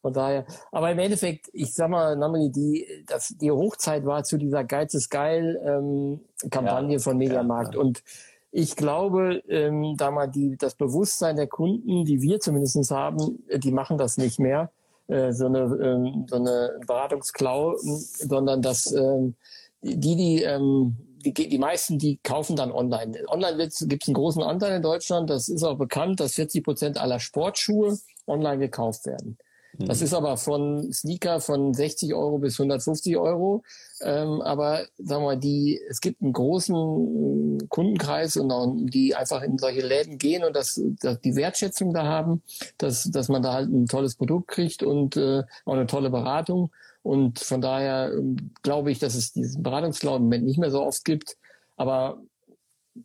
Von 0.00 0.12
daher, 0.12 0.44
aber 0.72 0.90
im 0.90 0.98
Endeffekt, 0.98 1.48
ich 1.52 1.72
sag 1.72 1.88
mal, 1.88 2.16
Namri, 2.16 2.50
die, 2.50 3.04
das, 3.06 3.28
die 3.40 3.52
Hochzeit 3.52 4.04
war 4.04 4.24
zu 4.24 4.36
dieser 4.36 4.64
Geiz 4.64 4.94
ist 4.94 5.10
geil 5.10 5.60
ähm, 5.64 6.20
Kampagne 6.50 6.94
ja, 6.94 6.98
von 6.98 7.16
Mediamarkt. 7.18 7.74
Ja, 7.74 7.80
ja. 7.80 7.86
Und 7.86 8.02
ich 8.50 8.74
glaube, 8.74 9.42
ähm, 9.48 9.94
da 9.96 10.10
mal 10.10 10.26
die, 10.26 10.56
das 10.56 10.74
Bewusstsein 10.74 11.36
der 11.36 11.46
Kunden, 11.46 12.04
die 12.04 12.20
wir 12.20 12.40
zumindest 12.40 12.90
haben, 12.90 13.44
die 13.54 13.70
machen 13.70 13.96
das 13.96 14.18
nicht 14.18 14.40
mehr. 14.40 14.72
Äh, 15.06 15.32
so, 15.32 15.46
eine, 15.46 15.60
ähm, 15.60 16.26
so 16.28 16.36
eine 16.36 16.80
Beratungsklau, 16.84 17.76
sondern 17.78 18.60
dass 18.60 18.90
ähm, 18.90 19.36
die, 19.82 20.16
die, 20.16 20.42
ähm, 20.42 20.96
die, 21.22 21.48
die 21.48 21.58
meisten, 21.58 21.98
die 21.98 22.18
kaufen 22.22 22.56
dann 22.56 22.72
online. 22.72 23.18
Online 23.28 23.56
gibt 23.58 24.02
es 24.02 24.08
einen 24.08 24.14
großen 24.14 24.42
Anteil 24.42 24.76
in 24.76 24.82
Deutschland. 24.82 25.30
Das 25.30 25.48
ist 25.48 25.62
auch 25.62 25.78
bekannt, 25.78 26.20
dass 26.20 26.34
40 26.34 26.64
Prozent 26.64 26.98
aller 26.98 27.20
Sportschuhe 27.20 27.98
online 28.26 28.58
gekauft 28.58 29.06
werden. 29.06 29.38
Das 29.78 30.00
mhm. 30.00 30.04
ist 30.04 30.14
aber 30.14 30.36
von 30.36 30.92
Sneaker 30.92 31.40
von 31.40 31.72
60 31.72 32.14
Euro 32.14 32.38
bis 32.38 32.58
150 32.60 33.16
Euro. 33.16 33.62
Ähm, 34.02 34.42
aber 34.42 34.86
sagen 34.98 35.22
wir 35.22 35.26
mal, 35.26 35.38
die, 35.38 35.80
es 35.88 36.00
gibt 36.00 36.20
einen 36.20 36.32
großen 36.32 37.58
äh, 37.60 37.66
Kundenkreis 37.68 38.36
und 38.36 38.50
auch, 38.50 38.74
die 38.76 39.14
einfach 39.14 39.42
in 39.42 39.58
solche 39.58 39.86
Läden 39.86 40.18
gehen 40.18 40.44
und 40.44 40.54
das, 40.56 40.80
das 41.00 41.20
die 41.20 41.36
Wertschätzung 41.36 41.94
da 41.94 42.04
haben, 42.04 42.42
dass, 42.78 43.10
dass 43.10 43.28
man 43.28 43.42
da 43.42 43.54
halt 43.54 43.70
ein 43.70 43.86
tolles 43.86 44.16
Produkt 44.16 44.48
kriegt 44.48 44.82
und 44.82 45.16
äh, 45.16 45.42
auch 45.64 45.74
eine 45.74 45.86
tolle 45.86 46.10
Beratung. 46.10 46.70
Und 47.02 47.38
von 47.38 47.60
daher 47.60 48.12
äh, 48.12 48.22
glaube 48.62 48.90
ich, 48.90 48.98
dass 48.98 49.14
es 49.14 49.32
diesen 49.32 49.62
Beratungsglauben 49.62 50.18
im 50.18 50.24
Moment 50.24 50.44
nicht 50.44 50.58
mehr 50.58 50.70
so 50.70 50.82
oft 50.82 51.04
gibt. 51.04 51.36
Aber 51.76 52.20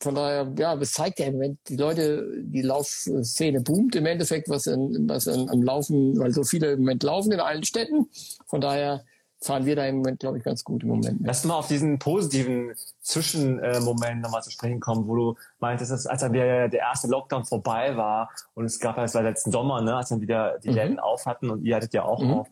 von 0.01 0.15
daher, 0.15 0.51
ja, 0.57 0.75
das 0.75 0.91
zeigt 0.91 1.19
ja 1.19 1.27
im 1.27 1.33
Moment, 1.33 1.59
die 1.69 1.77
Leute, 1.77 2.29
die 2.41 2.61
Laufszene 2.61 3.61
boomt 3.61 3.95
im 3.95 4.05
Endeffekt, 4.05 4.49
was, 4.49 4.67
in, 4.67 5.07
was 5.07 5.27
in, 5.27 5.49
am 5.49 5.63
Laufen, 5.63 6.19
weil 6.19 6.33
so 6.33 6.43
viele 6.43 6.73
im 6.73 6.79
Moment 6.79 7.03
laufen 7.03 7.31
in 7.31 7.39
allen 7.39 7.63
Städten. 7.63 8.09
Von 8.47 8.59
daher 8.59 9.03
fahren 9.39 9.65
wir 9.65 9.75
da 9.75 9.85
im 9.85 9.97
Moment, 9.97 10.19
glaube 10.19 10.39
ich, 10.39 10.43
ganz 10.43 10.63
gut 10.63 10.83
im 10.83 10.89
Moment. 10.89 11.19
Lass 11.23 11.45
mal 11.45 11.55
auf 11.55 11.67
diesen 11.67 11.99
positiven 11.99 12.73
Zwischenmoment 13.01 14.21
nochmal 14.21 14.43
zu 14.43 14.51
sprechen 14.51 14.79
kommen, 14.79 15.07
wo 15.07 15.15
du 15.15 15.35
meintest, 15.59 15.91
dass 15.91 16.07
als 16.07 16.21
dann 16.21 16.33
der, 16.33 16.67
der 16.67 16.79
erste 16.79 17.07
Lockdown 17.07 17.45
vorbei 17.45 17.95
war 17.95 18.29
und 18.55 18.65
es 18.65 18.79
gab 18.79 18.97
ja, 18.97 19.03
es 19.03 19.13
war 19.13 19.23
letzten 19.23 19.51
Sommer, 19.51 19.81
ne, 19.81 19.95
als 19.95 20.09
dann 20.09 20.21
wieder 20.21 20.59
die 20.59 20.69
mhm. 20.69 20.75
Läden 20.75 20.99
auf 20.99 21.25
hatten 21.25 21.49
und 21.49 21.63
ihr 21.63 21.75
hattet 21.75 21.93
ja 21.93 22.03
auch 22.03 22.21
mhm. 22.21 22.33
auf. 22.33 22.47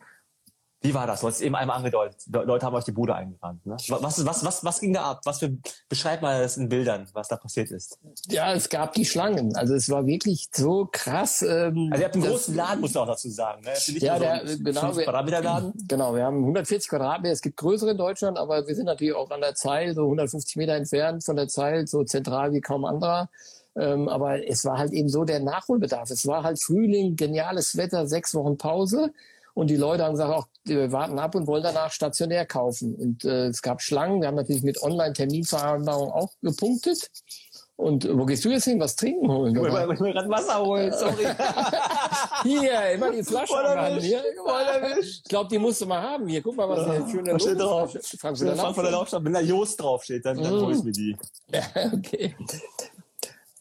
Wie 0.85 0.93
war 0.93 1.07
das? 1.07 1.21
Du 1.21 1.27
hast 1.27 1.41
eben 1.41 1.55
einmal 1.55 1.77
angedeutet. 1.77 2.21
Leute 2.31 2.65
haben 2.65 2.75
euch 2.75 2.83
die 2.83 2.91
Bude 2.91 3.15
eingerannt. 3.15 3.65
Ne? 3.65 3.75
Was, 3.87 4.23
was, 4.23 4.45
was, 4.45 4.63
was 4.63 4.79
ging 4.79 4.93
da 4.93 5.11
ab? 5.11 5.21
Was 5.25 5.39
für, 5.39 5.57
beschreib 5.89 6.21
mal 6.21 6.41
das 6.43 6.57
in 6.57 6.69
Bildern, 6.69 7.07
was 7.13 7.27
da 7.27 7.37
passiert 7.37 7.71
ist. 7.71 7.97
Ja, 8.27 8.53
es 8.53 8.69
gab 8.69 8.93
die 8.93 9.03
Schlangen. 9.03 9.55
Also 9.55 9.73
es 9.73 9.89
war 9.89 10.05
wirklich 10.05 10.49
so 10.53 10.87
krass. 10.91 11.41
Ähm, 11.41 11.89
also 11.91 12.01
ihr 12.01 12.05
habt 12.05 12.15
einen 12.15 12.23
großen 12.23 12.55
Laden, 12.55 12.81
muss 12.81 12.93
du 12.93 12.99
auch 12.99 13.07
dazu 13.07 13.29
sagen. 13.29 13.63
Ne? 13.63 13.71
Ja, 13.97 14.19
der, 14.19 14.47
so 14.47 14.63
genau. 14.63 14.95
Wir, 14.95 15.41
Laden. 15.41 15.73
Genau, 15.87 16.15
wir 16.15 16.23
haben 16.23 16.39
140 16.39 16.89
Quadratmeter. 16.89 17.33
Es 17.33 17.41
gibt 17.41 17.57
größere 17.57 17.91
in 17.91 17.97
Deutschland, 17.97 18.37
aber 18.37 18.67
wir 18.67 18.75
sind 18.75 18.85
natürlich 18.85 19.15
auch 19.15 19.31
an 19.31 19.41
der 19.41 19.55
Zeil, 19.55 19.95
so 19.95 20.03
150 20.03 20.55
Meter 20.55 20.73
entfernt 20.73 21.23
von 21.23 21.35
der 21.35 21.47
Zeil, 21.47 21.87
so 21.87 22.03
zentral 22.03 22.53
wie 22.53 22.61
kaum 22.61 22.85
anderer. 22.85 23.29
Ähm, 23.75 24.07
aber 24.07 24.47
es 24.47 24.63
war 24.65 24.77
halt 24.77 24.93
eben 24.93 25.09
so 25.09 25.25
der 25.25 25.39
Nachholbedarf. 25.39 26.09
Es 26.09 26.25
war 26.27 26.43
halt 26.43 26.61
Frühling, 26.61 27.15
geniales 27.15 27.75
Wetter, 27.75 28.07
sechs 28.07 28.33
Wochen 28.33 28.57
Pause. 28.57 29.11
Und 29.55 29.69
die 29.69 29.77
Leute 29.77 30.03
haben 30.03 30.11
gesagt, 30.11 30.33
auch, 30.33 30.47
wir 30.65 30.91
warten 30.91 31.17
ab 31.17 31.33
und 31.33 31.47
wollen 31.47 31.63
danach 31.63 31.89
stationär 31.89 32.45
kaufen. 32.45 32.93
Und 32.93 33.23
äh, 33.23 33.47
es 33.47 33.61
gab 33.61 33.81
Schlangen. 33.81 34.19
Wir 34.21 34.27
haben 34.27 34.35
natürlich 34.35 34.63
mit 34.63 34.83
Online-Terminvereinbarung 34.83 36.11
auch 36.11 36.33
gepunktet. 36.41 37.09
Und 37.77 38.07
wo 38.09 38.25
gehst 38.25 38.43
du 38.43 38.49
jetzt 38.49 38.65
hin? 38.65 38.79
Was 38.81 38.97
trinken 38.97 39.29
holen? 39.29 39.55
Ich 39.55 39.61
will, 39.61 39.93
ich 39.93 39.99
will 39.99 40.13
gerade 40.13 40.29
Wasser 40.29 40.61
holen, 40.61 40.93
sorry. 40.93 41.25
hier, 42.43 42.91
immer 42.91 43.11
die 43.11 43.23
Flasche 43.23 43.55
an. 43.55 43.99
Hier, 43.99 44.21
ich 44.99 45.23
glaube, 45.23 45.49
die 45.49 45.57
musst 45.57 45.81
du 45.81 45.85
mal 45.85 46.01
haben. 46.01 46.27
Hier, 46.27 46.41
guck 46.41 46.57
mal, 46.57 46.67
was 46.67 46.87
ja, 46.87 47.09
schön 47.09 47.25
da 47.25 47.39
steht 47.39 47.59
drauf. 47.59 47.97
Frankfurter 48.19 48.91
Laufstadt. 48.91 49.23
Wenn 49.23 49.33
da 49.33 49.41
Jost 49.41 49.81
draufsteht, 49.81 50.25
dann, 50.25 50.41
dann 50.41 50.53
mm. 50.53 50.61
hol 50.61 50.73
ich 50.73 50.83
mir 50.83 50.91
die. 50.91 51.17
Okay. 51.93 52.35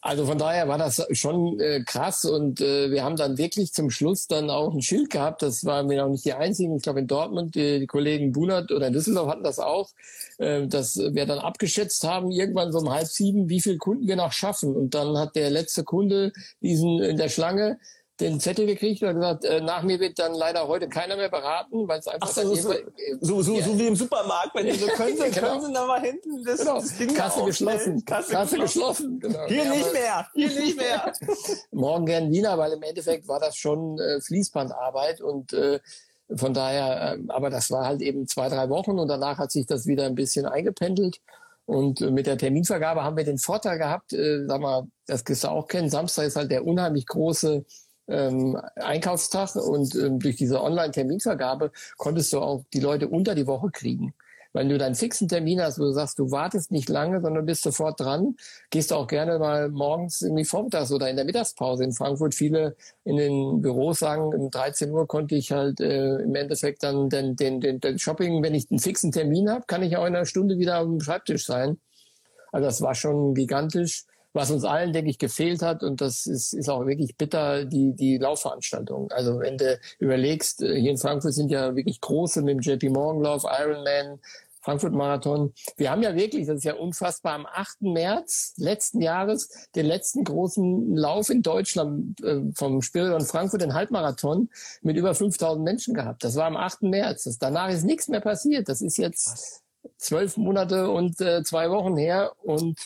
Also 0.05 0.27
von 0.27 0.37
daher 0.37 0.67
war 0.67 0.77
das 0.77 1.03
schon 1.13 1.59
äh, 1.59 1.81
krass 1.83 2.25
und 2.25 2.61
äh, 2.61 2.91
wir 2.91 3.03
haben 3.03 3.15
dann 3.15 3.39
wirklich 3.39 3.73
zum 3.73 3.89
Schluss 3.89 4.27
dann 4.27 4.51
auch 4.51 4.71
ein 4.71 4.83
Schild 4.83 5.09
gehabt. 5.09 5.41
Das 5.41 5.65
waren 5.65 5.89
wir 5.89 6.05
auch 6.05 6.09
nicht 6.09 6.25
die 6.25 6.33
einzigen. 6.33 6.75
Ich 6.75 6.83
glaube 6.83 6.99
in 6.99 7.07
Dortmund 7.07 7.55
die, 7.55 7.79
die 7.79 7.87
Kollegen 7.87 8.31
Bunert 8.31 8.71
oder 8.71 8.91
Düsseldorf 8.91 9.29
hatten 9.29 9.43
das 9.43 9.57
auch, 9.57 9.89
äh, 10.37 10.67
dass 10.67 10.95
wir 10.97 11.25
dann 11.25 11.39
abgeschätzt 11.39 12.03
haben 12.03 12.29
irgendwann 12.29 12.71
so 12.71 12.77
um 12.77 12.91
halb 12.91 13.07
sieben, 13.07 13.49
wie 13.49 13.59
viele 13.59 13.77
Kunden 13.77 14.07
wir 14.07 14.15
noch 14.15 14.31
schaffen. 14.31 14.75
Und 14.75 14.93
dann 14.93 15.17
hat 15.17 15.35
der 15.35 15.49
letzte 15.49 15.83
Kunde 15.83 16.33
diesen 16.61 17.01
in 17.01 17.17
der 17.17 17.29
Schlange 17.29 17.79
den 18.19 18.39
Zettel 18.39 18.65
gekriegt 18.65 19.03
und 19.03 19.15
gesagt, 19.15 19.43
äh, 19.43 19.59
nach 19.59 19.83
mir 19.83 19.99
wird 19.99 20.17
dann 20.19 20.33
leider 20.33 20.67
heute 20.67 20.87
keiner 20.87 21.17
mehr 21.17 21.29
beraten, 21.29 21.87
weil 21.87 21.99
es 21.99 22.07
einfach 22.07 22.29
Ach 22.29 22.33
so, 22.33 22.55
so, 22.55 22.73
so, 23.19 23.41
so, 23.41 23.55
ja. 23.55 23.63
so, 23.63 23.77
wie 23.77 23.87
im 23.87 23.95
Supermarkt, 23.95 24.55
wenn 24.55 24.67
die 24.67 24.73
so 24.73 24.87
können, 24.95 25.17
Sie, 25.17 25.31
genau. 25.31 25.47
können 25.47 25.65
Sie 25.65 25.73
da 25.73 25.85
mal 25.85 26.01
hinten 26.01 26.43
das, 26.45 26.59
genau. 26.59 26.75
das 26.75 26.97
Ding 26.97 27.13
Kasse 27.13 27.43
geschlossen. 27.43 28.05
Kasse, 28.05 28.31
Kasse 28.31 28.57
geschlossen. 28.57 29.19
Genau. 29.19 29.45
Hier 29.47 29.65
ja, 29.65 29.69
nicht 29.69 29.93
mehr, 29.93 30.27
hier 30.33 30.47
nicht 30.47 30.77
mehr. 30.77 31.11
Morgen 31.71 32.05
gern 32.05 32.31
Wiener, 32.31 32.57
weil 32.57 32.71
im 32.71 32.83
Endeffekt 32.83 33.27
war 33.27 33.39
das 33.39 33.57
schon 33.57 33.99
äh, 33.99 34.21
Fließbandarbeit 34.21 35.19
und 35.19 35.51
äh, 35.51 35.79
von 36.33 36.53
daher, 36.53 37.15
äh, 37.15 37.19
aber 37.27 37.49
das 37.49 37.69
war 37.69 37.85
halt 37.85 38.01
eben 38.01 38.27
zwei, 38.27 38.47
drei 38.47 38.69
Wochen 38.69 38.97
und 38.97 39.09
danach 39.09 39.37
hat 39.37 39.51
sich 39.51 39.65
das 39.65 39.87
wieder 39.87 40.05
ein 40.05 40.15
bisschen 40.15 40.45
eingependelt. 40.45 41.19
Und 41.65 42.01
äh, 42.01 42.11
mit 42.11 42.27
der 42.27 42.37
Terminvergabe 42.37 43.03
haben 43.03 43.17
wir 43.17 43.23
den 43.25 43.39
Vorteil 43.39 43.77
gehabt, 43.77 44.13
äh, 44.13 44.45
sag 44.47 44.61
mal, 44.61 44.87
das 45.07 45.23
wirst 45.27 45.43
du 45.43 45.49
auch 45.49 45.67
kennen, 45.67 45.89
Samstag 45.89 46.27
ist 46.27 46.35
halt 46.35 46.51
der 46.51 46.65
unheimlich 46.65 47.05
große 47.07 47.65
ähm, 48.07 48.59
Einkaufstag 48.75 49.55
und 49.55 49.95
ähm, 49.95 50.19
durch 50.19 50.35
diese 50.35 50.61
Online-Terminvergabe 50.61 51.71
konntest 51.97 52.33
du 52.33 52.39
auch 52.39 52.63
die 52.73 52.79
Leute 52.79 53.07
unter 53.07 53.35
die 53.35 53.47
Woche 53.47 53.69
kriegen. 53.71 54.13
Wenn 54.55 54.69
du 54.69 54.77
deinen 54.77 54.95
fixen 54.95 55.27
Termin 55.27 55.61
hast, 55.61 55.79
wo 55.79 55.83
du 55.83 55.91
sagst, 55.91 56.17
du 56.17 56.31
wartest 56.31 56.71
nicht 56.71 56.87
lange, 56.87 57.19
sondern 57.19 57.45
bist 57.45 57.63
sofort 57.63 57.99
dran, 57.99 58.37
gehst 58.69 58.89
du 58.89 58.95
auch 58.95 59.07
gerne 59.07 59.37
mal 59.37 59.67
morgens 59.67 60.21
irgendwie 60.21 60.45
vormittags 60.45 60.93
oder 60.93 61.09
in 61.09 61.17
der 61.17 61.25
Mittagspause 61.25 61.83
in 61.83 61.91
Frankfurt. 61.91 62.33
Viele 62.33 62.77
in 63.03 63.17
den 63.17 63.61
Büros 63.61 63.99
sagen, 63.99 64.33
um 64.33 64.49
13 64.49 64.91
Uhr 64.91 65.09
konnte 65.09 65.35
ich 65.35 65.51
halt 65.51 65.81
äh, 65.81 66.19
im 66.19 66.33
Endeffekt 66.35 66.83
dann 66.83 67.09
den, 67.09 67.35
den, 67.35 67.59
den, 67.59 67.81
den 67.81 67.99
Shopping, 67.99 68.41
wenn 68.43 68.55
ich 68.55 68.71
einen 68.71 68.79
fixen 68.79 69.11
Termin 69.11 69.49
habe, 69.49 69.65
kann 69.67 69.83
ich 69.83 69.97
auch 69.97 70.05
in 70.05 70.15
einer 70.15 70.25
Stunde 70.25 70.57
wieder 70.57 70.75
am 70.75 71.01
Schreibtisch 71.01 71.45
sein. 71.45 71.77
Also 72.53 72.65
das 72.65 72.81
war 72.81 72.95
schon 72.95 73.33
gigantisch 73.33 74.05
was 74.35 74.51
uns 74.51 74.65
allen, 74.65 74.93
denke 74.93 75.09
ich, 75.09 75.17
gefehlt 75.17 75.61
hat. 75.61 75.81
Und 75.81 76.01
das 76.01 76.27
ist, 76.27 76.53
ist 76.53 76.69
auch 76.69 76.85
wirklich 76.85 77.15
bitter, 77.17 77.65
die, 77.65 77.95
die 77.95 78.17
Laufveranstaltung. 78.17 79.09
Also 79.11 79.39
wenn 79.39 79.57
du 79.57 79.79
überlegst, 79.99 80.61
äh, 80.61 80.79
hier 80.79 80.91
in 80.91 80.97
Frankfurt 80.97 81.33
sind 81.33 81.49
ja 81.49 81.75
wirklich 81.75 82.01
große 82.01 82.41
mit 82.41 82.55
dem 82.55 82.59
JP 82.59 82.89
Morgan 82.89 83.23
Lauf, 83.23 83.43
Ironman, 83.45 84.19
Frankfurt-Marathon. 84.61 85.53
Wir 85.77 85.91
haben 85.91 86.01
ja 86.01 86.15
wirklich, 86.15 86.47
das 86.47 86.57
ist 86.57 86.63
ja 86.63 86.73
unfassbar, 86.73 87.33
am 87.33 87.45
8. 87.45 87.83
März 87.83 88.55
letzten 88.57 88.99
Jahres 88.99 89.69
den 89.75 89.85
letzten 89.85 90.23
großen 90.23 90.95
Lauf 90.95 91.29
in 91.29 91.43
Deutschland 91.43 92.19
äh, 92.21 92.41
vom 92.55 92.81
Spiridon 92.81 93.21
Frankfurt, 93.21 93.61
den 93.61 93.75
Halbmarathon, 93.75 94.49
mit 94.81 94.97
über 94.97 95.13
5000 95.13 95.63
Menschen 95.63 95.93
gehabt. 95.93 96.23
Das 96.23 96.35
war 96.35 96.45
am 96.45 96.57
8. 96.57 96.81
März. 96.81 97.25
Das, 97.25 97.37
danach 97.37 97.69
ist 97.69 97.83
nichts 97.83 98.07
mehr 98.07 98.21
passiert. 98.21 98.67
Das 98.67 98.81
ist 98.81 98.97
jetzt 98.97 99.61
zwölf 99.97 100.35
Monate 100.35 100.89
und 100.89 101.21
äh, 101.21 101.43
zwei 101.43 101.69
Wochen 101.69 101.95
her 101.95 102.33
und 102.41 102.79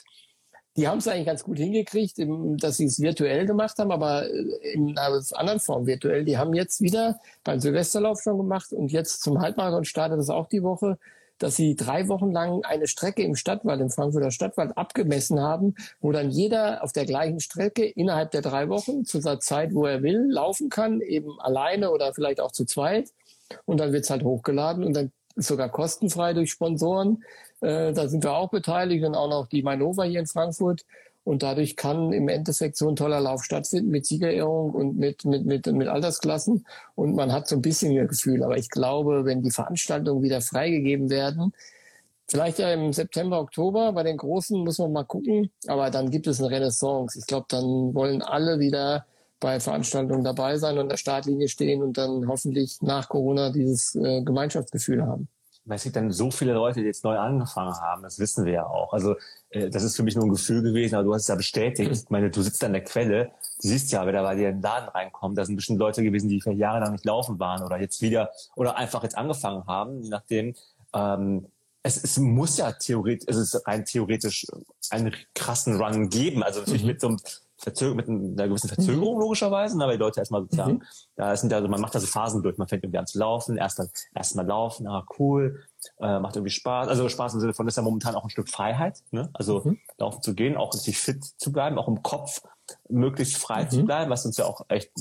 die 0.79 0.87
haben 0.87 0.99
es 0.99 1.07
eigentlich 1.07 1.25
ganz 1.25 1.43
gut 1.43 1.57
hingekriegt, 1.57 2.15
dass 2.17 2.77
sie 2.77 2.85
es 2.85 3.01
virtuell 3.01 3.45
gemacht 3.45 3.77
haben, 3.77 3.91
aber 3.91 4.29
äh, 4.29 4.73
in 4.73 4.97
einer 4.97 5.21
anderen 5.33 5.59
Form 5.59 5.85
virtuell. 5.85 6.23
Die 6.23 6.37
haben 6.37 6.53
jetzt 6.53 6.79
wieder 6.79 7.19
beim 7.43 7.59
Silvesterlauf 7.59 8.21
schon 8.21 8.37
gemacht 8.37 8.71
und 8.71 8.91
jetzt 8.91 9.21
zum 9.21 9.41
Halbmarathon 9.41 9.83
startet 9.83 10.19
es 10.19 10.29
auch 10.29 10.47
die 10.47 10.63
Woche, 10.63 10.97
dass 11.37 11.55
sie 11.55 11.75
drei 11.75 12.07
Wochen 12.07 12.31
lang 12.31 12.63
eine 12.63 12.87
Strecke 12.87 13.23
im 13.23 13.35
Stadtwald, 13.35 13.81
im 13.81 13.89
Frankfurter 13.89 14.31
Stadtwald 14.31 14.77
abgemessen 14.77 15.41
haben, 15.41 15.75
wo 15.99 16.11
dann 16.11 16.29
jeder 16.29 16.83
auf 16.83 16.93
der 16.93 17.05
gleichen 17.05 17.41
Strecke 17.41 17.85
innerhalb 17.85 18.31
der 18.31 18.41
drei 18.41 18.69
Wochen 18.69 19.03
zu 19.05 19.19
der 19.19 19.39
Zeit, 19.39 19.73
wo 19.73 19.85
er 19.85 20.01
will, 20.01 20.27
laufen 20.29 20.69
kann, 20.69 21.01
eben 21.01 21.39
alleine 21.39 21.91
oder 21.91 22.13
vielleicht 22.13 22.39
auch 22.39 22.51
zu 22.51 22.65
zweit. 22.65 23.09
Und 23.65 23.79
dann 23.79 23.91
wird's 23.91 24.09
halt 24.09 24.23
hochgeladen 24.23 24.83
und 24.83 24.93
dann 24.95 25.11
sogar 25.35 25.69
kostenfrei 25.69 26.33
durch 26.33 26.51
Sponsoren. 26.51 27.23
Äh, 27.61 27.93
da 27.93 28.07
sind 28.07 28.23
wir 28.23 28.33
auch 28.33 28.49
beteiligt 28.49 29.05
und 29.05 29.15
auch 29.15 29.29
noch 29.29 29.47
die 29.47 29.63
Mainova 29.63 30.03
hier 30.03 30.19
in 30.19 30.27
Frankfurt. 30.27 30.85
Und 31.23 31.43
dadurch 31.43 31.75
kann 31.75 32.11
im 32.11 32.27
Endeffekt 32.27 32.77
so 32.77 32.89
ein 32.89 32.95
toller 32.95 33.19
Lauf 33.19 33.43
stattfinden 33.43 33.91
mit 33.91 34.05
Siegerehrung 34.05 34.71
und 34.71 34.97
mit, 34.97 35.25
mit, 35.25 35.45
mit, 35.45 35.67
mit 35.67 35.87
Altersklassen. 35.87 36.65
Und 36.95 37.15
man 37.15 37.31
hat 37.31 37.47
so 37.47 37.55
ein 37.55 37.61
bisschen 37.61 37.95
ein 37.97 38.07
Gefühl. 38.07 38.43
Aber 38.43 38.57
ich 38.57 38.69
glaube, 38.69 39.25
wenn 39.25 39.43
die 39.43 39.51
Veranstaltungen 39.51 40.23
wieder 40.23 40.41
freigegeben 40.41 41.09
werden, 41.09 41.53
vielleicht 42.27 42.59
ja 42.59 42.73
im 42.73 42.93
September, 42.93 43.39
Oktober, 43.41 43.91
bei 43.93 44.03
den 44.03 44.17
Großen 44.17 44.63
muss 44.63 44.79
man 44.79 44.93
mal 44.93 45.03
gucken. 45.03 45.51
Aber 45.67 45.91
dann 45.91 46.09
gibt 46.09 46.25
es 46.25 46.39
eine 46.39 46.49
Renaissance. 46.49 47.19
Ich 47.19 47.27
glaube, 47.27 47.45
dann 47.49 47.93
wollen 47.93 48.21
alle 48.21 48.59
wieder 48.59 49.05
bei 49.39 49.59
Veranstaltungen 49.59 50.23
dabei 50.23 50.57
sein 50.57 50.75
und 50.75 50.81
an 50.81 50.89
der 50.89 50.97
Startlinie 50.97 51.47
stehen 51.47 51.81
und 51.81 51.97
dann 51.97 52.27
hoffentlich 52.27 52.81
nach 52.81 53.07
Corona 53.07 53.51
dieses 53.51 53.95
äh, 53.95 54.21
Gemeinschaftsgefühl 54.21 55.05
haben. 55.05 55.27
Es 55.75 55.83
gibt 55.83 55.95
dann 55.95 56.11
so 56.11 56.31
viele 56.31 56.53
Leute, 56.53 56.79
die 56.79 56.85
jetzt 56.85 57.03
neu 57.03 57.17
angefangen 57.17 57.75
haben, 57.79 58.03
das 58.03 58.19
wissen 58.19 58.45
wir 58.45 58.53
ja 58.53 58.65
auch. 58.65 58.93
Also 58.93 59.15
äh, 59.49 59.69
das 59.69 59.83
ist 59.83 59.95
für 59.95 60.03
mich 60.03 60.15
nur 60.15 60.25
ein 60.25 60.31
Gefühl 60.31 60.61
gewesen, 60.61 60.95
aber 60.95 61.03
du 61.03 61.13
hast 61.13 61.23
es 61.23 61.27
ja 61.27 61.35
bestätigt. 61.35 61.91
Ich 61.91 62.09
meine, 62.09 62.29
du 62.29 62.41
sitzt 62.41 62.63
an 62.63 62.73
der 62.73 62.83
Quelle, 62.83 63.25
du 63.61 63.67
siehst 63.67 63.91
ja, 63.91 64.05
wer 64.05 64.13
da 64.13 64.23
bei 64.23 64.35
dir 64.35 64.49
in 64.49 64.57
den 64.57 64.61
Laden 64.61 64.89
reinkommt. 64.89 65.37
Da 65.37 65.45
sind 65.45 65.55
bestimmt 65.55 65.79
Leute 65.79 66.03
gewesen, 66.03 66.29
die 66.29 66.41
vielleicht 66.41 66.59
jahrelang 66.59 66.93
nicht 66.93 67.05
laufen 67.05 67.39
waren 67.39 67.63
oder 67.63 67.79
jetzt 67.79 68.01
wieder 68.01 68.31
oder 68.55 68.77
einfach 68.77 69.03
jetzt 69.03 69.17
angefangen 69.17 69.65
haben, 69.67 70.01
je 70.01 70.09
nachdem. 70.09 70.55
Ähm, 70.93 71.47
es, 71.81 72.03
es 72.03 72.17
muss 72.17 72.57
ja 72.57 72.71
theoretisch, 72.73 73.27
es 73.27 73.37
ist 73.37 73.67
rein 73.67 73.85
theoretisch 73.85 74.45
einen 74.89 75.15
krassen 75.33 75.81
Run 75.81 76.09
geben. 76.09 76.43
Also 76.43 76.59
natürlich 76.59 76.83
mhm. 76.83 76.87
mit 76.87 77.01
so 77.01 77.07
einem 77.07 77.17
Verzöger 77.61 77.93
mit 77.93 78.07
einer 78.07 78.47
gewissen 78.47 78.69
Verzögerung 78.69 79.15
mhm. 79.15 79.21
logischerweise, 79.21 79.77
ne, 79.77 79.85
weil 79.85 79.97
die 79.97 80.03
Leute 80.03 80.19
erstmal 80.21 80.41
sozusagen, 80.41 80.73
mhm. 80.73 80.83
da 81.15 81.35
sind 81.35 81.51
ja, 81.51 81.57
also 81.57 81.69
man 81.69 81.81
macht 81.81 81.93
da 81.93 81.99
so 81.99 82.07
Phasen 82.07 82.41
durch, 82.41 82.57
man 82.57 82.67
fängt 82.67 82.83
irgendwie 82.83 82.99
an 82.99 83.07
zu 83.07 83.19
laufen, 83.19 83.57
erst 83.57 83.79
dann 83.79 83.89
erstmal 84.15 84.45
laufen, 84.45 84.87
ah 84.87 85.05
cool, 85.19 85.61
äh, 85.99 86.19
macht 86.19 86.35
irgendwie 86.35 86.51
Spaß, 86.51 86.87
also 86.87 87.09
Spaß 87.09 87.33
im 87.33 87.39
Sinne 87.41 87.53
von, 87.53 87.65
das 87.65 87.73
ist 87.73 87.77
ja 87.77 87.83
momentan 87.83 88.15
auch 88.15 88.23
ein 88.23 88.29
Stück 88.29 88.49
Freiheit, 88.49 89.03
ne? 89.11 89.29
also 89.33 89.61
mhm. 89.63 89.77
laufen 89.97 90.21
zu 90.21 90.33
gehen, 90.33 90.55
auch 90.55 90.73
richtig 90.73 90.97
fit 90.97 91.23
zu 91.23 91.51
bleiben, 91.51 91.77
auch 91.77 91.87
im 91.87 92.01
Kopf 92.01 92.41
möglichst 92.87 93.37
frei 93.37 93.65
mhm. 93.65 93.69
zu 93.69 93.83
bleiben, 93.83 94.09
was 94.09 94.25
uns 94.25 94.37
ja 94.37 94.45
auch 94.45 94.65
echt, 94.69 94.91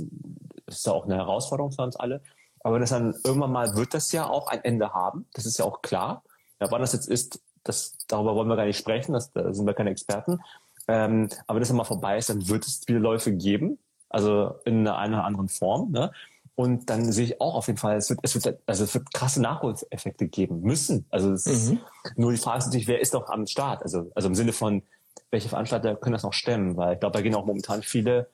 ist 0.66 0.86
ja 0.86 0.92
auch 0.92 1.04
eine 1.04 1.16
Herausforderung 1.16 1.72
für 1.72 1.82
uns 1.82 1.96
alle. 1.96 2.22
Aber 2.61 2.80
das 2.80 2.90
dann 2.90 3.14
irgendwann 3.24 3.52
mal 3.52 3.76
wird 3.76 3.94
das 3.94 4.11
ja 4.11 4.28
auch 4.28 4.48
ein 4.48 4.64
Ende 4.64 4.92
haben, 4.92 5.26
das 5.32 5.46
ist 5.46 5.59
ja 5.59 5.64
auch 5.64 5.80
klar. 5.80 6.24
Ja, 6.61 6.70
wann 6.72 6.80
das 6.80 6.92
jetzt 6.92 7.09
ist, 7.09 7.40
das, 7.62 7.96
darüber 8.09 8.34
wollen 8.34 8.48
wir 8.48 8.56
gar 8.56 8.64
nicht 8.64 8.78
sprechen, 8.78 9.12
das, 9.12 9.32
da 9.32 9.52
sind 9.52 9.66
wir 9.66 9.74
keine 9.74 9.90
Experten. 9.90 10.40
Ähm, 10.89 11.28
aber 11.47 11.57
wenn 11.57 11.62
das 11.62 11.72
mal 11.72 11.84
vorbei 11.84 12.18
ist, 12.18 12.30
dann 12.30 12.49
wird 12.49 12.66
es 12.66 12.86
wieder 12.89 12.99
Läufe 12.99 13.32
geben, 13.32 13.78
also 14.09 14.55
in 14.64 14.89
einer 14.89 15.18
oder 15.18 15.24
anderen 15.24 15.49
Form. 15.49 15.93
Ne? 15.93 16.11
Und 16.55 16.91
dann 16.91 17.12
sehe 17.12 17.24
ich 17.24 17.41
auch 17.41 17.55
auf 17.55 17.68
jeden 17.68 17.78
Fall, 17.78 17.97
es 17.97 18.11
wird, 18.11 18.20
es 18.22 18.34
wird, 18.34 18.59
also 18.66 18.84
es 18.84 18.95
wird 18.95 19.12
krasse 19.12 19.41
Nachholeffekte 19.41 20.26
geben 20.26 20.62
müssen. 20.62 21.07
Also 21.11 21.32
es 21.32 21.47
ist, 21.47 21.70
mhm. 21.70 21.80
nur 22.16 22.32
die 22.32 22.39
Frage 22.39 22.59
ist 22.59 22.66
natürlich, 22.66 22.89
wer 22.89 23.01
ist 23.01 23.14
doch 23.14 23.28
am 23.28 23.47
Start? 23.47 23.82
Also, 23.82 24.11
also 24.14 24.28
im 24.28 24.34
Sinne 24.34 24.53
von, 24.53 24.82
welche 25.30 25.49
Veranstalter 25.49 25.95
können 25.95 26.14
das 26.14 26.22
noch 26.22 26.32
stemmen? 26.32 26.76
Weil 26.76 26.95
ich 26.95 27.01
glaube, 27.01 27.16
da 27.16 27.22
gehen 27.22 27.34
auch 27.34 27.45
momentan 27.45 27.82
viele 27.82 28.28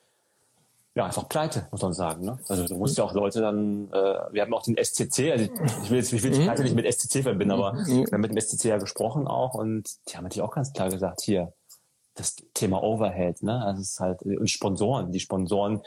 ja, 0.94 1.06
einfach 1.06 1.28
pleite, 1.28 1.66
muss 1.72 1.82
man 1.82 1.92
sagen. 1.92 2.24
Ne? 2.24 2.38
Also 2.48 2.68
du 2.68 2.76
musst 2.76 2.96
ja 2.96 3.04
auch 3.04 3.12
Leute 3.14 3.40
dann, 3.40 3.88
äh, 3.92 4.32
wir 4.32 4.42
haben 4.42 4.54
auch 4.54 4.62
den 4.62 4.76
SCC, 4.76 5.32
also 5.32 5.44
ich 5.82 5.90
will 5.90 5.98
jetzt 5.98 6.12
ich 6.12 6.22
will 6.22 6.30
die 6.30 6.40
pleite 6.40 6.62
nicht 6.62 6.76
mit 6.76 6.86
SCC 6.86 7.22
verbinden, 7.22 7.50
aber 7.50 7.74
wir 7.84 8.06
haben 8.12 8.20
mit 8.20 8.30
dem 8.30 8.40
SCC 8.40 8.66
ja 8.66 8.78
gesprochen 8.78 9.26
auch 9.26 9.54
und 9.54 9.90
die 10.08 10.16
haben 10.16 10.22
natürlich 10.22 10.42
auch 10.42 10.54
ganz 10.54 10.72
klar 10.72 10.90
gesagt, 10.90 11.20
hier, 11.22 11.52
das 12.14 12.36
Thema 12.54 12.82
Overhead, 12.82 13.42
ne? 13.42 13.64
Also 13.64 13.82
es 13.82 13.92
ist 13.92 14.00
halt, 14.00 14.22
und 14.22 14.48
Sponsoren, 14.50 15.12
die 15.12 15.20
Sponsoren, 15.20 15.82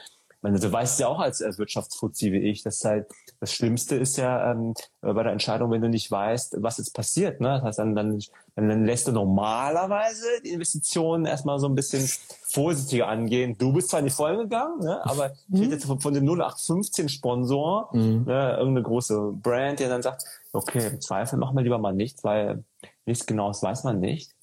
meine, 0.47 0.59
du 0.59 0.71
weißt 0.71 0.99
ja 0.99 1.07
auch 1.07 1.19
als, 1.19 1.41
als 1.41 1.57
Wirtschaftsfuzzi 1.57 2.31
wie 2.31 2.37
ich, 2.37 2.63
dass 2.63 2.83
halt 2.85 3.07
das 3.39 3.53
Schlimmste 3.53 3.95
ist 3.95 4.17
ja 4.17 4.51
ähm, 4.51 4.73
bei 5.01 5.23
der 5.23 5.31
Entscheidung, 5.31 5.71
wenn 5.71 5.81
du 5.81 5.89
nicht 5.89 6.09
weißt, 6.09 6.57
was 6.59 6.77
jetzt 6.77 6.93
passiert. 6.93 7.41
Ne? 7.41 7.49
Das 7.49 7.63
heißt, 7.63 7.79
dann, 7.79 7.95
dann, 7.95 8.19
dann 8.55 8.85
lässt 8.85 9.07
du 9.07 9.11
normalerweise 9.11 10.25
die 10.43 10.51
Investitionen 10.51 11.25
erstmal 11.25 11.59
so 11.59 11.67
ein 11.67 11.75
bisschen 11.75 12.07
vorsichtiger 12.43 13.07
angehen. 13.07 13.57
Du 13.57 13.73
bist 13.73 13.89
zwar 13.89 13.99
in 13.99 14.05
die 14.05 14.11
Vollen 14.11 14.39
gegangen, 14.39 14.79
ne? 14.79 15.05
aber 15.05 15.29
mhm. 15.47 15.55
ich 15.55 15.61
rede 15.61 15.73
jetzt 15.73 15.85
von, 15.85 15.99
von 15.99 16.13
dem 16.13 16.23
0815 16.23 17.09
Sponsor, 17.09 17.89
mhm. 17.93 18.23
ne? 18.25 18.57
irgendeine 18.57 18.83
große 18.83 19.33
Brand, 19.41 19.79
der 19.79 19.89
dann 19.89 20.01
sagt, 20.01 20.23
okay, 20.53 20.87
im 20.87 21.01
Zweifel 21.01 21.37
machen 21.37 21.55
wir 21.57 21.63
lieber 21.63 21.77
mal 21.77 21.93
nichts, 21.93 22.23
weil 22.23 22.63
nichts 23.05 23.25
Genaues 23.25 23.61
weiß 23.61 23.83
man 23.83 23.99
nicht 23.99 24.36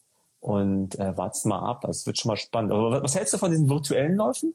und 0.44 0.98
äh, 0.98 1.16
wart's 1.16 1.46
mal 1.46 1.58
ab. 1.58 1.80
Das 1.82 2.04
wird 2.04 2.18
schon 2.18 2.28
mal 2.28 2.36
spannend. 2.36 2.70
Aber 2.70 3.02
was 3.02 3.16
hältst 3.16 3.32
du 3.32 3.38
von 3.38 3.50
diesen 3.50 3.70
virtuellen 3.70 4.14
Läufen? 4.14 4.54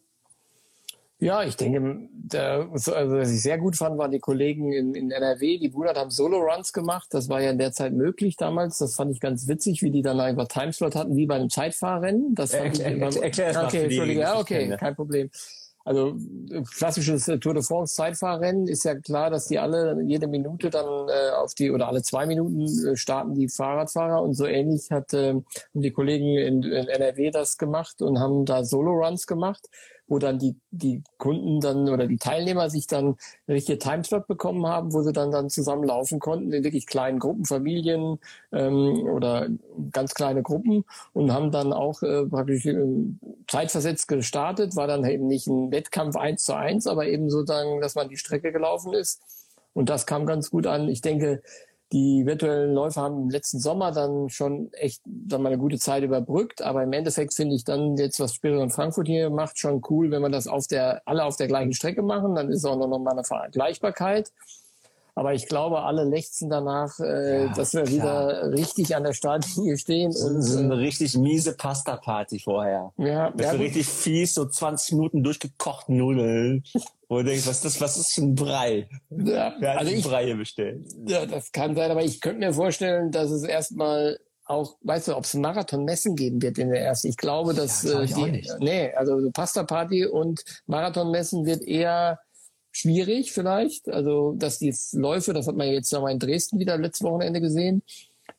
Ja, 1.18 1.44
ich 1.44 1.58
denke, 1.58 2.08
der, 2.14 2.70
also 2.72 2.92
was 2.92 3.32
ich 3.32 3.42
sehr 3.42 3.58
gut 3.58 3.76
fand, 3.76 3.98
waren 3.98 4.12
die 4.12 4.20
Kollegen 4.20 4.72
in, 4.72 4.94
in 4.94 5.10
NRW, 5.10 5.58
die 5.58 5.68
Brunert 5.68 5.98
haben 5.98 6.12
Solo-Runs 6.12 6.74
gemacht. 6.74 7.08
Das 7.10 7.28
war 7.28 7.42
ja 7.42 7.50
in 7.50 7.58
der 7.58 7.74
Zeit 7.74 7.92
möglich 7.92 8.38
damals. 8.38 8.78
Das 8.78 8.96
fand 8.96 9.12
ich 9.12 9.20
ganz 9.20 9.48
witzig, 9.48 9.82
wie 9.82 9.90
die 9.90 10.04
dann 10.04 10.20
einfach 10.20 10.48
Timeslot 10.48 10.96
hatten, 10.96 11.18
wie 11.18 11.26
bei 11.26 11.36
einem 11.36 11.50
Zeitfahrrennen. 11.50 12.36
Das 12.36 12.54
fand 12.54 12.80
er, 12.80 12.96
ich 12.96 13.02
er, 13.18 13.24
erklär 13.24 13.50
es 13.50 13.58
okay, 13.58 13.84
Entschuldige, 13.86 14.22
ja, 14.22 14.40
okay, 14.40 14.78
kein 14.78 14.96
Problem. 14.96 15.32
Also 15.90 16.16
klassisches 16.78 17.28
äh, 17.28 17.40
Tour 17.40 17.56
de 17.56 17.64
France 17.64 17.96
Zeitfahrrennen 17.96 18.68
ist 18.68 18.84
ja 18.84 18.94
klar, 18.94 19.32
dass 19.32 19.48
die 19.48 19.58
alle 19.58 20.00
jede 20.04 20.28
Minute 20.28 20.70
dann 20.70 20.86
äh, 20.86 21.32
auf 21.32 21.56
die 21.56 21.72
oder 21.72 21.88
alle 21.88 22.04
zwei 22.04 22.28
Minuten 22.28 22.62
äh, 22.62 22.96
starten 22.96 23.34
die 23.34 23.50
Fahrradfahrer. 23.50 24.22
Und 24.22 24.36
so 24.36 24.46
ähnlich 24.46 24.92
hat 24.92 25.16
äh, 25.16 25.34
die 25.74 25.90
Kollegen 25.90 26.38
in, 26.38 26.62
in 26.62 26.88
NRW 26.88 27.32
das 27.32 27.58
gemacht 27.58 28.04
und 28.04 28.20
haben 28.20 28.46
da 28.46 28.64
Solo 28.64 28.92
Runs 29.04 29.26
gemacht 29.26 29.68
wo 30.10 30.20
dann 30.20 30.40
die, 30.40 30.56
die 30.72 31.04
Kunden 31.18 31.62
dann 31.62 31.88
oder 31.88 32.08
die 32.08 32.18
Teilnehmer 32.18 32.70
sich 32.70 32.88
dann 32.88 33.16
richtige 33.48 33.78
Timeslot 33.78 34.28
bekommen 34.28 34.68
haben, 34.68 34.92
wo 34.92 35.02
sie 35.04 35.14
dann, 35.14 35.32
dann 35.32 35.50
zusammen 35.50 35.84
laufen 35.84 36.20
konnten 36.20 36.52
in 36.52 36.64
wirklich 36.64 36.88
kleinen 36.88 37.20
Gruppen, 37.20 37.46
Familien 37.46 38.20
ähm, 38.52 39.08
oder 39.08 39.48
ganz 39.92 40.14
kleine 40.14 40.42
Gruppen 40.42 40.84
und 41.14 41.32
haben 41.32 41.52
dann 41.52 41.72
auch 41.72 42.02
äh, 42.02 42.26
praktisch 42.26 42.66
äh, 42.66 42.78
zeitversetzt 43.48 44.08
gestartet, 44.08 44.76
war 44.76 44.88
dann 44.88 45.06
eben 45.06 45.28
nicht 45.28 45.48
ein 45.48 45.72
Wettkampf 45.72 46.16
eins 46.16 46.44
zu 46.44 46.54
eins, 46.54 46.88
aber 46.88 47.08
eben 47.08 47.30
sozusagen, 47.30 47.80
dass 47.80 47.96
man 47.96 48.10
die 48.10 48.18
Strecke 48.18 48.52
gelaufen 48.52 48.94
ist. 48.94 49.22
Und 49.74 49.90
das 49.90 50.06
kam 50.06 50.26
ganz 50.26 50.50
gut 50.50 50.66
an. 50.66 50.90
Ich 50.90 51.02
denke, 51.02 51.42
die 51.92 52.26
virtuellen 52.26 52.74
Läufer 52.74 53.02
haben 53.02 53.24
im 53.24 53.30
letzten 53.30 53.60
Sommer 53.60 53.92
dann 53.92 54.30
schon 54.30 54.72
echt 54.74 55.02
dann 55.06 55.42
mal 55.42 55.50
eine 55.50 55.58
gute 55.58 55.80
Zeit 55.80 56.04
überbrückt, 56.04 56.62
aber 56.62 56.84
im 56.84 56.94
Endeffekt 56.94 57.34
finde 57.34 57.56
ich 57.56 57.64
dann 57.64 57.98
jetzt, 57.98 58.20
was 58.20 58.36
Spirit 58.36 58.72
Frankfurt 58.72 59.08
hier 59.08 59.30
macht, 59.30 59.58
schon 59.58 59.82
cool, 59.90 60.12
wenn 60.12 60.22
man 60.22 60.32
das 60.32 60.48
auf 60.48 60.68
der, 60.68 61.02
alle 61.06 61.24
auf 61.24 61.38
der 61.38 61.48
gleichen 61.48 61.74
Strecke 61.74 62.04
machen, 62.04 62.36
dann 62.36 62.50
ist 62.50 62.66
auch 62.66 62.78
noch 62.78 62.88
mal 63.00 63.12
eine 63.12 63.24
Vergleichbarkeit. 63.24 64.32
Aber 65.16 65.34
ich 65.34 65.48
glaube, 65.48 65.82
alle 65.82 66.06
lechzen 66.06 66.50
danach, 66.50 66.98
äh, 67.00 67.46
ja, 67.46 67.54
dass 67.54 67.74
wir 67.74 67.84
klar. 67.84 67.94
wieder 67.94 68.52
richtig 68.54 68.96
an 68.96 69.04
der 69.04 69.12
Startlinie 69.12 69.78
stehen. 69.78 70.14
So, 70.14 70.28
und, 70.28 70.42
so 70.42 70.60
eine 70.60 70.76
äh, 70.76 70.78
richtig 70.78 71.18
miese 71.18 71.58
Pasta-Party 71.58 72.40
vorher. 72.40 72.94
Ja, 72.96 73.34
ja 73.38 73.52
so 73.52 73.58
richtig 73.58 73.86
fies, 73.88 74.34
so 74.34 74.46
20 74.46 74.94
Minuten 74.94 75.24
durchgekocht 75.24 75.90
Nudeln. 75.90 76.64
Wo 77.10 77.18
du 77.18 77.24
denkst, 77.24 77.48
was 77.48 77.58
ist 77.58 77.66
das, 77.66 77.82
was 77.82 77.98
ist 77.98 78.14
für 78.14 78.22
ein 78.22 78.36
Brei? 78.36 78.88
Ja, 79.10 79.56
Wer 79.60 79.72
hat 79.72 79.80
also 79.80 79.92
ich, 79.92 80.04
Brei 80.04 80.26
hier 80.26 80.38
bestellt? 80.38 80.86
Ja, 81.08 81.26
das 81.26 81.52
kann 81.52 81.76
sein, 81.76 81.90
aber 81.90 82.04
ich 82.04 82.22
könnte 82.22 82.40
mir 82.40 82.54
vorstellen, 82.54 83.12
dass 83.12 83.32
es 83.32 83.44
erstmal 83.44 84.20
auch, 84.46 84.78
weißt 84.82 85.08
du, 85.08 85.18
ob 85.18 85.24
es 85.24 85.34
ein 85.34 85.42
Marathon-Messen 85.42 86.16
geben 86.16 86.40
wird 86.42 86.60
in 86.60 86.70
der 86.70 86.82
ersten. 86.82 87.08
Ich 87.08 87.18
glaube, 87.18 87.56
dass 87.56 87.82
ja, 87.82 88.02
das 88.02 88.12
äh, 88.12 88.32
die, 88.32 88.52
nee, 88.60 88.94
also 88.94 89.30
Pasta-Party 89.32 90.06
und 90.06 90.44
Marathon-Messen 90.68 91.48
wird 91.48 91.64
eher 91.64 92.20
schwierig 92.72 93.32
vielleicht. 93.32 93.90
Also, 93.90 94.34
dass 94.38 94.60
die 94.60 94.76
Läufe, 94.94 95.34
das 95.34 95.48
hat 95.48 95.56
man 95.56 95.68
jetzt 95.68 95.92
nochmal 95.92 96.12
in 96.12 96.20
Dresden 96.20 96.60
wieder 96.60 96.78
letztes 96.78 97.08
Wochenende 97.08 97.42
gesehen. 97.42 97.82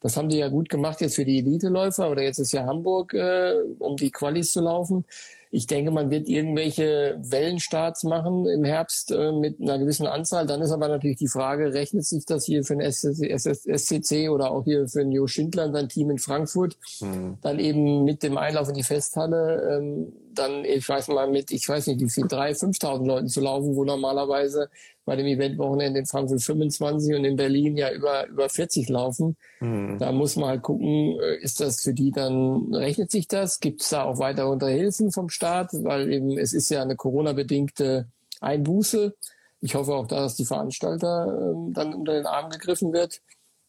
Das 0.00 0.16
haben 0.16 0.28
die 0.28 0.38
ja 0.38 0.48
gut 0.48 0.68
gemacht 0.68 1.00
jetzt 1.00 1.16
für 1.16 1.24
die 1.24 1.38
Elite-Läufer 1.38 2.08
oder 2.08 2.22
jetzt 2.22 2.38
ist 2.38 2.52
ja 2.52 2.66
Hamburg, 2.66 3.14
äh, 3.14 3.54
um 3.80 3.96
die 3.96 4.12
Qualis 4.12 4.52
zu 4.52 4.60
laufen. 4.60 5.04
Ich 5.52 5.66
denke, 5.66 5.90
man 5.90 6.10
wird 6.10 6.28
irgendwelche 6.28 7.18
Wellenstarts 7.22 8.04
machen 8.04 8.46
im 8.46 8.62
Herbst 8.62 9.10
äh, 9.10 9.32
mit 9.32 9.60
einer 9.60 9.78
gewissen 9.78 10.06
Anzahl. 10.06 10.46
Dann 10.46 10.62
ist 10.62 10.70
aber 10.70 10.86
natürlich 10.86 11.18
die 11.18 11.26
Frage, 11.26 11.74
rechnet 11.74 12.06
sich 12.06 12.24
das 12.24 12.44
hier 12.44 12.62
für 12.62 12.76
den 12.76 12.88
SCC 12.88 14.28
oder 14.28 14.52
auch 14.52 14.62
hier 14.64 14.86
für 14.86 15.00
den 15.00 15.10
Jo 15.10 15.26
Schindler, 15.26 15.72
sein 15.72 15.88
Team 15.88 16.10
in 16.10 16.18
Frankfurt, 16.18 16.76
mhm. 17.00 17.38
dann 17.42 17.58
eben 17.58 18.04
mit 18.04 18.22
dem 18.22 18.38
Einlauf 18.38 18.68
in 18.68 18.74
die 18.74 18.84
Festhalle, 18.84 19.78
ähm, 19.78 20.12
dann, 20.34 20.64
ich 20.64 20.88
weiß 20.88 21.08
mal, 21.08 21.28
mit, 21.28 21.50
ich 21.50 21.68
weiß 21.68 21.88
nicht 21.88 22.00
wie 22.00 22.10
viel, 22.10 22.26
drei, 22.26 22.52
5.000 22.52 23.06
Leuten 23.06 23.28
zu 23.28 23.40
laufen, 23.40 23.74
wo 23.74 23.84
normalerweise 23.84 24.70
bei 25.04 25.16
dem 25.16 25.26
Eventwochenende 25.26 26.00
in 26.00 26.06
Frankfurt 26.06 26.42
25 26.42 27.14
und 27.16 27.24
in 27.24 27.36
Berlin 27.36 27.76
ja 27.76 27.92
über, 27.92 28.28
über 28.28 28.48
40 28.48 28.88
laufen. 28.88 29.36
Mhm. 29.60 29.98
Da 29.98 30.12
muss 30.12 30.36
man 30.36 30.50
halt 30.50 30.62
gucken, 30.62 31.18
äh, 31.20 31.36
ist 31.38 31.60
das 31.60 31.80
für 31.80 31.94
die 31.94 32.12
dann, 32.12 32.72
rechnet 32.74 33.10
sich 33.10 33.26
das? 33.26 33.60
Gibt 33.60 33.82
es 33.82 33.88
da 33.88 34.04
auch 34.04 34.18
weitere 34.18 34.46
Unterhilfen 34.46 35.10
vom 35.10 35.28
Staat? 35.28 35.70
Weil 35.72 36.12
eben 36.12 36.38
es 36.38 36.52
ist 36.52 36.70
ja 36.70 36.82
eine 36.82 36.96
Corona-bedingte 36.96 38.06
Einbuße. 38.40 39.14
Ich 39.60 39.74
hoffe 39.74 39.94
auch, 39.94 40.06
dass 40.06 40.36
die 40.36 40.46
Veranstalter 40.46 41.26
äh, 41.26 41.72
dann 41.72 41.94
unter 41.94 42.12
den 42.12 42.26
Arm 42.26 42.50
gegriffen 42.50 42.92
wird. 42.92 43.20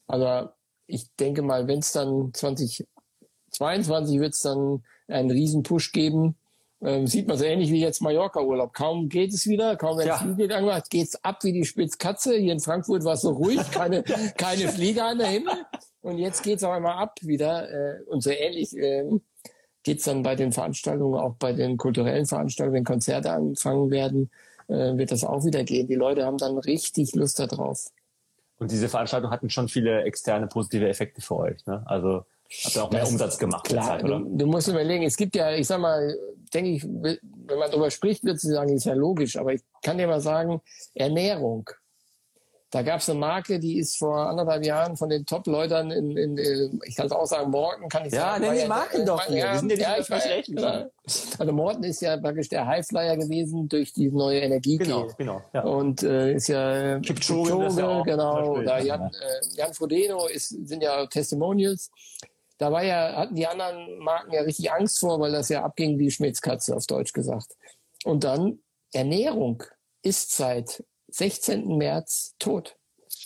Aber 0.08 0.56
ich 0.86 1.08
denke 1.16 1.42
mal, 1.42 1.68
wenn 1.68 1.80
es 1.80 1.92
dann 1.92 2.34
2022 2.34 4.20
wird 4.20 4.34
es 4.34 4.42
dann 4.42 4.84
einen 5.08 5.32
riesen 5.32 5.64
Push 5.64 5.92
geben, 5.92 6.36
ähm, 6.84 7.06
sieht 7.06 7.28
man 7.28 7.38
so 7.38 7.46
ähnlich 7.46 7.72
wie 7.72 7.80
jetzt 7.80 8.02
Mallorca-Urlaub. 8.02 8.74
Kaum 8.74 9.08
geht 9.08 9.34
es 9.34 9.48
wieder, 9.48 9.76
kaum 9.76 9.98
wenn 9.98 10.08
ja. 10.08 10.16
es 10.16 10.38
geht, 10.38 10.50
irgendwann 10.50 10.82
geht's 10.90 11.24
ab 11.24 11.44
wie 11.44 11.54
die 11.54 11.66
Spitzkatze. 11.66 12.36
Hier 12.36 12.54
in 12.54 12.60
Frankfurt 12.60 13.04
war 13.04 13.14
es 13.14 13.22
so 13.22 13.32
ruhig, 13.32 13.60
keine, 13.72 14.04
keine 14.38 14.68
Flieger 14.68 15.06
an 15.06 15.20
der 15.20 15.28
Himmel. 15.28 15.54
Und 16.02 16.18
jetzt 16.18 16.42
geht's 16.42 16.64
auch 16.64 16.72
einmal 16.72 16.98
ab 16.98 17.20
wieder. 17.22 17.70
Äh, 17.70 18.04
und 18.06 18.24
so 18.24 18.32
ähnlich 18.32 18.76
äh, 18.76 19.06
geht's 19.84 20.06
dann 20.06 20.24
bei 20.24 20.36
den 20.36 20.52
Veranstaltungen, 20.52 21.20
auch 21.20 21.36
bei 21.36 21.54
den 21.54 21.78
kulturellen 21.78 22.26
Veranstaltungen, 22.26 22.78
wenn 22.78 22.84
Konzerte 22.84 23.32
anfangen 23.32 23.92
werden, 23.92 24.32
äh, 24.68 24.98
wird 24.98 25.12
das 25.12 25.24
auch 25.24 25.46
wieder 25.46 25.64
gehen. 25.64 25.88
Die 25.88 25.96
Leute 25.96 26.26
haben 26.26 26.38
dann 26.38 26.58
richtig 26.58 27.14
Lust 27.14 27.40
darauf. 27.40 27.92
Und 28.58 28.72
diese 28.72 28.90
Veranstaltungen 28.90 29.34
hatten 29.34 29.50
schon 29.50 29.68
viele 29.68 30.04
externe 30.04 30.48
positive 30.48 30.88
Effekte 30.88 31.22
für 31.22 31.36
euch. 31.36 31.66
Ne? 31.66 31.84
Also 31.86 32.26
Habt 32.64 32.76
ihr 32.76 32.84
auch 32.84 32.92
mehr 32.92 33.02
das, 33.02 33.12
Umsatz 33.12 33.38
gemacht? 33.38 33.66
Klar, 33.66 33.86
Zeit, 33.86 34.04
oder? 34.04 34.20
Du, 34.20 34.38
du, 34.38 34.46
musst 34.46 34.68
überlegen, 34.68 35.04
es 35.04 35.16
gibt 35.16 35.36
ja, 35.36 35.54
ich 35.54 35.68
sag 35.68 35.80
mal, 35.80 36.18
denke 36.54 36.72
ich, 36.72 36.84
wenn 36.84 37.60
man 37.60 37.72
darüber 37.72 37.90
spricht, 37.90 38.24
wird 38.26 38.40
sie 38.40 38.52
sagen, 38.52 38.76
ist 38.76 38.86
ja 38.86 38.94
logisch, 38.94 39.38
aber 39.38 39.54
ich 39.54 39.62
kann 39.82 39.98
dir 39.98 40.08
mal 40.08 40.22
sagen, 40.22 40.62
Ernährung. 40.94 41.70
Da 42.74 42.84
gab 42.84 43.02
es 43.02 43.10
eine 43.10 43.20
Marke, 43.20 43.60
die 43.60 43.80
ist 43.80 43.98
vor 43.98 44.18
anderthalb 44.18 44.66
Jahren 44.66 44.96
von 44.96 45.10
den 45.10 45.26
Top-Leutern 45.26 45.92
in, 45.92 46.16
in, 46.16 46.38
in, 46.38 46.80
ich 46.86 46.96
kann 46.96 47.06
es 47.06 47.12
auch 47.12 47.26
sagen, 47.26 47.52
Morten 47.52 47.90
kann 47.90 48.06
ich 48.06 48.14
ja, 48.14 48.32
sagen. 48.32 48.46
Ja, 48.46 48.52
nenn 48.52 48.62
die 48.62 48.68
Marken 48.68 49.06
doch. 49.06 49.30
Ja, 49.30 49.58
sind 49.58 49.74
ja, 49.74 49.98
ja 49.98 50.40
ich 50.40 50.48
ja. 50.48 50.90
Also 51.38 51.52
Morten 51.52 51.84
ist 51.84 52.02
ja 52.02 52.16
praktisch 52.16 52.48
der 52.48 52.66
Highflyer 52.66 53.18
gewesen 53.18 53.68
durch 53.68 53.92
die 53.92 54.10
neue 54.10 54.40
Energie. 54.40 54.78
Genau, 54.78 55.10
genau. 55.18 55.42
Ja. 55.54 55.64
Und 55.64 56.02
äh, 56.04 56.34
ist 56.34 56.48
ja 56.48 57.00
Kipchoge, 57.00 57.52
Kipchoge 57.52 57.82
ja 57.82 58.02
genau. 58.04 58.62
Da 58.62 58.80
Jan, 58.80 59.02
äh, 59.02 59.58
Jan 59.58 59.74
Frodeno 59.74 60.28
ist, 60.28 60.50
sind 60.66 60.82
ja 60.82 61.06
Testimonials 61.08 61.92
da 62.62 62.72
war 62.72 62.84
ja, 62.84 63.16
hatten 63.16 63.34
die 63.34 63.48
anderen 63.48 63.98
Marken 63.98 64.32
ja 64.32 64.42
richtig 64.42 64.72
Angst 64.72 65.00
vor, 65.00 65.20
weil 65.20 65.32
das 65.32 65.50
ja 65.50 65.64
abging 65.64 65.98
wie 65.98 66.12
Schmitzkatze 66.12 66.76
auf 66.76 66.86
Deutsch 66.86 67.12
gesagt. 67.12 67.58
Und 68.04 68.24
dann 68.24 68.60
Ernährung 68.94 69.64
ist 70.04 70.36
seit 70.36 70.84
16. 71.08 71.76
März 71.78 72.36
tot. 72.38 72.78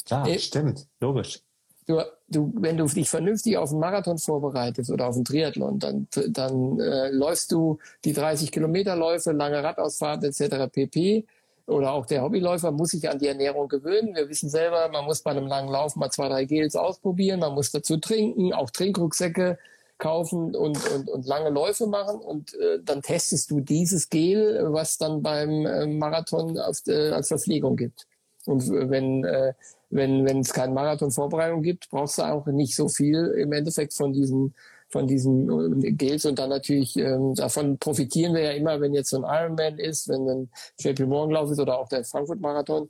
Ja, 0.07 0.25
äh, 0.25 0.39
stimmt, 0.39 0.87
logisch. 1.01 1.41
Du, 1.85 2.01
du, 2.29 2.53
wenn 2.55 2.77
du 2.77 2.85
dich 2.85 3.09
vernünftig 3.09 3.57
auf 3.57 3.71
einen 3.71 3.81
Marathon 3.81 4.17
vorbereitest 4.17 4.89
oder 4.89 5.09
auf 5.09 5.15
einen 5.15 5.25
Triathlon, 5.25 5.79
dann, 5.79 6.07
dann 6.29 6.79
äh, 6.79 7.09
läufst 7.09 7.51
du 7.51 7.77
die 8.05 8.13
30 8.13 8.53
Kilometerläufe, 8.53 9.33
lange 9.33 9.61
Radausfahrt 9.61 10.23
etc. 10.23 10.71
pp 10.71 11.25
oder 11.67 11.93
auch 11.93 12.05
der 12.05 12.21
Hobbyläufer 12.21 12.71
muss 12.71 12.91
sich 12.91 13.09
an 13.09 13.19
die 13.19 13.27
Ernährung 13.27 13.67
gewöhnen. 13.67 14.15
Wir 14.15 14.29
wissen 14.29 14.49
selber, 14.49 14.87
man 14.89 15.05
muss 15.05 15.21
bei 15.21 15.31
einem 15.31 15.47
langen 15.47 15.69
Lauf 15.69 15.95
mal 15.95 16.11
zwei, 16.11 16.29
drei 16.29 16.45
Gels 16.45 16.75
ausprobieren, 16.75 17.39
man 17.39 17.53
muss 17.53 17.71
dazu 17.71 17.97
trinken, 17.97 18.53
auch 18.53 18.69
Trinkrucksäcke 18.69 19.57
kaufen 19.97 20.55
und, 20.55 20.77
und, 20.91 21.09
und 21.09 21.25
lange 21.25 21.49
Läufe 21.49 21.87
machen 21.87 22.19
und 22.19 22.53
äh, 22.55 22.79
dann 22.83 23.01
testest 23.01 23.49
du 23.49 23.61
dieses 23.61 24.09
Gel, 24.09 24.59
was 24.67 24.97
dann 24.97 25.21
beim 25.21 25.65
äh, 25.65 25.87
Marathon 25.87 26.59
auf, 26.59 26.81
äh, 26.87 27.11
als 27.11 27.29
Verpflegung 27.29 27.77
gibt. 27.77 28.05
Und 28.45 28.69
wenn 28.69 29.23
äh, 29.23 29.53
wenn 29.89 30.25
wenn 30.25 30.39
es 30.39 30.53
keine 30.53 30.73
Marathon-Vorbereitung 30.73 31.61
gibt, 31.61 31.89
brauchst 31.89 32.17
du 32.17 32.23
auch 32.23 32.45
nicht 32.47 32.75
so 32.75 32.89
viel 32.89 33.33
im 33.37 33.53
Endeffekt 33.53 33.93
von 33.93 34.11
diesen 34.11 34.53
von 34.89 35.07
diesen 35.07 35.83
äh, 35.83 35.91
Gels 35.91 36.25
und 36.25 36.39
dann 36.39 36.49
natürlich 36.49 36.95
ähm, 36.97 37.33
davon 37.35 37.77
profitieren 37.77 38.33
wir 38.33 38.41
ja 38.41 38.51
immer, 38.51 38.79
wenn 38.81 38.93
jetzt 38.93 39.09
so 39.09 39.23
ein 39.23 39.23
Ironman 39.23 39.79
ist, 39.79 40.07
wenn 40.07 40.27
ein 40.29 40.49
JP 40.79 41.07
Morgan 41.07 41.31
Lauf 41.33 41.51
ist 41.51 41.59
oder 41.59 41.79
auch 41.79 41.87
der 41.89 42.03
Frankfurt 42.03 42.39
Marathon, 42.39 42.89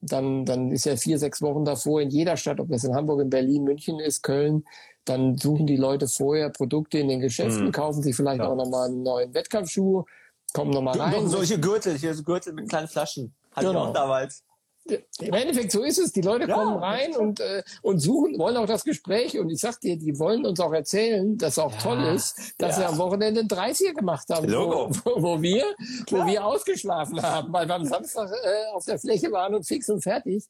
dann 0.00 0.44
dann 0.44 0.70
ist 0.70 0.86
ja 0.86 0.96
vier 0.96 1.18
sechs 1.18 1.42
Wochen 1.42 1.64
davor 1.64 2.00
in 2.00 2.10
jeder 2.10 2.36
Stadt, 2.36 2.60
ob 2.60 2.68
das 2.68 2.84
in 2.84 2.94
Hamburg, 2.94 3.20
in 3.20 3.30
Berlin, 3.30 3.64
München 3.64 4.00
ist, 4.00 4.22
Köln, 4.22 4.64
dann 5.04 5.36
suchen 5.36 5.66
die 5.66 5.76
Leute 5.76 6.08
vorher 6.08 6.50
Produkte 6.50 6.98
in 6.98 7.08
den 7.08 7.20
Geschäften, 7.20 7.66
mhm. 7.66 7.72
kaufen 7.72 8.02
sich 8.02 8.16
vielleicht 8.16 8.40
ja. 8.40 8.48
auch 8.48 8.56
nochmal 8.56 8.88
einen 8.88 9.02
neuen 9.02 9.34
Wettkampfschuh, 9.34 10.04
kommen 10.52 10.70
nochmal 10.70 10.98
rein. 10.98 11.28
solche 11.28 11.60
Gürtel, 11.60 11.96
hier 11.98 12.14
so 12.14 12.22
Gürtel 12.22 12.52
mit 12.54 12.68
kleinen 12.68 12.88
Flaschen. 12.88 13.34
Hatte 13.52 13.68
genau. 13.68 13.82
ich 13.82 13.88
auch 13.88 13.92
damals. 13.92 14.44
Im 14.86 15.32
Endeffekt, 15.32 15.72
so 15.72 15.82
ist 15.82 15.98
es. 15.98 16.12
Die 16.12 16.20
Leute 16.20 16.46
ja, 16.46 16.54
kommen 16.54 16.76
rein 16.76 17.16
und, 17.16 17.40
äh, 17.40 17.62
und 17.80 18.00
suchen, 18.00 18.38
wollen 18.38 18.56
auch 18.58 18.66
das 18.66 18.84
Gespräch. 18.84 19.38
Und 19.38 19.48
ich 19.48 19.60
sag 19.60 19.80
dir, 19.80 19.96
die 19.96 20.18
wollen 20.18 20.44
uns 20.44 20.60
auch 20.60 20.72
erzählen, 20.72 21.38
dass 21.38 21.52
es 21.52 21.58
auch 21.58 21.72
ja, 21.72 21.78
toll 21.78 22.02
ist, 22.14 22.54
dass 22.58 22.76
ja. 22.76 22.82
sie 22.82 22.84
am 22.92 22.98
Wochenende 22.98 23.40
ein 23.40 23.48
30er 23.48 23.94
gemacht 23.94 24.28
haben, 24.28 24.46
wo, 24.52 24.90
wo, 25.04 25.22
wo, 25.22 25.42
wir, 25.42 25.64
wo 26.10 26.26
wir 26.26 26.44
ausgeschlafen 26.44 27.22
haben, 27.22 27.50
weil 27.52 27.66
wir 27.66 27.76
am 27.76 27.86
Samstag 27.86 28.30
äh, 28.30 28.74
auf 28.74 28.84
der 28.84 28.98
Fläche 28.98 29.32
waren 29.32 29.54
und 29.54 29.66
fix 29.66 29.88
und 29.88 30.02
fertig. 30.02 30.44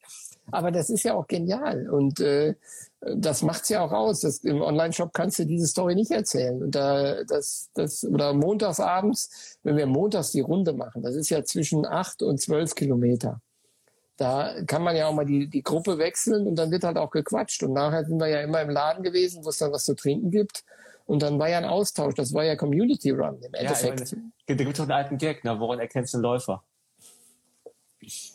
Aber 0.50 0.72
das 0.72 0.90
ist 0.90 1.04
ja 1.04 1.14
auch 1.14 1.28
genial. 1.28 1.88
Und 1.88 2.18
äh, 2.18 2.54
das 3.00 3.42
macht's 3.42 3.68
ja 3.68 3.84
auch 3.84 3.92
aus. 3.92 4.20
Das, 4.20 4.38
Im 4.38 4.62
Online-Shop 4.62 5.12
kannst 5.12 5.38
du 5.38 5.46
diese 5.46 5.68
Story 5.68 5.94
nicht 5.94 6.10
erzählen. 6.10 6.60
Und 6.60 6.74
da, 6.74 7.22
das, 7.22 7.70
das, 7.74 8.02
oder 8.04 8.32
montags 8.32 8.80
abends, 8.80 9.58
wenn 9.62 9.76
wir 9.76 9.86
montags 9.86 10.32
die 10.32 10.40
Runde 10.40 10.72
machen, 10.72 11.02
das 11.02 11.14
ist 11.14 11.30
ja 11.30 11.44
zwischen 11.44 11.86
acht 11.86 12.20
und 12.20 12.40
zwölf 12.40 12.74
Kilometer 12.74 13.40
da 14.16 14.54
kann 14.66 14.82
man 14.82 14.96
ja 14.96 15.08
auch 15.08 15.14
mal 15.14 15.24
die, 15.24 15.48
die 15.48 15.62
Gruppe 15.62 15.98
wechseln 15.98 16.46
und 16.46 16.56
dann 16.56 16.70
wird 16.70 16.84
halt 16.84 16.96
auch 16.96 17.10
gequatscht. 17.10 17.62
Und 17.62 17.72
nachher 17.72 18.04
sind 18.04 18.20
wir 18.20 18.28
ja 18.28 18.40
immer 18.40 18.60
im 18.62 18.70
Laden 18.70 19.02
gewesen, 19.02 19.44
wo 19.44 19.48
es 19.48 19.58
dann 19.58 19.72
was 19.72 19.84
zu 19.84 19.94
trinken 19.94 20.30
gibt. 20.30 20.64
Und 21.06 21.22
dann 21.22 21.38
war 21.38 21.48
ja 21.48 21.58
ein 21.58 21.64
Austausch, 21.64 22.14
das 22.14 22.32
war 22.32 22.44
ja 22.44 22.56
Community 22.56 23.10
Run 23.10 23.42
im 23.42 23.54
Endeffekt. 23.54 24.12
Ja, 24.12 24.16
da 24.46 24.54
gibt 24.54 24.70
es 24.70 24.76
doch 24.76 24.84
einen 24.84 24.92
alten 24.92 25.18
Gag, 25.18 25.44
ne? 25.44 25.58
woran 25.58 25.78
erkennst 25.78 26.14
du 26.14 26.18
einen 26.18 26.22
Läufer? 26.22 26.62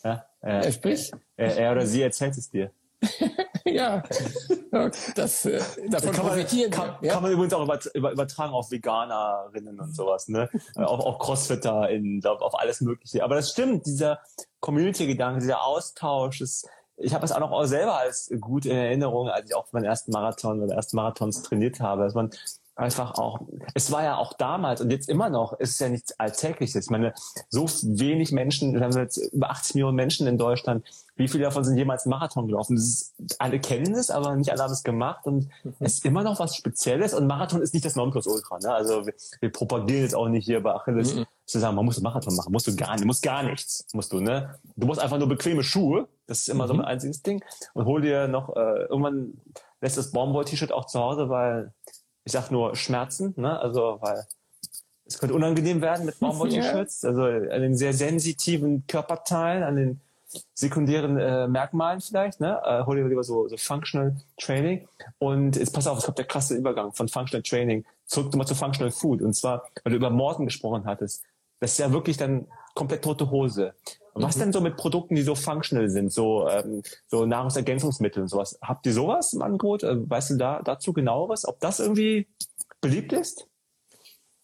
Ja, 0.04 0.26
äh, 0.42 0.64
er 0.64 0.72
spricht. 0.72 1.12
Er, 1.36 1.56
er 1.56 1.72
oder 1.72 1.86
sie 1.86 2.02
erzählt 2.02 2.36
es 2.36 2.50
dir. 2.50 2.70
ja, 3.64 4.02
das, 5.14 5.46
äh, 5.46 5.60
davon 5.88 6.12
kann 6.12 6.26
profitieren. 6.26 6.70
Man, 6.70 6.78
kann, 6.78 6.96
ja? 7.00 7.14
kann 7.14 7.22
man 7.22 7.32
übrigens 7.32 7.54
auch 7.54 7.62
über, 7.94 8.12
übertragen 8.12 8.52
auf 8.52 8.70
Veganerinnen 8.70 9.80
und 9.80 9.94
sowas, 9.94 10.28
ne? 10.28 10.48
auf, 10.76 11.00
auf 11.00 11.18
Crossfitter, 11.18 11.88
in, 11.88 12.20
glaub, 12.20 12.42
auf 12.42 12.58
alles 12.58 12.80
Mögliche. 12.80 13.24
Aber 13.24 13.36
das 13.36 13.50
stimmt, 13.50 13.86
dieser 13.86 14.20
Community-Gedanke, 14.60 15.40
dieser 15.40 15.64
Austausch, 15.64 16.40
ist, 16.40 16.68
ich 16.96 17.14
habe 17.14 17.24
es 17.24 17.32
auch 17.32 17.40
noch 17.40 17.64
selber 17.64 17.96
als 17.96 18.30
gut 18.40 18.66
in 18.66 18.76
Erinnerung, 18.76 19.28
als 19.28 19.48
ich 19.48 19.56
auch 19.56 19.72
meinen 19.72 19.84
ersten 19.84 20.12
Marathon 20.12 20.62
oder 20.62 20.74
ersten 20.74 20.96
Marathons 20.96 21.42
trainiert 21.42 21.80
habe, 21.80 22.04
dass 22.04 22.14
man 22.14 22.30
einfach 22.80 23.18
auch, 23.18 23.40
es 23.74 23.92
war 23.92 24.02
ja 24.02 24.16
auch 24.16 24.32
damals 24.32 24.80
und 24.80 24.90
jetzt 24.90 25.08
immer 25.08 25.28
noch, 25.28 25.52
ist 25.52 25.80
ja 25.80 25.88
nichts 25.88 26.18
Alltägliches. 26.18 26.86
Ich 26.86 26.90
meine, 26.90 27.12
so 27.48 27.66
wenig 27.82 28.32
Menschen, 28.32 28.72
wir 28.72 28.80
haben 28.80 28.96
jetzt 28.96 29.18
über 29.18 29.50
80 29.50 29.74
Millionen 29.74 29.96
Menschen 29.96 30.26
in 30.26 30.38
Deutschland, 30.38 30.84
wie 31.16 31.28
viele 31.28 31.44
davon 31.44 31.64
sind 31.64 31.76
jemals 31.76 32.06
Marathon 32.06 32.46
gelaufen? 32.46 32.76
Ist, 32.76 33.14
alle 33.38 33.60
kennen 33.60 33.94
es, 33.94 34.10
aber 34.10 34.34
nicht 34.36 34.50
alle 34.50 34.62
haben 34.62 34.72
es 34.72 34.82
gemacht 34.82 35.26
und 35.26 35.48
mhm. 35.62 35.74
es 35.80 35.94
ist 35.94 36.06
immer 36.06 36.22
noch 36.22 36.40
was 36.40 36.56
Spezielles 36.56 37.12
und 37.12 37.26
Marathon 37.26 37.60
ist 37.60 37.74
nicht 37.74 37.84
das 37.84 37.94
Nonplusultra. 37.94 38.58
Ne? 38.60 38.72
Also 38.72 39.06
wir, 39.06 39.14
wir 39.40 39.52
propagieren 39.52 40.02
jetzt 40.02 40.14
auch 40.14 40.28
nicht 40.28 40.46
hier 40.46 40.62
bei 40.62 40.74
Achilles 40.74 41.14
mhm. 41.14 41.26
zu 41.44 41.58
sagen, 41.58 41.76
man 41.76 41.84
muss 41.84 41.98
einen 41.98 42.04
Marathon 42.04 42.34
machen, 42.34 42.50
musst 42.50 42.66
du 42.66 42.74
gar 42.74 42.94
nicht, 42.94 43.04
musst 43.04 43.22
gar 43.22 43.42
nichts, 43.42 43.86
musst 43.92 44.12
du, 44.12 44.20
ne? 44.20 44.58
Du 44.76 44.86
musst 44.86 45.00
einfach 45.00 45.18
nur 45.18 45.28
bequeme 45.28 45.62
Schuhe, 45.62 46.08
das 46.26 46.38
ist 46.38 46.48
immer 46.48 46.64
mhm. 46.64 46.68
so 46.68 46.74
ein 46.74 46.80
einziges 46.80 47.22
Ding 47.22 47.44
und 47.74 47.84
hol 47.84 48.00
dir 48.00 48.26
noch, 48.26 48.56
äh, 48.56 48.84
irgendwann 48.84 49.34
lässt 49.82 49.98
das 49.98 50.12
Baumwoll-T-Shirt 50.12 50.72
auch 50.72 50.86
zu 50.86 51.00
Hause, 51.00 51.28
weil 51.28 51.72
ich 52.24 52.32
sag 52.32 52.50
nur 52.50 52.76
Schmerzen, 52.76 53.34
ne? 53.36 53.58
Also 53.58 53.98
weil 54.00 54.24
es 55.04 55.18
könnte 55.18 55.34
unangenehm 55.34 55.80
werden 55.80 56.06
mit 56.06 56.20
Baumwoll-T-Shirts, 56.20 57.04
also 57.04 57.22
an 57.22 57.60
den 57.60 57.76
sehr 57.76 57.92
sensitiven 57.92 58.86
Körperteilen, 58.86 59.64
an 59.64 59.76
den 59.76 60.00
sekundären 60.54 61.18
äh, 61.18 61.48
Merkmalen 61.48 62.00
vielleicht, 62.00 62.40
ne? 62.40 62.60
Äh, 62.64 62.84
hol 62.84 62.96
dir 62.96 63.08
lieber 63.08 63.24
so, 63.24 63.48
so 63.48 63.56
Functional 63.56 64.16
Training. 64.38 64.86
Und 65.18 65.56
jetzt 65.56 65.72
pass 65.72 65.86
auf, 65.86 65.98
es 65.98 66.04
kommt 66.04 66.18
der 66.18 66.26
krasse 66.26 66.54
Übergang 66.54 66.92
von 66.92 67.08
Functional 67.08 67.42
Training 67.42 67.84
zurück 68.06 68.34
mal 68.36 68.46
zu 68.46 68.54
Functional 68.54 68.92
Food. 68.92 69.22
Und 69.22 69.34
zwar, 69.34 69.66
weil 69.82 69.90
du 69.90 69.96
über 69.96 70.10
Morten 70.10 70.44
gesprochen 70.44 70.84
hattest. 70.84 71.24
Das 71.58 71.72
ist 71.72 71.78
ja 71.78 71.92
wirklich 71.92 72.16
dann 72.16 72.46
komplett 72.74 73.02
tote 73.02 73.30
Hose. 73.30 73.74
Was 74.22 74.36
mhm. 74.36 74.40
denn 74.40 74.52
so 74.52 74.60
mit 74.60 74.76
Produkten, 74.76 75.14
die 75.14 75.22
so 75.22 75.34
functional 75.34 75.88
sind, 75.88 76.12
so, 76.12 76.48
ähm, 76.48 76.82
so 77.08 77.26
Nahrungsergänzungsmittel 77.26 78.22
und 78.22 78.28
sowas? 78.28 78.58
Habt 78.62 78.86
ihr 78.86 78.92
sowas 78.92 79.32
im 79.32 79.42
Angebot? 79.42 79.82
Äh, 79.82 80.08
weißt 80.08 80.30
du 80.30 80.36
da 80.36 80.62
dazu 80.62 80.92
genaueres? 80.92 81.46
Ob 81.46 81.60
das 81.60 81.80
irgendwie 81.80 82.28
beliebt 82.80 83.12
ist? 83.12 83.46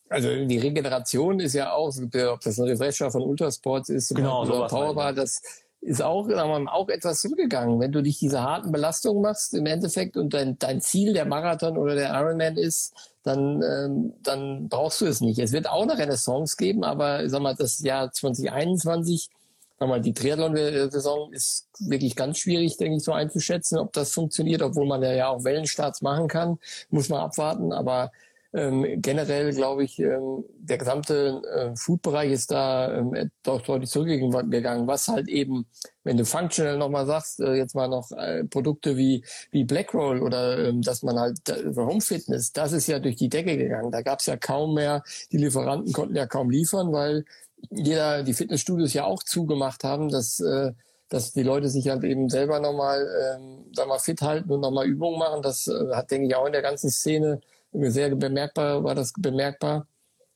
Also 0.09 0.29
die 0.29 0.59
Regeneration 0.59 1.41
ist 1.41 1.55
ja 1.55 1.73
auch, 1.73 1.93
ob 1.97 2.41
das 2.41 2.59
ein 2.59 2.69
Refresher 2.69 3.11
von 3.11 3.23
Ultrasports 3.23 3.89
ist 3.89 4.15
genau, 4.15 4.45
oder 4.45 4.69
Powerbar, 4.69 5.13
das 5.13 5.43
ist 5.81 6.03
auch, 6.03 6.29
sagen 6.29 6.65
wir 6.65 6.73
auch 6.73 6.89
etwas 6.89 7.21
zurückgegangen. 7.21 7.81
Wenn 7.81 7.93
du 7.93 8.03
dich 8.03 8.19
diese 8.19 8.43
harten 8.43 8.73
Belastungen 8.73 9.23
machst 9.23 9.55
im 9.55 9.67
Endeffekt 9.67 10.17
und 10.17 10.35
dein, 10.35 10.59
dein 10.59 10.81
Ziel 10.81 11.13
der 11.13 11.27
Marathon 11.27 11.77
oder 11.77 11.95
der 11.95 12.11
Ironman 12.11 12.57
ist, 12.57 12.93
dann, 13.23 13.63
ähm, 13.63 14.15
dann 14.23 14.69
brauchst 14.69 15.01
du 15.01 15.07
es 15.07 15.21
nicht. 15.21 15.39
Es 15.39 15.53
wird 15.53 15.69
auch 15.69 15.83
eine 15.83 15.99
Renaissance 15.99 16.57
geben, 16.57 16.85
aber 16.85 17.29
sag 17.29 17.43
mal, 17.43 17.55
das 17.55 17.81
Jahr 17.81 18.11
2021, 18.11 19.29
sag 19.29 19.36
mal, 19.81 20.01
die 20.01 20.15
Triathlon-Saison 20.15 21.33
ist 21.33 21.69
wirklich 21.79 22.17
ganz 22.17 22.39
schwierig, 22.39 22.77
denke 22.79 22.97
ich, 22.97 23.05
so 23.05 23.13
einzuschätzen, 23.13 23.79
ob 23.79 23.93
das 23.93 24.13
funktioniert, 24.13 24.63
obwohl 24.63 24.87
man 24.87 25.03
ja 25.03 25.29
auch 25.29 25.45
Wellenstarts 25.45 26.03
machen 26.03 26.29
kann, 26.29 26.59
muss 26.91 27.09
man 27.09 27.21
abwarten. 27.21 27.73
Aber 27.73 28.11
ähm, 28.57 29.03
generell 29.03 29.53
glaube 29.53 29.85
ich, 29.85 29.99
ähm, 29.99 30.45
der 30.59 30.79
gesamte 30.79 31.43
äh, 31.55 31.77
Food-Bereich 31.77 32.33
ist 32.33 32.51
da 32.51 32.97
ähm, 32.97 33.31
doch 33.43 33.61
deutlich 33.61 33.91
zurückgegangen, 33.91 34.87
was 34.87 35.09
halt 35.09 35.29
eben, 35.29 35.67
wenn 36.05 36.17
du 36.17 36.25
functional 36.25 36.79
nochmal 36.79 37.05
sagst, 37.05 37.41
äh, 37.41 37.55
jetzt 37.55 37.75
mal 37.75 37.89
noch 37.89 38.11
äh, 38.13 38.45
Produkte 38.45 38.97
wie, 38.97 39.23
wie 39.51 39.65
Blackroll 39.65 40.23
oder 40.23 40.69
ähm, 40.69 40.81
dass 40.81 41.03
man 41.03 41.19
halt 41.19 41.47
äh, 41.51 41.75
Home 41.77 42.01
Fitness, 42.01 42.53
das 42.53 42.73
ist 42.73 42.87
ja 42.87 42.99
durch 42.99 43.17
die 43.17 43.29
Decke 43.29 43.59
gegangen. 43.59 43.91
Da 43.91 44.01
gab 44.01 44.21
es 44.21 44.27
ja 44.27 44.39
kaum 44.39 44.75
mehr, 44.75 45.03
die 45.33 45.39
Lieferanten 45.39 45.93
konnten 45.93 46.17
ja 46.17 46.27
kaum 46.27 46.49
liefern, 46.49 46.93
weil 46.93 47.27
jeder, 47.71 48.23
die 48.23 48.35
Fitnessstudios 48.35 48.93
ja 48.93 49.05
auch 49.05 49.23
zugemacht 49.23 49.85
haben, 49.85 50.09
dass 50.09 50.41
äh, 50.41 50.73
dass 51.09 51.33
die 51.33 51.43
Leute 51.43 51.69
sich 51.69 51.89
halt 51.89 52.05
eben 52.05 52.29
selber 52.29 52.61
nochmal, 52.61 53.07
ähm, 53.37 53.67
sag 53.73 53.89
mal, 53.89 53.99
fit 53.99 54.23
halten 54.23 54.51
und 54.51 54.61
nochmal 54.61 54.87
Übungen 54.87 55.19
machen. 55.19 55.43
Das 55.43 55.69
äh, 55.69 55.95
hat, 55.95 56.11
denke 56.11 56.27
ich, 56.27 56.35
auch 56.35 56.47
in 56.47 56.53
der 56.53 56.63
ganzen 56.63 56.91
Szene 56.91 57.41
sehr 57.73 58.15
bemerkbar, 58.15 58.83
war 58.83 58.95
das 58.95 59.13
bemerkbar. 59.17 59.87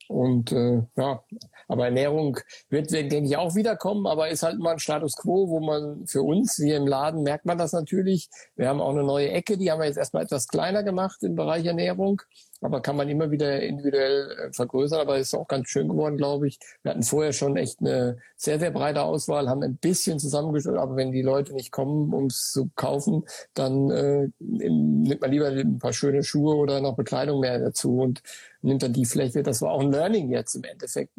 Und 0.08 0.50
äh, 0.50 0.82
ja, 0.96 1.22
aber 1.68 1.84
Ernährung 1.84 2.36
wird, 2.68 2.90
denke 2.90 3.24
ich, 3.24 3.36
auch 3.36 3.54
wiederkommen, 3.54 4.06
aber 4.08 4.28
ist 4.28 4.42
halt 4.42 4.58
mal 4.58 4.72
ein 4.72 4.78
Status 4.80 5.16
quo, 5.16 5.48
wo 5.48 5.60
man 5.60 6.04
für 6.06 6.22
uns, 6.22 6.56
hier 6.56 6.76
im 6.76 6.86
Laden, 6.88 7.22
merkt 7.22 7.46
man 7.46 7.58
das 7.58 7.72
natürlich. 7.72 8.28
Wir 8.56 8.68
haben 8.68 8.80
auch 8.80 8.90
eine 8.90 9.04
neue 9.04 9.30
Ecke, 9.30 9.56
die 9.56 9.70
haben 9.70 9.78
wir 9.78 9.86
jetzt 9.86 9.98
erstmal 9.98 10.24
etwas 10.24 10.48
kleiner 10.48 10.82
gemacht 10.82 11.22
im 11.22 11.36
Bereich 11.36 11.64
Ernährung 11.64 12.22
aber 12.60 12.80
kann 12.80 12.96
man 12.96 13.08
immer 13.08 13.30
wieder 13.30 13.60
individuell 13.62 14.30
äh, 14.30 14.52
vergrößern. 14.52 15.00
Aber 15.00 15.18
ist 15.18 15.34
auch 15.34 15.48
ganz 15.48 15.68
schön 15.68 15.88
geworden, 15.88 16.16
glaube 16.16 16.48
ich. 16.48 16.58
Wir 16.82 16.90
hatten 16.90 17.02
vorher 17.02 17.32
schon 17.32 17.56
echt 17.56 17.80
eine 17.80 18.18
sehr, 18.36 18.58
sehr 18.58 18.70
breite 18.70 19.02
Auswahl, 19.02 19.48
haben 19.48 19.62
ein 19.62 19.76
bisschen 19.76 20.18
zusammengestellt, 20.18 20.78
aber 20.78 20.96
wenn 20.96 21.12
die 21.12 21.22
Leute 21.22 21.54
nicht 21.54 21.72
kommen, 21.72 22.12
um 22.12 22.26
es 22.26 22.50
zu 22.52 22.70
kaufen, 22.76 23.24
dann 23.54 23.90
äh, 23.90 24.28
nimmt 24.38 25.20
man 25.20 25.30
lieber 25.30 25.48
ein 25.48 25.78
paar 25.78 25.92
schöne 25.92 26.22
Schuhe 26.22 26.54
oder 26.56 26.80
noch 26.80 26.96
Bekleidung 26.96 27.40
mehr 27.40 27.58
dazu 27.58 27.98
und 27.98 28.22
nimmt 28.62 28.82
dann 28.82 28.92
die 28.92 29.06
Fläche. 29.06 29.42
Das 29.42 29.62
war 29.62 29.72
auch 29.72 29.80
ein 29.80 29.92
Learning 29.92 30.30
jetzt 30.30 30.54
im 30.54 30.64
Endeffekt 30.64 31.12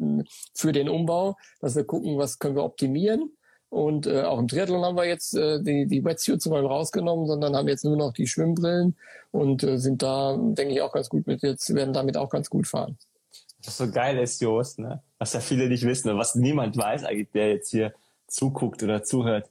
für 0.54 0.72
den 0.72 0.88
Umbau, 0.88 1.36
dass 1.60 1.76
wir 1.76 1.84
gucken, 1.84 2.18
was 2.18 2.38
können 2.38 2.56
wir 2.56 2.64
optimieren 2.64 3.32
und 3.72 4.06
äh, 4.06 4.20
auch 4.24 4.38
im 4.38 4.48
Triathlon 4.48 4.84
haben 4.84 4.98
wir 4.98 5.06
jetzt 5.06 5.34
äh, 5.34 5.62
die, 5.62 5.86
die 5.86 6.04
Wetsuits 6.04 6.44
mal 6.44 6.64
rausgenommen, 6.64 7.26
sondern 7.26 7.56
haben 7.56 7.68
jetzt 7.68 7.86
nur 7.86 7.96
noch 7.96 8.12
die 8.12 8.26
Schwimmbrillen 8.26 8.98
und 9.30 9.62
äh, 9.62 9.78
sind 9.78 10.02
da, 10.02 10.36
denke 10.38 10.74
ich, 10.74 10.82
auch 10.82 10.92
ganz 10.92 11.08
gut 11.08 11.26
mit 11.26 11.40
jetzt, 11.40 11.74
werden 11.74 11.94
damit 11.94 12.18
auch 12.18 12.28
ganz 12.28 12.50
gut 12.50 12.66
fahren. 12.66 12.98
Was 13.64 13.78
so 13.78 13.90
geil 13.90 14.18
ist, 14.18 14.42
Jost, 14.42 14.78
ne? 14.78 15.02
was 15.18 15.32
ja 15.32 15.40
viele 15.40 15.68
nicht 15.68 15.86
wissen, 15.86 16.14
was 16.18 16.34
niemand 16.34 16.76
weiß 16.76 17.04
eigentlich, 17.04 17.30
der 17.30 17.48
jetzt 17.48 17.70
hier 17.70 17.94
zuguckt 18.26 18.82
oder 18.82 19.04
zuhört. 19.04 19.48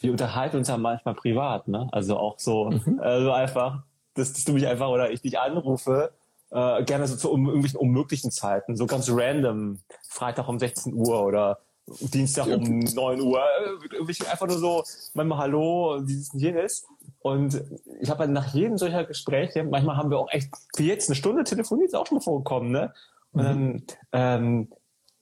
Wir 0.00 0.10
unterhalten 0.10 0.56
uns 0.56 0.66
ja 0.66 0.76
manchmal 0.76 1.14
privat, 1.14 1.68
ne? 1.68 1.88
Also 1.92 2.16
auch 2.16 2.40
so, 2.40 2.68
mhm. 2.68 2.98
also 2.98 3.30
einfach, 3.30 3.84
dass, 4.14 4.32
dass 4.32 4.42
du 4.42 4.54
mich 4.54 4.66
einfach 4.66 4.88
oder 4.88 5.12
ich 5.12 5.22
dich 5.22 5.38
anrufe, 5.38 6.10
äh, 6.50 6.82
gerne 6.82 7.06
so 7.06 7.14
zu 7.14 7.30
um, 7.30 7.46
irgendwelchen 7.46 7.78
unmöglichen 7.78 8.32
Zeiten, 8.32 8.76
so 8.76 8.86
ganz 8.86 9.08
random, 9.08 9.78
Freitag 10.08 10.48
um 10.48 10.58
16 10.58 10.94
Uhr 10.94 11.24
oder 11.24 11.60
Dienstag 11.86 12.46
um 12.46 12.80
9 12.80 13.20
Uhr. 13.20 13.40
Äh, 13.40 14.30
einfach 14.30 14.46
nur 14.46 14.58
so, 14.58 14.84
manchmal 15.14 15.38
Hallo, 15.38 16.00
dieses 16.00 16.30
und 16.30 16.40
jenes. 16.40 16.86
Und 17.20 17.62
ich 18.00 18.10
habe 18.10 18.20
halt 18.20 18.30
nach 18.30 18.54
jedem 18.54 18.78
solcher 18.78 19.04
Gespräche, 19.04 19.64
manchmal 19.64 19.96
haben 19.96 20.10
wir 20.10 20.18
auch 20.18 20.30
echt, 20.30 20.50
wie 20.76 20.88
jetzt, 20.88 21.08
eine 21.08 21.16
Stunde 21.16 21.44
telefoniert, 21.44 21.88
ist 21.88 21.94
auch 21.94 22.06
schon 22.06 22.18
mal 22.18 22.22
vorgekommen, 22.22 22.70
ne? 22.70 22.92
Und 23.32 23.44
dann, 23.44 23.82
ähm, 24.12 24.68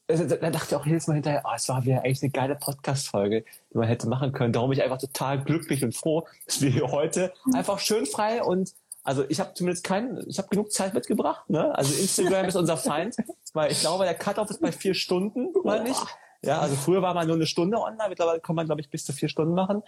also, 0.08 0.24
da 0.24 0.50
dachte 0.50 0.66
ich 0.70 0.74
auch 0.74 0.86
jedes 0.86 1.06
Mal 1.06 1.14
hinterher, 1.14 1.42
oh, 1.44 1.52
es 1.54 1.68
war 1.68 1.84
wieder 1.84 2.04
echt 2.04 2.22
eine 2.22 2.32
geile 2.32 2.56
Podcast-Folge, 2.56 3.44
die 3.72 3.78
man 3.78 3.86
hätte 3.86 4.08
machen 4.08 4.32
können. 4.32 4.52
Darum 4.52 4.70
bin 4.70 4.78
ich 4.78 4.84
einfach 4.84 4.98
total 4.98 5.42
glücklich 5.44 5.84
und 5.84 5.94
froh, 5.94 6.26
dass 6.46 6.60
wir 6.60 6.70
hier 6.70 6.90
heute 6.90 7.32
einfach 7.54 7.78
schön 7.78 8.06
frei 8.06 8.42
und 8.42 8.74
also 9.02 9.24
ich 9.28 9.40
habe 9.40 9.54
zumindest 9.54 9.84
keinen, 9.84 10.28
ich 10.28 10.38
habe 10.38 10.48
genug 10.48 10.72
Zeit 10.72 10.94
mitgebracht, 10.94 11.48
ne? 11.48 11.74
Also 11.74 11.94
Instagram 11.94 12.46
ist 12.46 12.56
unser 12.56 12.76
Feind, 12.76 13.16
weil 13.54 13.72
ich 13.72 13.80
glaube, 13.80 14.04
der 14.04 14.14
Cut-off 14.14 14.50
ist 14.50 14.60
bei 14.60 14.72
vier 14.72 14.94
Stunden, 14.94 15.48
meine 15.64 15.88
ich. 15.88 15.96
Ja, 16.44 16.60
also 16.60 16.74
früher 16.76 17.02
war 17.02 17.14
man 17.14 17.26
nur 17.26 17.36
eine 17.36 17.46
Stunde 17.46 17.78
online, 17.78 18.08
mittlerweile 18.08 18.40
kann 18.40 18.56
man, 18.56 18.66
glaube 18.66 18.80
ich, 18.80 18.90
bis 18.90 19.04
zu 19.04 19.12
vier 19.12 19.28
Stunden 19.28 19.54
machen. 19.54 19.82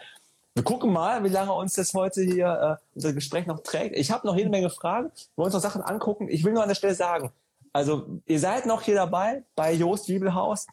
Wir 0.55 0.65
gucken 0.65 0.93
mal, 0.93 1.25
wie 1.25 1.29
lange 1.29 1.53
uns 1.53 1.75
das 1.75 1.95
heute 1.95 2.23
hier 2.23 2.79
äh, 2.79 2.85
unser 2.95 3.15
Gespräch 3.15 3.47
noch 3.47 3.61
trägt. 3.61 3.97
Ich 3.97 4.11
habe 4.11 4.27
noch 4.27 4.37
jede 4.37 4.51
Menge 4.51 4.69
Fragen. 4.69 5.09
Wir 5.09 5.37
wollen 5.37 5.47
uns 5.47 5.55
noch 5.55 5.63
Sachen 5.63 5.81
angucken. 5.81 6.29
Ich 6.29 6.45
will 6.45 6.53
nur 6.53 6.63
an 6.63 6.69
der 6.69 6.75
Stelle 6.75 6.95
sagen, 6.95 7.33
also 7.73 8.21
ihr 8.27 8.39
seid 8.39 8.67
noch 8.67 8.83
hier 8.83 8.97
dabei 8.97 9.45
bei 9.57 9.73
Jost 9.73 10.09
Wiebelhaus 10.09 10.67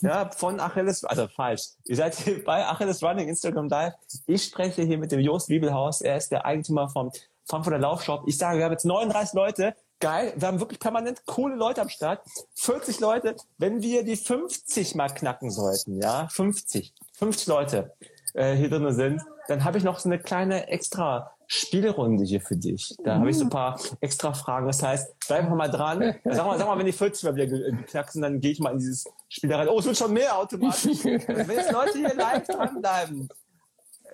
ja, 0.00 0.30
von 0.30 0.58
Achilles, 0.58 1.04
also 1.04 1.28
falsch. 1.28 1.72
Ihr 1.84 1.96
seid 1.96 2.14
hier 2.14 2.42
bei 2.42 2.66
Achilles 2.66 3.02
Running 3.02 3.28
Instagram 3.28 3.68
Live. 3.68 3.92
Ich 4.26 4.44
spreche 4.44 4.82
hier 4.82 4.96
mit 4.96 5.12
dem 5.12 5.20
Jost 5.20 5.50
Wiebelhaus. 5.50 6.00
Er 6.00 6.16
ist 6.16 6.30
der 6.30 6.46
Eigentümer 6.46 6.88
vom 6.88 7.12
Frankfurter 7.44 7.78
Laufshop. 7.78 8.22
Ich 8.26 8.38
sage, 8.38 8.58
wir 8.58 8.64
haben 8.64 8.72
jetzt 8.72 8.86
39 8.86 9.34
Leute 9.34 9.74
geil. 10.00 10.32
Wir 10.36 10.48
haben 10.48 10.60
wirklich 10.60 10.80
permanent 10.80 11.24
coole 11.26 11.54
Leute 11.54 11.80
am 11.80 11.88
Start. 11.88 12.20
40 12.54 13.00
Leute. 13.00 13.36
Wenn 13.58 13.82
wir 13.82 14.04
die 14.04 14.16
50 14.16 14.94
mal 14.94 15.08
knacken 15.08 15.50
sollten, 15.50 16.00
ja, 16.00 16.28
50, 16.28 16.92
50 17.14 17.46
Leute 17.46 17.92
äh, 18.34 18.54
hier 18.54 18.70
drin 18.70 18.92
sind, 18.92 19.22
dann 19.48 19.64
habe 19.64 19.78
ich 19.78 19.84
noch 19.84 19.98
so 19.98 20.08
eine 20.08 20.18
kleine 20.18 20.68
extra 20.68 21.32
Spielrunde 21.46 22.24
hier 22.24 22.40
für 22.40 22.56
dich. 22.56 22.96
Da 23.04 23.16
habe 23.16 23.30
ich 23.30 23.38
so 23.38 23.44
ein 23.44 23.50
paar 23.50 23.80
extra 24.00 24.32
Fragen. 24.32 24.66
Das 24.66 24.82
heißt, 24.82 25.14
bleib 25.28 25.44
einfach 25.44 25.56
mal 25.56 25.70
dran. 25.70 26.16
Sag 26.24 26.46
mal, 26.46 26.58
sag 26.58 26.66
mal, 26.66 26.78
wenn 26.78 26.86
die 26.86 26.92
40 26.92 27.22
mal 27.24 27.36
wieder 27.36 27.46
geknackt 27.46 28.12
sind, 28.12 28.22
dann 28.22 28.40
gehe 28.40 28.50
ich 28.50 28.58
mal 28.58 28.72
in 28.72 28.78
dieses 28.78 29.04
Spiel 29.28 29.50
da 29.50 29.58
rein. 29.58 29.68
Oh, 29.68 29.78
es 29.78 29.86
wird 29.86 29.96
schon 29.96 30.12
mehr 30.12 30.36
automatisch. 30.36 31.04
wenn 31.04 31.50
jetzt 31.50 31.72
Leute 31.72 31.98
hier 31.98 32.14
live 32.14 32.46
dranbleiben, 32.46 33.28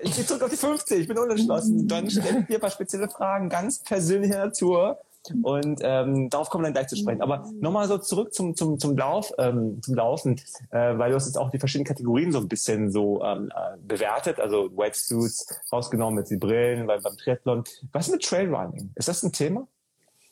ich 0.03 0.17
gehe 0.17 0.27
zurück 0.27 0.43
auf 0.43 0.51
die 0.51 0.57
50, 0.57 1.01
ich 1.01 1.09
bin 1.09 1.19
unentschlossen. 1.19 1.89
Dann 1.89 2.11
stelle 2.11 2.41
ich 2.41 2.47
dir 2.47 2.57
ein 2.57 2.61
paar 2.61 2.71
spezielle 2.71 3.09
Fragen, 3.09 3.49
ganz 3.49 3.83
persönlicher 3.83 4.47
Natur. 4.47 4.99
Und 5.43 5.81
ähm, 5.83 6.31
darauf 6.31 6.51
kommen 6.51 6.65
wir 6.65 6.67
dann 6.67 6.75
gleich 6.75 6.89
zu 6.89 6.97
sprechen. 6.97 7.23
Aber 7.23 7.49
nochmal 7.61 7.87
so 7.87 7.99
zurück 7.99 8.35
zum, 8.35 8.57
zum, 8.57 8.79
zum 8.79 8.97
Lauf, 8.97 9.33
ähm, 9.39 9.81
zum 9.83 9.95
Laufen, 9.95 10.41
äh, 10.71 10.99
weil 10.99 11.11
du 11.11 11.17
hast 11.17 11.27
jetzt 11.27 11.39
auch 11.39 11.51
die 11.51 11.59
verschiedenen 11.59 11.87
Kategorien 11.87 12.33
so 12.33 12.39
ein 12.39 12.49
bisschen 12.49 12.91
so 12.91 13.23
ähm, 13.23 13.51
äh, 13.55 13.77
bewertet, 13.79 14.41
also 14.41 14.71
Wetsuits 14.77 15.47
rausgenommen 15.71 16.17
mit 16.17 16.31
den 16.31 16.41
Brillen 16.41 16.87
beim, 16.87 17.03
beim 17.03 17.17
Triathlon. 17.17 17.65
Was 17.93 18.09
mit 18.09 18.23
Trailrunning? 18.23 18.91
Ist 18.97 19.09
das 19.09 19.23
ein 19.23 19.33
Thema? 19.33 19.67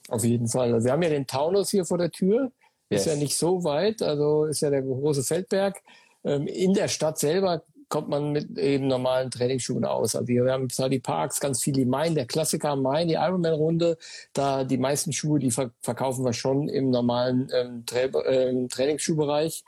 Auf 0.09 0.25
jeden 0.25 0.49
Fall. 0.49 0.75
Also 0.75 0.85
wir 0.87 0.93
haben 0.93 1.03
ja 1.03 1.11
den 1.11 1.27
Taunus 1.27 1.71
hier 1.71 1.85
vor 1.85 1.99
der 1.99 2.11
Tür. 2.11 2.51
Yes. 2.89 3.03
Ist 3.03 3.13
ja 3.13 3.17
nicht 3.17 3.37
so 3.37 3.63
weit, 3.63 4.03
also 4.03 4.47
ist 4.47 4.63
ja 4.63 4.71
der 4.71 4.83
große 4.83 5.23
Feldberg. 5.23 5.81
Ähm, 6.25 6.47
in 6.49 6.75
der 6.75 6.89
Stadt 6.89 7.19
selber 7.19 7.63
kommt 7.91 8.09
man 8.09 8.33
mit 8.33 8.57
eben 8.57 8.87
normalen 8.87 9.31
Trainingsschuhen 9.31 9.85
aus. 9.85 10.15
Also 10.15 10.29
wir 10.29 10.51
haben 10.51 10.71
zwar 10.71 10.89
die 10.89 11.01
Parks, 11.01 11.41
ganz 11.41 11.63
viel 11.63 11.75
die 11.75 11.85
Main, 11.85 12.15
der 12.15 12.25
Klassiker 12.25 12.77
Main, 12.77 13.09
die 13.09 13.15
Ironman-Runde. 13.15 13.99
Da 14.33 14.65
die 14.65 14.79
meisten 14.79 15.13
Schuhe, 15.13 15.39
die 15.39 15.51
verkaufen 15.51 16.25
wir 16.25 16.33
schon 16.33 16.69
im 16.69 16.91
normalen 16.91 17.51
ähm, 17.53 17.85
Tra 17.85 17.99
äh, 17.99 18.69
Trainingsschuhbereich. 18.69 19.65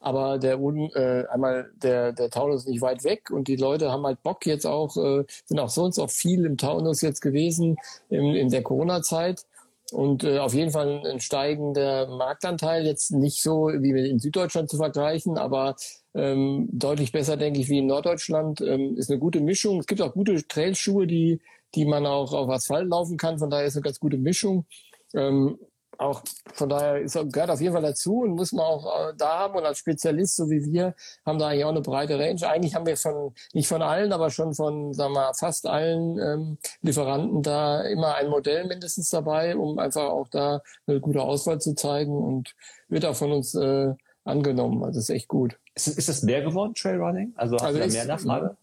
Aber 0.00 0.38
der 0.38 0.58
äh, 0.58 1.26
einmal 1.26 1.70
der 1.74 2.12
der 2.12 2.30
Taunus 2.30 2.62
ist 2.62 2.68
nicht 2.68 2.80
weit 2.80 3.04
weg 3.04 3.30
und 3.30 3.48
die 3.48 3.56
Leute 3.56 3.90
haben 3.92 4.06
halt 4.06 4.22
Bock 4.22 4.46
jetzt 4.46 4.66
auch 4.66 4.96
äh, 4.96 5.24
sind 5.44 5.58
auch 5.58 5.68
sonst 5.68 5.98
auch 5.98 6.10
viel 6.10 6.46
im 6.46 6.56
Taunus 6.56 7.02
jetzt 7.02 7.20
gewesen 7.20 7.76
in, 8.08 8.34
in 8.34 8.48
der 8.48 8.62
Corona-Zeit 8.62 9.44
und 9.92 10.24
äh, 10.24 10.38
auf 10.38 10.54
jeden 10.54 10.70
Fall 10.70 11.06
ein 11.06 11.20
steigender 11.20 12.06
Marktanteil 12.06 12.86
jetzt 12.86 13.10
nicht 13.10 13.42
so 13.42 13.68
wie 13.68 14.08
in 14.08 14.18
Süddeutschland 14.20 14.70
zu 14.70 14.78
vergleichen, 14.78 15.36
aber 15.36 15.76
ähm, 16.14 16.68
deutlich 16.72 17.12
besser, 17.12 17.36
denke 17.36 17.60
ich, 17.60 17.68
wie 17.68 17.78
in 17.78 17.86
Norddeutschland. 17.86 18.60
Ähm, 18.60 18.96
ist 18.96 19.10
eine 19.10 19.18
gute 19.18 19.40
Mischung. 19.40 19.80
Es 19.80 19.86
gibt 19.86 20.00
auch 20.00 20.12
gute 20.12 20.46
Trailschuhe, 20.46 21.06
die, 21.06 21.40
die 21.74 21.84
man 21.84 22.06
auch 22.06 22.32
auf 22.32 22.48
Asphalt 22.48 22.88
laufen 22.88 23.16
kann. 23.16 23.38
Von 23.38 23.50
daher 23.50 23.66
ist 23.66 23.76
eine 23.76 23.82
ganz 23.82 23.98
gute 23.98 24.18
Mischung. 24.18 24.66
Ähm, 25.14 25.58
auch 25.98 26.22
von 26.54 26.68
daher 26.68 27.00
ist, 27.00 27.14
gehört 27.32 27.50
auf 27.50 27.60
jeden 27.60 27.72
Fall 27.72 27.82
dazu 27.82 28.20
und 28.20 28.34
muss 28.34 28.52
man 28.52 28.64
auch 28.64 29.08
äh, 29.08 29.14
da 29.16 29.40
haben. 29.40 29.56
Und 29.56 29.64
als 29.64 29.78
Spezialist, 29.78 30.36
so 30.36 30.50
wie 30.50 30.64
wir, 30.64 30.94
haben 31.24 31.38
da 31.38 31.48
eigentlich 31.48 31.64
auch 31.64 31.70
eine 31.70 31.80
breite 31.82 32.18
Range. 32.18 32.48
Eigentlich 32.48 32.74
haben 32.74 32.86
wir 32.86 32.96
von, 32.96 33.34
nicht 33.52 33.68
von 33.68 33.82
allen, 33.82 34.12
aber 34.12 34.30
schon 34.30 34.54
von, 34.54 34.92
sagen 34.92 35.14
wir 35.14 35.20
mal, 35.20 35.34
fast 35.34 35.66
allen 35.66 36.18
ähm, 36.18 36.58
Lieferanten 36.82 37.42
da 37.42 37.82
immer 37.82 38.14
ein 38.14 38.28
Modell 38.28 38.66
mindestens 38.66 39.10
dabei, 39.10 39.56
um 39.56 39.78
einfach 39.78 40.08
auch 40.10 40.28
da 40.28 40.62
eine 40.86 41.00
gute 41.00 41.22
Auswahl 41.22 41.60
zu 41.60 41.74
zeigen 41.74 42.16
und 42.16 42.54
wird 42.88 43.04
auch 43.04 43.16
von 43.16 43.32
uns 43.32 43.54
äh, 43.54 43.94
angenommen. 44.24 44.84
Also 44.84 45.00
ist 45.00 45.10
echt 45.10 45.28
gut. 45.28 45.58
Ist, 45.74 45.88
ist 45.88 46.08
das 46.08 46.22
mehr 46.22 46.42
geworden, 46.42 46.74
Trailrunning? 46.74 47.32
Also, 47.36 47.56
also 47.56 47.78
ist, 47.78 47.92
mehr 47.92 48.04
Nachfrage? 48.06 48.56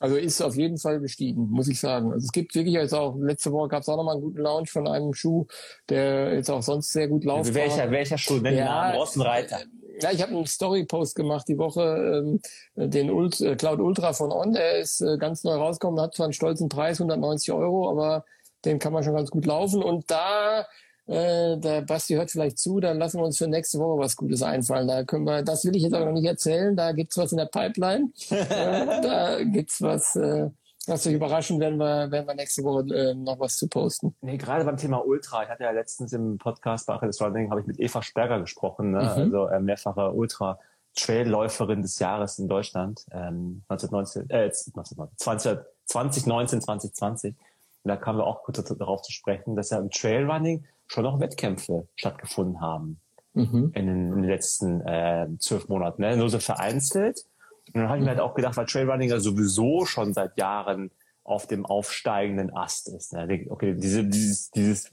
Also 0.00 0.16
ist 0.16 0.40
auf 0.40 0.56
jeden 0.56 0.78
Fall 0.78 0.98
gestiegen, 0.98 1.50
muss 1.50 1.68
ich 1.68 1.78
sagen. 1.78 2.10
Also 2.10 2.24
es 2.24 2.32
gibt 2.32 2.54
wirklich 2.54 2.74
jetzt 2.74 2.94
auch, 2.94 3.16
letzte 3.18 3.52
Woche 3.52 3.68
gab 3.68 3.82
es 3.82 3.88
auch 3.90 3.98
nochmal 3.98 4.14
einen 4.14 4.24
guten 4.24 4.38
Launch 4.38 4.70
von 4.70 4.88
einem 4.88 5.12
Schuh, 5.12 5.46
der 5.90 6.34
jetzt 6.34 6.50
auch 6.50 6.62
sonst 6.62 6.90
sehr 6.90 7.06
gut 7.06 7.24
läuft. 7.24 7.52
Welcher, 7.52 7.90
welcher 7.90 8.16
Schuh? 8.16 8.38
Nenn 8.38 8.56
ja, 8.56 8.64
Namen, 8.64 8.96
Rostenreiter. 8.96 9.58
Ja, 10.00 10.10
ich 10.10 10.22
habe 10.22 10.32
einen 10.34 10.46
Story-Post 10.46 11.14
gemacht 11.14 11.46
die 11.48 11.58
Woche, 11.58 11.82
ähm, 11.82 12.40
den 12.74 13.10
Ult 13.10 13.42
äh, 13.42 13.56
Cloud 13.56 13.80
Ultra 13.80 14.14
von 14.14 14.32
On, 14.32 14.54
der 14.54 14.78
ist 14.78 15.02
äh, 15.02 15.18
ganz 15.18 15.44
neu 15.44 15.56
rausgekommen, 15.56 16.00
hat 16.00 16.14
zwar 16.14 16.24
einen 16.24 16.32
stolzen 16.32 16.70
Preis, 16.70 16.98
190 16.98 17.52
Euro, 17.52 17.90
aber 17.90 18.24
den 18.64 18.78
kann 18.78 18.94
man 18.94 19.04
schon 19.04 19.14
ganz 19.14 19.30
gut 19.30 19.44
laufen. 19.44 19.82
Und 19.82 20.10
da 20.10 20.66
äh, 21.10 21.58
der 21.58 21.82
Basti 21.82 22.14
hört 22.14 22.30
vielleicht 22.30 22.58
zu, 22.58 22.78
dann 22.78 22.98
lassen 22.98 23.18
wir 23.18 23.24
uns 23.24 23.36
für 23.36 23.48
nächste 23.48 23.80
Woche 23.80 23.98
was 23.98 24.14
Gutes 24.14 24.42
einfallen. 24.42 24.86
Da 24.86 25.02
können 25.02 25.24
wir, 25.24 25.42
das 25.42 25.64
will 25.64 25.74
ich 25.74 25.82
jetzt 25.82 25.94
aber 25.94 26.06
noch 26.06 26.12
nicht 26.12 26.26
erzählen. 26.26 26.76
Da 26.76 26.92
gibt's 26.92 27.18
was 27.18 27.32
in 27.32 27.38
der 27.38 27.46
Pipeline. 27.46 28.12
äh, 28.30 29.00
da 29.02 29.42
gibt's 29.42 29.82
was, 29.82 30.14
äh, 30.14 30.50
was 30.86 31.04
euch 31.08 31.14
überraschen, 31.14 31.58
werden 31.58 31.78
wir, 31.78 32.12
werden 32.12 32.28
wir 32.28 32.34
nächste 32.34 32.62
Woche 32.62 32.94
äh, 32.94 33.14
noch 33.14 33.40
was 33.40 33.56
zu 33.56 33.66
posten. 33.66 34.14
Nee, 34.20 34.36
gerade 34.36 34.64
beim 34.64 34.76
Thema 34.76 35.04
Ultra. 35.04 35.42
Ich 35.42 35.48
hatte 35.48 35.64
ja 35.64 35.72
letztens 35.72 36.12
im 36.12 36.38
Podcast 36.38 36.86
bei 36.86 36.94
Achilles 36.94 37.20
Running 37.20 37.50
habe 37.50 37.60
ich 37.60 37.66
mit 37.66 37.80
Eva 37.80 38.02
Sperger 38.02 38.38
gesprochen, 38.38 38.92
ne? 38.92 39.00
Mhm. 39.00 39.08
also 39.08 39.46
äh, 39.48 39.58
mehrfache 39.58 40.12
Ultra. 40.12 40.60
Trailläuferin 40.96 41.82
des 41.82 42.00
Jahres 42.00 42.38
in 42.38 42.48
Deutschland, 42.48 43.06
ähm, 43.12 43.62
1919, 43.68 44.28
äh, 44.28 44.50
2019, 44.50 45.64
2019, 45.86 46.60
2020. 46.60 47.34
Und 47.82 47.88
da 47.88 47.96
kamen 47.96 48.18
wir 48.18 48.26
auch 48.26 48.42
kurz 48.42 48.62
darauf 48.62 49.02
zu 49.02 49.12
sprechen, 49.12 49.54
dass 49.54 49.70
ja 49.70 49.78
im 49.78 49.90
Trailrunning 49.90 50.64
schon 50.90 51.06
auch 51.06 51.20
Wettkämpfe 51.20 51.86
stattgefunden 51.94 52.60
haben 52.60 53.00
mhm. 53.34 53.70
in, 53.74 53.86
den, 53.86 54.12
in, 54.12 54.22
den, 54.22 54.24
letzten 54.24 54.80
äh, 54.80 55.28
zwölf 55.38 55.68
Monaten. 55.68 56.02
Ne? 56.02 56.16
Nur 56.16 56.28
so 56.28 56.40
vereinzelt. 56.40 57.24
Und 57.68 57.82
dann 57.82 57.88
habe 57.88 57.98
ich 57.98 58.04
mir 58.04 58.10
halt 58.10 58.20
auch 58.20 58.34
gedacht, 58.34 58.56
weil 58.56 58.66
Trailrunning 58.66 59.08
ja 59.08 59.20
sowieso 59.20 59.84
schon 59.84 60.12
seit 60.12 60.36
Jahren 60.36 60.90
auf 61.22 61.46
dem 61.46 61.64
aufsteigenden 61.64 62.52
Ast 62.52 62.88
ist. 62.88 63.12
Ne? 63.12 63.46
Okay, 63.50 63.74
diese, 63.74 64.04
dieses, 64.04 64.50
dieses 64.50 64.90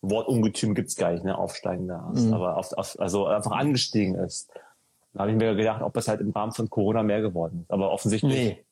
Wort 0.00 0.28
Ungetüm 0.28 0.76
gibt's 0.76 0.94
gar 0.94 1.10
nicht, 1.10 1.24
ne? 1.24 1.36
aufsteigender 1.36 2.04
Ast, 2.04 2.26
mhm. 2.26 2.34
aber 2.34 2.56
auf, 2.56 2.72
auf, 2.74 3.00
also 3.00 3.26
einfach 3.26 3.50
angestiegen 3.50 4.14
ist. 4.14 4.48
Da 5.12 5.20
habe 5.20 5.32
ich 5.32 5.36
mir 5.36 5.56
gedacht, 5.56 5.82
ob 5.82 5.92
das 5.94 6.06
halt 6.06 6.20
im 6.20 6.30
Rahmen 6.30 6.52
von 6.52 6.70
Corona 6.70 7.02
mehr 7.02 7.20
geworden 7.20 7.62
ist. 7.62 7.70
Aber 7.72 7.90
offensichtlich. 7.90 8.32
Nee. 8.32 8.64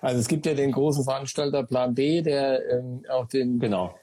Also 0.00 0.18
es 0.18 0.28
gibt 0.28 0.46
ja 0.46 0.54
den 0.54 0.72
großen 0.72 1.04
Veranstalter 1.04 1.64
Plan 1.64 1.94
B, 1.94 2.22
der 2.22 2.66
ähm, 2.70 3.04
auch 3.10 3.26
den 3.26 3.58
genau. 3.58 3.94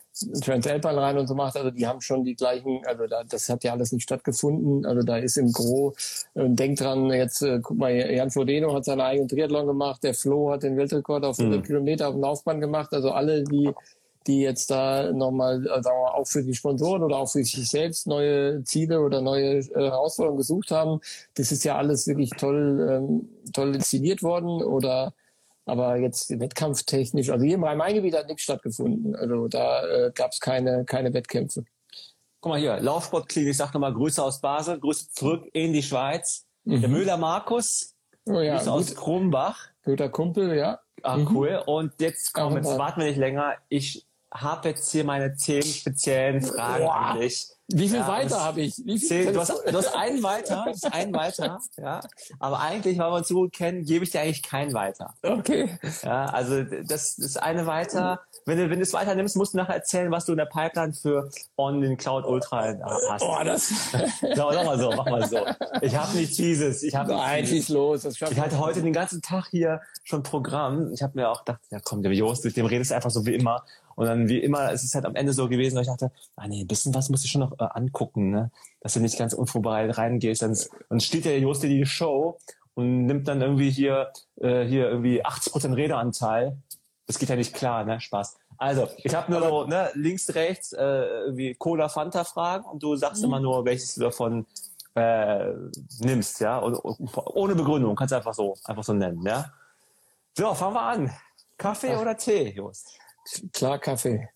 Transalpine 0.43 1.01
rein 1.01 1.17
und 1.17 1.27
so 1.27 1.35
macht, 1.35 1.55
also 1.55 1.71
die 1.71 1.85
haben 1.87 2.01
schon 2.01 2.23
die 2.23 2.35
gleichen, 2.35 2.81
also 2.85 3.07
da, 3.07 3.23
das 3.23 3.49
hat 3.49 3.63
ja 3.63 3.73
alles 3.73 3.91
nicht 3.91 4.03
stattgefunden, 4.03 4.85
also 4.85 5.01
da 5.03 5.17
ist 5.17 5.37
im 5.37 5.51
Gro, 5.51 5.93
äh, 6.35 6.49
denkt 6.49 6.81
dran, 6.81 7.09
jetzt 7.11 7.41
äh, 7.41 7.59
guck 7.61 7.77
mal, 7.77 7.91
Jan 7.91 8.31
Frodeno 8.31 8.73
hat 8.73 8.85
seinen 8.85 9.01
eigenen 9.01 9.27
Triathlon 9.27 9.67
gemacht, 9.67 10.03
der 10.03 10.13
Flo 10.13 10.51
hat 10.51 10.63
den 10.63 10.77
Weltrekord 10.77 11.25
auf 11.25 11.39
100 11.39 11.59
mhm. 11.59 11.65
Kilometer 11.65 12.07
auf 12.07 12.15
dem 12.15 12.21
Laufbahn 12.21 12.59
gemacht, 12.61 12.93
also 12.93 13.11
alle, 13.11 13.43
die 13.43 13.71
die 14.27 14.41
jetzt 14.41 14.69
da 14.69 15.11
nochmal, 15.11 15.67
also 15.69 15.89
auch 15.89 16.27
für 16.27 16.43
die 16.43 16.53
Sponsoren 16.53 17.01
oder 17.03 17.17
auch 17.17 17.31
für 17.31 17.43
sich 17.43 17.69
selbst 17.69 18.05
neue 18.07 18.63
Ziele 18.63 19.01
oder 19.01 19.21
neue 19.21 19.57
äh, 19.57 19.73
Herausforderungen 19.73 20.37
gesucht 20.37 20.71
haben. 20.71 20.99
Das 21.33 21.51
ist 21.51 21.63
ja 21.63 21.77
alles 21.77 22.07
wirklich 22.07 22.29
toll, 22.31 22.87
ähm, 22.89 23.29
toll 23.51 23.75
inszeniert 23.75 24.21
worden 24.21 24.61
oder 24.61 25.13
aber 25.71 25.95
jetzt 25.95 26.37
wettkampftechnisch, 26.37 27.29
also 27.29 27.45
hier 27.45 27.55
im 27.55 27.63
Rhein-Main-Gebiet 27.63 28.13
hat 28.13 28.27
nichts 28.27 28.43
stattgefunden. 28.43 29.15
Also 29.15 29.47
da 29.47 29.87
äh, 29.87 30.11
gab 30.13 30.33
es 30.33 30.41
keine, 30.41 30.83
keine 30.83 31.13
Wettkämpfe. 31.13 31.63
Guck 32.41 32.49
mal 32.51 32.59
hier, 32.59 32.77
Laufsportklinik, 32.81 33.51
ich 33.51 33.57
sag 33.57 33.73
nochmal 33.73 33.93
Grüße 33.93 34.21
aus 34.21 34.41
Basel, 34.41 34.81
Grüße 34.81 35.11
zurück 35.13 35.47
in 35.53 35.71
die 35.71 35.81
Schweiz. 35.81 36.45
Mhm. 36.65 36.81
Der 36.81 36.89
Müller 36.89 37.17
Markus, 37.17 37.95
oh, 38.25 38.41
ja, 38.41 38.57
Grüße 38.57 38.69
aus 38.69 38.95
Krumbach. 38.95 39.69
Guter 39.85 40.09
Kumpel, 40.09 40.57
ja. 40.57 40.81
Ah, 41.03 41.15
mhm. 41.15 41.33
cool. 41.33 41.63
Und 41.65 41.93
jetzt 42.01 42.33
komm, 42.33 42.57
jetzt 42.57 42.77
warten 42.77 42.99
wir 42.99 43.07
nicht 43.07 43.17
länger. 43.17 43.55
Ich 43.69 44.05
habe 44.29 44.69
jetzt 44.69 44.91
hier 44.91 45.05
meine 45.05 45.35
zehn 45.35 45.63
speziellen 45.63 46.41
Fragen 46.41 46.83
Boah. 46.83 46.95
an 46.95 47.19
dich. 47.21 47.47
Wie 47.73 47.89
viel 47.89 47.99
ja, 47.99 48.07
weiter 48.07 48.43
habe 48.43 48.61
ich? 48.61 48.75
Wie 48.85 48.99
viel 48.99 49.31
du, 49.31 49.39
hast, 49.39 49.49
du 49.49 49.77
hast 49.77 49.95
einen 49.95 50.23
weiter, 50.23 50.65
einen 50.91 51.13
weiter, 51.13 51.59
ja. 51.77 51.99
Aber 52.39 52.59
eigentlich, 52.59 52.97
weil 52.97 53.11
wir 53.11 53.17
uns 53.17 53.27
so 53.27 53.35
gut 53.35 53.53
kennen, 53.53 53.85
gebe 53.85 54.03
ich 54.03 54.11
dir 54.11 54.21
eigentlich 54.21 54.43
keinen 54.43 54.73
weiter. 54.73 55.13
Okay. 55.21 55.77
Ja, 56.03 56.25
also 56.25 56.63
das 56.63 57.17
ist 57.17 57.41
eine 57.41 57.65
weiter. 57.65 58.21
Wenn 58.45 58.57
du, 58.57 58.69
wenn 58.69 58.79
du 58.79 58.83
es 58.83 58.93
weiter 58.93 59.15
nimmst, 59.15 59.35
musst 59.35 59.53
du 59.53 59.57
nachher 59.57 59.75
erzählen, 59.75 60.11
was 60.11 60.25
du 60.25 60.33
in 60.33 60.37
der 60.37 60.45
Pipeline 60.45 60.93
für 60.93 61.29
On 61.57 61.81
den 61.81 61.97
Cloud 61.97 62.25
Ultra 62.25 62.73
hast. 63.09 63.23
Oh, 63.23 63.37
das. 63.43 63.71
So, 64.35 64.45
mach 64.45 64.63
mal 64.65 64.79
so, 64.79 64.91
mach 64.91 65.05
mal 65.05 65.27
so. 65.27 65.45
Ich 65.81 65.95
habe 65.95 66.15
nicht 66.17 66.37
dieses. 66.37 66.83
Ich 66.83 66.95
habe 66.95 67.11
Nein, 67.11 67.45
schieß 67.45 67.69
los. 67.69 68.05
Ich 68.05 68.21
hatte 68.21 68.59
heute 68.59 68.81
den 68.81 68.93
ganzen 68.93 69.21
Tag 69.21 69.47
hier 69.49 69.81
schon 70.03 70.23
Programm. 70.23 70.91
Ich 70.93 71.01
habe 71.01 71.13
mir 71.15 71.29
auch 71.29 71.43
gedacht, 71.45 71.61
ja 71.69 71.79
komm, 71.83 72.01
der 72.01 72.11
Jost, 72.13 72.45
mit 72.45 72.55
dem 72.57 72.65
redest 72.65 72.91
du 72.91 72.95
einfach 72.95 73.11
so 73.11 73.25
wie 73.25 73.35
immer. 73.35 73.63
Und 73.95 74.05
dann 74.05 74.29
wie 74.29 74.39
immer, 74.39 74.71
es 74.71 74.83
ist 74.83 74.95
halt 74.95 75.05
am 75.05 75.15
Ende 75.15 75.33
so 75.33 75.47
gewesen, 75.47 75.75
dass 75.75 75.87
ich 75.87 75.91
dachte, 75.91 76.11
ah 76.35 76.47
nee, 76.47 76.61
ein 76.61 76.67
bisschen 76.67 76.93
was 76.93 77.09
muss 77.09 77.23
ich 77.23 77.31
schon 77.31 77.41
noch 77.41 77.53
äh, 77.59 77.67
angucken, 77.73 78.31
ne? 78.31 78.51
Dass 78.81 78.93
du 78.93 78.99
nicht 78.99 79.17
ganz 79.17 79.33
unvorbereitet 79.33 79.97
reingehst. 79.97 80.41
Dann, 80.41 80.57
dann 80.89 80.99
steht 80.99 81.25
der 81.25 81.39
Jost 81.39 81.63
die 81.63 81.85
Show 81.85 82.37
und 82.73 83.05
nimmt 83.05 83.27
dann 83.27 83.41
irgendwie 83.41 83.69
hier, 83.69 84.11
äh, 84.39 84.63
hier 84.65 84.89
irgendwie 84.89 85.25
80% 85.25 85.75
Redeanteil. 85.75 86.57
Das 87.07 87.19
geht 87.19 87.29
ja 87.29 87.35
nicht 87.35 87.53
klar, 87.53 87.83
ne? 87.83 87.99
Spaß. 87.99 88.37
Also, 88.57 88.87
ich 88.97 89.15
habe 89.15 89.31
nur 89.31 89.41
so, 89.41 89.65
ne, 89.65 89.89
links, 89.95 90.33
rechts, 90.35 90.71
äh, 90.71 90.81
irgendwie 90.81 91.55
Cola, 91.55 91.89
Fanta 91.89 92.23
Fragen 92.23 92.65
und 92.65 92.83
du 92.83 92.95
sagst 92.95 93.21
mhm. 93.21 93.29
immer 93.29 93.39
nur, 93.39 93.65
welches 93.65 93.95
du 93.95 94.01
davon 94.01 94.45
äh, 94.93 95.51
nimmst, 95.99 96.39
ja? 96.41 96.59
Und, 96.59 96.75
ohne 96.83 97.55
Begründung, 97.55 97.95
kannst 97.95 98.11
du 98.11 98.17
einfach 98.17 98.33
so, 98.33 98.55
einfach 98.65 98.83
so 98.83 98.93
nennen, 98.93 99.25
ja? 99.25 99.51
So, 100.37 100.53
fangen 100.53 100.75
wir 100.75 100.81
an. 100.81 101.11
Kaffee 101.57 101.95
Ach. 101.95 102.01
oder 102.01 102.15
Tee, 102.15 102.49
Jost? 102.49 103.00
Klar 103.53 103.79
Kaffee. 103.79 104.29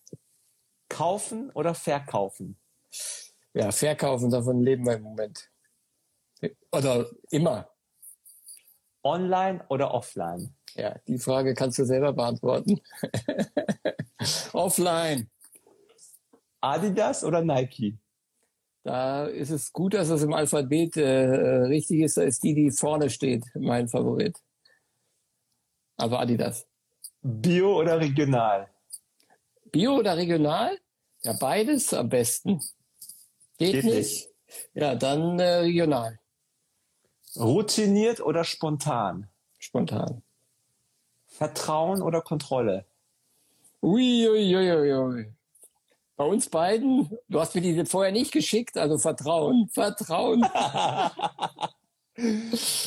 Kaufen 0.89 1.51
oder 1.51 1.73
verkaufen? 1.73 2.57
Ja, 3.53 3.71
verkaufen, 3.71 4.29
davon 4.29 4.61
leben 4.61 4.85
wir 4.85 4.95
im 4.95 5.03
Moment. 5.03 5.49
Oder 6.71 7.09
immer. 7.31 7.69
Online 9.03 9.63
oder 9.69 9.93
offline? 9.93 10.53
Ja, 10.75 10.95
die 11.07 11.17
Frage 11.17 11.53
kannst 11.53 11.79
du 11.79 11.85
selber 11.85 12.11
beantworten. 12.13 12.81
offline. 14.53 15.29
Adidas 16.59 17.23
oder 17.23 17.41
Nike? 17.41 17.97
Da 18.83 19.25
ist 19.25 19.49
es 19.49 19.71
gut, 19.71 19.93
dass 19.93 20.09
es 20.09 20.21
im 20.21 20.33
Alphabet 20.33 20.97
äh, 20.97 21.63
richtig 21.65 22.01
ist. 22.01 22.17
Da 22.17 22.23
ist 22.23 22.43
die, 22.43 22.53
die 22.53 22.71
vorne 22.71 23.09
steht, 23.09 23.43
mein 23.55 23.87
Favorit. 23.87 24.37
Aber 25.97 26.19
Adidas. 26.19 26.67
Bio 27.21 27.79
oder 27.79 27.99
regional? 27.99 28.69
Bio 29.75 29.97
oder 29.97 30.15
regional? 30.15 30.79
Ja, 31.23 31.33
beides 31.33 31.93
am 31.93 32.07
besten. 32.07 32.61
Geht, 33.57 33.73
Geht 33.73 33.83
nicht. 33.83 33.95
nicht. 33.95 34.29
Ja, 34.73 34.95
dann 34.95 35.37
äh, 35.37 35.55
regional. 35.55 36.17
Routiniert 37.35 38.21
oder 38.21 38.45
spontan? 38.45 39.29
Spontan. 39.59 40.23
Vertrauen 41.27 42.01
oder 42.01 42.21
Kontrolle? 42.21 42.85
Uiuiuiui. 43.81 44.55
Ui, 44.55 44.71
ui, 44.71 44.93
ui. 44.93 45.33
Bei 46.15 46.23
uns 46.23 46.47
beiden, 46.47 47.09
du 47.27 47.41
hast 47.41 47.53
mir 47.53 47.59
die 47.59 47.85
vorher 47.85 48.13
nicht 48.13 48.31
geschickt, 48.31 48.77
also 48.77 48.97
Vertrauen, 48.97 49.67
Vertrauen. 49.73 50.39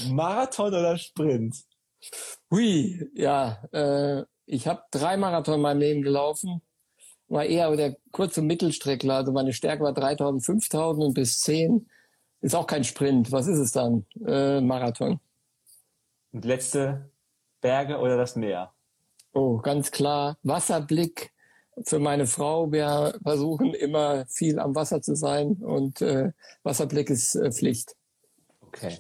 Marathon 0.09 0.69
oder 0.69 0.97
Sprint? 0.97 1.55
Hui, 2.51 3.11
ja, 3.13 3.63
äh, 3.73 4.25
ich 4.47 4.67
habe 4.67 4.85
drei 4.91 5.19
Marathon 5.19 5.57
in 5.57 5.61
meinem 5.61 5.81
Leben 5.81 6.01
gelaufen 6.01 6.63
war 7.29 7.45
eher 7.45 7.75
der 7.77 7.97
kurze 8.11 8.43
Mittelstreckler. 8.43 9.17
Also 9.17 9.33
meine 9.33 9.53
Stärke 9.53 9.85
war 9.85 9.93
3000, 9.93 10.45
5000 10.45 11.07
und 11.07 11.15
bis 11.15 11.41
10 11.41 11.89
ist 12.41 12.55
auch 12.55 12.67
kein 12.67 12.85
Sprint. 12.85 13.33
Was 13.33 13.47
ist 13.47 13.59
es 13.59 13.73
dann? 13.73 14.07
Äh, 14.27 14.61
Marathon. 14.61 15.21
Und 16.33 16.45
letzte 16.45 17.11
Berge 17.61 17.99
oder 17.99 18.17
das 18.17 18.37
Meer? 18.37 18.73
Oh, 19.33 19.59
ganz 19.59 19.91
klar. 19.91 20.39
Wasserblick 20.43 21.33
für 21.85 21.99
meine 21.99 22.27
Frau. 22.27 22.71
Wir 22.73 23.19
versuchen 23.23 23.75
immer 23.75 24.27
viel 24.27 24.59
am 24.59 24.75
Wasser 24.75 25.03
zu 25.03 25.15
sein 25.15 25.55
und 25.55 26.01
äh, 26.01 26.33
Wasserblick 26.63 27.11
ist 27.11 27.35
äh, 27.35 27.51
Pflicht. 27.51 27.95
Okay. 28.61 28.99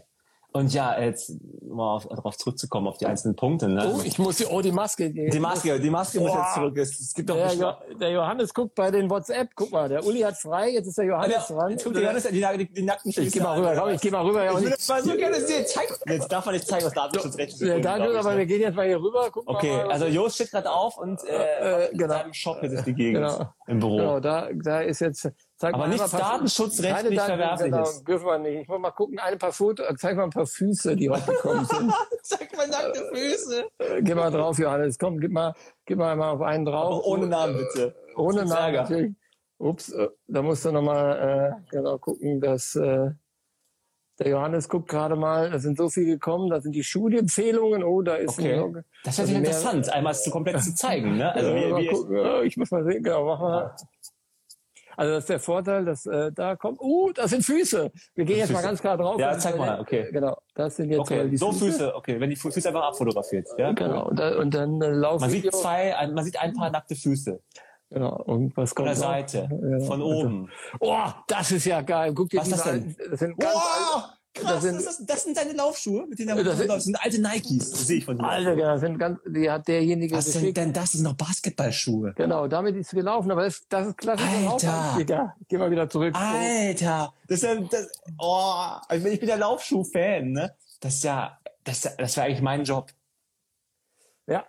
Und 0.50 0.72
ja, 0.72 0.98
jetzt 0.98 1.34
mal 1.62 1.96
auf, 1.96 2.06
darauf 2.06 2.36
zurückzukommen, 2.38 2.88
auf 2.88 2.96
die 2.96 3.04
einzelnen 3.04 3.36
Punkte. 3.36 3.68
Ne? 3.68 3.92
Oh, 3.94 4.00
ich 4.02 4.18
muss 4.18 4.36
die, 4.36 4.46
oh, 4.46 4.62
die 4.62 4.72
Maske. 4.72 5.10
Die, 5.10 5.28
die 5.28 5.40
Maske, 5.40 5.78
die 5.78 5.90
Maske 5.90 6.20
muss 6.20 6.32
jetzt 6.32 6.54
zurück. 6.54 6.78
Es, 6.78 7.12
gibt 7.12 7.28
doch 7.28 7.36
der, 7.36 7.52
jo, 7.52 7.72
der 7.98 8.10
Johannes 8.12 8.54
guckt 8.54 8.74
bei 8.74 8.90
den 8.90 9.10
WhatsApp. 9.10 9.50
Guck 9.54 9.72
mal, 9.72 9.90
der 9.90 10.04
Uli 10.06 10.20
hat 10.20 10.38
frei, 10.38 10.70
jetzt 10.70 10.86
ist 10.86 10.96
der 10.96 11.04
Johannes 11.04 11.48
ja, 11.50 11.54
dran. 11.54 11.70
Jetzt 11.70 11.84
guckt 11.84 11.96
der 11.96 12.02
Johannes 12.02 12.22
die, 12.24 12.46
die, 12.56 12.72
die 12.72 12.82
nackten 12.82 13.10
Ich 13.10 13.32
geh 13.32 13.40
mal 13.40 13.58
rüber, 13.58 13.76
komm, 13.78 13.90
ich 13.90 14.00
geh 14.00 14.10
mal 14.10 14.24
rüber. 14.24 14.46
Ich 14.46 14.64
würde 14.64 14.76
mal 14.88 15.02
so 15.02 15.16
gerne 15.16 15.40
sehen. 15.40 15.66
Zeig, 15.66 15.98
jetzt 16.06 16.32
darf 16.32 16.46
man 16.46 16.54
nicht 16.54 16.66
zeigen, 16.66 16.86
was 16.86 16.94
Datenschutzrecht 16.94 17.52
ist. 17.52 17.60
Ja, 17.60 17.78
danke, 17.78 18.18
aber 18.18 18.36
wir 18.36 18.46
gehen 18.46 18.62
jetzt 18.62 18.74
mal 18.74 18.86
hier 18.86 19.00
rüber. 19.00 19.28
Guck 19.30 19.46
okay, 19.46 19.76
mal, 19.76 19.92
also 19.92 20.06
Jost 20.06 20.36
steht 20.36 20.50
gerade 20.50 20.70
auf 20.70 20.96
und 20.96 21.22
äh, 21.24 21.84
äh, 21.84 21.90
genau. 21.90 22.04
in 22.04 22.10
seinem 22.10 22.32
Shop 22.32 22.62
ist 22.62 22.86
die 22.86 22.94
Gegend 22.94 23.26
genau. 23.26 23.52
im 23.66 23.80
Büro. 23.80 23.96
Genau, 23.98 24.20
da, 24.20 24.48
da 24.54 24.80
ist 24.80 25.00
jetzt 25.00 25.28
Zeig 25.58 25.74
aber 25.74 25.88
nichts 25.88 26.12
datenschutzrechtlich 26.12 27.20
verwerfliches. 27.20 28.04
Genau, 28.04 28.04
dürfen 28.06 28.26
wir 28.26 28.38
nicht. 28.38 28.62
Ich 28.62 28.68
muss 28.68 28.78
mal 28.78 28.92
gucken, 28.92 29.18
ein 29.18 29.38
paar 29.38 29.52
Fotos, 29.52 29.86
zeig 29.98 30.16
mal 30.16 30.22
ein 30.22 30.30
paar 30.30 30.46
Füße, 30.46 30.94
die 30.94 31.08
rausgekommen 31.08 31.64
sind. 31.66 31.92
zeig 32.22 32.56
mal 32.56 32.68
nackte 32.68 33.10
Füße. 33.12 33.64
Äh, 33.78 34.02
gib 34.02 34.14
mal 34.14 34.30
drauf, 34.30 34.56
Johannes. 34.56 34.96
Komm, 34.96 35.18
gib 35.18 35.32
mal, 35.32 35.52
gib 35.84 35.98
mal 35.98 36.16
auf 36.20 36.42
einen 36.42 36.64
drauf. 36.64 36.98
Aber 36.98 37.06
ohne 37.06 37.26
Namen, 37.26 37.56
bitte. 37.56 37.88
Äh, 37.88 38.14
ohne 38.14 38.44
Namen, 38.44 38.74
natürlich. 38.76 39.12
Ups, 39.58 39.90
äh, 39.90 40.08
da 40.28 40.42
musst 40.42 40.64
du 40.64 40.70
nochmal 40.70 41.58
äh, 41.58 41.70
genau 41.72 41.98
gucken, 41.98 42.40
dass 42.40 42.76
äh, 42.76 43.10
der 44.20 44.28
Johannes 44.28 44.68
guckt 44.68 44.88
gerade 44.88 45.16
mal, 45.16 45.50
da 45.50 45.58
sind 45.58 45.76
so 45.76 45.88
viele 45.88 46.12
gekommen, 46.14 46.50
da 46.50 46.60
sind 46.60 46.72
die 46.72 46.82
Schulempfehlungen, 46.82 47.84
oh, 47.84 48.02
da 48.02 48.16
ist 48.16 48.38
okay. 48.38 48.54
ein, 48.54 48.84
Das 49.04 49.18
wäre 49.18 49.28
also 49.28 49.38
interessant, 49.38 49.92
einmal 49.92 50.14
zu 50.14 50.30
komplett 50.30 50.62
zu 50.62 50.74
zeigen, 50.74 51.16
ne? 51.16 51.32
Also 51.34 51.50
ja, 51.50 51.76
wie, 51.78 51.88
wie 51.88 52.46
ich 52.46 52.56
muss 52.56 52.70
mal 52.70 52.84
sehen, 52.84 53.02
genau, 53.02 53.24
mach 53.26 53.40
mal. 53.40 53.76
Also 54.98 55.12
das 55.12 55.22
ist 55.22 55.30
der 55.30 55.38
Vorteil, 55.38 55.84
dass 55.84 56.06
äh, 56.06 56.32
da 56.32 56.56
kommt, 56.56 56.80
uh, 56.80 57.12
das 57.12 57.30
sind 57.30 57.44
Füße. 57.44 57.92
Wir 58.16 58.24
gehen 58.24 58.38
jetzt 58.38 58.48
Füße. 58.48 58.60
mal 58.60 58.62
ganz 58.62 58.80
klar 58.80 58.96
drauf. 58.96 59.20
Ja, 59.20 59.38
zeig 59.38 59.56
mal, 59.56 59.78
okay. 59.78 60.08
Genau, 60.10 60.36
das 60.56 60.74
sind 60.74 60.90
jetzt 60.90 60.98
okay. 60.98 61.28
die 61.28 61.36
so 61.36 61.52
Füße. 61.52 61.66
Füße. 61.66 61.94
Okay, 61.94 62.18
wenn 62.18 62.30
die 62.30 62.34
Füße 62.34 62.66
einfach 62.66 62.82
abfotografiert. 62.82 63.46
Ja? 63.56 63.70
Genau, 63.70 64.08
und, 64.08 64.18
da, 64.18 64.36
und 64.36 64.52
dann 64.52 64.82
äh, 64.82 64.90
laufen 64.90 65.20
Man 65.20 65.30
sieht 65.30 65.54
zwei, 65.54 65.96
ein, 65.96 66.14
man 66.14 66.24
sieht 66.24 66.40
ein 66.40 66.52
paar 66.52 66.70
nackte 66.70 66.96
Füße. 66.96 67.40
Genau, 67.90 68.16
und 68.24 68.56
was 68.56 68.74
kommt 68.74 68.88
Von 68.88 68.96
der 68.96 69.08
Seite, 69.08 69.48
ja, 69.50 69.86
von 69.86 70.02
oben. 70.02 70.50
Oh, 70.80 71.06
das 71.28 71.52
ist 71.52 71.64
ja 71.64 71.80
geil. 71.80 72.12
Guck 72.12 72.30
dir 72.30 72.40
was 72.40 72.50
das 72.50 72.64
denn? 72.64 72.96
Das 73.08 73.20
sind 73.20 73.38
ganz 73.38 73.54
oh! 73.54 73.87
Krass, 74.40 74.52
das, 74.52 74.62
sind, 74.62 74.86
das, 74.86 75.06
das, 75.06 75.24
sind 75.24 75.36
deine 75.36 75.52
Laufschuhe, 75.52 76.06
mit 76.06 76.18
denen 76.18 76.44
das 76.44 76.58
sind, 76.58 76.68
das 76.68 76.84
sind 76.84 77.02
alte 77.02 77.20
Nikes, 77.20 77.70
das 77.70 77.86
sehe 77.86 77.98
ich 77.98 78.04
von 78.04 78.18
dir. 78.18 78.24
Alter, 78.24 78.56
das 78.56 78.80
sind 78.80 78.98
ganz, 78.98 79.18
die 79.26 79.50
hat 79.50 79.68
derjenige 79.68 80.16
Was 80.16 80.26
sind 80.26 80.56
denn 80.56 80.72
das? 80.72 80.84
Das 80.84 80.92
sind 80.92 81.04
noch 81.04 81.14
Basketballschuhe. 81.14 82.14
Genau, 82.16 82.46
damit 82.46 82.76
ist 82.76 82.90
gelaufen, 82.90 83.30
aber 83.30 83.44
das, 83.44 83.62
das 83.68 83.88
ist 83.88 83.98
klassisch. 83.98 84.26
Alter. 84.26 85.34
Geh 85.48 85.58
mal 85.58 85.70
wieder 85.70 85.88
zurück. 85.88 86.14
Alter, 86.14 87.12
das 87.26 87.38
ist 87.38 87.44
ja, 87.44 87.54
das, 87.56 87.88
oh, 88.18 88.94
ich 88.94 89.02
bin, 89.02 89.12
ich 89.12 89.20
bin 89.20 89.28
der 89.28 89.38
Laufschuh-Fan, 89.38 90.32
ne? 90.32 90.54
Das 90.80 90.94
ist 90.94 91.04
ja, 91.04 91.38
das, 91.64 91.80
das 91.80 92.16
wäre 92.16 92.26
eigentlich 92.26 92.42
mein 92.42 92.64
Job. 92.64 92.90
Ja, 94.26 94.44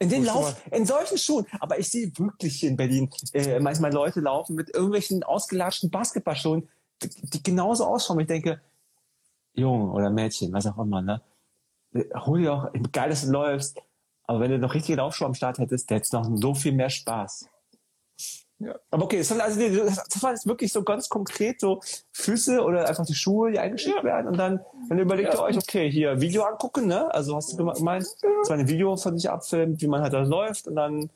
in 0.00 0.08
den 0.08 0.24
Lauf, 0.24 0.56
in 0.70 0.86
solchen 0.86 1.18
Schuhen. 1.18 1.46
Aber 1.60 1.78
ich 1.78 1.88
sehe 1.88 2.12
wirklich 2.16 2.62
in 2.62 2.76
Berlin 2.76 3.10
äh, 3.32 3.58
manchmal 3.58 3.92
Leute 3.92 4.20
laufen 4.20 4.54
mit 4.54 4.72
irgendwelchen 4.72 5.24
ausgelatschten 5.24 5.90
Basketballschuhen, 5.90 6.68
die, 7.02 7.08
die 7.08 7.42
genauso 7.42 7.84
ausschauen. 7.84 8.20
Ich 8.20 8.28
denke, 8.28 8.60
Junge 9.58 9.92
oder 9.92 10.10
Mädchen, 10.10 10.52
was 10.52 10.66
auch 10.66 10.78
immer, 10.78 11.02
ne? 11.02 11.20
Hol 12.14 12.40
dir 12.40 12.52
auch, 12.52 12.68
geil, 12.92 13.10
dass 13.10 13.24
du 13.24 13.32
läufst, 13.32 13.80
aber 14.24 14.40
wenn 14.40 14.50
du 14.50 14.58
noch 14.58 14.74
richtige 14.74 14.98
Laufschuhe 14.98 15.26
am 15.26 15.34
Start 15.34 15.58
hättest, 15.58 15.88
der 15.88 15.96
hättest 15.96 16.12
noch 16.12 16.28
so 16.34 16.54
viel 16.54 16.72
mehr 16.72 16.90
Spaß. 16.90 17.46
Ja. 18.60 18.74
Aber 18.90 19.04
okay, 19.04 19.18
das, 19.18 19.30
also, 19.32 19.60
das 19.60 20.22
war 20.22 20.32
jetzt 20.32 20.46
wirklich 20.46 20.72
so 20.72 20.82
ganz 20.82 21.08
konkret 21.08 21.60
so 21.60 21.80
Füße 22.12 22.62
oder 22.62 22.88
einfach 22.88 23.06
die 23.06 23.14
Schuhe, 23.14 23.52
die 23.52 23.58
eingeschickt 23.58 23.98
ja. 23.98 24.04
werden 24.04 24.26
und 24.26 24.36
dann, 24.36 24.60
dann 24.88 24.98
überlegt 24.98 25.32
ja. 25.32 25.40
ihr 25.40 25.44
euch, 25.44 25.56
okay, 25.56 25.90
hier 25.90 26.20
Video 26.20 26.42
angucken, 26.42 26.88
ne? 26.88 27.12
Also 27.14 27.36
hast 27.36 27.52
du 27.52 27.56
gemeint, 27.56 28.04
das 28.04 28.50
war 28.50 28.56
ein 28.56 28.68
Video 28.68 28.96
von 28.96 29.16
sich 29.16 29.30
abfilmt, 29.30 29.80
wie 29.80 29.86
man 29.86 30.02
halt 30.02 30.12
da 30.12 30.22
läuft 30.22 30.66
und 30.66 30.74
dann, 30.74 31.08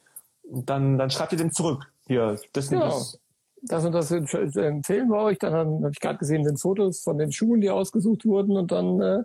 dann, 0.45 0.99
dann 0.99 1.11
schreibt 1.11 1.33
ihr 1.33 1.39
dem 1.39 1.53
zurück. 1.53 1.93
Hier, 2.07 2.39
das 2.53 2.71
ja. 2.71 2.79
das 2.79 3.19
das 3.63 3.85
und 3.85 3.93
das 3.93 4.11
empfehlen 4.11 5.09
wir 5.09 5.19
euch. 5.19 5.39
Dann 5.39 5.53
habe 5.53 5.91
ich 5.93 6.01
gerade 6.01 6.19
gesehen, 6.19 6.45
sind 6.45 6.61
Fotos 6.61 7.01
von 7.01 7.19
den 7.19 7.31
Schuhen, 7.31 7.61
die 7.61 7.71
ausgesucht 7.71 8.25
wurden. 8.25 8.57
Und 8.57 8.73
dann 8.73 9.01
äh, 9.01 9.23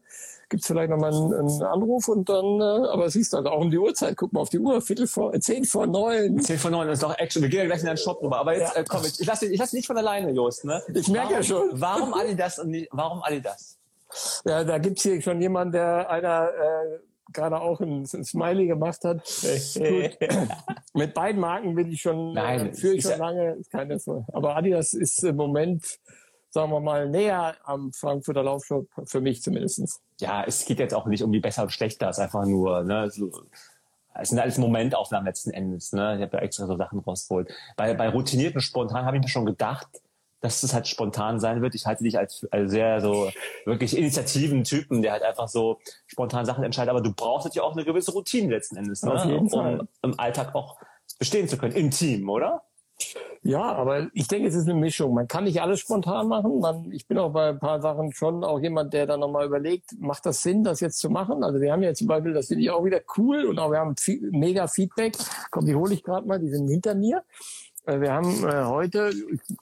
gibt 0.49 0.61
es 0.61 0.67
vielleicht 0.67 0.91
nochmal 0.91 1.13
einen, 1.13 1.33
einen 1.33 1.63
Anruf 1.63 2.07
und 2.07 2.29
dann, 2.29 2.61
äh, 2.61 2.87
aber 2.89 3.09
siehst 3.09 3.33
du, 3.33 3.37
also 3.37 3.49
auch 3.49 3.61
um 3.61 3.71
die 3.71 3.79
Uhrzeit, 3.79 4.15
guck 4.15 4.33
mal 4.33 4.41
auf 4.41 4.49
die 4.49 4.59
Uhr, 4.59 4.79
Viertel 4.81 5.07
vor, 5.07 5.33
äh, 5.33 5.39
zehn 5.39 5.65
vor 5.65 5.87
neun. 5.87 6.39
Zehn 6.39 6.59
vor 6.59 6.69
neun, 6.69 6.87
das 6.87 6.99
ist 6.99 7.03
doch 7.03 7.17
Action. 7.17 7.41
Wir 7.41 7.49
gehen 7.49 7.61
ja 7.61 7.65
gleich 7.65 7.79
in 7.79 7.87
deinen 7.87 7.97
Shop 7.97 8.21
rüber. 8.21 8.37
Aber 8.37 8.55
jetzt, 8.55 8.75
ja. 8.75 8.81
äh, 8.81 8.85
komm, 8.87 9.03
ich, 9.03 9.19
ich 9.19 9.25
lasse 9.25 9.47
ich 9.47 9.57
lass 9.57 9.71
dich 9.71 9.79
nicht 9.79 9.87
von 9.87 9.97
alleine, 9.97 10.31
Jost. 10.31 10.65
Ne? 10.65 10.81
Ich 10.93 11.07
merke 11.07 11.33
ja 11.33 11.43
schon. 11.43 11.69
Warum 11.73 12.13
Adidas 12.13 12.59
und 12.59 12.69
nicht, 12.69 12.89
warum 12.91 13.23
Adidas? 13.23 13.77
Ja, 14.45 14.63
da 14.63 14.77
gibt's 14.77 15.01
hier 15.01 15.21
schon 15.21 15.41
jemanden, 15.41 15.73
der 15.73 16.09
einer 16.09 16.49
äh, 16.49 16.99
gerade 17.33 17.59
auch 17.59 17.79
ein, 17.79 18.01
ein 18.01 18.23
Smiley 18.23 18.67
gemacht 18.67 19.03
hat. 19.03 19.27
Mit 20.93 21.13
beiden 21.13 21.41
Marken 21.41 21.75
bin 21.75 21.91
ich 21.91 22.01
schon, 22.01 22.33
Nein, 22.33 22.67
äh, 22.67 22.73
führe 22.73 22.95
ich 22.95 23.03
schon 23.03 23.11
ja 23.11 23.17
lange, 23.17 23.51
ist 23.53 23.71
keine 23.71 23.99
so. 23.99 24.25
Aber 24.33 24.55
Adidas 24.55 24.93
ist 24.93 25.23
im 25.23 25.35
Moment, 25.35 25.99
sagen 26.49 26.71
wir 26.71 26.79
mal, 26.79 27.09
näher 27.09 27.55
am 27.63 27.91
Frankfurter 27.93 28.43
Laufshop, 28.43 28.87
für 29.05 29.21
mich 29.21 29.41
zumindestens. 29.41 30.01
Ja, 30.19 30.43
es 30.45 30.65
geht 30.65 30.79
jetzt 30.79 30.93
auch 30.93 31.05
nicht 31.05 31.23
um 31.23 31.31
die 31.31 31.39
besser 31.39 31.63
und 31.63 31.71
schlechter, 31.71 32.09
es 32.09 32.17
ist 32.17 32.23
einfach 32.23 32.45
nur, 32.45 32.83
ne, 32.83 33.09
so, 33.09 33.31
es 34.19 34.29
sind 34.29 34.39
alles 34.39 34.57
Momentaufnahmen 34.57 35.27
letzten 35.27 35.51
Endes, 35.51 35.93
ne. 35.93 36.15
Ich 36.15 36.21
habe 36.21 36.37
ja 36.37 36.43
extra 36.43 36.65
so 36.65 36.75
Sachen 36.75 36.99
rausgeholt. 36.99 37.53
Bei, 37.75 37.93
bei 37.93 38.09
routinierten 38.09 38.61
Spontan 38.61 39.05
habe 39.05 39.17
ich 39.17 39.23
mir 39.23 39.29
schon 39.29 39.45
gedacht, 39.45 39.87
dass 40.41 40.63
es 40.63 40.73
halt 40.73 40.87
spontan 40.87 41.39
sein 41.39 41.61
wird. 41.61 41.75
Ich 41.75 41.85
halte 41.85 42.03
dich 42.03 42.17
als, 42.17 42.47
als 42.51 42.71
sehr 42.71 43.01
so 43.01 43.31
wirklich 43.65 43.97
initiativen 43.97 44.63
Typen, 44.63 45.01
der 45.01 45.13
halt 45.13 45.23
einfach 45.23 45.47
so 45.47 45.79
spontan 46.05 46.45
Sachen 46.45 46.63
entscheidet. 46.63 46.89
Aber 46.89 47.01
du 47.01 47.13
brauchst 47.13 47.45
natürlich 47.45 47.63
auch 47.63 47.73
eine 47.73 47.85
gewisse 47.85 48.11
Routine 48.11 48.53
letzten 48.53 48.77
Endes, 48.77 49.03
ne? 49.03 49.37
um 49.37 49.49
Fall. 49.49 49.87
im 50.03 50.19
Alltag 50.19 50.53
auch 50.55 50.77
bestehen 51.19 51.47
zu 51.47 51.57
können, 51.57 51.75
im 51.75 51.91
Team, 51.91 52.29
oder? 52.29 52.63
Ja, 53.43 53.61
aber 53.61 54.07
ich 54.13 54.27
denke, 54.27 54.47
es 54.47 54.55
ist 54.55 54.67
eine 54.67 54.73
Mischung. 54.73 55.13
Man 55.13 55.27
kann 55.27 55.43
nicht 55.43 55.61
alles 55.61 55.79
spontan 55.79 56.27
machen. 56.27 56.59
Man, 56.59 56.91
ich 56.91 57.07
bin 57.07 57.17
auch 57.17 57.31
bei 57.31 57.49
ein 57.49 57.59
paar 57.59 57.79
Sachen 57.81 58.11
schon 58.11 58.43
auch 58.43 58.59
jemand, 58.59 58.93
der 58.93 59.05
dann 59.05 59.19
nochmal 59.19 59.45
überlegt, 59.45 59.91
macht 59.99 60.25
das 60.25 60.41
Sinn, 60.41 60.63
das 60.63 60.79
jetzt 60.79 60.97
zu 60.97 61.09
machen? 61.09 61.43
Also 61.43 61.61
wir 61.61 61.71
haben 61.71 61.83
ja 61.83 61.93
zum 61.93 62.07
Beispiel, 62.07 62.33
das 62.33 62.47
finde 62.47 62.63
ich 62.63 62.71
auch 62.71 62.83
wieder 62.83 62.99
cool 63.17 63.45
und 63.45 63.59
auch 63.59 63.71
wir 63.71 63.79
haben 63.79 63.95
viel, 63.95 64.29
mega 64.31 64.67
Feedback. 64.67 65.15
Komm, 65.51 65.65
die 65.65 65.75
hole 65.75 65.93
ich 65.93 66.03
gerade 66.03 66.27
mal, 66.27 66.39
die 66.39 66.49
sind 66.49 66.67
hinter 66.67 66.95
mir. 66.95 67.23
Äh, 67.87 68.01
wir 68.01 68.13
haben 68.13 68.47
äh, 68.47 68.65
heute, 68.65 69.11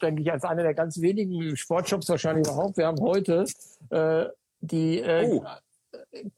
denke 0.01 0.21
ich, 0.21 0.31
als 0.31 0.43
einer 0.43 0.63
der 0.63 0.73
ganz 0.73 0.99
wenigen 0.99 1.55
Sportshops 1.55 2.09
wahrscheinlich 2.09 2.47
überhaupt, 2.47 2.77
wir 2.77 2.87
haben 2.87 2.99
heute 2.99 3.45
äh, 3.91 4.25
die 4.61 4.99
äh, 4.99 5.29
oh. 5.29 5.45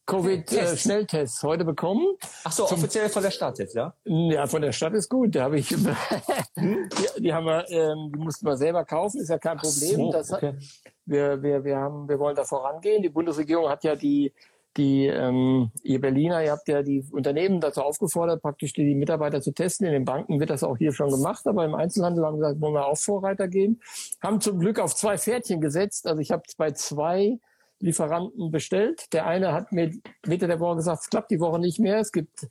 Covid-Schnelltests 0.06 1.44
heute 1.44 1.64
bekommen. 1.64 2.06
Ach 2.44 2.52
so, 2.52 2.66
Zum, 2.66 2.80
offiziell 2.80 3.10
von 3.10 3.24
der 3.24 3.32
Stadt 3.32 3.58
jetzt, 3.60 3.76
ja? 3.76 3.94
Ja, 4.04 4.46
von 4.48 4.62
der 4.62 4.72
Stadt 4.72 4.94
ist 4.94 5.10
gut. 5.10 5.36
Da 5.36 5.44
habe 5.44 5.60
ich, 5.60 5.70
die, 6.56 6.90
die 7.20 7.34
haben 7.34 7.46
wir, 7.46 7.66
ähm, 7.70 8.12
die 8.14 8.20
mussten 8.20 8.46
wir 8.46 8.58
selber 8.58 8.84
kaufen, 8.84 9.22
ist 9.22 9.30
ja 9.30 9.38
kein 9.38 9.58
Problem. 9.58 10.12
So, 10.24 10.36
okay. 10.36 10.56
wir, 11.06 11.42
wir, 11.42 11.64
wir 11.64 11.78
haben, 11.78 12.10
wir 12.10 12.20
wollen 12.20 12.36
da 12.36 12.44
vorangehen. 12.44 13.02
Die 13.02 13.10
Bundesregierung 13.10 13.70
hat 13.70 13.84
ja 13.84 13.96
die 13.96 14.34
die 14.78 15.08
ähm, 15.08 15.72
ihr 15.84 16.00
Berliner, 16.00 16.44
ihr 16.44 16.52
habt 16.52 16.68
ja 16.68 16.84
die 16.84 17.04
Unternehmen 17.12 17.60
dazu 17.60 17.82
aufgefordert, 17.82 18.42
praktisch 18.42 18.74
die 18.74 18.96
Mitarbeiter 18.96 19.42
zu 19.42 19.52
testen. 19.52 19.88
In 19.88 19.94
den 19.94 20.06
Banken 20.06 20.40
wird 20.40 20.50
das 20.50 20.64
auch 20.64 20.78
hier 20.78 20.94
schon 20.94 21.10
gemacht, 21.10 21.48
aber 21.48 21.66
im 21.66 21.76
Einzelhandel 21.76 22.26
haben 22.26 22.38
gesagt, 22.38 22.62
wollen 22.62 22.74
wir 22.74 22.86
auch 22.86 22.98
Vorreiter 22.98 23.48
gehen. 23.48 23.82
Haben 24.22 24.40
zum 24.40 24.60
Glück 24.60 24.80
auf 24.80 24.96
zwei 24.96 25.18
Pferdchen 25.18 25.62
gesetzt. 25.62 26.08
Also 26.08 26.22
ich 26.22 26.32
habe 26.32 26.44
bei 26.58 26.72
zwei 26.72 27.40
Lieferanten 27.80 28.52
bestellt. 28.52 29.14
Der 29.14 29.26
eine 29.26 29.54
hat 29.54 29.72
mir 29.72 29.92
Mitte 30.26 30.48
der 30.48 30.60
Woche 30.60 30.78
gesagt, 30.78 31.04
es 31.04 31.10
klappt 31.10 31.32
die 31.32 31.40
Woche 31.40 31.60
nicht 31.60 31.80
mehr. 31.80 32.00
Es 32.00 32.12
gibt 32.12 32.48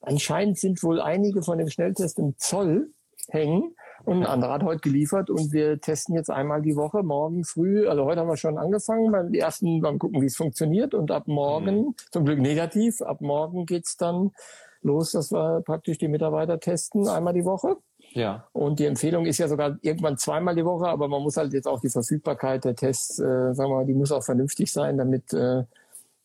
anscheinend 0.00 0.58
sind 0.58 0.82
wohl 0.82 1.00
einige 1.00 1.42
von 1.42 1.58
dem 1.58 1.68
Schnelltest 1.68 2.18
im 2.18 2.34
Zoll 2.38 2.90
hängen. 3.28 3.74
Und 4.04 4.18
ein 4.18 4.26
anderer 4.26 4.54
hat 4.54 4.62
heute 4.64 4.80
geliefert 4.80 5.30
und 5.30 5.52
wir 5.52 5.80
testen 5.80 6.14
jetzt 6.14 6.30
einmal 6.30 6.62
die 6.62 6.76
Woche, 6.76 7.02
morgen 7.02 7.44
früh. 7.44 7.86
Also 7.88 8.04
heute 8.04 8.20
haben 8.20 8.28
wir 8.28 8.36
schon 8.36 8.58
angefangen, 8.58 9.12
beim 9.12 9.32
ersten, 9.32 9.80
beim 9.80 9.98
gucken, 9.98 10.20
wie 10.20 10.26
es 10.26 10.36
funktioniert. 10.36 10.94
Und 10.94 11.10
ab 11.10 11.28
morgen, 11.28 11.76
mhm. 11.76 11.94
zum 12.10 12.24
Glück 12.24 12.40
negativ, 12.40 13.00
ab 13.02 13.20
morgen 13.20 13.66
geht's 13.66 13.96
dann 13.96 14.32
los, 14.82 15.12
dass 15.12 15.32
wir 15.32 15.62
praktisch 15.64 15.98
die 15.98 16.08
Mitarbeiter 16.08 16.58
testen, 16.58 17.06
einmal 17.06 17.34
die 17.34 17.44
Woche. 17.44 17.76
Ja. 18.14 18.46
Und 18.52 18.78
die 18.78 18.86
Empfehlung 18.86 19.26
ist 19.26 19.38
ja 19.38 19.48
sogar 19.48 19.78
irgendwann 19.80 20.18
zweimal 20.18 20.54
die 20.54 20.64
Woche, 20.64 20.86
aber 20.86 21.08
man 21.08 21.22
muss 21.22 21.36
halt 21.36 21.52
jetzt 21.52 21.66
auch 21.66 21.80
die 21.80 21.88
Verfügbarkeit 21.88 22.64
der 22.64 22.74
Tests, 22.74 23.18
äh, 23.18 23.54
sagen 23.54 23.70
wir 23.70 23.76
mal, 23.76 23.86
die 23.86 23.94
muss 23.94 24.12
auch 24.12 24.24
vernünftig 24.24 24.72
sein, 24.72 24.98
damit 24.98 25.32
äh, 25.32 25.64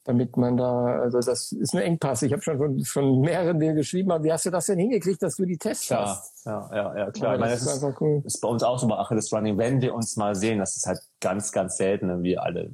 damit 0.08 0.38
man 0.38 0.56
da, 0.56 1.02
also 1.02 1.20
das 1.20 1.52
ist 1.52 1.76
ein 1.76 1.82
Engpass. 1.82 2.22
Ich 2.22 2.32
habe 2.32 2.42
schon 2.42 2.58
von, 2.58 2.84
von 2.86 3.20
mehreren 3.20 3.60
denen 3.60 3.76
geschrieben, 3.76 4.10
aber 4.10 4.24
wie 4.24 4.32
hast 4.32 4.46
du 4.46 4.50
das 4.50 4.68
denn 4.68 4.80
hingekriegt, 4.80 5.22
dass 5.22 5.36
du 5.36 5.46
die 5.46 5.58
Tests 5.58 5.88
klar, 5.88 6.08
hast? 6.08 6.46
Ja, 6.46 6.70
ja, 6.74 6.98
ja, 6.98 7.12
klar. 7.12 7.34
Ich 7.34 7.40
meine, 7.42 7.52
das, 7.52 7.66
das 7.66 7.76
ist, 7.76 7.84
einfach 7.84 8.02
cool. 8.02 8.22
ist 8.24 8.40
bei 8.40 8.48
uns 8.48 8.64
auch 8.64 8.80
so 8.80 8.88
bei 8.88 8.96
Achilles 8.96 9.34
Running. 9.34 9.58
Wenn 9.58 9.82
wir 9.82 9.94
uns 9.94 10.16
mal 10.16 10.34
sehen, 10.34 10.60
das 10.60 10.78
ist 10.78 10.88
halt 10.88 11.02
ganz, 11.20 11.52
ganz 11.52 11.76
selten, 11.76 12.24
wie 12.24 12.38
alle 12.38 12.72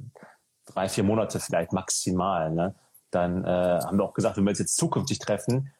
drei, 0.66 0.88
vier 0.88 1.02
Monate 1.02 1.40
vielleicht 1.40 1.72
maximal, 1.72 2.52
ne? 2.52 2.76
Dann 3.10 3.44
äh, 3.44 3.48
haben 3.48 3.98
wir 3.98 4.04
auch 4.04 4.14
gesagt, 4.14 4.36
wenn 4.36 4.44
wir 4.44 4.50
uns 4.50 4.60
jetzt 4.60 4.76
zukünftig 4.76 5.18
treffen, 5.18 5.72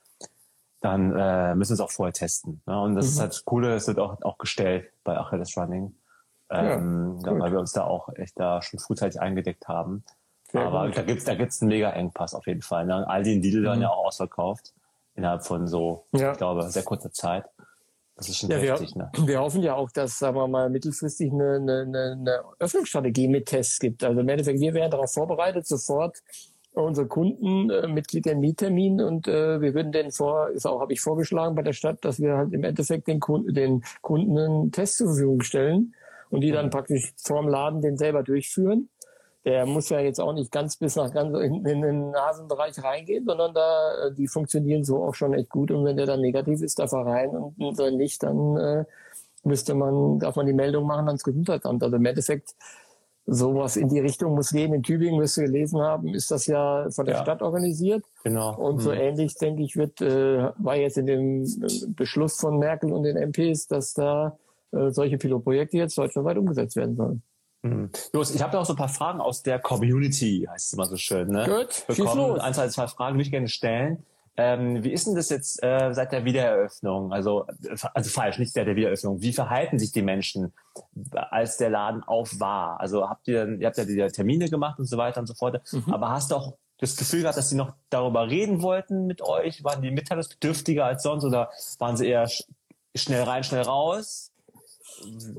dann 0.80 1.16
äh, 1.16 1.54
müssen 1.54 1.70
wir 1.70 1.74
es 1.74 1.80
auch 1.80 1.90
vorher 1.90 2.12
testen. 2.12 2.62
Ne? 2.66 2.80
Und 2.80 2.96
das 2.96 3.06
mhm. 3.06 3.12
ist 3.12 3.20
halt 3.20 3.30
das 3.30 3.44
Coole, 3.44 3.74
es 3.74 3.86
wird 3.86 3.98
auch, 3.98 4.20
auch 4.22 4.38
gestellt 4.38 4.90
bei 5.02 5.16
Achilles 5.16 5.56
Running. 5.56 5.94
Ähm, 6.50 7.20
ja, 7.24 7.38
weil 7.38 7.52
wir 7.52 7.58
uns 7.58 7.72
da 7.72 7.84
auch 7.84 8.08
echt 8.16 8.38
da 8.38 8.60
schon 8.60 8.78
frühzeitig 8.78 9.20
eingedeckt 9.20 9.66
haben. 9.66 10.04
Sehr 10.54 10.62
Aber 10.62 10.86
gut. 10.86 10.96
da 10.96 11.02
gibt's 11.02 11.24
da 11.24 11.34
gibt's 11.34 11.60
einen 11.60 11.70
mega 11.70 11.90
Engpass 11.90 12.32
auf 12.32 12.46
jeden 12.46 12.62
Fall. 12.62 12.86
Ne? 12.86 13.04
All 13.08 13.24
die 13.24 13.40
Lidl 13.40 13.64
werden 13.64 13.78
mhm. 13.78 13.82
ja 13.82 13.88
auch 13.90 14.06
ausverkauft 14.06 14.72
innerhalb 15.16 15.44
von 15.44 15.66
so, 15.66 16.04
ja. 16.12 16.30
ich 16.30 16.38
glaube, 16.38 16.62
sehr 16.70 16.84
kurzer 16.84 17.10
Zeit. 17.10 17.44
Das 18.16 18.28
ist 18.28 18.38
schon 18.38 18.50
ja, 18.50 18.58
heftig, 18.58 18.94
wir, 18.94 19.10
ne? 19.16 19.26
Wir 19.26 19.40
hoffen 19.40 19.62
ja 19.62 19.74
auch, 19.74 19.90
dass, 19.90 20.20
sagen 20.20 20.36
wir 20.36 20.46
mal, 20.46 20.70
mittelfristig 20.70 21.32
eine, 21.32 21.56
eine, 21.56 22.12
eine 22.12 22.40
Öffnungsstrategie 22.60 23.26
mit 23.26 23.46
Tests 23.46 23.80
gibt. 23.80 24.04
Also 24.04 24.20
im 24.20 24.28
Endeffekt, 24.28 24.60
wir 24.60 24.74
werden 24.74 24.92
darauf 24.92 25.12
vorbereitet, 25.12 25.66
sofort 25.66 26.22
unsere 26.74 27.08
Kunden 27.08 27.70
äh, 27.70 27.88
Mitglied 27.88 28.26
den 28.26 28.38
Miettermin 28.38 29.00
und 29.00 29.26
äh, 29.26 29.60
wir 29.60 29.74
würden 29.74 29.90
den 29.90 30.12
vor, 30.12 30.50
ist 30.50 30.66
auch, 30.66 30.80
habe 30.80 30.92
ich 30.92 31.00
vorgeschlagen 31.00 31.56
bei 31.56 31.62
der 31.62 31.72
Stadt, 31.72 32.04
dass 32.04 32.20
wir 32.20 32.36
halt 32.36 32.52
im 32.52 32.62
Endeffekt 32.62 33.08
den 33.08 33.18
Kunden, 33.18 33.52
den 33.54 33.82
Kunden 34.00 34.38
einen 34.38 34.70
Test 34.70 34.98
zur 34.98 35.08
Verfügung 35.08 35.42
stellen 35.42 35.94
und 36.30 36.40
die 36.40 36.52
dann 36.52 36.70
praktisch 36.70 37.12
vorm 37.16 37.48
Laden 37.48 37.80
den 37.80 37.96
selber 37.96 38.22
durchführen. 38.22 38.88
Der 39.44 39.66
muss 39.66 39.90
ja 39.90 40.00
jetzt 40.00 40.20
auch 40.20 40.32
nicht 40.32 40.50
ganz 40.50 40.76
bis 40.76 40.96
nach 40.96 41.12
ganz 41.12 41.36
in, 41.38 41.66
in 41.66 41.82
den 41.82 42.10
Nasenbereich 42.10 42.82
reingehen, 42.82 43.26
sondern 43.26 43.52
da 43.52 44.06
äh, 44.06 44.14
die 44.14 44.26
funktionieren 44.26 44.84
so 44.84 45.04
auch 45.04 45.14
schon 45.14 45.34
echt 45.34 45.50
gut. 45.50 45.70
Und 45.70 45.84
wenn 45.84 45.96
der 45.96 46.06
dann 46.06 46.20
negativ 46.20 46.62
ist, 46.62 46.78
darf 46.78 46.92
er 46.92 47.04
rein 47.06 47.30
und 47.30 47.78
wenn 47.78 47.96
nicht, 47.96 48.22
dann 48.22 48.56
äh, 48.56 48.84
müsste 49.42 49.74
man, 49.74 50.18
darf 50.18 50.36
man 50.36 50.46
die 50.46 50.54
Meldung 50.54 50.86
machen 50.86 51.06
ans 51.08 51.22
Gesundheitsamt. 51.22 51.82
Also 51.82 51.96
im 51.96 52.04
Endeffekt 52.06 52.54
sowas 53.26 53.76
in 53.76 53.88
die 53.88 54.00
Richtung 54.00 54.34
muss 54.34 54.50
gehen. 54.50 54.74
In 54.74 54.82
Tübingen, 54.82 55.20
wirst 55.20 55.36
du 55.36 55.42
gelesen 55.42 55.80
haben, 55.80 56.14
ist 56.14 56.30
das 56.30 56.46
ja 56.46 56.88
von 56.90 57.06
der 57.06 57.16
ja. 57.16 57.22
Stadt 57.22 57.42
organisiert. 57.42 58.04
Genau. 58.22 58.54
Und 58.56 58.80
so 58.80 58.90
mhm. 58.90 58.98
ähnlich, 58.98 59.34
denke 59.34 59.62
ich, 59.62 59.76
wird, 59.76 60.00
äh, 60.00 60.50
war 60.58 60.76
jetzt 60.76 60.98
in 60.98 61.06
dem 61.06 61.44
äh, 61.44 61.86
Beschluss 61.88 62.36
von 62.36 62.58
Merkel 62.58 62.92
und 62.92 63.04
den 63.04 63.16
MPs, 63.16 63.66
dass 63.66 63.94
da 63.94 64.38
äh, 64.72 64.90
solche 64.90 65.18
Pilotprojekte 65.18 65.78
jetzt 65.78 65.96
deutschlandweit 65.96 66.38
umgesetzt 66.38 66.76
werden 66.76 66.96
sollen. 66.96 67.22
Mhm. 67.64 67.90
Los, 68.12 68.34
ich 68.34 68.42
habe 68.42 68.52
da 68.52 68.60
auch 68.60 68.66
so 68.66 68.74
ein 68.74 68.76
paar 68.76 68.88
Fragen 68.88 69.20
aus 69.20 69.42
der 69.42 69.58
Community, 69.58 70.46
heißt 70.50 70.66
es 70.66 70.72
immer 70.74 70.86
so 70.86 70.96
schön. 70.96 71.28
Ne? 71.28 71.46
Gut, 71.46 71.86
bekommen. 71.86 72.38
Ein, 72.40 72.52
zwei, 72.52 72.68
zwei 72.68 72.86
Fragen, 72.86 73.16
die 73.18 73.22
ich 73.22 73.30
gerne 73.30 73.48
stellen. 73.48 74.04
Ähm, 74.36 74.82
wie 74.82 74.92
ist 74.92 75.06
denn 75.06 75.14
das 75.14 75.30
jetzt 75.30 75.62
äh, 75.62 75.92
seit 75.94 76.12
der 76.12 76.24
Wiedereröffnung? 76.24 77.12
Also, 77.12 77.46
also 77.94 78.10
falsch, 78.10 78.38
nicht 78.38 78.52
seit 78.52 78.66
der 78.66 78.76
Wiedereröffnung. 78.76 79.22
Wie 79.22 79.32
verhalten 79.32 79.78
sich 79.78 79.92
die 79.92 80.02
Menschen, 80.02 80.52
als 81.12 81.56
der 81.56 81.70
Laden 81.70 82.02
auf 82.02 82.40
war? 82.40 82.80
Also 82.80 83.08
habt 83.08 83.28
ihr, 83.28 83.48
ihr 83.60 83.66
habt 83.66 83.78
ja 83.78 83.84
die 83.84 83.96
Termine 84.08 84.50
gemacht 84.50 84.78
und 84.78 84.86
so 84.86 84.98
weiter 84.98 85.20
und 85.20 85.26
so 85.26 85.34
fort. 85.34 85.62
Mhm. 85.72 85.92
Aber 85.92 86.10
hast 86.10 86.32
du 86.32 86.34
auch 86.34 86.54
das 86.78 86.96
Gefühl 86.96 87.20
gehabt, 87.22 87.38
dass 87.38 87.48
sie 87.48 87.56
noch 87.56 87.74
darüber 87.90 88.28
reden 88.28 88.60
wollten 88.60 89.06
mit 89.06 89.22
euch? 89.22 89.62
Waren 89.62 89.82
die 89.82 89.92
mitteilungsbedürftiger 89.92 90.84
als 90.84 91.04
sonst 91.04 91.24
oder 91.24 91.50
waren 91.78 91.96
sie 91.96 92.08
eher 92.08 92.28
schnell 92.96 93.22
rein, 93.22 93.44
schnell 93.44 93.62
raus? 93.62 94.32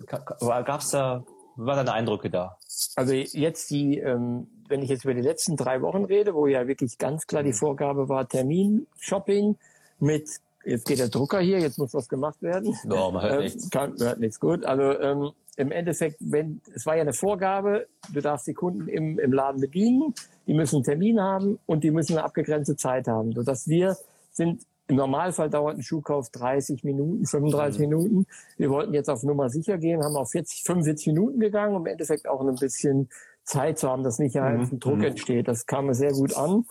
Gab's 0.07 0.91
da, 0.91 1.23
was 1.55 1.65
waren 1.65 1.77
deine 1.77 1.93
Eindrücke 1.93 2.29
da? 2.29 2.57
Also 2.95 3.13
jetzt 3.13 3.69
die 3.69 3.99
ähm, 3.99 4.47
wenn 4.67 4.81
ich 4.81 4.89
jetzt 4.89 5.03
über 5.03 5.13
die 5.13 5.21
letzten 5.21 5.55
drei 5.55 5.81
Wochen 5.81 6.05
rede, 6.05 6.33
wo 6.33 6.47
ja 6.47 6.67
wirklich 6.67 6.97
ganz 6.97 7.27
klar 7.27 7.43
die 7.43 7.49
mhm. 7.49 7.55
Vorgabe 7.55 8.09
war, 8.09 8.27
Termin-Shopping 8.27 9.57
mit, 9.99 10.29
jetzt 10.63 10.85
geht 10.85 10.99
der 10.99 11.09
Drucker 11.09 11.39
hier, 11.39 11.59
jetzt 11.59 11.77
muss 11.77 11.93
was 11.93 12.09
gemacht 12.09 12.41
werden. 12.41 12.75
No, 12.85 13.11
man 13.11 13.23
hört 13.23 13.33
ähm, 13.35 13.41
nichts. 13.41 13.69
Kann, 13.69 13.91
man 13.91 14.07
hört 14.07 14.19
nichts 14.19 14.39
gut. 14.39 14.65
Also 14.65 14.99
ähm, 14.99 15.31
im 15.57 15.71
Endeffekt, 15.71 16.17
wenn 16.19 16.61
es 16.73 16.85
war 16.85 16.95
ja 16.95 17.01
eine 17.01 17.13
Vorgabe, 17.13 17.87
du 18.11 18.21
darfst 18.21 18.47
die 18.47 18.53
Kunden 18.53 18.87
im, 18.87 19.19
im 19.19 19.31
Laden 19.31 19.61
bedienen, 19.61 20.13
die 20.47 20.53
müssen 20.53 20.77
einen 20.77 20.83
Termin 20.83 21.21
haben 21.21 21.59
und 21.65 21.83
die 21.83 21.91
müssen 21.91 22.13
eine 22.13 22.25
abgegrenzte 22.25 22.75
Zeit 22.75 23.07
haben, 23.07 23.33
sodass 23.33 23.67
wir 23.67 23.97
sind 24.31 24.63
im 24.87 24.97
Normalfall 24.97 25.49
dauert 25.49 25.77
ein 25.77 25.83
Schuhkauf 25.83 26.29
30 26.29 26.83
Minuten, 26.83 27.25
35 27.25 27.79
mhm. 27.79 27.85
Minuten. 27.87 28.25
Wir 28.57 28.69
wollten 28.69 28.93
jetzt 28.93 29.09
auf 29.09 29.23
Nummer 29.23 29.49
sicher 29.49 29.77
gehen, 29.77 30.03
haben 30.03 30.15
auf 30.15 30.31
40, 30.31 30.63
45 30.63 31.07
Minuten 31.07 31.39
gegangen, 31.39 31.75
um 31.75 31.81
im 31.81 31.91
Endeffekt 31.91 32.27
auch 32.27 32.41
ein 32.41 32.55
bisschen 32.55 33.09
Zeit 33.43 33.79
zu 33.79 33.89
haben, 33.89 34.03
dass 34.03 34.19
nicht 34.19 34.37
ein 34.37 34.59
mhm. 34.59 34.79
Druck 34.79 34.97
mhm. 34.97 35.05
entsteht. 35.05 35.47
Das 35.47 35.65
kam 35.65 35.87
mir 35.87 35.95
sehr 35.95 36.11
gut 36.11 36.35
an. 36.37 36.65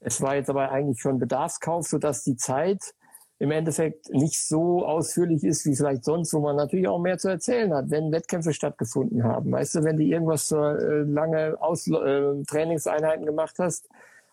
Es 0.00 0.22
war 0.22 0.36
jetzt 0.36 0.48
aber 0.48 0.70
eigentlich 0.70 1.00
schon 1.00 1.18
Bedarfskauf, 1.18 1.86
sodass 1.86 2.24
die 2.24 2.36
Zeit 2.36 2.94
im 3.40 3.50
Endeffekt 3.50 4.10
nicht 4.10 4.46
so 4.46 4.84
ausführlich 4.84 5.44
ist 5.44 5.64
wie 5.64 5.76
vielleicht 5.76 6.04
sonst, 6.04 6.32
wo 6.32 6.40
man 6.40 6.56
natürlich 6.56 6.88
auch 6.88 6.98
mehr 6.98 7.18
zu 7.18 7.28
erzählen 7.28 7.72
hat, 7.72 7.90
wenn 7.90 8.10
Wettkämpfe 8.10 8.52
stattgefunden 8.52 9.22
haben. 9.22 9.52
Weißt 9.52 9.76
du, 9.76 9.84
wenn 9.84 9.96
du 9.96 10.02
irgendwas 10.02 10.48
so 10.48 10.60
äh, 10.60 11.02
lange 11.02 11.56
Aus 11.60 11.86
äh, 11.86 12.42
Trainingseinheiten 12.46 13.26
gemacht 13.26 13.56
hast, 13.58 13.88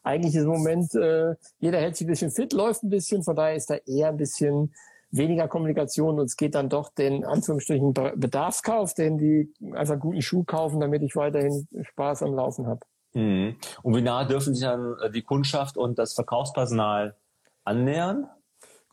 eigentlich 0.06 0.36
ist 0.36 0.44
im 0.44 0.50
Moment, 0.50 0.94
äh, 0.96 1.36
jeder 1.60 1.80
hält 1.80 1.98
sich 1.98 2.06
ein 2.06 2.12
bisschen 2.12 2.32
fit, 2.32 2.54
läuft 2.54 2.84
ein 2.84 2.90
bisschen, 2.90 3.24
von 3.24 3.36
daher 3.36 3.56
ist 3.56 3.70
da 3.70 3.76
eher 3.86 4.10
ein 4.10 4.18
bisschen 4.18 4.74
weniger 5.12 5.48
Kommunikation 5.48 6.20
und 6.20 6.26
es 6.26 6.36
geht 6.36 6.56
dann 6.56 6.70
doch 6.70 6.90
den 6.94 7.26
Anführungsstrichen 7.26 7.94
Bedarfskauf, 7.94 8.94
den 8.94 9.18
die 9.18 9.54
einfach 9.74 10.00
guten 10.00 10.22
Schuh 10.22 10.44
kaufen, 10.44 10.80
damit 10.80 11.02
ich 11.04 11.16
weiterhin 11.16 11.68
Spaß 11.82 12.24
am 12.24 12.36
Laufen 12.36 12.68
habe. 12.68 12.82
Mhm. 13.14 13.56
Und 13.82 13.96
wie 13.96 14.02
nah 14.02 14.26
dürfen 14.26 14.54
sich 14.54 14.64
dann 14.64 14.96
äh, 15.02 15.10
die 15.10 15.24
Kundschaft 15.24 15.78
und 15.78 15.98
das 15.98 16.14
Verkaufspersonal 16.14 17.16
annähern? 17.64 18.28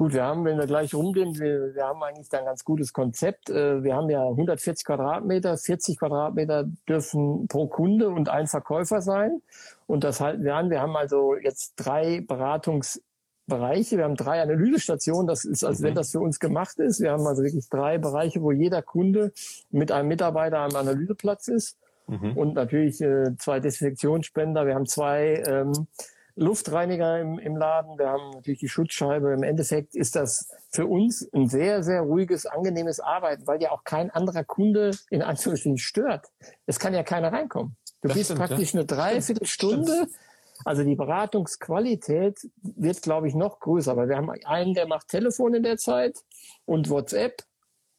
Gut, 0.02 0.14
wir 0.14 0.24
haben, 0.24 0.44
wenn 0.44 0.58
wir 0.58 0.66
gleich 0.66 0.92
rumgehen, 0.96 1.38
wir, 1.38 1.76
wir 1.76 1.84
haben 1.84 2.02
eigentlich 2.02 2.28
da 2.28 2.38
ein 2.38 2.44
ganz 2.44 2.64
gutes 2.64 2.92
Konzept. 2.92 3.50
Äh, 3.50 3.84
wir 3.84 3.94
haben 3.94 4.10
ja 4.10 4.24
140 4.24 4.84
Quadratmeter, 4.84 5.56
40 5.56 5.96
Quadratmeter 5.96 6.64
dürfen 6.88 7.46
pro 7.46 7.68
Kunde 7.68 8.08
und 8.08 8.28
ein 8.28 8.48
Verkäufer 8.48 9.00
sein. 9.00 9.42
Und 9.86 10.02
das 10.02 10.20
halten 10.20 10.42
wir 10.42 10.56
an. 10.56 10.70
Wir 10.70 10.80
haben 10.80 10.96
also 10.96 11.36
jetzt 11.36 11.74
drei 11.76 12.16
Beratungs- 12.16 13.00
Bereiche. 13.46 13.96
Wir 13.96 14.02
haben 14.02 14.16
drei 14.16 14.42
Analysestationen. 14.42 15.28
Das 15.28 15.44
ist, 15.44 15.62
als 15.62 15.82
wenn 15.82 15.92
mhm. 15.92 15.96
das 15.96 16.10
für 16.10 16.18
uns 16.18 16.40
gemacht 16.40 16.80
ist. 16.80 17.00
Wir 17.00 17.12
haben 17.12 17.24
also 17.24 17.44
wirklich 17.44 17.68
drei 17.68 17.98
Bereiche, 17.98 18.42
wo 18.42 18.50
jeder 18.50 18.82
Kunde 18.82 19.32
mit 19.70 19.92
einem 19.92 20.08
Mitarbeiter 20.08 20.58
am 20.58 20.74
Analyseplatz 20.74 21.46
ist. 21.46 21.78
Mhm. 22.08 22.36
Und 22.36 22.54
natürlich 22.54 23.00
äh, 23.00 23.36
zwei 23.38 23.60
Desinfektionsspender. 23.60 24.66
Wir 24.66 24.74
haben 24.74 24.86
zwei 24.86 25.44
ähm, 25.46 25.86
Luftreiniger 26.34 27.20
im, 27.20 27.38
im 27.38 27.56
Laden. 27.56 27.98
Wir 27.98 28.08
haben 28.08 28.30
natürlich 28.30 28.60
die 28.60 28.68
Schutzscheibe. 28.68 29.32
Im 29.32 29.42
Endeffekt 29.42 29.94
ist 29.94 30.16
das 30.16 30.50
für 30.70 30.86
uns 30.86 31.28
ein 31.32 31.48
sehr, 31.48 31.82
sehr 31.82 32.02
ruhiges, 32.02 32.46
angenehmes 32.46 33.00
Arbeiten, 33.00 33.46
weil 33.46 33.60
ja 33.62 33.70
auch 33.70 33.84
kein 33.84 34.10
anderer 34.10 34.44
Kunde 34.44 34.92
in 35.10 35.22
Anführungsstrichen 35.22 35.78
stört. 35.78 36.28
Es 36.66 36.78
kann 36.78 36.94
ja 36.94 37.02
keiner 37.02 37.32
reinkommen. 37.32 37.76
Du 38.00 38.08
das 38.08 38.16
bist 38.16 38.30
stimmt, 38.30 38.40
praktisch 38.40 38.72
ja. 38.72 38.80
eine 38.80 38.86
Dreiviertelstunde 38.86 39.92
Stimmt 39.92 40.16
also 40.64 40.84
die 40.84 40.94
Beratungsqualität 40.94 42.48
wird, 42.62 43.02
glaube 43.02 43.28
ich, 43.28 43.34
noch 43.34 43.60
größer, 43.60 43.96
weil 43.96 44.08
wir 44.08 44.16
haben 44.16 44.30
einen, 44.30 44.74
der 44.74 44.86
macht 44.86 45.08
Telefon 45.08 45.54
in 45.54 45.62
der 45.62 45.76
Zeit 45.76 46.18
und 46.64 46.88
WhatsApp 46.88 47.42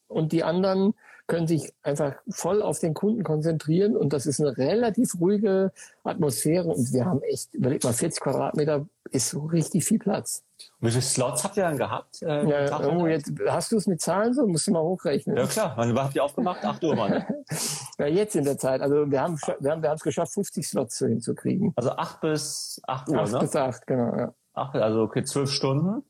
und 0.08 0.32
die 0.32 0.44
anderen 0.44 0.94
können 1.28 1.48
sich 1.48 1.74
einfach 1.84 2.16
voll 2.30 2.62
auf 2.62 2.80
den 2.80 2.94
Kunden 2.94 3.24
konzentrieren 3.24 3.96
und 3.96 4.12
das 4.12 4.26
ist 4.26 4.42
eine 4.42 4.58
relativ 4.58 5.20
ruhige 5.20 5.72
Atmosphäre 6.04 6.68
und 6.68 6.92
wir 6.92 7.06
haben 7.06 7.22
echt, 7.22 7.54
überleg 7.54 7.84
mal, 7.84 7.94
40 7.94 8.22
Quadratmeter 8.22 8.86
ist 9.12 9.30
so 9.30 9.42
richtig 9.46 9.86
viel 9.86 10.00
Platz. 10.00 10.44
Und 10.80 10.88
wie 10.88 10.92
viele 10.92 11.02
Slots 11.02 11.44
habt 11.44 11.56
ihr 11.58 11.64
dann 11.64 11.78
gehabt? 11.78 12.22
Äh, 12.22 12.50
ja, 12.50 12.80
oh, 12.88 13.08
jetzt, 13.08 13.32
hast 13.48 13.72
du 13.72 13.78
es 13.78 13.88
mit 13.88 14.02
Zahlen 14.02 14.34
so? 14.34 14.46
Musst 14.48 14.68
du 14.68 14.72
mal 14.72 14.82
hochrechnen. 14.82 15.38
Ja 15.38 15.46
klar, 15.46 15.74
wann 15.76 15.98
habt 15.98 16.16
ihr 16.16 16.24
aufgemacht? 16.24 16.64
8 16.64 16.84
Uhr, 16.84 16.96
Mann. 16.96 17.26
ja, 18.00 18.08
jetzt 18.08 18.36
in 18.36 18.44
der 18.44 18.58
Zeit. 18.58 18.82
Also 18.82 19.10
wir 19.10 19.22
haben 19.22 19.38
wir 19.60 19.72
haben 19.72 19.82
wir 19.82 19.90
haben 19.90 19.96
es 19.96 20.04
geschafft, 20.04 20.34
50 20.34 20.68
Slots 20.68 21.00
hinzukriegen. 21.00 21.74
Also 21.76 21.92
8 21.92 22.22
bis 22.22 22.82
8 22.88 23.10
Uhr, 23.10 23.20
8 23.20 23.32
ne? 23.34 23.40
bis 23.40 23.56
8, 23.56 23.88
genau, 23.88 24.16
ja. 24.18 24.34
8, 24.54 24.76
also 24.76 25.02
okay, 25.04 25.24
12 25.24 25.50
Stunden. 25.50 26.04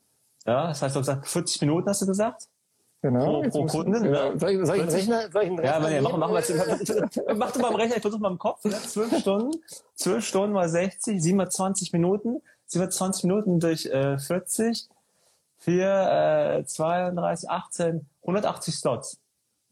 Ja, 0.45 0.67
das 0.67 0.81
heißt, 0.81 0.95
du 0.95 0.99
hast 0.99 1.07
gesagt, 1.07 1.27
40 1.27 1.61
Minuten 1.61 1.89
hast 1.89 2.01
du 2.01 2.05
gesagt? 2.05 2.47
Genau. 3.03 3.41
Pro, 3.41 3.49
pro 3.49 3.65
Kunde. 3.65 4.09
Ja. 4.09 4.39
Soll, 4.39 4.51
ich, 4.51 4.65
soll 4.65 4.77
ich 4.77 4.93
Rechner? 4.93 5.29
Soll 5.29 5.43
ich 5.43 5.49
einen 5.49 5.59
Rechner 5.59 5.91
ja, 5.91 6.01
mach, 6.01 6.17
mach, 6.17 6.29
mach, 6.29 7.35
mach 7.35 7.51
du 7.51 7.59
mal 7.59 7.69
im 7.71 7.75
Rechner, 7.75 7.97
ich 7.97 8.01
versuche 8.01 8.21
mal 8.21 8.31
im 8.31 8.39
Kopf. 8.39 8.63
Ne? 8.63 8.71
12 8.71 9.19
Stunden, 9.19 9.61
12 9.95 10.25
Stunden 10.25 10.53
mal 10.53 10.69
60, 10.69 11.21
27 11.21 11.91
Minuten, 11.91 12.41
27 12.67 13.25
Minuten 13.25 13.59
durch 13.59 13.87
äh, 13.87 14.17
40, 14.17 14.87
4, 15.57 16.59
äh, 16.61 16.65
32, 16.65 17.49
18, 17.49 18.07
180 18.21 18.73
Slots. 18.73 19.19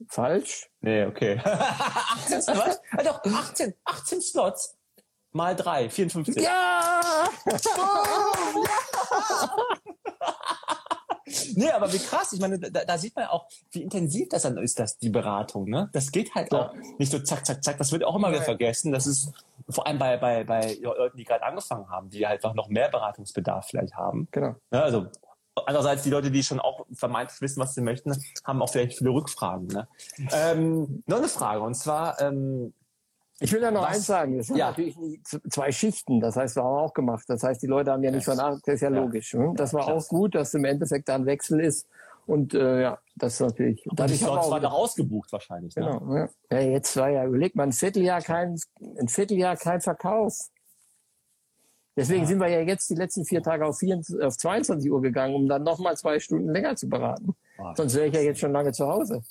Falsch? 0.10 0.70
Nee, 0.82 1.06
okay. 1.06 1.40
18 1.45 2.41
Slots? 2.41 2.82
Ja, 2.98 3.03
doch, 3.06 3.24
18, 3.24 3.74
18 3.86 4.22
Slots 4.22 4.76
mal 5.32 5.56
3, 5.56 5.90
54. 5.90 6.44
Ja! 6.44 7.30
Oh, 7.45 8.64
ja! 8.66 9.86
Nee, 11.56 11.70
aber 11.72 11.91
wie 11.94 11.99
krass. 11.99 12.34
Ich 12.34 12.40
meine, 12.40 12.60
da, 12.60 12.84
da 12.86 12.98
sieht 12.98 13.16
man 13.16 13.26
auch, 13.26 13.48
wie 13.72 13.82
intensiv 13.82 14.30
das 14.30 14.44
dann 14.44 14.58
ist, 14.58 14.80
das, 14.80 14.98
die 14.98 15.10
Beratung. 15.10 15.70
Ne? 15.70 15.90
Das 15.94 16.12
geht 16.12 16.34
halt 16.36 16.52
ja. 16.52 16.70
auch 16.70 16.74
nicht 16.98 17.12
so 17.12 17.20
zack, 17.20 17.45
zack, 17.45 17.64
zack. 17.64 17.78
Das 17.78 17.91
wird 17.91 18.03
auch 18.03 18.16
immer 18.16 18.32
wieder 18.32 18.41
vergessen. 18.41 18.91
Das 18.91 19.08
ist 19.08 19.32
vor 19.70 19.88
allem 19.88 19.99
bei, 19.99 20.18
bei, 20.18 20.44
bei 20.44 20.78
Leuten, 20.82 21.18
die 21.18 21.24
gerade 21.24 21.44
angefangen 21.44 21.90
haben, 21.90 22.10
die 22.10 22.26
halt 22.26 22.44
noch 22.56 22.70
mehr 22.70 22.90
Beratungsbedarf 22.90 23.68
vielleicht 23.68 23.95
haben. 23.95 24.28
Genau. 24.32 24.56
Ja, 24.72 24.82
also 24.82 25.08
Andererseits 25.66 26.03
die 26.03 26.10
Leute, 26.10 26.32
die 26.32 26.44
schon 26.44 26.62
auch 26.62 26.86
vermeintlich 26.94 27.41
wissen, 27.41 27.60
was 27.60 27.76
sie 27.76 27.82
möchten, 27.82 28.16
haben 28.45 28.62
auch 28.62 28.70
vielleicht 28.70 28.98
viele 28.98 29.10
Rückfragen. 29.10 29.68
Ne? 29.68 29.88
Ähm, 30.32 31.03
noch 31.08 31.18
eine 31.18 31.28
Frage 31.28 31.62
und 31.62 31.76
zwar 31.76 32.22
ähm, 32.22 32.74
ich 33.42 33.52
will 33.52 33.60
da 33.60 33.72
noch 33.72 33.82
Was? 33.82 33.96
eins 33.96 34.06
sagen. 34.06 34.38
Das 34.38 34.48
sind 34.48 34.58
ja. 34.58 34.68
natürlich 34.68 34.96
zwei 35.50 35.72
Schichten. 35.72 36.20
Das 36.20 36.36
heißt, 36.36 36.56
wir 36.56 36.64
haben 36.64 36.78
auch 36.78 36.94
gemacht. 36.94 37.24
Das 37.28 37.42
heißt, 37.42 37.62
die 37.62 37.68
Leute 37.68 37.92
haben 37.92 38.04
ja 38.04 38.12
nicht 38.12 38.28
yes. 38.28 38.38
von 38.38 38.60
das 38.64 38.76
ist 38.76 38.82
ja, 38.82 38.92
ja. 38.92 39.00
logisch. 39.00 39.34
Ne? 39.34 39.54
Das 39.56 39.74
war 39.74 39.88
auch 39.88 40.08
gut, 40.08 40.36
dass 40.36 40.54
im 40.54 40.64
Endeffekt 40.64 41.10
da 41.10 41.16
ein 41.16 41.26
Wechsel 41.26 41.60
ist. 41.60 41.88
Und 42.28 42.54
äh, 42.54 42.82
ja, 42.84 43.00
das 43.16 43.34
ist 43.34 43.40
natürlich. 43.40 43.86
Und 43.88 44.00
die 44.00 44.16
Slots 44.16 44.52
waren 44.52 44.62
doch 44.62 44.74
ausgebucht 44.74 45.32
wahrscheinlich. 45.32 45.76
Ne? 45.76 45.86
Genau. 45.86 46.16
Ja. 46.16 46.30
ja, 46.52 46.60
jetzt 46.60 46.96
war 46.96 47.10
ja, 47.10 47.26
überlegt 47.26 47.56
man, 47.56 47.70
ein 47.70 47.74
Vierteljahr 47.74 48.22
kein, 48.22 48.60
ein 49.00 49.08
Vierteljahr 49.08 49.58
kein 49.58 49.82
Verkauf. 49.82 50.38
Deswegen 51.98 52.22
ja. 52.22 52.28
sind 52.28 52.40
wir 52.40 52.48
ja 52.48 52.62
jetzt 52.62 52.90
die 52.92 52.96
letzten 52.96 53.26
vier 53.26 53.42
Tage 53.42 53.66
auf, 53.66 53.80
24, 53.80 54.24
auf 54.24 54.38
22 54.38 54.92
Uhr 54.92 55.02
gegangen, 55.02 55.34
um 55.34 55.48
dann 55.48 55.64
nochmal 55.64 55.98
zwei 55.98 56.20
Stunden 56.20 56.50
länger 56.50 56.76
zu 56.76 56.88
beraten. 56.88 57.36
Oh, 57.58 57.74
Sonst 57.76 57.96
wäre 57.96 58.08
ich 58.08 58.14
ja 58.14 58.22
jetzt 58.22 58.40
schon 58.40 58.52
lange 58.52 58.72
zu 58.72 58.88
Hause. 58.88 59.24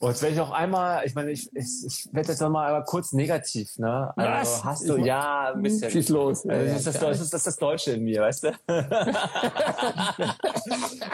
Und 0.00 0.10
jetzt 0.10 0.22
werde 0.22 0.36
ich 0.36 0.40
auch 0.40 0.52
einmal, 0.52 1.04
ich 1.06 1.14
meine, 1.16 1.32
ich, 1.32 1.50
ich, 1.56 1.84
ich 1.84 2.08
werde 2.12 2.28
jetzt 2.28 2.40
nochmal 2.40 2.84
kurz 2.84 3.12
negativ, 3.12 3.76
ne? 3.78 4.12
Also 4.16 4.52
Was? 4.52 4.64
hast 4.64 4.88
du, 4.88 4.96
Ich- 4.96 5.04
ja, 5.06 5.52
ein 5.52 5.60
bisschen. 5.62 5.90
Schieß 5.90 6.08
los. 6.10 6.46
Also 6.46 6.66
das, 6.66 6.76
ist 6.76 6.86
das, 6.86 6.98
das, 7.00 7.20
ist 7.20 7.34
das, 7.34 7.42
das 7.42 7.56
Deutsche 7.56 7.92
in 7.92 8.04
mir, 8.04 8.22
weißt 8.22 8.44
du? 8.44 8.48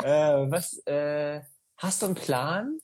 äh, 0.04 0.50
was, 0.50 0.78
äh, 0.86 1.40
hast 1.78 2.02
du 2.02 2.06
einen 2.06 2.14
Plan, 2.14 2.78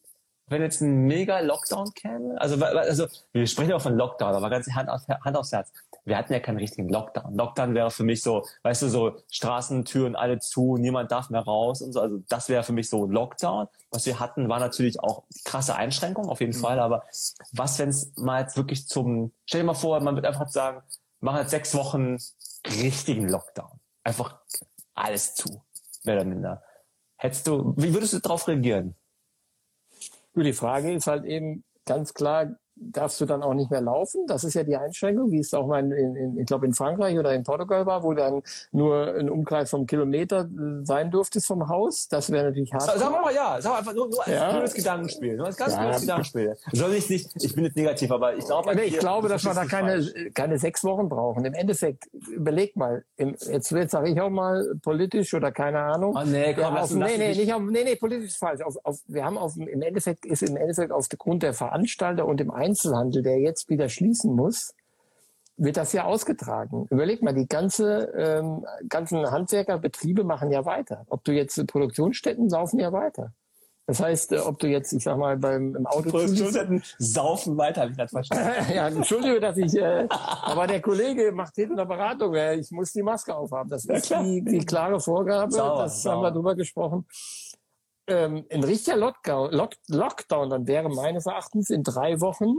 wenn 0.47 0.63
jetzt 0.63 0.81
ein 0.81 1.07
mega 1.07 1.41
Lockdown 1.41 1.93
käme? 1.93 2.41
Also, 2.41 2.65
also 2.65 3.07
wir 3.33 3.47
sprechen 3.47 3.73
auch 3.75 3.83
von 3.83 3.95
Lockdown, 3.95 4.35
aber 4.35 4.49
ganz 4.49 4.69
Hand, 4.73 4.89
auf, 4.89 5.03
Hand 5.07 5.37
aufs 5.37 5.53
Herz. 5.53 5.71
Wir 6.11 6.19
hatten 6.19 6.33
ja 6.33 6.41
keinen 6.41 6.59
richtigen 6.59 6.89
Lockdown. 6.89 7.37
Lockdown 7.37 7.73
wäre 7.73 7.93
für 7.93 8.03
mich 8.03 8.21
so, 8.21 8.45
weißt 8.65 8.83
du, 8.83 8.89
so 8.89 9.17
Straßentüren 9.31 10.17
alle 10.17 10.41
zu, 10.41 10.77
niemand 10.77 11.13
darf 11.13 11.31
mehr 11.31 11.43
raus 11.43 11.83
und 11.83 11.93
so. 11.93 12.01
Also 12.01 12.19
das 12.29 12.49
wäre 12.49 12.65
für 12.65 12.73
mich 12.73 12.91
so 12.91 13.07
Lockdown. 13.07 13.69
Was 13.93 14.07
wir 14.07 14.19
hatten, 14.19 14.49
war 14.49 14.59
natürlich 14.59 14.99
auch 14.99 15.23
krasse 15.45 15.77
Einschränkungen, 15.77 16.29
auf 16.29 16.41
jeden 16.41 16.53
Fall. 16.53 16.81
Aber 16.81 17.05
was, 17.53 17.79
wenn 17.79 17.91
es 17.91 18.13
mal 18.17 18.41
jetzt 18.41 18.57
wirklich 18.57 18.89
zum, 18.89 19.33
stell 19.47 19.61
dir 19.61 19.69
mal 19.69 19.75
vor, 19.75 20.01
man 20.01 20.17
wird 20.17 20.27
einfach 20.27 20.49
sagen, 20.49 20.83
machen 21.21 21.39
jetzt 21.39 21.51
sechs 21.51 21.77
Wochen 21.77 22.17
richtigen 22.67 23.29
Lockdown. 23.29 23.79
Einfach 24.03 24.41
alles 24.95 25.37
zu, 25.37 25.63
mehr 26.03 26.17
oder 26.17 26.25
minder. 26.25 26.65
Hättest 27.19 27.47
du, 27.47 27.73
wie 27.77 27.95
würdest 27.95 28.15
du 28.15 28.19
darauf 28.19 28.49
reagieren? 28.49 28.97
Die 30.35 30.53
Frage 30.53 30.93
ist 30.93 31.07
halt 31.07 31.25
eben 31.25 31.63
ganz 31.87 32.15
klar, 32.15 32.57
darfst 32.81 33.21
du 33.21 33.27
dann 33.27 33.43
auch 33.43 33.55
nicht 33.55 33.71
mehr 33.71 33.81
laufen? 33.83 34.27
Das 34.27 34.43
ist 34.45 34.55
ja 34.55 34.65
die 34.65 34.77
Einschränkung, 34.77 35.31
wie 35.31 35.39
es 35.39 35.53
auch 35.55 35.67
mal 35.67 35.81
in, 35.81 36.17
in, 36.17 36.39
ich 36.39 36.47
glaube 36.47 36.67
in 36.67 36.73
Frankreich 36.75 37.19
oder 37.19 37.33
in 37.35 37.43
Portugal 37.45 37.85
war, 37.87 38.03
wo 38.03 38.15
dann 38.15 38.43
nur 38.73 39.15
ein 39.15 39.29
Umkreis 39.29 39.71
vom 39.71 39.87
Kilometer 39.87 40.43
äh, 40.47 40.85
sein 40.85 41.11
durftest 41.11 41.47
vom 41.47 41.69
Haus. 41.69 42.09
Das 42.09 42.31
wäre 42.33 42.47
natürlich 42.47 42.73
hart. 42.73 42.83
Sa- 42.83 42.99
Sag 42.99 43.11
mal 43.11 43.35
ja, 43.35 43.59
sag 43.61 43.79
einfach 43.79 43.95
nur, 43.95 44.09
nur 44.09 44.21
als 44.27 44.35
Ja. 44.35 44.51
blödes 44.53 44.75
Gedankenspiel. 44.75 45.37
Nur 45.37 45.47
als 45.47 45.57
ganz 45.57 45.75
Ja. 45.75 45.81
blödes 45.83 46.01
Gedankenspiel. 46.01 46.57
Soll 46.73 46.95
ich 46.95 47.11
nicht, 47.11 47.31
ich 47.45 47.55
bin 47.55 47.65
jetzt 47.65 47.77
negativ, 47.77 48.11
aber 48.11 48.35
ich 48.35 48.45
glaube, 48.47 48.75
Nee, 48.75 48.83
ich 48.83 48.99
glaube, 48.99 49.29
dass 49.29 49.45
wir 49.45 49.55
da 49.55 49.65
keine, 49.67 50.03
falsch. 50.03 50.13
keine 50.35 50.59
sechs 50.59 50.83
Wochen 50.85 51.09
brauchen. 51.09 51.45
Im 51.45 51.55
Endeffekt, 51.55 52.09
überleg 52.31 52.77
mal, 52.77 53.05
im, 53.17 53.31
jetzt, 53.49 53.51
jetzt 53.77 53.91
sage 53.91 54.09
ich 54.11 54.21
auch 54.21 54.31
mal 54.31 54.65
politisch 54.83 55.35
oder 55.35 55.53
keine 55.53 55.81
Ahnung. 55.81 56.17
Oh, 56.19 56.25
nee, 56.25 56.55
komm, 56.55 56.77
auf, 56.77 56.91
nee, 56.95 57.17
nee, 57.19 57.35
nicht 57.35 57.53
auf, 57.53 57.61
nee, 57.63 57.85
nee, 57.85 57.97
politisch 57.97 58.29
ist 58.31 58.37
falsch. 58.39 58.63
Auf, 58.63 58.77
auf, 58.85 59.01
wir 59.07 59.25
haben 59.25 59.37
auf, 59.37 59.57
im 59.57 59.83
Endeffekt, 59.83 60.25
ist 60.25 60.43
im 60.43 60.57
Endeffekt 60.57 60.93
aufgrund 60.93 61.43
der 61.43 61.53
Veranstalter 61.53 62.27
und 62.27 62.39
dem 62.41 62.51
Einzelhandel, 62.71 63.23
der 63.23 63.39
jetzt 63.39 63.69
wieder 63.69 63.89
schließen 63.89 64.35
muss, 64.35 64.75
wird 65.57 65.77
das 65.77 65.93
ja 65.93 66.05
ausgetragen. 66.05 66.87
Überleg 66.91 67.23
mal, 67.23 67.35
die 67.35 67.47
ganze, 67.47 68.13
ähm, 68.17 68.65
ganzen 68.89 69.31
Handwerkerbetriebe 69.31 70.25
machen 70.25 70.51
ja 70.51 70.65
weiter. 70.65 71.05
Ob 71.09 71.23
du 71.25 71.33
jetzt 71.33 71.67
Produktionsstätten 71.67 72.49
laufen 72.49 72.79
ja 72.79 72.93
weiter. 72.93 73.33
Das 73.87 74.01
heißt, 74.01 74.33
äh, 74.33 74.39
ob 74.39 74.59
du 74.61 74.69
jetzt, 74.69 74.93
ich 74.93 75.03
sag 75.03 75.19
mal, 75.19 75.37
beim 75.37 75.75
im 75.75 75.87
Auto 75.87 76.11
Produktionsstätten 76.11 76.83
saufen 76.99 77.57
weiter, 77.59 77.83
habe 77.83 77.91
ich 77.91 77.97
gerade 77.97 78.09
verstanden. 78.09 78.73
ja, 78.75 78.87
entschuldige, 78.87 79.41
dass 79.41 79.57
ich, 79.57 79.75
äh, 79.75 80.07
aber 80.09 80.69
der 80.69 80.81
Kollege 80.81 81.33
macht 81.33 81.57
hinten 81.57 81.79
eine 81.79 81.87
Beratung, 81.87 82.35
äh, 82.35 82.55
ich 82.55 82.71
muss 82.71 82.93
die 82.93 83.03
Maske 83.03 83.35
aufhaben. 83.35 83.69
Das 83.69 83.85
ist 83.85 84.11
die, 84.11 84.43
die 84.45 84.65
klare 84.65 85.01
Vorgabe, 85.01 85.51
Sauer, 85.51 85.83
das 85.83 86.03
sauer. 86.03 86.15
haben 86.15 86.23
wir 86.23 86.31
drüber 86.31 86.55
gesprochen. 86.55 87.05
Ähm, 88.11 88.45
ein 88.51 88.65
richtiger 88.65 88.97
Lockdown, 88.97 89.53
Lock, 89.53 89.73
Lockdown, 89.89 90.51
dann 90.51 90.67
wäre 90.67 90.89
meines 90.89 91.27
Erachtens 91.27 91.71
in 91.71 91.83
drei 91.85 92.21
Wochen 92.21 92.57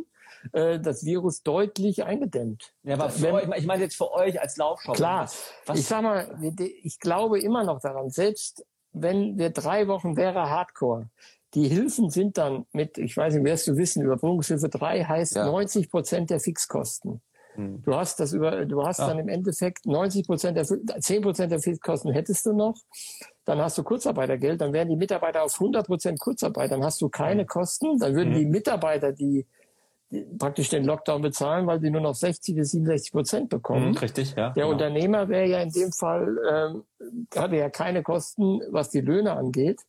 äh, 0.54 0.80
das 0.80 1.04
Virus 1.06 1.44
deutlich 1.44 2.04
eingedämmt. 2.04 2.74
Ja, 2.84 2.96
aber 2.96 3.12
Wenn- 3.22 3.36
euch, 3.36 3.48
ich 3.58 3.66
meine 3.66 3.84
jetzt 3.84 3.98
für 3.98 4.12
euch 4.14 4.40
als 4.42 4.58
Laufshop. 4.58 4.96
Klar, 4.96 5.30
Was, 5.66 5.78
ich 5.80 5.86
sag 5.86 6.02
mal, 6.04 6.40
ich 6.84 7.00
glaube 7.00 7.40
immer 7.42 7.64
noch 7.64 7.82
daran, 7.82 8.10
selbst 8.10 8.66
wenn 8.94 9.38
wir 9.38 9.50
drei 9.52 9.88
Wochen 9.88 10.16
wäre 10.18 10.50
Hardcore, 10.50 11.10
die 11.54 11.68
Hilfen 11.68 12.10
sind 12.10 12.38
dann 12.38 12.66
mit, 12.72 12.98
ich 12.98 13.16
weiß 13.18 13.34
nicht, 13.34 13.44
wirst 13.44 13.68
du 13.68 13.76
wissen, 13.76 14.04
Überbrückungshilfe 14.04 14.70
3 14.70 15.04
heißt 15.04 15.36
Ja. 15.36 15.46
90 15.46 15.92
Prozent 15.92 16.30
der 16.30 16.40
Fixkosten. 16.40 17.22
Hm. 17.56 17.82
Du 17.84 17.96
hast 17.96 18.20
das 18.20 18.34
über, 18.34 18.66
du 18.66 18.84
hast 18.86 19.00
Ja. 19.00 19.08
dann 19.08 19.20
im 19.20 19.28
Endeffekt 19.30 19.86
90 19.86 20.26
Prozent 20.26 20.58
der, 20.58 20.66
10 20.66 21.22
Prozent 21.22 21.52
der 21.52 21.60
Fixkosten 21.60 22.12
hättest 22.14 22.46
du 22.46 22.54
noch. 22.54 22.76
Dann 23.46 23.60
hast 23.60 23.78
du 23.78 23.84
Kurzarbeitergeld, 23.84 24.62
dann 24.62 24.72
wären 24.74 24.88
die 24.90 24.96
Mitarbeiter 24.96 25.44
auf 25.44 25.54
100 25.60 25.86
Prozent 25.88 26.20
Kurzarbeit, 26.20 26.72
dann 26.72 26.84
hast 26.84 27.02
du 27.02 27.10
keine 27.10 27.46
Kosten, 27.46 27.98
dann 28.00 28.16
würden 28.16 28.32
Mhm. 28.34 28.38
die 28.38 28.46
Mitarbeiter, 28.46 29.12
die, 29.12 29.46
die 30.12 30.26
praktisch 30.38 30.70
den 30.70 30.84
Lockdown 30.86 31.22
bezahlen, 31.22 31.68
weil 31.68 31.80
sie 31.82 31.90
nur 31.90 32.02
noch 32.02 32.16
60 32.16 32.56
bis 32.56 32.72
67 32.72 33.12
Prozent 33.12 33.50
bekommen. 33.50 33.90
Mhm, 33.92 33.98
richtig, 33.98 34.36
ja. 34.36 34.50
Der 34.52 34.64
genau. 34.64 34.70
Unternehmer 34.72 35.28
wäre 35.30 35.48
ja 35.48 35.60
in 35.62 35.72
dem 35.72 35.92
Fall, 35.92 36.38
ähm, 36.50 36.84
hatte 37.36 37.56
ja 37.56 37.70
keine 37.70 38.04
Kosten, 38.04 38.62
was 38.70 38.90
die 38.90 39.02
Löhne 39.02 39.34
angeht. 39.34 39.82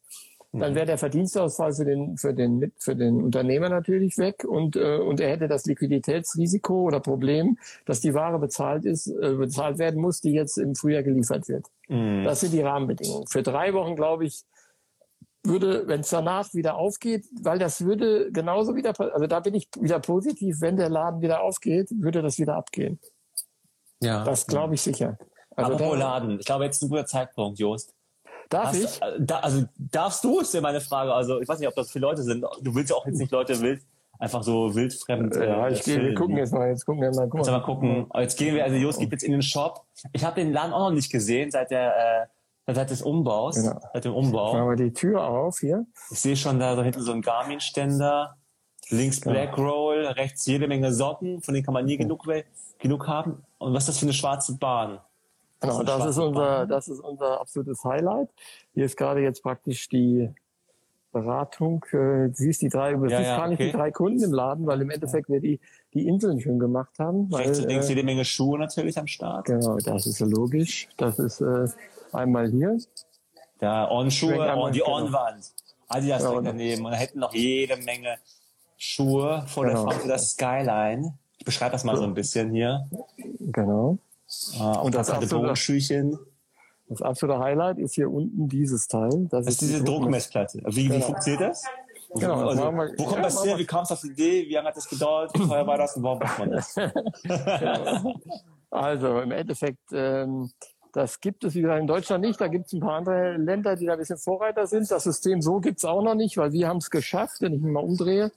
Dann 0.61 0.74
wäre 0.74 0.85
der 0.85 0.99
Verdienstausfall 0.99 1.73
für 1.73 1.87
den, 1.87 2.19
für 2.19 2.35
den, 2.35 2.73
für 2.79 2.95
den 2.95 3.23
Unternehmer 3.23 3.70
natürlich 3.70 4.19
weg 4.19 4.45
und, 4.45 4.77
äh, 4.77 4.99
und 4.99 5.19
er 5.19 5.31
hätte 5.31 5.49
das 5.49 5.65
Liquiditätsrisiko 5.65 6.83
oder 6.83 7.01
Problem, 7.01 7.59
dass 7.87 8.01
die 8.01 8.12
Ware 8.12 8.39
bezahlt 8.39 8.85
ist, 8.85 9.07
äh, 9.07 9.35
bezahlt 9.35 9.79
werden 9.79 9.99
muss, 9.99 10.20
die 10.20 10.33
jetzt 10.33 10.59
im 10.59 10.74
Frühjahr 10.74 11.03
geliefert 11.03 11.49
wird. 11.49 11.66
Mhm. 11.89 12.24
Das 12.24 12.41
sind 12.41 12.53
die 12.53 12.61
Rahmenbedingungen. 12.61 13.27
Für 13.29 13.43
drei 13.43 13.73
Wochen, 13.73 13.97
glaube 13.97 14.27
ich, 14.27 14.43
würde, 15.43 15.89
wenn 15.89 16.01
es 16.01 16.11
danach 16.11 16.53
wieder 16.53 16.77
aufgeht, 16.77 17.27
weil 17.41 17.59
das 17.59 17.85
würde 17.85 18.31
genauso 18.31 18.77
wieder, 18.77 18.93
also 18.99 19.27
da 19.27 19.41
bin 19.41 19.55
ich 19.55 19.69
wieder 19.81 20.01
positiv, 20.01 20.61
wenn 20.61 20.77
der 20.77 20.91
Laden 20.91 21.23
wieder 21.23 21.43
aufgeht, 21.43 21.89
würde 21.91 22.20
das 22.20 22.39
wieder 22.39 22.57
abgehen. 22.57 23.01
ja. 24.03 24.23
Das 24.24 24.47
glaube 24.47 24.74
ich 24.74 24.83
sicher. 24.83 25.16
Also 25.57 25.73
Apropos 25.73 25.99
Laden. 25.99 26.39
Ich 26.41 26.47
glaube, 26.47 26.65
jetzt 26.65 26.77
ist 26.77 26.83
ein 26.83 26.91
guter 26.91 27.07
Zeitpunkt, 27.07 27.59
Jost. 27.59 27.95
Darf 28.53 28.66
Hast- 28.69 28.77
ich? 28.77 29.03
äh, 29.03 29.16
Da, 29.20 29.39
also 29.41 29.65
darfst 29.79 30.23
du, 30.24 30.41
ist 30.41 30.55
ja 30.55 30.61
meine 30.61 30.81
Frage. 30.81 31.12
Also 31.12 31.41
ich 31.41 31.49
weiß 31.49 31.59
nicht, 31.59 31.69
ob 31.69 31.74
das 31.74 31.91
viele 31.91 32.07
Leute 32.07 32.23
sind. 32.23 32.45
Du 32.62 32.74
willst 32.74 32.91
ja 32.91 32.97
auch 32.97 33.07
jetzt 33.07 33.19
nicht 33.19 33.33
Leute 33.33 33.61
wild, 33.61 33.83
einfach 34.19 34.43
so 34.43 34.74
wildfremd. 34.74 35.35
Ja, 35.37 35.69
äh, 35.69 35.73
ich 35.73 35.83
gehe, 35.83 36.01
wir 36.03 36.15
gucken 36.15 36.37
jetzt 36.37 36.53
mal, 36.53 36.69
jetzt 36.69 36.85
gucken 36.87 37.03
wir 37.03 37.11
mal, 37.15 37.29
guck 37.29 37.41
Jetzt 37.41 37.51
mal 37.51 37.61
gucken. 37.62 38.07
Jetzt 38.16 38.39
gehen 38.39 38.55
wir, 38.55 38.65
also 38.65 38.77
Jost 38.77 38.99
geht 39.01 39.12
jetzt 39.12 39.24
in 39.24 39.33
den 39.33 39.43
Shop. 39.43 39.85
Ich 40.12 40.24
habe 40.24 40.41
den 40.41 40.53
Laden 40.53 40.73
auch 40.73 40.89
noch 40.91 40.95
nicht 40.95 41.11
gesehen 41.11 41.51
seit 41.51 41.70
der, 41.70 42.27
äh, 42.66 42.74
seit 42.74 42.91
des 42.91 43.03
Umbaus, 43.03 43.57
Genau. 43.57 43.81
seit 43.93 44.05
dem 44.05 44.12
Machen 44.12 44.27
Umbau. 44.27 44.69
wir 44.69 44.77
die 44.77 44.93
Tür 44.93 45.24
auf 45.27 45.59
hier. 45.59 45.85
Ich 46.11 46.20
sehe 46.20 46.37
schon 46.37 46.59
da 46.61 46.77
so 46.77 46.83
hinten 46.83 47.01
so 47.03 47.12
einen 47.12 47.23
Garmin-Ständer, 47.23 48.37
links 48.91 49.20
Genau. 49.20 49.35
Black 49.35 49.59
Roll, 49.59 50.07
rechts 50.07 50.47
jede 50.47 50.69
Menge 50.69 50.93
Socken, 50.93 51.43
von 51.43 51.55
denen 51.55 51.65
kann 51.65 51.74
man 51.74 51.85
nie 51.85 51.97
genug, 51.97 52.24
genug 52.79 53.09
haben. 53.09 53.43
Und 53.59 53.74
was 53.74 53.85
ist 53.85 53.89
das 53.89 53.99
für 53.99 54.07
eine 54.07 54.12
schwarze 54.12 54.57
Bahn? 54.59 54.99
Genau, 55.62 55.82
das 55.82 56.06
ist 56.06 56.18
unser, 56.18 56.40
Bahn. 56.40 56.68
das 56.68 56.89
ist 56.89 57.01
unser 57.01 57.40
absolutes 57.40 57.82
Highlight. 57.84 58.28
Hier 58.74 58.84
ist 58.84 58.97
gerade 58.97 59.20
jetzt 59.20 59.43
praktisch 59.43 59.89
die 59.89 60.30
Beratung. 61.12 61.84
Äh, 61.93 62.28
Du 62.28 62.32
siehst 62.34 62.62
die 62.62 62.68
drei, 62.68 62.94
du 62.94 63.05
Ja, 63.06 63.18
siehst 63.18 63.30
ja, 63.30 63.36
gar 63.36 63.48
nicht 63.48 63.60
okay. 63.60 63.70
die 63.70 63.76
drei 63.76 63.90
Kunden 63.90 64.22
im 64.22 64.32
Laden, 64.32 64.66
weil 64.66 64.80
im 64.80 64.90
Endeffekt 64.90 65.28
wir 65.28 65.40
die, 65.40 65.60
die 65.94 66.06
Inseln 66.09 66.40
schön 66.40 66.59
gemacht 66.59 66.98
haben. 66.98 67.30
Weil, 67.30 67.43
Rechts 67.43 67.59
und 67.60 67.68
links 67.68 67.86
äh, 67.86 67.90
jede 67.90 68.02
Menge 68.02 68.24
Schuhe 68.24 68.59
natürlich 68.59 68.98
am 68.98 69.06
Start. 69.06 69.47
genau, 69.47 69.76
das 69.78 70.06
ist 70.06 70.18
ja 70.20 70.26
logisch. 70.26 70.89
Das 70.97 71.18
ist 71.18 71.40
äh, 71.40 71.66
einmal 72.12 72.48
hier. 72.51 72.78
Da 73.59 73.84
Schwenk 73.86 73.93
On-Schuhe, 74.01 74.56
on, 74.56 74.72
die 74.72 74.78
genau. 74.80 74.97
On-Wand. 74.97 75.52
Adidas 75.89 76.22
Ja, 76.22 76.30
und- 76.30 76.44
daneben. 76.44 76.84
Und 76.86 76.93
da 76.93 76.97
hätten 76.97 77.18
noch 77.20 77.34
jede 77.34 77.76
Menge 77.76 78.16
Schuhe 78.78 79.44
vor 79.47 79.66
der 79.66 79.74
Genau. 79.74 79.93
Der 80.06 80.18
Skyline. 80.18 81.14
Ich 81.39 81.44
beschreibe 81.44 81.72
das 81.72 81.84
mal 81.84 81.97
so 81.97 82.05
ein 82.05 82.14
bisschen 82.14 82.51
hier. 82.52 82.89
Genau. 83.39 83.98
Ah, 84.59 84.80
Und 84.80 84.94
das 84.94 85.10
alte 85.10 85.24
absolute- 85.24 85.42
Bogenschüchen. 85.46 86.18
Das 86.88 87.00
absolute 87.00 87.38
Highlight 87.38 87.78
ist 87.78 87.94
hier 87.94 88.10
unten 88.10 88.48
dieses 88.48 88.86
Teil. 88.86 89.26
Das 89.30 89.46
ist 89.46 89.60
diese 89.62 89.78
die 89.78 89.84
Druckmessplatte. 89.84 90.59
Wie, 90.66 90.76
wie 90.76 90.88
Genau. 90.88 91.06
funktioniert 91.06 91.40
das? 91.42 91.64
Genau, 92.14 92.40
das 92.42 92.50
also, 92.59 92.64
machen 92.70 92.76
wir- 92.76 92.98
wo 92.98 93.04
kommt 93.04 93.16
ja, 93.16 93.22
das 93.22 93.44
her? 93.44 93.59
Wie 93.59 93.64
kam 93.64 93.84
es 93.84 93.92
auf 93.92 94.00
die 94.02 94.09
Idee? 94.09 94.46
Wie 94.48 94.52
lange 94.52 94.68
hat 94.68 94.76
das 94.76 94.88
gedauert? 94.88 95.30
Wie 95.34 95.48
teuer 95.48 95.66
war 95.66 95.78
das? 95.78 95.96
Und 95.96 96.02
warum 96.02 96.18
macht 96.18 96.38
man 96.38 96.50
das? 96.50 96.74
Also 98.70 99.20
im 99.20 99.32
Endeffekt, 99.32 99.92
ähm, 99.92 100.50
das 100.94 101.20
gibt 101.20 101.44
es 101.44 101.54
wie 101.54 101.60
gesagt 101.62 101.80
in 101.80 101.86
Deutschland 101.86 102.24
nicht. 102.24 102.40
Da 102.40 102.48
gibt 102.48 102.66
es 102.66 102.72
ein 102.72 102.80
paar 102.80 102.94
andere 102.96 103.36
Länder, 103.36 103.76
die 103.76 103.84
da 103.86 103.92
ein 103.92 103.98
bisschen 103.98 104.16
Vorreiter 104.18 104.66
sind. 104.66 104.90
Das 104.90 105.04
System 105.04 105.42
so 105.42 105.60
gibt 105.60 105.78
es 105.78 105.84
auch 105.84 106.02
noch 106.02 106.14
nicht, 106.14 106.36
weil 106.38 106.52
wir 106.52 106.68
haben 106.68 106.78
es 106.78 106.90
geschafft, 106.90 107.40
wenn 107.40 107.52
ich 107.54 107.60
mich 107.60 107.70
mal 107.72 107.84
umdrehe. 107.84 108.32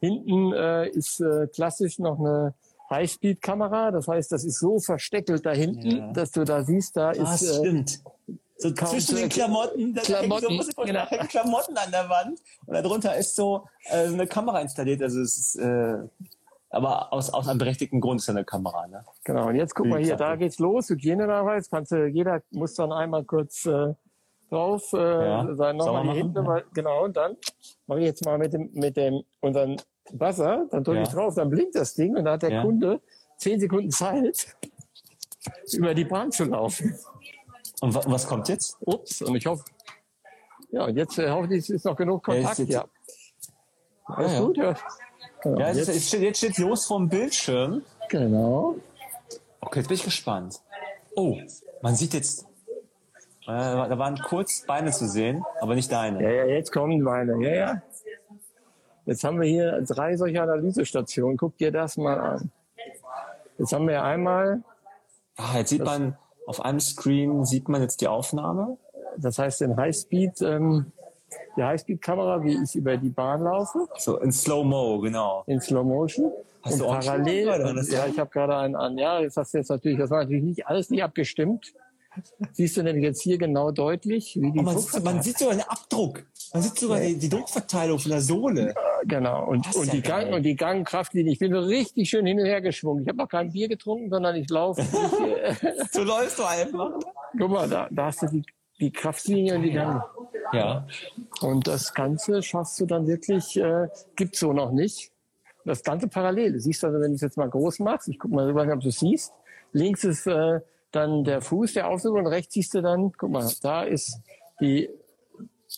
Hinten 0.00 0.52
äh, 0.52 0.88
ist 0.88 1.20
äh, 1.20 1.48
klassisch 1.48 1.98
noch 1.98 2.18
eine 2.20 2.54
Highspeed-Kamera. 2.92 3.90
Das 3.90 4.06
heißt, 4.06 4.30
das 4.30 4.44
ist 4.44 4.58
so 4.60 4.78
versteckelt 4.78 5.44
da 5.44 5.52
hinten, 5.52 5.90
Ja. 5.90 6.12
dass 6.12 6.30
du 6.30 6.44
da 6.44 6.62
siehst, 6.62 6.96
da 6.96 7.12
Das 7.12 7.42
ist 7.42 7.50
äh, 7.50 7.58
stimmt. 7.58 8.02
So 8.58 8.72
kaum 8.74 8.88
zwischen 8.90 9.16
den. 9.16 9.28
Klamotten, 9.28 9.94
da 9.94 10.02
Klamotten, 10.02 10.48
hängen 10.48 10.62
so, 10.62 10.82
genau. 10.82 11.06
hängen 11.06 11.26
Klamotten 11.28 11.76
an 11.76 11.90
der 11.90 12.08
Wand 12.08 12.38
und 12.66 12.74
darunter 12.74 13.16
ist 13.16 13.34
so 13.34 13.66
äh, 13.90 14.06
eine 14.06 14.26
Kamera 14.28 14.60
installiert. 14.60 15.02
Also 15.02 15.20
es 15.20 15.36
ist, 15.36 15.56
äh, 15.56 15.98
aber 16.70 17.12
aus, 17.12 17.30
aus 17.30 17.48
einem 17.48 17.58
berechtigten 17.58 18.00
Grund 18.00 18.20
ist 18.20 18.28
ja 18.28 18.34
eine 18.34 18.44
Kamera. 18.44 18.86
Ne? 18.86 19.04
Genau, 19.24 19.48
und 19.48 19.56
jetzt 19.56 19.74
guck 19.74 19.86
mal 19.86 20.00
hier, 20.02 20.16
da 20.16 20.36
geht's 20.36 20.58
los, 20.60 20.88
Hygienedarbeits, 20.90 21.70
kannst 21.70 21.90
du, 21.92 22.06
jeder 22.06 22.40
muss 22.50 22.74
dann 22.74 22.92
einmal 22.92 23.24
kurz 23.24 23.66
äh, 23.66 23.94
drauf, 24.48 24.92
äh, 24.92 24.96
Ja, 24.98 25.54
sein 25.54 25.76
nochmal 25.76 26.04
die 26.14 26.20
Hände, 26.20 26.42
ja. 26.46 26.62
genau, 26.72 27.04
und 27.04 27.16
dann 27.16 27.36
mache 27.86 27.98
ich 28.00 28.06
jetzt 28.06 28.24
mal 28.24 28.38
mit 28.38 28.52
dem, 28.52 28.70
mit 28.72 28.96
dem, 28.96 29.22
unseren 29.40 29.76
Buzzer, 30.12 30.66
dann 30.70 30.84
drücke 30.84 30.98
Ja. 30.98 31.02
ich 31.04 31.08
drauf, 31.10 31.34
dann 31.34 31.48
blinkt 31.50 31.74
das 31.74 31.94
Ding 31.94 32.16
und 32.16 32.24
dann 32.24 32.34
hat 32.34 32.42
der 32.42 32.50
Ja. 32.52 32.62
Kunde 32.62 33.00
zehn 33.36 33.58
Sekunden 33.60 33.90
Zeit, 33.90 34.56
über 35.72 35.94
die 35.94 36.04
Bahn 36.04 36.30
zu 36.32 36.44
laufen. 36.44 36.96
Und 37.80 37.94
wa 37.94 38.02
was 38.06 38.26
kommt 38.26 38.48
jetzt? 38.48 38.76
Ups, 38.80 39.22
und 39.22 39.34
ich 39.36 39.46
hoffe, 39.46 39.64
ja, 40.70 40.84
und 40.84 40.96
jetzt 40.96 41.18
äh, 41.18 41.30
hoffe 41.30 41.46
ich, 41.54 41.60
es 41.64 41.70
ist 41.70 41.84
noch 41.84 41.96
genug 41.96 42.26
Ja, 42.28 42.34
Kontakt, 42.34 42.58
jetzt- 42.60 42.70
ja. 42.70 42.84
Alles 44.04 44.32
ja, 44.32 44.40
gut? 44.40 44.56
Ja, 44.56 44.74
ja. 45.44 45.58
ja 45.58 45.72
jetzt, 45.72 45.88
jetzt, 45.88 46.08
steht, 46.08 46.22
jetzt 46.22 46.38
steht 46.38 46.58
Jos 46.58 46.86
vom 46.86 47.08
Bildschirm. 47.08 47.82
Genau. 48.08 48.76
Okay, 49.60 49.78
jetzt 49.80 49.88
bin 49.88 49.96
ich 49.96 50.04
gespannt. 50.04 50.60
Oh, 51.14 51.38
man 51.82 51.94
sieht 51.94 52.14
jetzt, 52.14 52.44
äh, 53.42 53.46
da 53.46 53.98
waren 53.98 54.18
kurz 54.18 54.64
Beine 54.66 54.90
zu 54.92 55.08
sehen, 55.08 55.44
aber 55.60 55.74
nicht 55.74 55.90
deine. 55.90 56.22
Ja, 56.22 56.30
ja, 56.30 56.46
jetzt 56.46 56.72
kommen 56.72 57.02
Beine. 57.04 57.42
Ja, 57.44 57.54
ja. 57.54 57.82
Jetzt 59.06 59.24
haben 59.24 59.40
wir 59.40 59.48
hier 59.48 59.82
drei 59.82 60.16
solche 60.16 60.42
Analysestationen. 60.42 61.36
Guck 61.36 61.56
dir 61.58 61.72
das 61.72 61.96
mal 61.96 62.18
an. 62.18 62.50
Jetzt 63.58 63.72
haben 63.72 63.88
wir 63.88 64.02
einmal. 64.02 64.62
Ah, 65.36 65.58
jetzt 65.58 65.70
sieht 65.70 65.84
man 65.84 66.16
auf 66.46 66.64
einem 66.64 66.80
Screen 66.80 67.44
sieht 67.44 67.68
man 67.68 67.82
jetzt 67.82 68.00
die 68.00 68.08
Aufnahme. 68.08 68.76
Das 69.16 69.38
heißt 69.38 69.60
den 69.60 69.76
Highspeed, 69.76 70.40
ähm, 70.42 70.92
die 71.56 71.62
Highspeed-Kamera, 71.62 72.42
wie 72.44 72.62
ich 72.62 72.74
über 72.74 72.96
die 72.96 73.10
Bahn 73.10 73.42
laufe. 73.42 73.88
So 73.98 74.18
in 74.18 74.32
Slow 74.32 74.64
Mo, 74.64 74.98
genau. 75.00 75.44
In 75.46 75.60
Slow 75.60 75.84
Motion. 75.84 76.32
Hast 76.62 76.74
und 76.74 76.80
du 76.80 76.86
auch 76.86 77.00
parallel, 77.00 77.48
und, 77.48 77.90
ja, 77.90 78.06
ich 78.06 78.18
habe 78.18 78.30
gerade 78.30 78.56
einen 78.56 78.76
an. 78.76 78.96
Ja, 78.96 79.20
jetzt 79.20 79.36
hast 79.36 79.52
du 79.52 79.58
jetzt 79.58 79.68
natürlich, 79.68 79.98
das 79.98 80.10
war 80.10 80.22
natürlich 80.22 80.44
nicht 80.44 80.66
alles 80.66 80.90
nicht 80.90 81.02
abgestimmt. 81.02 81.72
Siehst 82.52 82.76
du 82.76 82.82
nämlich 82.82 83.04
jetzt 83.04 83.22
hier 83.22 83.38
genau 83.38 83.70
deutlich, 83.70 84.36
wie 84.38 84.52
die 84.52 84.58
oh, 84.58 84.62
man, 84.62 84.78
sieht, 84.78 85.02
man 85.02 85.22
sieht 85.22 85.38
sogar 85.38 85.54
den 85.54 85.64
Abdruck. 85.64 86.24
Man 86.52 86.62
sieht 86.62 86.78
sogar 86.78 87.00
die, 87.00 87.16
die 87.18 87.28
Druckverteilung 87.28 87.98
von 87.98 88.10
der 88.10 88.20
Sohle. 88.20 88.74
Genau. 89.04 89.46
Und, 89.46 89.74
und, 89.74 89.92
die 89.92 90.02
Gang, 90.02 90.32
und 90.32 90.42
die 90.42 90.54
Gangkraftlinie. 90.54 91.32
Ich 91.32 91.38
bin 91.38 91.52
so 91.52 91.60
richtig 91.60 92.08
schön 92.08 92.26
hin 92.26 92.38
und 92.38 92.46
her 92.46 92.60
geschwungen. 92.60 93.02
Ich 93.02 93.08
habe 93.08 93.18
noch 93.18 93.28
kein 93.28 93.50
Bier 93.50 93.68
getrunken, 93.68 94.10
sondern 94.10 94.36
ich 94.36 94.48
laufe. 94.48 94.82
so 95.90 96.04
läufst 96.04 96.38
du 96.38 96.44
einfach. 96.44 96.92
Guck 97.38 97.50
mal, 97.50 97.68
da, 97.68 97.88
da 97.90 98.06
hast 98.06 98.22
du 98.22 98.26
die, 98.28 98.44
die 98.80 98.92
Kraftlinie 98.92 99.56
und 99.56 99.62
die 99.62 99.72
Gang. 99.72 100.02
Ja. 100.52 100.86
Und 101.40 101.66
das 101.66 101.92
Ganze 101.94 102.42
schaffst 102.42 102.78
du 102.80 102.86
dann 102.86 103.06
wirklich, 103.06 103.56
äh, 103.56 103.88
gibt's 104.16 104.40
so 104.40 104.52
noch 104.52 104.70
nicht. 104.70 105.10
Das 105.64 105.82
Ganze 105.82 106.08
parallel. 106.08 106.52
Du 106.52 106.60
siehst 106.60 106.84
also, 106.84 107.00
wenn 107.00 107.10
du 107.10 107.14
es 107.14 107.20
jetzt 107.20 107.36
mal 107.36 107.48
groß 107.48 107.80
machst, 107.80 108.08
ich 108.08 108.18
guck 108.18 108.30
mal, 108.30 108.52
nicht, 108.52 108.72
ob 108.72 108.80
du 108.80 108.88
es 108.88 108.98
siehst. 108.98 109.32
Links 109.72 110.04
ist 110.04 110.26
äh, 110.26 110.60
dann 110.90 111.24
der 111.24 111.40
Fuß, 111.40 111.74
der 111.74 111.88
aufsucht 111.88 112.18
und 112.18 112.26
rechts 112.26 112.54
siehst 112.54 112.74
du 112.74 112.82
dann, 112.82 113.12
guck 113.16 113.30
mal, 113.30 113.50
da 113.62 113.82
ist 113.82 114.20
die 114.60 114.90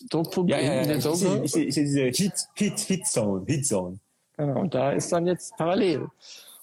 Druckpunkt 0.09 0.51
ja, 0.51 0.59
ja, 0.59 0.73
ja, 0.75 0.81
in 0.81 1.01
sehe, 1.01 1.43
ich 1.43 1.51
sehe, 1.51 1.65
ich 1.65 1.73
sehe 1.73 1.83
diese 1.83 2.23
Hit, 2.23 2.47
Hit, 2.55 2.79
Hit 2.79 3.07
Zone, 3.07 3.45
Hit 3.47 3.65
Zone. 3.65 3.99
Genau, 4.37 4.59
und 4.59 4.73
da 4.73 4.91
ist 4.91 5.11
dann 5.11 5.27
jetzt 5.27 5.55
parallel. 5.57 6.09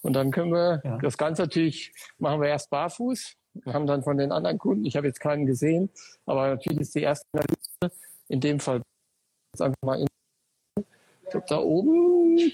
Und 0.01 0.13
dann 0.13 0.31
können 0.31 0.51
wir 0.51 0.81
ja. 0.83 0.97
das 0.97 1.17
Ganze 1.17 1.43
natürlich, 1.43 1.93
machen 2.17 2.41
wir 2.41 2.49
erst 2.49 2.69
barfuß. 2.69 3.35
Wir 3.53 3.73
haben 3.73 3.87
dann 3.87 4.03
von 4.03 4.17
den 4.17 4.31
anderen 4.31 4.57
Kunden, 4.57 4.85
ich 4.85 4.95
habe 4.95 5.07
jetzt 5.07 5.19
keinen 5.19 5.45
gesehen, 5.45 5.89
aber 6.25 6.49
natürlich 6.49 6.81
ist 6.81 6.95
die 6.95 7.01
erste 7.01 7.25
Analyse 7.33 7.95
in 8.27 8.39
dem 8.39 8.59
Fall 8.59 8.81
jetzt 9.53 9.61
einfach 9.61 9.77
mal 9.83 9.99
in, 9.99 10.07
da 11.47 11.59
oben, 11.59 12.51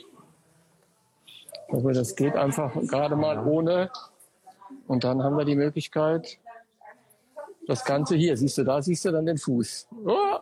also 1.69 1.91
das 1.91 2.15
geht 2.15 2.35
einfach 2.35 2.73
gerade 2.87 3.15
mal 3.15 3.45
ohne 3.45 3.91
und 4.87 5.03
dann 5.03 5.23
haben 5.23 5.37
wir 5.37 5.45
die 5.45 5.55
Möglichkeit, 5.55 6.37
das 7.67 7.85
Ganze 7.85 8.15
hier, 8.15 8.35
siehst 8.35 8.57
du, 8.57 8.63
da 8.63 8.81
siehst 8.81 9.05
du 9.05 9.11
dann 9.11 9.25
den 9.25 9.37
Fuß. 9.37 9.87
Oh! 10.05 10.39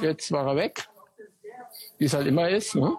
Jetzt 0.00 0.32
war 0.32 0.46
er 0.46 0.56
weg, 0.56 0.88
wie 1.98 2.04
es 2.04 2.14
halt 2.14 2.26
immer 2.26 2.48
ist. 2.48 2.74
Ne? 2.74 2.96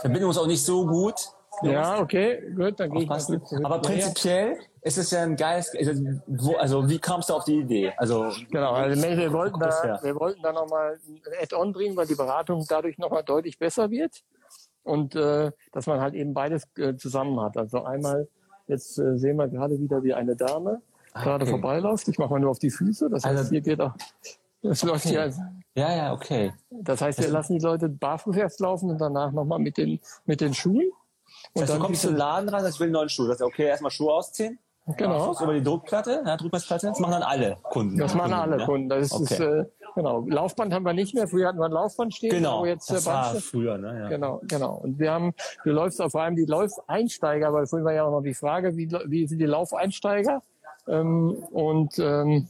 Verbindung 0.00 0.30
ist 0.30 0.38
auch 0.38 0.46
nicht 0.46 0.64
so 0.64 0.86
gut. 0.86 1.14
Ja, 1.62 2.00
okay, 2.00 2.52
gut, 2.54 2.78
dann 2.78 2.90
gehe 2.90 3.02
ich 3.02 3.08
mal 3.08 3.20
Aber 3.64 3.80
prinzipiell 3.80 4.58
ist 4.82 4.98
es 4.98 5.10
ja 5.10 5.22
ein 5.22 5.36
geiles, 5.36 5.72
also, 5.74 5.92
wo, 6.26 6.54
also 6.56 6.88
wie 6.88 6.98
kamst 6.98 7.30
du 7.30 7.34
auf 7.34 7.44
die 7.44 7.60
Idee? 7.60 7.92
Also 7.96 8.30
genau, 8.50 8.72
also 8.72 9.02
wir 9.02 9.32
wollten 9.32 9.58
da, 9.58 9.98
wir 10.02 10.14
wollten 10.16 10.42
da 10.42 10.52
nochmal 10.52 10.98
ein 11.08 11.20
Add-on 11.42 11.72
bringen, 11.72 11.96
weil 11.96 12.06
die 12.06 12.14
Beratung 12.14 12.64
dadurch 12.68 12.98
nochmal 12.98 13.24
deutlich 13.24 13.58
besser 13.58 13.90
wird 13.90 14.22
und 14.82 15.16
äh, 15.16 15.50
dass 15.72 15.86
man 15.86 16.00
halt 16.00 16.14
eben 16.14 16.34
beides 16.34 16.68
äh, 16.76 16.94
zusammen 16.96 17.40
hat. 17.40 17.56
Also 17.56 17.82
einmal, 17.84 18.28
jetzt 18.68 18.98
äh, 18.98 19.18
sehen 19.18 19.36
wir 19.36 19.48
gerade 19.48 19.78
wieder, 19.80 20.02
wie 20.02 20.14
eine 20.14 20.36
Dame 20.36 20.82
ah, 21.14 21.22
gerade 21.22 21.42
okay. 21.44 21.50
vorbeiläuft. 21.52 22.06
Ich 22.08 22.18
mache 22.18 22.30
mal 22.30 22.40
nur 22.40 22.50
auf 22.50 22.58
die 22.58 22.70
Füße. 22.70 23.08
Das 23.10 23.24
heißt, 23.24 23.38
also, 23.38 23.50
hier 23.50 23.60
geht 23.62 23.80
auch. 23.80 23.94
Das 24.68 24.82
okay. 24.82 24.92
läuft. 24.92 25.16
Also, 25.16 25.42
ja, 25.74 25.94
ja, 25.94 26.12
okay. 26.12 26.52
Das 26.70 27.00
heißt, 27.00 27.20
wir 27.20 27.28
lassen 27.28 27.58
die 27.58 27.64
Leute 27.64 27.88
barfuß 27.88 28.36
erst 28.36 28.60
laufen 28.60 28.90
und 28.90 28.98
danach 28.98 29.32
nochmal 29.32 29.58
mit 29.58 29.76
den 29.76 30.00
mit 30.24 30.40
den 30.40 30.54
Schuhen. 30.54 30.86
Und 30.86 30.92
das 31.54 31.62
heißt, 31.62 31.72
dann 31.72 31.78
du 31.78 31.84
kommst 31.86 32.02
zum 32.02 32.16
Laden 32.16 32.48
rein, 32.48 32.64
ich 32.68 32.80
will 32.80 32.86
einen 32.86 32.92
neuen 32.92 33.08
Schuh. 33.08 33.26
Das 33.26 33.36
ist 33.36 33.42
okay, 33.42 33.66
erstmal 33.66 33.90
Schuhe 33.90 34.12
ausziehen. 34.12 34.58
Genau. 34.96 35.34
Über 35.42 35.54
die 35.54 35.62
Druckplatte, 35.62 36.22
ja, 36.24 36.36
Druckplatte. 36.36 36.86
Das 36.86 37.00
machen 37.00 37.12
dann 37.12 37.22
alle 37.24 37.56
Kunden. 37.62 37.98
Das 37.98 38.14
machen 38.14 38.32
alle 38.32 38.58
ja? 38.58 38.64
Kunden. 38.64 38.88
Das 38.88 39.06
ist, 39.06 39.12
okay. 39.12 39.34
ist 39.34 39.40
äh, 39.40 39.64
Genau. 39.96 40.26
Laufband 40.28 40.74
haben 40.74 40.84
wir 40.84 40.92
nicht 40.92 41.14
mehr. 41.14 41.26
Früher 41.26 41.48
hatten 41.48 41.58
wir 41.58 41.64
ein 41.64 41.72
Laufband 41.72 42.14
stehen. 42.14 42.28
Genau. 42.28 42.66
Jetzt 42.66 42.90
das 42.90 43.06
war 43.06 43.34
früher, 43.36 43.78
ne? 43.78 43.98
Ja. 43.98 44.08
Genau, 44.08 44.42
genau. 44.46 44.74
Und 44.74 44.98
wir 44.98 45.10
haben, 45.10 45.32
du 45.64 45.70
läufst 45.70 46.02
auf 46.02 46.12
vor 46.12 46.20
allem 46.20 46.36
die 46.36 46.44
Laufeinsteiger, 46.44 47.50
weil 47.54 47.66
vorhin 47.66 47.86
war 47.86 47.94
ja 47.94 48.04
auch 48.04 48.10
noch 48.10 48.20
die 48.20 48.34
Frage, 48.34 48.76
wie, 48.76 48.90
wie 49.06 49.26
sind 49.26 49.38
die 49.38 49.46
Laufeinsteiger? 49.46 50.42
Ähm, 50.86 51.30
und 51.50 51.98
ähm, 51.98 52.48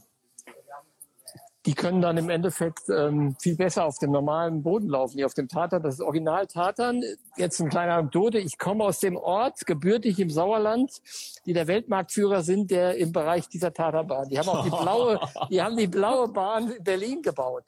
die 1.67 1.73
können 1.73 2.01
dann 2.01 2.15
im 2.15 2.29
Endeffekt 2.29 2.87
ähm, 2.87 3.35
viel 3.41 3.57
besser 3.57 3.85
auf 3.85 3.99
dem 3.99 4.11
normalen 4.11 4.63
Boden 4.63 4.87
laufen, 4.87 5.17
wie 5.17 5.25
auf 5.25 5.33
dem 5.33 5.49
Tatan. 5.49 5.83
Das 5.83 5.95
ist 5.95 6.01
Original 6.01 6.47
Tatan. 6.47 7.03
Jetzt 7.35 7.59
ein 7.59 7.67
kleiner 7.67 7.95
Anekdote. 7.95 8.37
Ich 8.39 8.57
komme 8.57 8.85
aus 8.85 8.99
dem 8.99 9.17
Ort, 9.17 9.65
gebürtig 9.65 10.17
im 10.19 10.29
Sauerland, 10.29 11.01
die 11.45 11.51
der 11.51 11.67
Weltmarktführer 11.67 12.41
sind, 12.41 12.71
der 12.71 12.95
im 12.95 13.11
Bereich 13.11 13.49
dieser 13.49 13.73
Tatanbahn. 13.73 14.29
Die 14.29 14.39
haben 14.39 14.47
auch 14.47 14.63
die 14.63 14.69
blaue, 14.69 15.19
die 15.51 15.61
haben 15.61 15.75
die 15.75 15.87
blaue 15.87 16.29
Bahn 16.29 16.71
in 16.71 16.81
Berlin 16.81 17.21
gebaut. 17.21 17.65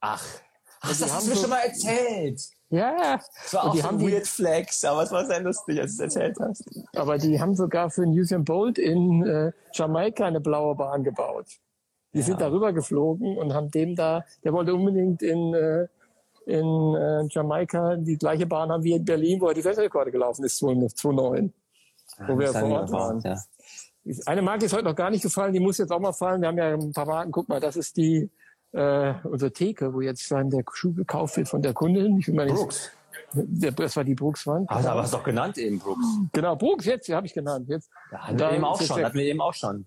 Ach, 0.00 0.24
Ach 0.80 0.88
das 0.88 1.12
hast 1.12 1.26
du 1.26 1.30
mir 1.30 1.36
schon 1.36 1.50
mal 1.50 1.64
erzählt. 1.64 2.40
Ja, 2.70 3.18
das 3.42 3.54
war 3.54 3.64
und 3.64 3.70
auch 3.70 3.74
die 3.74 3.80
so 3.80 3.88
haben 3.88 4.00
Weird 4.00 4.26
Flex, 4.28 4.84
aber 4.84 5.02
es 5.02 5.10
war 5.10 5.24
sehr 5.24 5.40
lustig, 5.40 5.80
als 5.80 5.96
du 5.96 6.04
es 6.04 6.14
erzählt 6.14 6.36
hast. 6.38 6.64
Aber 6.94 7.18
die 7.18 7.40
haben 7.40 7.56
sogar 7.56 7.90
für 7.90 8.02
Usain 8.02 8.44
Bolt 8.44 8.78
in 8.78 9.26
äh, 9.26 9.50
Jamaika 9.72 10.26
eine 10.26 10.40
blaue 10.40 10.76
Bahn 10.76 11.02
gebaut. 11.02 11.46
Die 12.16 12.20
ja. 12.20 12.26
sind 12.28 12.40
darüber 12.40 12.72
geflogen 12.72 13.36
und 13.36 13.52
haben 13.52 13.70
dem 13.70 13.94
da, 13.94 14.24
der 14.42 14.54
wollte 14.54 14.74
unbedingt 14.74 15.20
in, 15.22 15.52
äh, 15.52 15.86
in 16.46 16.94
äh, 16.94 17.26
Jamaika 17.28 17.96
die 17.96 18.16
gleiche 18.16 18.46
Bahn 18.46 18.70
haben 18.70 18.82
wie 18.82 18.92
in 18.92 19.04
Berlin, 19.04 19.38
wo 19.38 19.48
er 19.48 19.54
die 19.54 19.62
Weltrekorde 19.62 20.10
gelaufen 20.10 20.42
ist, 20.42 20.56
2009, 20.56 21.52
wo 22.26 22.32
ja, 22.32 22.38
wir 22.38 22.48
vor 22.54 22.70
Ort 22.70 22.90
waren. 22.90 23.20
Ja. 23.20 23.36
Eine 24.24 24.40
Marke 24.40 24.64
ist 24.64 24.72
heute 24.72 24.84
noch 24.84 24.96
gar 24.96 25.10
nicht 25.10 25.20
gefallen, 25.20 25.52
die 25.52 25.60
muss 25.60 25.76
jetzt 25.76 25.90
auch 25.90 26.00
mal 26.00 26.14
fallen. 26.14 26.40
Wir 26.40 26.48
haben 26.48 26.56
ja 26.56 26.72
ein 26.72 26.92
paar 26.92 27.04
Marken, 27.04 27.32
guck 27.32 27.50
mal, 27.50 27.60
das 27.60 27.76
ist 27.76 27.98
die 27.98 28.30
äh, 28.72 29.12
unsere 29.24 29.52
Theke, 29.52 29.92
wo 29.92 30.00
jetzt 30.00 30.30
dann 30.30 30.48
der 30.48 30.64
Schuh 30.72 30.94
gekauft 30.94 31.36
wird 31.36 31.48
von 31.48 31.60
der 31.60 31.74
Kundin. 31.74 32.18
Ich 32.18 32.28
will 32.28 32.34
mal 32.34 32.46
nicht, 32.46 32.56
Brooks. 32.56 32.92
Der, 33.32 33.72
das 33.72 33.94
war 33.96 34.04
die 34.04 34.14
Brooks-Wand. 34.14 34.68
Ach, 34.70 34.84
aber 34.84 35.02
hast 35.02 35.12
du 35.12 35.18
doch 35.18 35.24
genannt 35.24 35.58
eben 35.58 35.78
Brooks. 35.78 36.06
Genau, 36.32 36.56
Brooks, 36.56 36.86
jetzt, 36.86 37.08
die 37.08 37.14
habe 37.14 37.26
ich 37.26 37.34
genannt. 37.34 37.68
Jetzt. 37.68 37.90
Ja, 38.10 38.18
hatten 38.20 38.38
wir 38.38 38.52
eben 38.52 38.64
auch 38.64 38.80
schon, 38.80 39.04
hatten 39.04 39.18
wir 39.18 39.24
eben 39.24 39.40
auch 39.42 39.52
schon. 39.52 39.84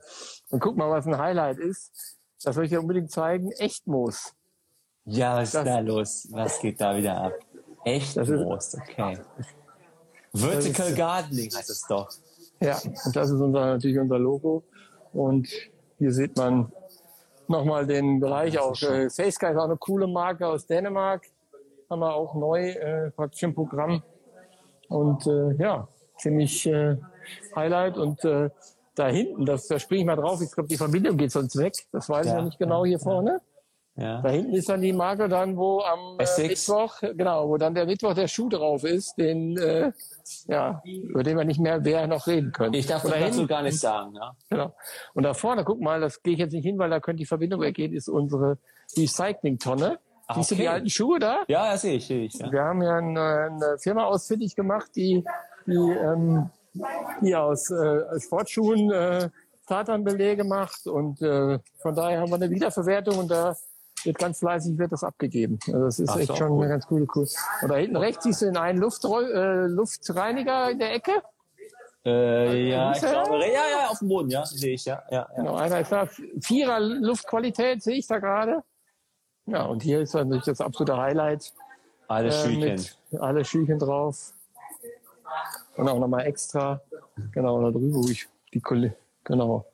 Und 0.50 0.60
guck 0.60 0.78
mal, 0.78 0.90
was 0.90 1.08
ein 1.08 1.18
Highlight 1.18 1.58
ist. 1.58 2.19
Das 2.44 2.56
soll 2.56 2.66
ich 2.66 2.70
dir 2.70 2.80
unbedingt 2.80 3.12
zeigen. 3.12 3.52
Echtmoos. 3.54 4.34
Ja, 5.06 5.38
was 5.38 5.52
das, 5.52 5.66
ist 5.66 5.68
da 5.68 5.80
los? 5.80 6.28
Was 6.32 6.60
geht 6.60 6.80
da 6.80 6.96
wieder 6.96 7.18
ab? 7.18 7.34
Echtmoos, 7.84 8.76
okay. 8.76 9.18
Vertical 10.34 10.90
ist, 10.90 10.98
Gardening 10.98 11.52
heißt 11.52 11.70
es 11.70 11.86
doch. 11.88 12.10
Ja, 12.60 12.78
und 12.84 13.16
das 13.16 13.30
ist 13.30 13.40
unser, 13.40 13.66
natürlich 13.66 14.00
unser 14.00 14.20
Logo. 14.20 14.64
Und 15.14 15.50
hier 15.98 16.12
sieht 16.12 16.38
man 16.38 16.72
nochmal 17.48 17.88
den 17.88 18.20
Bereich 18.20 18.60
auch. 18.60 18.80
Äh, 18.82 19.10
Facesky 19.10 19.48
ist 19.48 19.58
auch 19.58 19.66
eine 19.66 19.78
coole 19.78 20.08
Marke 20.08 20.48
aus 20.48 20.66
Dänemark. 20.66 21.26
Haben 21.90 22.02
wir 22.02 22.14
auch 22.14 22.36
neu 22.36 22.70
äh, 22.70 23.12
praktisch 23.12 23.44
im 23.44 23.56
Programm. 23.56 24.04
Und 24.88 25.26
äh, 25.26 25.54
ja, 25.54 25.88
ziemlich 26.18 26.66
äh, 26.68 26.98
Highlight. 27.56 27.98
Und 27.98 28.24
äh, 28.24 28.50
da 29.00 29.08
hinten, 29.08 29.46
das, 29.46 29.68
da 29.68 29.80
springe 29.80 30.02
ich 30.02 30.06
mal 30.06 30.16
drauf, 30.16 30.42
ich 30.42 30.52
glaube, 30.52 30.68
die 30.68 30.78
Verbindung 30.78 31.18
geht 31.18 31.32
sonst 31.32 31.58
weg. 31.58 31.74
Das 31.92 32.10
weiß 32.10 32.26
ja, 32.26 32.34
ich 32.34 32.38
noch 32.38 32.46
nicht 32.46 32.60
genau 32.60 32.86
hier 32.86 33.00
vorne. 33.00 33.40
Ja. 33.96 34.22
Da 34.22 34.30
hinten 34.30 34.54
ist 34.54 34.70
dann 34.70 34.82
die 34.82 34.94
Marke 34.94 35.28
dann, 35.28 35.58
wo 35.58 35.82
am 35.82 36.18
äh, 36.20 36.48
Mittwoch, 36.48 37.02
genau, 37.02 37.50
wo 37.50 37.58
dann 37.58 37.76
der 37.76 37.86
Mittwoch 37.86 38.14
der 38.14 38.28
Schuh 38.28 38.48
drauf 38.48 38.86
ist, 38.86 39.18
den, 39.18 39.58
äh, 39.58 39.92
ja, 40.48 40.82
über 40.86 41.24
den 41.24 41.38
wir 41.38 41.44
nicht 41.44 41.60
mehr 41.60 41.84
wer 41.84 42.08
noch 42.08 42.28
reden 42.28 42.54
können. 42.54 42.74
Ich 42.76 42.88
darf 42.88 43.04
dazu 43.04 43.46
gar 43.46 43.62
nicht 43.62 43.80
sagen, 43.80 44.16
ja. 44.16 44.36
Genau. 44.50 44.74
Und 45.14 45.24
da 45.24 45.34
vorne, 45.34 45.66
guck 45.66 45.82
mal, 45.82 46.00
das 46.00 46.24
gehe 46.24 46.34
ich 46.34 46.40
jetzt 46.40 46.54
nicht 46.54 46.64
hin, 46.64 46.78
weil 46.78 46.90
da 46.90 47.02
könnte 47.02 47.18
die 47.18 47.26
Verbindung 47.26 47.60
weggehen, 47.62 47.94
ist 47.94 48.08
unsere 48.08 48.58
Recycling-Tonne. 48.98 50.00
Ah, 50.28 50.36
Siehst 50.36 50.52
okay. 50.52 50.58
du 50.58 50.64
die 50.64 50.70
alten 50.70 50.90
Schuhe 50.90 51.20
da? 51.20 51.40
Ja, 51.48 51.72
das 51.72 51.82
sehe 51.82 51.96
ich, 51.96 52.08
sehe 52.08 52.26
ich. 52.26 52.36
Ja. 52.36 52.52
Wir 52.52 52.62
haben 52.62 52.82
ja 52.82 52.98
eine, 52.98 53.50
eine 53.52 53.78
Firma 53.80 54.06
ausfindig 54.06 54.56
gemacht, 54.56 54.92
die, 54.96 55.26
die 55.66 55.74
ähm, 55.74 56.50
die 57.22 57.36
aus 57.36 57.70
äh, 57.72 58.20
Sportschuhen 58.20 58.92
äh, 58.92 59.30
Tatanbelege 59.68 60.44
macht 60.44 60.88
und 60.88 61.22
äh, 61.22 61.60
von 61.78 61.96
daher 61.96 62.22
haben 62.22 62.30
wir 62.30 62.36
eine 62.36 62.50
Wiederverwertung 62.50 63.18
und 63.18 63.32
da 63.32 63.56
wird 64.04 64.18
ganz 64.18 64.40
fleißig 64.40 64.78
wird 64.78 64.92
das 64.92 65.04
abgegeben. 65.04 65.60
Also 65.68 65.80
das 65.86 66.00
ist 66.00 66.10
Ach, 66.10 66.20
echt 66.20 66.38
schon 66.38 66.52
cool. 66.52 66.64
eine 66.64 66.74
ganz 66.74 66.88
coole 66.88 67.08
cool. 67.16 67.28
Und 67.62 67.70
da 67.70 67.76
hinten 67.76 67.98
rechts 67.98 68.24
siehst 68.24 68.42
du 68.42 68.46
den 68.46 68.58
einen 68.58 68.80
Luftroll, 68.80 69.32
äh, 69.32 69.68
Luftreiniger 69.68 70.72
in 70.72 70.80
der 70.80 70.94
Ecke. 70.94 71.22
Äh, 72.06 72.70
ja, 72.70 72.94
ich 72.94 73.00
glaube, 73.02 73.38
ja, 73.40 73.46
ja, 73.48 73.88
auf 73.90 74.00
dem 74.00 74.08
Boden, 74.08 74.30
ja, 74.30 74.46
sehe 74.46 74.74
ich, 74.74 74.86
ja, 74.86 75.04
ja, 75.12 75.28
ja. 75.30 75.36
Genau, 75.36 75.56
einer 75.56 75.82
ist 75.82 75.92
da. 75.92 76.08
Vierer 76.42 76.80
Luftqualität 76.80 77.84
sehe 77.84 77.98
ich 77.98 78.08
da 78.08 78.20
gerade. 78.20 78.64
Ja, 79.46 79.66
und 79.66 79.84
hier 79.84 80.00
ist 80.00 80.14
natürlich 80.14 80.46
das 80.46 80.62
absolute 80.62 80.96
Highlight. 80.96 81.54
Alle 82.08 82.30
äh, 82.30 82.32
Schüchen. 82.32 82.86
alle 83.20 83.44
Schüchen 83.44 83.80
drauf. 83.80 84.32
Und 85.76 85.88
auch 85.88 86.00
nochmal 86.00 86.26
extra. 86.26 86.82
Genau, 87.32 87.62
da 87.62 87.72
drüben, 87.72 87.94
wo 87.94 88.08
ich 88.10 88.28
die 88.54 88.62
Kollege, 88.62 88.96
genau. 89.24 89.66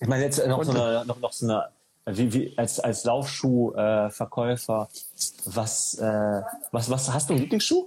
Ich 0.00 0.08
meine, 0.08 0.24
jetzt 0.24 0.44
noch 0.46 0.62
so 0.64 0.72
eine, 0.72 1.04
noch, 1.06 1.20
noch 1.20 1.32
so 1.32 1.46
eine, 1.46 1.68
wie, 2.06 2.32
wie, 2.32 2.58
als, 2.58 2.80
als 2.80 3.04
Laufschuhverkäufer, 3.04 4.88
äh, 4.90 5.26
was, 5.46 5.94
äh, 5.98 6.42
was, 6.72 6.90
was, 6.90 7.12
hast 7.12 7.30
du 7.30 7.34
einen 7.34 7.42
Lieblingsschuh? 7.42 7.86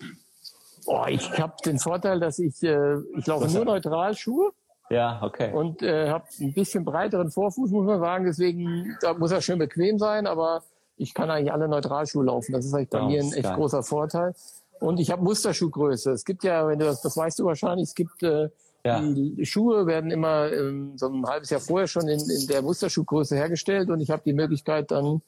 Oh, 0.85 1.03
ich 1.07 1.37
habe 1.37 1.53
den 1.65 1.79
Vorteil, 1.79 2.19
dass 2.19 2.39
ich, 2.39 2.63
äh, 2.63 2.97
ich 3.17 3.27
laufe 3.27 3.47
nur 3.47 3.65
neutral 3.65 4.15
Schuhe. 4.15 4.51
Ja, 4.89 5.19
okay. 5.21 5.51
Und 5.51 5.81
äh, 5.81 6.09
habe 6.09 6.25
ein 6.39 6.53
bisschen 6.53 6.85
breiteren 6.85 7.29
Vorfuß, 7.29 7.69
muss 7.71 7.85
man 7.85 7.99
sagen. 7.99 8.25
Deswegen 8.25 8.97
da 9.01 9.13
muss 9.13 9.31
er 9.31 9.41
schön 9.41 9.59
bequem 9.59 9.99
sein, 9.99 10.27
aber 10.27 10.63
ich 10.95 11.13
kann 11.13 11.29
eigentlich 11.29 11.51
alle 11.51 11.67
Neutralschuhe 11.67 12.23
laufen. 12.23 12.53
Das 12.53 12.65
ist 12.65 12.73
eigentlich 12.73 12.89
bei 12.89 13.01
oh, 13.01 13.07
mir 13.07 13.21
ein 13.21 13.33
echt 13.33 13.43
geil. 13.43 13.55
großer 13.55 13.83
Vorteil. 13.83 14.33
Und 14.79 14.99
ich 14.99 15.11
habe 15.11 15.23
Musterschuhgröße. 15.23 16.11
Es 16.11 16.25
gibt 16.25 16.43
ja, 16.43 16.67
wenn 16.67 16.79
du 16.79 16.85
das, 16.85 17.01
das 17.01 17.17
weißt 17.17 17.39
du 17.39 17.45
wahrscheinlich, 17.45 17.89
es 17.89 17.95
gibt 17.95 18.23
äh, 18.23 18.49
ja. 18.85 19.01
die 19.01 19.45
Schuhe 19.45 19.85
werden 19.85 20.11
immer 20.11 20.51
ähm, 20.51 20.93
so 20.95 21.07
ein 21.07 21.25
halbes 21.25 21.49
Jahr 21.49 21.59
vorher 21.59 21.87
schon 21.87 22.07
in, 22.07 22.19
in 22.19 22.47
der 22.47 22.61
Musterschuhgröße 22.61 23.35
hergestellt 23.35 23.89
und 23.89 23.99
ich 23.99 24.09
habe 24.09 24.21
die 24.25 24.33
Möglichkeit 24.33 24.91
dann 24.91 25.21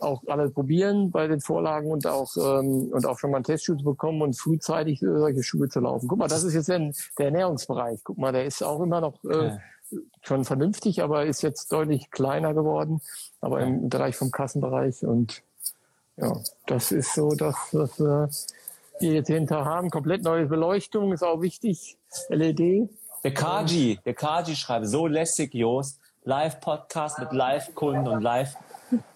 auch 0.00 0.22
alle 0.28 0.50
probieren 0.50 1.10
bei 1.10 1.26
den 1.26 1.40
Vorlagen 1.40 1.90
und 1.90 2.06
auch 2.06 2.36
ähm, 2.36 2.90
und 2.92 3.04
auch 3.06 3.18
schon 3.18 3.30
mal 3.30 3.38
einen 3.38 3.44
Testschuh 3.44 3.74
zu 3.74 3.84
bekommen 3.84 4.22
und 4.22 4.38
frühzeitig 4.38 5.00
solche 5.00 5.42
Schuhe 5.42 5.68
zu 5.68 5.80
laufen. 5.80 6.06
Guck 6.06 6.18
mal, 6.18 6.28
das 6.28 6.44
ist 6.44 6.54
jetzt 6.54 6.68
der, 6.68 6.92
der 7.18 7.26
Ernährungsbereich. 7.26 8.00
Guck 8.04 8.18
mal, 8.18 8.32
der 8.32 8.44
ist 8.44 8.62
auch 8.62 8.80
immer 8.80 9.00
noch 9.00 9.24
äh, 9.24 9.46
ja. 9.46 9.58
schon 10.22 10.44
vernünftig, 10.44 11.02
aber 11.02 11.26
ist 11.26 11.42
jetzt 11.42 11.72
deutlich 11.72 12.10
kleiner 12.10 12.54
geworden, 12.54 13.00
aber 13.40 13.60
im 13.60 13.88
Bereich 13.88 14.16
vom 14.16 14.30
Kassenbereich 14.30 15.04
und 15.04 15.42
ja, 16.16 16.36
das 16.66 16.90
ist 16.90 17.14
so, 17.14 17.30
dass, 17.30 17.56
dass 17.72 18.46
wir 19.00 19.12
jetzt 19.12 19.28
hinter 19.28 19.64
haben. 19.64 19.90
Komplett 19.90 20.22
neue 20.22 20.46
Beleuchtung 20.46 21.12
ist 21.12 21.22
auch 21.22 21.40
wichtig. 21.40 21.96
LED. 22.28 22.88
Der 23.24 23.34
Kaji, 23.34 23.98
der 24.04 24.14
Kaji 24.14 24.54
schreibt, 24.54 24.86
so 24.86 25.06
lässig, 25.06 25.54
Jost. 25.54 26.00
Live-Podcast 26.24 27.18
mit 27.20 27.32
Live-Kunden 27.32 28.06
und 28.06 28.22
Live 28.22 28.54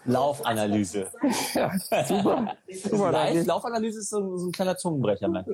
Laufanalyse. 0.04 1.08
Ja, 1.54 1.70
super. 2.04 2.56
super 2.68 3.12
Live-Laufanalyse 3.12 3.98
ist 3.98 4.10
so, 4.10 4.36
so, 4.36 4.48
ein 4.48 4.52
kleiner 4.52 4.76
Zungenbrecher. 4.76 5.28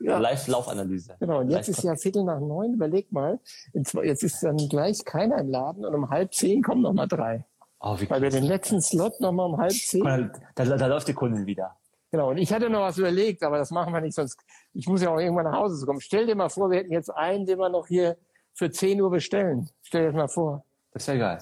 Ja. 0.00 0.18
Live-Laufanalyse. 0.18 1.16
Genau, 1.20 1.40
und 1.40 1.50
jetzt 1.50 1.68
ist 1.68 1.82
ja 1.82 1.94
Viertel 1.96 2.24
nach 2.24 2.40
neun, 2.40 2.74
überleg 2.74 3.10
mal. 3.12 3.38
Jetzt 3.72 4.22
ist 4.22 4.42
dann 4.42 4.56
gleich 4.68 5.04
keiner 5.04 5.38
im 5.38 5.48
Laden 5.48 5.84
und 5.84 5.94
um 5.94 6.10
halb 6.10 6.34
zehn 6.34 6.62
kommen 6.62 6.82
noch 6.82 6.92
mal 6.92 7.06
drei. 7.06 7.44
Oh, 7.80 7.96
Weil 8.08 8.22
wir 8.22 8.30
den 8.30 8.44
letzten 8.44 8.80
Slot 8.80 9.20
noch 9.20 9.32
mal 9.32 9.44
um 9.44 9.58
halb 9.58 9.72
zehn. 9.72 10.04
Da, 10.04 10.64
da, 10.64 10.76
da 10.76 10.86
läuft 10.86 11.08
die 11.08 11.14
Kundin 11.14 11.46
wieder. 11.46 11.76
Genau, 12.12 12.28
und 12.28 12.36
ich 12.36 12.52
hatte 12.52 12.68
noch 12.68 12.82
was 12.82 12.98
überlegt, 12.98 13.42
aber 13.42 13.56
das 13.56 13.70
machen 13.70 13.92
wir 13.92 14.02
nicht, 14.02 14.14
sonst 14.14 14.38
ich 14.74 14.86
muss 14.86 15.02
ja 15.02 15.10
auch 15.10 15.18
irgendwann 15.18 15.46
nach 15.46 15.56
Hause 15.56 15.84
kommen. 15.86 16.00
Stell 16.00 16.26
dir 16.26 16.34
mal 16.34 16.50
vor, 16.50 16.70
wir 16.70 16.78
hätten 16.78 16.92
jetzt 16.92 17.08
einen, 17.08 17.46
den 17.46 17.58
wir 17.58 17.70
noch 17.70 17.86
hier 17.86 18.18
für 18.52 18.70
10 18.70 19.00
Uhr 19.00 19.10
bestellen. 19.10 19.70
Stell 19.80 20.02
dir 20.02 20.06
das 20.08 20.16
mal 20.16 20.28
vor. 20.28 20.62
Das 20.92 21.08
wäre 21.08 21.18
geil. 21.18 21.38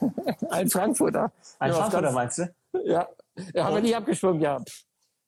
Ein 0.50 0.68
Frankfurter. 0.68 1.32
Ein 1.60 1.72
Frankfurter 1.72 2.10
meinst 2.10 2.38
du? 2.38 2.52
Ja. 2.84 3.08
ja 3.54 3.64
haben 3.64 3.76
wir 3.76 3.82
nicht 3.82 3.94
abgeschwungen, 3.94 4.40
ja. 4.40 4.60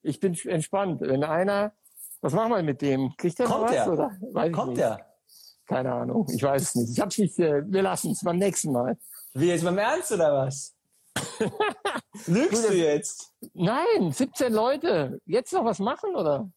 Ich 0.02 0.18
bin 0.18 0.36
entspannt. 0.46 1.00
Wenn 1.02 1.22
einer, 1.22 1.72
was 2.20 2.32
machen 2.32 2.50
wir 2.50 2.62
mit 2.64 2.82
dem? 2.82 3.14
Kriegt 3.16 3.38
der 3.38 3.46
Kommt 3.46 3.60
noch 3.60 3.68
was? 3.68 3.72
Der? 3.72 3.92
Oder? 3.92 4.16
Weiß 4.32 4.52
Kommt 4.52 4.76
der? 4.76 5.06
Keine 5.66 5.92
Ahnung. 5.92 6.26
Ich 6.34 6.42
weiß 6.42 6.62
es 6.62 6.74
nicht. 6.74 6.90
Ich 6.90 7.00
hab's 7.00 7.16
nicht, 7.16 7.38
äh, 7.38 7.62
wir 7.64 7.82
lassen 7.82 8.10
es 8.10 8.22
beim 8.24 8.38
nächsten 8.38 8.72
Mal. 8.72 8.98
Wie 9.34 9.50
jetzt 9.50 9.62
beim 9.62 9.78
Ernst 9.78 10.10
oder 10.10 10.32
was? 10.32 10.74
Lügst 12.26 12.68
du 12.68 12.74
jetzt? 12.74 13.32
Nein, 13.54 14.12
17 14.12 14.52
Leute. 14.52 15.20
Jetzt 15.26 15.52
noch 15.52 15.64
was 15.64 15.78
machen 15.78 16.14
oder? 16.14 16.48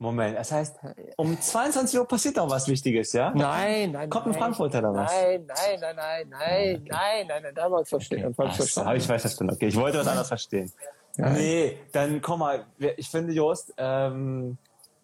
Moment, 0.00 0.38
das 0.38 0.52
heißt, 0.52 0.76
um 1.16 1.40
22 1.40 1.98
Uhr 1.98 2.06
passiert 2.06 2.36
noch 2.36 2.48
was 2.48 2.68
Wichtiges, 2.68 3.12
ja? 3.14 3.32
Nein, 3.34 3.90
nein. 3.90 4.08
Kommt 4.08 4.28
ein 4.28 4.34
Frankfurter 4.34 4.78
oder 4.78 4.94
was? 4.94 5.12
Nein, 5.12 5.44
nein, 5.46 5.80
nein, 5.80 5.96
nein, 5.96 6.28
nein, 6.28 6.84
nein, 6.88 7.26
nein, 7.26 7.42
nein, 7.42 7.54
da 7.54 7.64
habe 7.64 7.82
ich 7.82 7.88
verstehen. 7.88 8.26
Okay. 8.26 8.48
Ach, 8.48 8.86
habe 8.86 8.96
ich 8.96 9.06
verstanden. 9.06 9.54
Okay, 9.54 9.66
ich 9.66 9.76
wollte 9.76 9.98
was 9.98 10.06
anderes 10.06 10.28
verstehen. 10.28 10.72
Nein. 11.16 11.32
Nee, 11.32 11.78
dann 11.90 12.22
komm 12.22 12.38
mal, 12.38 12.64
ich 12.96 13.08
finde, 13.08 13.32
Jost, 13.32 13.74
ähm, 13.76 14.56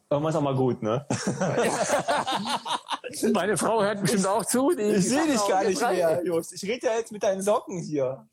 irgendwann 0.08 0.30
ist 0.30 0.36
auch 0.36 0.42
mal 0.42 0.54
gut, 0.54 0.80
ne? 0.80 1.04
Meine 3.32 3.56
Frau 3.56 3.82
hört 3.82 4.00
bestimmt 4.00 4.28
auch 4.28 4.44
zu. 4.44 4.70
ich 4.70 5.08
sehe 5.08 5.26
dich 5.26 5.44
gar 5.48 5.64
nicht 5.64 5.80
mehr, 5.80 6.22
Jost. 6.24 6.52
Ich 6.52 6.62
rede 6.62 6.86
ja 6.86 6.94
jetzt 6.94 7.10
mit 7.10 7.24
deinen 7.24 7.42
Socken 7.42 7.80
hier. 7.80 8.24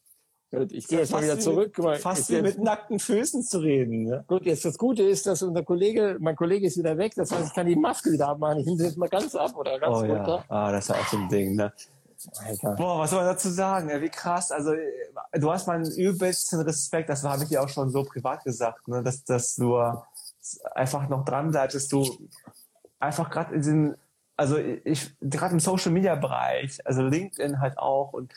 Ich 0.70 0.88
gehe 0.88 1.00
jetzt 1.00 1.12
mal 1.12 1.24
wieder 1.24 1.40
zurück. 1.40 1.78
Mal, 1.78 1.98
fast 1.98 2.30
wie 2.30 2.42
mit 2.42 2.60
nackten 2.60 3.00
Füßen 3.00 3.42
zu 3.44 3.60
reden. 3.60 4.04
Ne? 4.04 4.26
Gut, 4.28 4.46
jetzt 4.46 4.66
das 4.66 4.78
Gute 4.78 5.04
ist, 5.04 5.26
dass 5.26 5.42
unser 5.44 5.64
Kollege, 5.64 6.18
mein 6.20 6.36
Kollege 6.36 6.68
ist 6.68 6.78
wieder 6.78 6.98
weg, 6.98 7.14
das 7.16 7.32
heißt, 7.32 7.48
ich 7.48 7.54
kann 7.54 7.68
die 7.68 7.76
Maske 7.76 8.12
wieder 8.12 8.28
abmachen. 8.28 8.60
Ich 8.60 8.66
nehme 8.66 8.84
jetzt 8.84 8.98
mal 8.98 9.08
ganz 9.08 9.34
ab 9.34 9.56
oder 9.56 9.80
ganz 9.80 9.96
oh, 9.96 10.00
runter. 10.02 10.46
Ja. 10.50 10.56
Ah, 10.56 10.72
das 10.72 10.90
ist 10.90 10.96
auch 10.96 11.08
so 11.08 11.18
ein 11.18 11.30
Ding, 11.30 11.56
ne? 11.56 11.72
Alter. 12.46 12.76
Boah, 12.76 13.00
was 13.00 13.10
soll 13.10 13.20
man 13.20 13.30
dazu 13.30 13.50
sagen? 13.50 13.90
Wie 14.02 14.10
krass. 14.10 14.52
Also, 14.52 14.74
du 15.34 15.52
hast 15.52 15.68
meinen 15.68 15.90
übelsten 15.90 16.60
Respekt, 16.62 17.10
das 17.10 17.24
habe 17.24 17.44
ich 17.44 17.50
dir 17.50 17.64
auch 17.64 17.70
schon 17.70 17.90
so 17.90 18.04
privat 18.04 18.44
gesagt, 18.44 18.88
ne? 18.88 19.02
dass, 19.02 19.24
dass 19.24 19.56
du 19.56 19.78
einfach 20.76 21.10
noch 21.10 21.26
dran 21.26 21.52
bleibst, 21.52 21.76
dass 21.76 21.88
du 21.88 22.06
einfach 23.00 23.30
gerade 23.30 23.56
in 23.56 23.62
diesem, 23.62 23.96
also 24.38 24.58
ich, 24.58 25.16
gerade 25.22 25.54
im 25.54 25.60
Social 25.60 25.92
Media 25.92 26.16
Bereich, 26.16 26.80
also 26.86 27.02
LinkedIn 27.04 27.60
halt 27.60 27.78
auch 27.78 28.14
und 28.14 28.34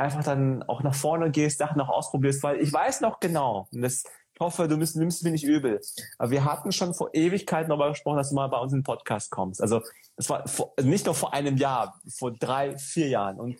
einfach 0.00 0.24
dann 0.24 0.62
auch 0.64 0.82
nach 0.82 0.94
vorne 0.94 1.30
gehst, 1.30 1.58
Sachen 1.58 1.78
noch 1.78 1.88
ausprobierst, 1.88 2.42
weil 2.42 2.60
ich 2.60 2.72
weiß 2.72 3.00
noch 3.00 3.20
genau, 3.20 3.68
und 3.72 3.82
das, 3.82 4.04
ich 4.32 4.40
hoffe, 4.40 4.66
du 4.66 4.76
nimmst, 4.76 4.96
nimmst 4.96 5.22
mir 5.22 5.30
nicht 5.30 5.44
übel, 5.44 5.80
aber 6.18 6.30
wir 6.30 6.44
hatten 6.44 6.72
schon 6.72 6.94
vor 6.94 7.10
Ewigkeiten 7.12 7.68
darüber 7.68 7.90
gesprochen, 7.90 8.16
dass 8.16 8.30
du 8.30 8.34
mal 8.34 8.48
bei 8.48 8.58
uns 8.58 8.72
in 8.72 8.80
den 8.80 8.84
Podcast 8.84 9.30
kommst. 9.30 9.60
Also 9.60 9.82
es 10.16 10.28
war 10.30 10.48
vor, 10.48 10.72
nicht 10.82 11.06
nur 11.06 11.14
vor 11.14 11.34
einem 11.34 11.56
Jahr, 11.56 12.00
vor 12.08 12.32
drei, 12.32 12.76
vier 12.76 13.08
Jahren 13.08 13.38
und 13.38 13.58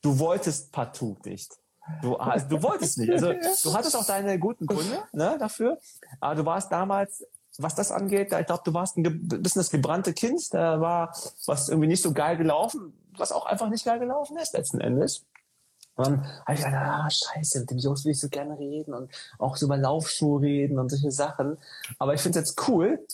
du 0.00 0.18
wolltest 0.18 0.72
partout 0.72 1.18
nicht. 1.24 1.52
Du, 2.00 2.14
also, 2.14 2.46
du 2.48 2.62
wolltest 2.62 2.96
nicht. 2.98 3.10
Also 3.10 3.32
du 3.32 3.74
hattest 3.74 3.96
auch 3.96 4.06
deine 4.06 4.38
guten 4.38 4.66
Gründe 4.66 5.02
ne, 5.12 5.36
dafür, 5.38 5.78
aber 6.20 6.36
du 6.36 6.46
warst 6.46 6.72
damals 6.72 7.24
was 7.58 7.74
das 7.74 7.92
angeht, 7.92 8.32
ich 8.32 8.46
glaube, 8.46 8.62
du 8.64 8.72
warst 8.72 8.96
ein 8.96 9.02
bisschen 9.28 9.60
das 9.60 9.70
gebrannte 9.70 10.14
Kind, 10.14 10.54
da 10.54 10.80
war 10.80 11.14
was 11.44 11.68
irgendwie 11.68 11.88
nicht 11.88 12.02
so 12.02 12.14
geil 12.14 12.38
gelaufen, 12.38 12.94
was 13.18 13.30
auch 13.30 13.44
einfach 13.44 13.68
nicht 13.68 13.84
geil 13.84 13.98
gelaufen 13.98 14.38
ist 14.38 14.54
letzten 14.54 14.80
Endes. 14.80 15.26
Und 15.94 16.06
dann 16.06 16.26
habe 16.46 16.54
ich 16.54 16.64
gedacht, 16.64 16.74
ah, 16.74 17.10
scheiße, 17.10 17.60
mit 17.60 17.70
dem 17.70 17.78
Jungs 17.78 18.04
will 18.04 18.12
ich 18.12 18.20
so 18.20 18.28
gerne 18.28 18.58
reden 18.58 18.94
und 18.94 19.12
auch 19.38 19.56
so 19.56 19.66
über 19.66 19.76
Laufschuhe 19.76 20.40
reden 20.40 20.78
und 20.78 20.88
solche 20.88 21.10
Sachen. 21.10 21.58
Aber 21.98 22.14
ich 22.14 22.20
finde 22.20 22.38
es 22.38 22.48
jetzt 22.48 22.68
cool, 22.68 23.06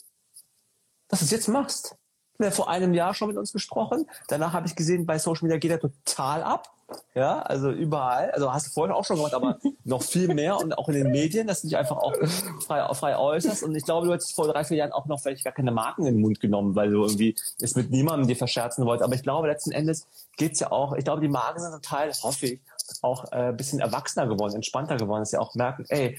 dass 1.09 1.21
du 1.21 1.25
es 1.25 1.31
jetzt 1.31 1.49
machst. 1.49 1.97
Ich 2.39 2.45
habe 2.45 2.55
vor 2.55 2.69
einem 2.69 2.95
Jahr 2.95 3.15
schon 3.15 3.29
mit 3.29 3.37
uns 3.37 3.53
gesprochen. 3.53 4.07
Danach 4.29 4.53
habe 4.53 4.67
ich 4.69 4.77
gesehen, 4.77 5.07
bei 5.07 5.19
Social 5.19 5.45
Media 5.45 5.59
geht 5.59 5.73
er 5.73 5.81
total 5.81 6.45
ab. 6.45 6.73
Ja, 7.15 7.41
also 7.43 7.71
überall. 7.71 8.31
Also 8.31 8.53
hast 8.53 8.69
du 8.69 8.71
vorhin 8.71 8.95
auch 8.95 9.05
schon 9.05 9.17
gemacht, 9.17 9.35
aber 9.35 9.59
noch 9.85 10.03
viel 10.03 10.33
mehr 10.33 10.57
und 10.57 10.77
auch 10.77 10.89
in 10.89 10.95
den 10.95 11.11
Medien, 11.11 11.47
dass 11.47 11.63
du 11.63 11.69
dich 11.69 11.77
einfach 11.77 11.97
auch 11.97 12.15
frei, 12.67 12.95
frei 12.95 13.19
äußerst. 13.19 13.63
Und 13.63 13.75
ich 13.75 13.85
glaube, 13.85 14.07
du 14.07 14.13
hättest 14.13 14.35
vor 14.35 14.49
drei, 14.49 14.65
vier 14.65 14.79
Jahren 14.79 14.93
auch 14.93 15.07
noch 15.07 15.21
vielleicht 15.21 15.45
gar 15.45 15.53
keine 15.53 15.71
Marken 15.71 16.07
in 16.07 16.15
den 16.15 16.23
Mund 16.23 16.41
genommen, 16.41 16.75
weil 16.77 16.91
du 16.91 17.03
irgendwie 17.03 17.35
es 17.61 17.77
mit 17.77 17.91
niemandem 17.91 18.27
dir 18.27 18.37
verscherzen 18.37 18.87
wolltest. 18.87 19.05
Aber 19.05 19.15
ich 19.15 19.23
glaube, 19.23 19.49
letzten 19.49 19.73
Endes 19.73 20.07
geht's 20.37 20.61
ja 20.61 20.73
auch, 20.73 20.95
ich 20.95 21.05
glaube, 21.05 21.21
die 21.21 21.29
Marken 21.29 21.61
sind 21.61 21.73
total, 21.73 22.11
hoffe 22.23 22.47
ich, 22.47 22.61
auch 23.03 23.31
äh, 23.33 23.53
bisschen 23.53 23.81
erwachsener 23.81 24.27
geworden, 24.27 24.55
entspannter 24.55 24.97
geworden, 24.97 25.21
dass 25.21 25.31
sie 25.31 25.39
auch 25.39 25.55
merken, 25.55 25.85
ey, 25.89 26.19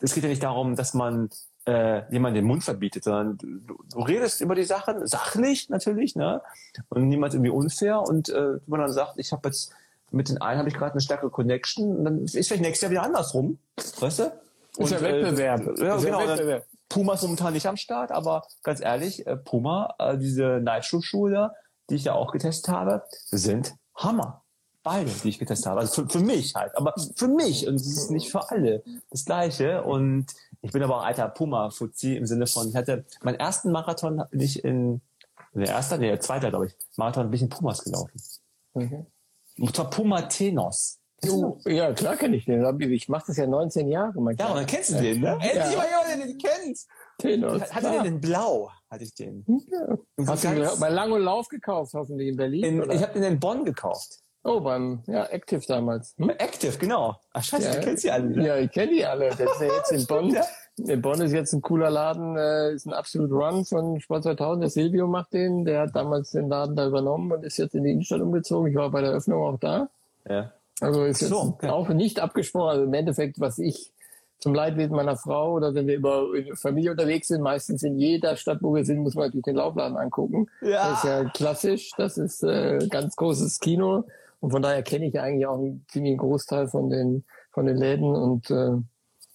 es 0.00 0.14
geht 0.14 0.22
ja 0.22 0.30
nicht 0.30 0.42
darum, 0.42 0.76
dass 0.76 0.94
man 0.94 1.28
äh, 1.66 2.10
jemand 2.12 2.36
den 2.36 2.44
Mund 2.44 2.64
verbietet, 2.64 3.04
sondern 3.04 3.38
du, 3.38 3.76
du 3.90 4.00
redest 4.00 4.40
über 4.40 4.54
die 4.54 4.64
Sachen, 4.64 5.06
sachlich 5.06 5.68
natürlich, 5.68 6.14
ne? 6.14 6.40
Und 6.88 7.08
niemand 7.08 7.34
irgendwie 7.34 7.50
unfair 7.50 8.00
und 8.00 8.28
äh, 8.28 8.58
man 8.66 8.80
dann 8.80 8.92
sagt, 8.92 9.18
ich 9.18 9.32
habe 9.32 9.48
jetzt 9.48 9.72
mit 10.10 10.28
den 10.28 10.40
einen 10.40 10.58
habe 10.58 10.68
ich 10.68 10.74
gerade 10.74 10.92
eine 10.92 11.00
starke 11.00 11.30
Connection 11.30 11.96
und 11.96 12.04
dann 12.04 12.24
ist 12.24 12.32
vielleicht 12.32 12.62
nächstes 12.62 12.82
Jahr 12.82 12.90
wieder 12.90 13.02
andersrum, 13.02 13.58
weißt 14.00 14.20
du? 14.20 14.32
Und, 14.76 14.84
ist 14.84 14.90
ja 14.92 15.00
Wettbewerb. 15.00 15.78
Äh, 15.78 15.84
ja, 15.84 15.96
genau. 15.96 16.18
Wettbewerb. 16.20 16.66
Puma 16.88 17.14
ist 17.14 17.22
momentan 17.22 17.52
nicht 17.52 17.66
am 17.66 17.76
Start, 17.76 18.12
aber 18.12 18.46
ganz 18.62 18.80
ehrlich, 18.80 19.26
äh, 19.26 19.36
Puma, 19.36 19.94
äh, 19.98 20.18
diese 20.18 20.60
Nightshoe-Schuhe, 20.62 21.52
die 21.90 21.96
ich 21.96 22.04
ja 22.04 22.14
auch 22.14 22.32
getestet 22.32 22.72
habe, 22.72 23.02
sind 23.30 23.74
Hammer. 23.94 24.42
Beide, 24.82 25.10
die 25.10 25.30
ich 25.30 25.38
getestet 25.40 25.66
habe. 25.66 25.80
Also 25.80 26.02
für, 26.02 26.08
für 26.08 26.24
mich 26.24 26.54
halt, 26.54 26.76
aber 26.76 26.94
für 27.16 27.26
mich 27.26 27.66
und 27.66 27.74
es 27.74 27.86
ist 27.86 28.10
nicht 28.10 28.30
für 28.30 28.50
alle 28.50 28.84
das 29.10 29.24
Gleiche. 29.24 29.82
Und 29.82 30.26
ich 30.62 30.70
bin 30.70 30.82
aber 30.82 30.98
auch 30.98 31.04
alter 31.04 31.28
Puma-Fuzzi 31.28 32.16
im 32.16 32.26
Sinne 32.26 32.46
von, 32.46 32.68
ich 32.68 32.76
hatte 32.76 33.04
meinen 33.22 33.40
ersten 33.40 33.72
Marathon 33.72 34.22
bin 34.30 34.40
ich 34.40 34.64
in, 34.64 35.00
der 35.54 35.68
erste, 35.68 35.98
nee, 35.98 36.08
der 36.08 36.20
zweite, 36.20 36.50
glaube 36.50 36.66
ich, 36.66 36.76
Marathon 36.96 37.30
bin 37.30 37.34
ich 37.34 37.42
in 37.42 37.48
Pumas 37.48 37.82
gelaufen. 37.82 38.12
Mhm. 38.74 39.06
Und 39.58 39.74
zwar 39.74 39.90
Puma 39.90 40.22
Tenos. 40.22 41.00
Oh, 41.28 41.58
ja, 41.64 41.92
klar 41.94 42.16
kenne 42.16 42.36
ich 42.36 42.44
den. 42.44 42.62
Ich 42.92 43.08
mache 43.08 43.24
das 43.28 43.38
ja 43.38 43.46
19 43.46 43.88
Jahre. 43.88 44.12
Ja, 44.38 44.48
und 44.48 44.56
dann 44.56 44.66
kennst 44.66 44.90
du 44.90 45.00
den, 45.00 45.20
ne? 45.20 45.32
Endlich 45.32 45.54
ja. 45.54 45.76
mal 45.76 45.86
jemand, 45.86 46.22
den 46.22 46.38
du 46.38 46.48
kennst. 46.48 46.88
Tenos. 47.18 47.74
Hatte 47.74 47.90
den 47.90 48.04
in 48.04 48.20
Blau, 48.20 48.70
hatte 48.90 49.04
ich 49.04 49.14
den. 49.14 49.44
Ja. 49.46 50.26
Hast 50.26 50.44
du 50.44 50.48
den 50.48 50.68
bei 50.78 50.90
Lang 50.90 51.12
und 51.12 51.22
Lauf 51.22 51.48
gekauft, 51.48 51.94
hoffentlich 51.94 52.28
in 52.28 52.36
Berlin? 52.36 52.64
In, 52.64 52.90
ich 52.90 53.02
habe 53.02 53.14
den 53.14 53.22
in 53.22 53.40
Bonn 53.40 53.64
gekauft. 53.64 54.20
Oh, 54.44 54.60
beim 54.60 55.02
ja, 55.06 55.24
Active 55.24 55.62
damals. 55.66 56.14
Hm? 56.18 56.30
Active, 56.30 56.76
genau. 56.78 57.16
Ach 57.32 57.42
scheiße, 57.42 57.64
ja, 57.66 57.74
du 57.74 57.80
kennst 57.80 58.04
die 58.04 58.10
alle. 58.10 58.26
Ne? 58.26 58.46
Ja, 58.46 58.56
ich 58.58 58.70
kenne 58.70 58.92
die 58.92 59.04
alle. 59.04 59.30
Das 59.30 59.40
ist 59.40 59.60
ja 59.60 59.66
jetzt 59.66 59.92
in 59.92 60.06
Bonn. 60.06 60.36
In 60.78 61.00
Bonn 61.00 61.20
ist 61.22 61.32
jetzt 61.32 61.52
ein 61.54 61.62
cooler 61.62 61.90
Laden, 61.90 62.36
äh, 62.36 62.72
ist 62.72 62.86
ein 62.86 62.92
Absolute 62.92 63.32
Run 63.32 63.64
von 63.64 63.98
Sport 64.00 64.24
2000. 64.24 64.62
Der 64.62 64.70
Silvio 64.70 65.06
macht 65.06 65.32
den. 65.32 65.64
Der 65.64 65.82
hat 65.82 65.96
damals 65.96 66.32
den 66.32 66.48
Laden 66.48 66.76
da 66.76 66.86
übernommen 66.86 67.32
und 67.32 67.44
ist 67.44 67.56
jetzt 67.56 67.74
in 67.74 67.84
die 67.84 67.92
Innenstadt 67.92 68.20
umgezogen. 68.20 68.70
Ich 68.70 68.76
war 68.76 68.90
bei 68.90 69.00
der 69.00 69.10
Eröffnung 69.10 69.42
auch 69.42 69.58
da. 69.58 69.88
Ja. 70.28 70.52
Also 70.80 71.04
ist 71.04 71.22
jetzt 71.22 71.30
so, 71.30 71.38
okay. 71.40 71.70
auch 71.70 71.88
nicht 71.88 72.20
abgesprochen. 72.20 72.68
Also 72.68 72.84
im 72.84 72.92
Endeffekt, 72.92 73.40
was 73.40 73.58
ich 73.58 73.90
zum 74.38 74.54
Leidwesen 74.54 74.94
meiner 74.94 75.16
Frau 75.16 75.54
oder 75.54 75.74
wenn 75.74 75.86
wir 75.86 75.96
über 75.96 76.26
Familie 76.54 76.90
unterwegs 76.90 77.28
sind, 77.28 77.40
meistens 77.40 77.82
in 77.82 77.98
jeder 77.98 78.36
Stadt, 78.36 78.58
wo 78.60 78.74
wir 78.74 78.84
sind, 78.84 78.98
muss 78.98 79.14
man 79.14 79.26
natürlich 79.26 79.44
den 79.44 79.56
Laufladen 79.56 79.96
angucken. 79.96 80.46
Ja. 80.60 80.90
Das 80.90 80.98
ist 80.98 81.04
ja 81.04 81.24
klassisch. 81.30 81.90
Das 81.96 82.18
ist 82.18 82.42
äh, 82.42 82.86
ganz 82.90 83.16
großes 83.16 83.60
Kino. 83.60 84.04
Und 84.40 84.50
von 84.50 84.60
daher 84.60 84.82
kenne 84.82 85.06
ich 85.06 85.18
eigentlich 85.18 85.46
auch 85.46 85.58
einen 85.58 85.86
ziemlichen 85.88 86.18
Großteil 86.18 86.68
von 86.68 86.90
den, 86.90 87.24
von 87.50 87.64
den 87.64 87.78
Läden 87.78 88.14
und, 88.14 88.50
äh, 88.50 88.72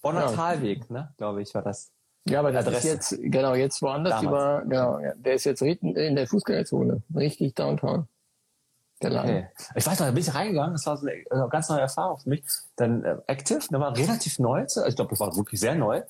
Bonner 0.02 0.26
ja. 0.26 0.32
Talweg, 0.32 0.90
ne, 0.90 1.12
glaube 1.16 1.42
ich, 1.42 1.54
war 1.54 1.62
das. 1.62 1.90
Ja, 2.28 2.40
aber 2.40 2.52
das 2.52 2.66
Adresse. 2.66 2.88
ist 2.88 3.10
jetzt, 3.10 3.22
genau, 3.22 3.54
jetzt 3.54 3.82
woanders 3.82 4.20
Damals. 4.20 4.28
über, 4.28 4.62
genau, 4.68 4.98
ja, 5.00 5.14
der 5.14 5.34
ist 5.34 5.44
jetzt 5.44 5.62
in 5.62 6.14
der 6.16 6.26
Fußgängerzone, 6.26 7.02
richtig 7.16 7.54
downtown. 7.54 8.06
Der 9.02 9.10
Laden. 9.10 9.30
Okay. 9.30 9.48
Ich 9.74 9.86
weiß 9.86 9.98
noch, 9.98 10.06
da 10.06 10.12
bin 10.12 10.22
ich 10.22 10.32
reingegangen, 10.32 10.74
das 10.74 10.86
war 10.86 10.96
so 10.96 11.06
eine, 11.06 11.24
eine 11.30 11.48
ganz 11.48 11.68
neue 11.68 11.80
Erfahrung 11.80 12.18
für 12.18 12.28
mich. 12.28 12.44
Dann 12.76 13.02
äh, 13.04 13.16
Active, 13.26 13.60
der 13.70 13.80
war 13.80 13.96
relativ 13.96 14.38
neu, 14.38 14.60
also 14.60 14.86
ich 14.86 14.94
glaube, 14.94 15.10
das 15.10 15.20
war 15.20 15.34
wirklich 15.34 15.58
sehr 15.58 15.74
neu. 15.74 16.02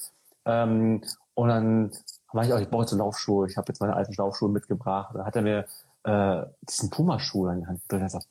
Ähm, 0.44 1.02
und 1.35 1.48
dann 1.48 1.93
war 2.32 2.44
ich 2.44 2.52
auch, 2.52 2.60
ich 2.60 2.69
brauche 2.69 2.82
jetzt 2.82 2.93
Laufschuhe, 2.93 3.48
ich 3.48 3.56
habe 3.56 3.69
jetzt 3.69 3.81
meine 3.81 3.94
alten 3.94 4.12
Laufschuhe 4.14 4.51
mitgebracht. 4.51 5.14
Da 5.14 5.24
hat 5.24 5.36
er 5.36 5.43
mir 5.43 5.66
äh, 6.05 6.44
diesen 6.69 6.90
Puma-Schuh 6.90 7.47
an 7.47 7.60
die 7.60 7.66
Hand 7.66 7.82
gedrückt. 7.82 8.02
Er 8.02 8.09
sagt, 8.09 8.27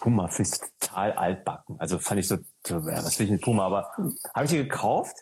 Puma. 0.00 0.28
Finde 0.28 0.50
ich 0.52 0.80
total 0.80 1.12
altbacken. 1.12 1.76
Also 1.78 1.98
fand 1.98 2.20
ich 2.20 2.28
so, 2.28 2.38
so 2.66 2.76
ja, 2.76 3.04
was 3.04 3.18
will 3.18 3.26
ich 3.26 3.32
mit 3.32 3.42
Puma? 3.42 3.66
Aber 3.66 3.90
habe 4.34 4.44
ich 4.44 4.50
die 4.50 4.58
gekauft 4.58 5.16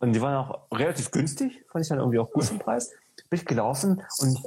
und 0.00 0.12
die 0.12 0.20
waren 0.20 0.34
auch 0.34 0.70
relativ 0.72 1.10
günstig, 1.10 1.64
fand 1.70 1.84
ich 1.84 1.88
dann 1.88 1.98
irgendwie 1.98 2.18
auch 2.18 2.30
gut 2.30 2.50
im 2.50 2.58
Preis. 2.58 2.90
Bin 3.30 3.38
ich 3.38 3.44
gelaufen 3.44 4.02
und 4.18 4.38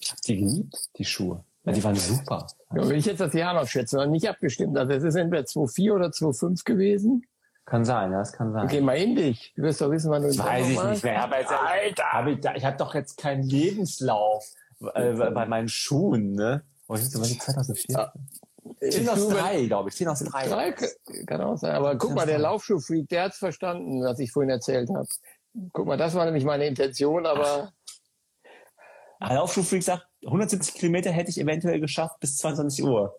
ich 0.00 0.10
habe 0.10 0.20
die 0.26 0.36
geliebt, 0.38 0.90
die 0.96 1.04
Schuhe. 1.04 1.44
Ja, 1.64 1.72
die 1.72 1.84
waren 1.84 1.96
super. 1.96 2.46
Ja, 2.74 2.88
wenn 2.88 2.96
ich 2.96 3.06
jetzt 3.06 3.20
das 3.20 3.32
Jahr 3.32 3.54
noch 3.54 3.66
schätze, 3.66 3.96
war 3.96 4.06
nicht 4.06 4.28
abgestimmt. 4.28 4.76
Also 4.76 4.92
es 4.92 5.02
ist 5.02 5.14
entweder 5.14 5.44
2,4 5.44 5.94
oder 5.94 6.06
2,5 6.06 6.64
gewesen. 6.64 7.26
Kann 7.64 7.84
sein, 7.84 8.12
ja, 8.12 8.18
das 8.18 8.32
kann 8.32 8.52
sein. 8.52 8.66
Okay, 8.66 8.82
mal 8.82 8.98
in 8.98 9.16
dich. 9.16 9.54
Du 9.56 9.62
wirst 9.62 9.80
doch 9.80 9.90
wissen, 9.90 10.10
wann 10.10 10.22
du 10.22 10.28
Weiß 10.28 10.68
ich 10.68 10.82
nicht 10.82 11.04
mehr. 11.04 11.22
Aber 11.22 11.40
jetzt, 11.40 11.52
Alter! 11.52 12.04
Hab 12.04 12.26
ich 12.26 12.38
ich 12.56 12.64
habe 12.64 12.76
doch 12.76 12.94
jetzt 12.94 13.16
keinen 13.16 13.42
Lebenslauf 13.42 14.44
äh, 14.94 15.12
bei 15.14 15.46
meinen 15.46 15.68
Schuhen, 15.68 16.32
ne? 16.32 16.62
Oh, 16.88 16.94
ich 16.96 17.02
weiß 17.02 17.38
2004. 17.38 17.96
Ja. 17.96 18.12
10 18.80 19.08
aus 19.08 19.28
3, 19.28 19.66
glaube 19.66 19.88
ich. 19.90 19.96
10 19.96 20.08
aus 20.08 20.20
3. 20.20 20.48
3 20.48 20.74
kann 21.26 21.40
auch 21.40 21.56
sein. 21.56 21.74
Aber 21.74 21.96
guck 21.96 22.14
mal, 22.14 22.26
der 22.26 22.38
Laufschuhfreak, 22.38 23.08
der 23.08 23.24
hat's 23.24 23.38
verstanden, 23.38 24.02
was 24.02 24.18
ich 24.18 24.32
vorhin 24.32 24.50
erzählt 24.50 24.88
habe. 24.90 25.06
Guck 25.72 25.86
mal, 25.86 25.96
das 25.96 26.14
war 26.14 26.24
nämlich 26.24 26.44
meine 26.44 26.66
Intention, 26.66 27.26
aber. 27.26 27.72
Laufschuhfreak 29.20 29.82
sagt, 29.82 30.06
170 30.24 30.74
Kilometer 30.74 31.10
hätte 31.10 31.30
ich 31.30 31.40
eventuell 31.40 31.80
geschafft 31.80 32.20
bis 32.20 32.36
22 32.38 32.84
Uhr. 32.84 33.18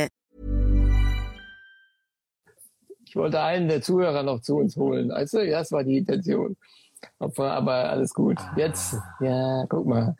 Ich 3.11 3.17
wollte 3.17 3.41
einen 3.41 3.67
der 3.67 3.81
Zuhörer 3.81 4.23
noch 4.23 4.39
zu 4.39 4.55
uns 4.55 4.77
holen. 4.77 5.11
Also, 5.11 5.41
ja, 5.41 5.59
das 5.59 5.73
war 5.73 5.83
die 5.83 5.97
Intention. 5.97 6.55
Aber 7.19 7.89
alles 7.89 8.13
gut. 8.13 8.37
Jetzt, 8.55 8.95
ja, 9.19 9.65
guck 9.67 9.85
mal. 9.85 10.15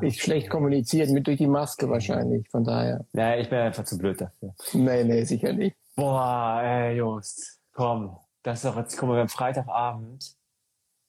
Ich 0.00 0.22
schlecht 0.22 0.48
kommuniziert 0.48 1.10
mit 1.10 1.26
durch 1.26 1.38
die 1.38 1.48
Maske 1.48 1.90
wahrscheinlich, 1.90 2.48
von 2.48 2.62
daher. 2.62 3.04
Ja, 3.14 3.34
ich 3.34 3.50
bin 3.50 3.58
einfach 3.58 3.82
zu 3.82 3.98
blöd 3.98 4.20
dafür. 4.20 4.54
Nee, 4.74 5.02
nee, 5.02 5.24
sicher 5.24 5.52
nicht. 5.54 5.76
Boah, 5.96 6.60
ey, 6.62 6.98
Just, 6.98 7.58
komm. 7.72 8.16
Das 8.44 8.62
ist 8.62 8.64
doch 8.64 8.76
jetzt, 8.76 8.96
guck 8.96 9.08
mal, 9.08 9.16
wir 9.16 9.22
haben 9.22 9.28
Freitagabend. 9.28 10.36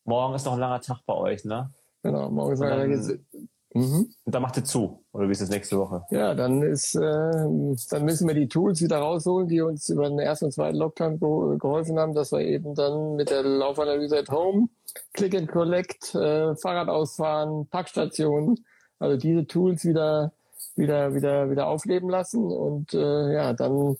Morgen 0.05 0.33
ist 0.33 0.45
noch 0.47 0.53
ein 0.53 0.59
langer 0.59 0.81
Tag 0.81 1.01
bei 1.05 1.13
euch, 1.13 1.45
ne? 1.45 1.71
Genau, 2.01 2.31
morgen 2.31 2.53
ist 2.53 2.61
ein 2.63 3.27
Mhm. 3.77 4.11
Und 4.25 4.35
dann 4.35 4.41
macht 4.41 4.57
ihr 4.57 4.63
zu. 4.63 5.03
Oder 5.11 5.27
wie 5.27 5.31
ist 5.31 5.41
das 5.41 5.49
nächste 5.49 5.77
Woche? 5.77 6.03
Ja, 6.09 6.33
dann 6.33 6.63
ist, 6.63 6.95
äh, 6.95 6.99
dann 6.99 8.05
müssen 8.05 8.27
wir 8.27 8.33
die 8.33 8.47
Tools 8.47 8.81
wieder 8.81 8.97
rausholen, 8.97 9.47
die 9.47 9.61
uns 9.61 9.89
über 9.89 10.09
den 10.09 10.17
ersten 10.17 10.45
und 10.45 10.51
zweiten 10.51 10.77
Lockdown 10.77 11.19
geholfen 11.59 11.99
haben, 11.99 12.15
dass 12.15 12.31
wir 12.31 12.41
eben 12.41 12.73
dann 12.73 13.15
mit 13.15 13.29
der 13.29 13.43
Laufanalyse 13.43 14.17
at 14.17 14.29
Home, 14.29 14.69
Click 15.13 15.35
and 15.35 15.47
Collect, 15.47 16.15
äh, 16.15 16.55
Fahrrad 16.55 16.89
ausfahren, 16.89 17.67
Packstationen, 17.67 18.65
also 18.97 19.15
diese 19.15 19.45
Tools 19.45 19.85
wieder, 19.85 20.31
wieder, 20.75 21.13
wieder, 21.13 21.51
wieder 21.51 21.67
aufleben 21.67 22.09
lassen 22.09 22.45
und 22.45 22.95
äh, 22.95 23.33
ja, 23.33 23.53
dann 23.53 23.97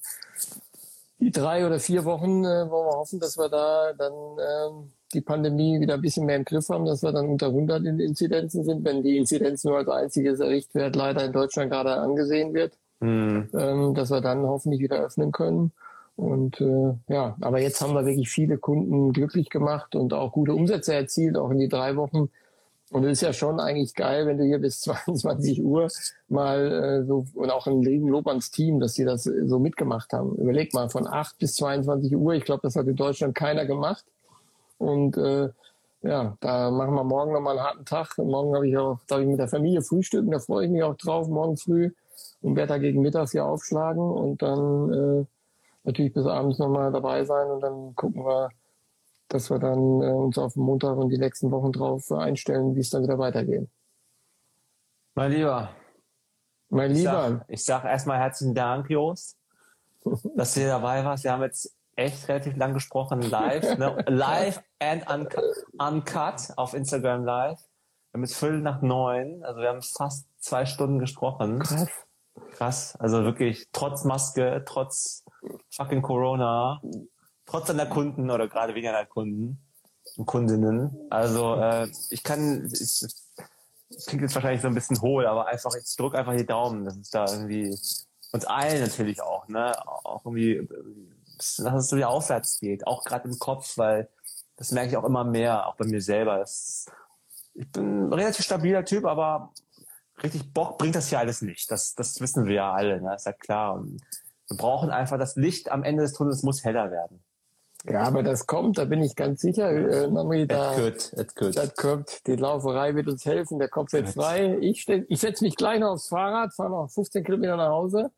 die 1.20 1.32
drei 1.32 1.66
oder 1.66 1.80
vier 1.80 2.04
Wochen 2.06 2.44
äh, 2.46 2.70
wollen 2.70 2.88
wir 2.88 2.98
hoffen, 2.98 3.20
dass 3.20 3.38
wir 3.38 3.50
da 3.50 3.94
dann 3.94 4.14
ähm, 4.14 4.92
die 5.14 5.22
Pandemie 5.22 5.80
wieder 5.80 5.96
ein 5.96 6.02
bisschen 6.02 6.26
mehr 6.26 6.36
im 6.36 6.46
Griff 6.46 6.70
haben, 6.70 6.86
dass 6.86 7.04
wir 7.04 7.12
dann 7.12 7.28
unter 7.28 7.48
100 7.48 7.86
in 7.86 8.00
Inzidenzen 8.00 8.64
sind, 8.64 8.84
wenn 8.84 9.04
die 9.04 9.18
Inzidenz 9.18 9.64
nur 9.64 9.78
als 9.78 9.88
einziges 9.88 10.40
Richtwert 10.40 10.96
leider 10.96 11.26
in 11.26 11.32
Deutschland 11.32 11.72
gerade 11.72 11.94
angesehen 11.94 12.54
wird, 12.54 12.74
mhm. 13.00 13.50
ähm, 13.54 13.94
dass 13.94 14.12
wir 14.12 14.22
dann 14.22 14.44
hoffentlich 14.44 14.82
wieder 14.82 15.00
öffnen 15.00 15.32
können. 15.32 15.72
Und 16.18 16.60
äh, 16.62 16.94
ja, 17.08 17.38
aber 17.42 17.62
jetzt 17.62 17.80
haben 17.80 17.94
wir 17.94 18.06
wirklich 18.06 18.30
viele 18.30 18.58
Kunden 18.58 19.14
glücklich 19.14 19.50
gemacht 19.50 19.96
und 19.96 20.14
auch 20.14 20.32
gute 20.32 20.54
Umsätze 20.54 20.94
erzielt, 20.94 21.38
auch 21.38 21.52
in 21.52 21.60
die 21.60 21.70
drei 21.70 21.96
Wochen. 21.96 22.30
Und 22.90 23.04
es 23.04 23.14
ist 23.14 23.22
ja 23.22 23.34
schon 23.34 23.60
eigentlich 23.60 23.94
geil, 23.94 24.26
wenn 24.26 24.38
du 24.38 24.44
hier 24.44 24.60
bis 24.60 24.80
22 25.06 25.64
Uhr 25.64 25.88
mal 26.28 27.04
äh, 27.04 27.06
so 27.06 27.26
und 27.36 27.52
auch 27.52 27.68
ein 27.68 27.84
Lob 27.84 28.28
ans 28.28 28.50
Team, 28.50 28.80
dass 28.80 28.96
sie 28.96 29.06
das 29.06 29.24
so 29.24 29.60
mitgemacht 29.60 30.12
haben. 30.12 30.36
Überleg 30.36 30.74
mal, 30.74 30.90
von 30.90 31.08
8 31.08 31.38
bis 31.38 31.56
22 31.56 32.16
Uhr, 32.16 32.34
ich 32.34 32.46
glaube, 32.46 32.62
das 32.64 32.76
hat 32.76 32.88
in 32.88 32.96
Deutschland 32.96 33.36
keiner 33.36 33.66
gemacht. 33.66 34.04
Und 34.78 35.18
äh, 35.18 35.50
ja, 36.02 36.38
da 36.40 36.72
machen 36.72 36.94
wir 36.94 37.04
morgen 37.04 37.34
nochmal 37.34 37.58
einen 37.58 37.68
harten 37.68 37.86
Tag. 37.86 38.18
Morgen 38.18 38.56
habe 38.56 38.68
ich 38.68 38.78
auch, 38.78 39.00
darf 39.08 39.20
ich 39.20 39.28
mit 39.28 39.40
der 39.40 39.48
Familie 39.48 39.82
frühstücken, 39.82 40.32
da 40.32 40.40
freue 40.40 40.66
ich 40.66 40.72
mich 40.72 40.84
auch 40.84 40.96
drauf, 40.96 41.28
morgen 41.28 41.58
früh 41.58 41.92
und 42.42 42.56
werde 42.56 42.74
da 42.74 42.78
gegen 42.78 43.02
Mittags 43.02 43.32
hier 43.32 43.46
aufschlagen 43.46 44.02
und 44.02 44.42
dann 44.42 44.94
äh, 44.94 45.26
natürlich 45.84 46.14
bis 46.14 46.26
abends 46.26 46.60
nochmal 46.60 46.92
dabei 46.92 47.26
sein 47.26 47.50
und 47.50 47.62
dann 47.62 47.96
gucken 47.96 48.26
wir, 48.26 48.50
dass 49.28 49.50
wir 49.50 49.60
dann 49.60 50.02
äh, 50.02 50.12
uns 50.12 50.38
auf 50.38 50.56
Montag 50.56 50.98
und 50.98 51.10
die 51.10 51.18
nächsten 51.18 51.52
Wochen 51.52 51.72
drauf 51.72 52.12
einstellen, 52.12 52.76
wie 52.76 52.82
es 52.82 52.90
dann 52.90 53.04
wieder 53.04 53.18
weitergeht. 53.18 53.68
Mein 55.16 55.32
Lieber. 55.32 55.70
Mein 56.70 56.92
Lieber. 56.92 57.46
Ich 57.48 57.64
sag, 57.66 57.82
sag 57.82 57.92
erstmal 57.92 58.20
herzlichen 58.20 58.54
Dank, 58.54 58.90
Jost, 58.90 59.38
dass 60.36 60.54
du 60.54 60.60
hier 60.62 60.70
dabei 60.70 61.04
warst. 61.04 61.24
Wir 61.24 61.32
haben 61.32 61.44
jetzt 61.44 61.77
echt 61.98 62.28
relativ 62.30 62.56
lang 62.56 62.74
gesprochen, 62.74 63.22
live, 63.22 63.78
ne? 63.78 63.98
live 64.08 64.64
and 64.80 65.10
uncut, 65.12 65.44
uncut 65.78 66.54
auf 66.56 66.74
Instagram 66.74 67.26
live. 67.26 67.60
Wir 67.60 68.20
haben 68.20 68.24
jetzt 68.24 68.38
Viertel 68.38 68.62
nach 68.62 68.82
neun, 68.82 69.44
also 69.44 69.60
wir 69.60 69.70
haben 69.70 69.82
fast 69.82 70.28
zwei 70.40 70.66
Stunden 70.66 71.00
gesprochen. 71.00 71.60
Krass. 71.60 71.88
Krass, 72.52 72.96
also 72.98 73.24
wirklich 73.24 73.68
trotz 73.74 74.04
Maske, 74.04 74.64
trotz 74.66 75.24
fucking 75.72 76.04
Corona, 76.04 76.82
trotz 77.48 77.70
an 77.72 77.78
der 77.78 77.90
Kunden 77.90 78.30
oder 78.30 78.48
gerade 78.48 78.76
wegen 78.76 78.88
einer 78.88 79.06
Kunden 79.06 79.60
und 80.18 80.26
Kundinnen. 80.28 80.96
Also 81.10 81.56
äh, 81.56 81.90
ich 82.12 82.24
kann, 82.24 82.66
es 82.66 83.26
klingt 84.06 84.22
jetzt 84.22 84.36
wahrscheinlich 84.36 84.62
so 84.62 84.68
ein 84.68 84.76
bisschen 84.76 85.02
hohl, 85.02 85.26
aber 85.26 85.48
einfach, 85.48 85.72
ich 85.76 85.96
drück 85.96 86.14
einfach 86.14 86.36
die 86.36 86.46
Daumen, 86.46 86.86
dass 86.86 86.98
es 86.98 87.10
da 87.10 87.26
irgendwie 87.26 87.76
uns 88.32 88.46
allen 88.46 88.82
natürlich 88.82 89.22
auch, 89.22 89.48
ne, 89.48 89.74
auch 89.88 90.24
irgendwie 90.26 90.68
dass 91.38 91.60
es 91.60 91.90
so 91.90 91.98
wieder 91.98 92.10
aufwärts 92.10 92.60
geht, 92.60 92.86
auch 92.88 93.04
gerade 93.04 93.28
im 93.28 93.40
Kopf, 93.40 93.78
weil 93.78 94.10
das 94.56 94.72
merke 94.72 94.90
ich 94.90 94.98
auch 94.98 95.04
immer 95.04 95.24
mehr, 95.24 95.68
auch 95.68 95.76
bei 95.76 95.86
mir 95.86 96.02
selber. 96.02 96.40
Das, 96.40 96.88
ich 97.54 97.72
bin 97.72 98.08
ein 98.10 98.14
relativ 98.14 98.44
stabiler 98.44 98.84
Typ, 98.86 99.06
aber 99.06 99.54
richtig 100.24 100.54
Bock 100.54 100.78
bringt 100.78 100.96
das 100.96 101.10
hier 101.10 101.20
alles 101.20 101.42
nicht. 101.42 101.72
Das, 101.72 101.96
das 101.96 102.20
wissen 102.20 102.46
wir 102.46 102.56
ja 102.56 102.74
alle, 102.74 103.02
ne? 103.02 103.16
ist 103.16 103.26
ja 103.26 103.34
klar. 103.34 103.76
Und 103.76 104.02
wir 104.50 104.58
brauchen 104.58 104.90
einfach 104.90 105.18
das 105.18 105.36
Licht 105.36 105.72
am 105.72 105.84
Ende 105.84 106.04
des 106.04 106.14
Tunnels 106.14 106.44
muss 106.44 106.64
heller 106.64 106.92
werden. 106.92 107.24
Ja, 107.86 108.02
aber 108.02 108.24
das 108.24 108.48
kommt, 108.48 108.78
da 108.78 108.86
bin 108.86 109.02
ich 109.02 109.16
ganz 109.16 109.42
sicher. 109.42 109.70
Äh, 109.70 110.08
Namri, 110.08 110.48
da, 110.48 110.72
it 110.74 110.78
could, 110.78 111.14
it 111.14 111.36
could. 111.36 111.58
das 111.58 111.76
kommt. 111.76 112.28
Die 112.28 112.36
Lauferei 112.36 112.96
wird 112.96 113.08
uns 113.08 113.26
helfen, 113.26 113.60
der 113.60 113.70
Kopf 113.70 113.94
wird 113.94 114.10
frei. 114.10 114.58
Ich, 114.60 114.88
ich 114.90 115.20
setze 115.20 115.44
mich 115.44 115.56
gleich 115.56 115.80
noch 115.80 115.92
aufs 115.92 116.10
Fahrrad, 116.10 116.54
fahre 116.54 116.72
noch 116.72 116.90
15 116.90 117.24
Kilometer 117.24 117.56
nach 117.56 117.70
Hause, 117.70 118.12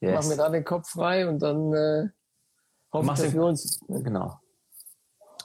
yes. 0.00 0.14
mache 0.14 0.28
mir 0.28 0.36
da 0.36 0.48
den 0.50 0.64
Kopf 0.64 0.90
frei 0.90 1.28
und 1.28 1.40
dann 1.40 1.72
äh, 1.72 2.08
hoffen, 2.92 3.08
dass 3.08 3.32
wir 3.32 3.42
uns... 3.42 3.80
Genau. 3.88 4.40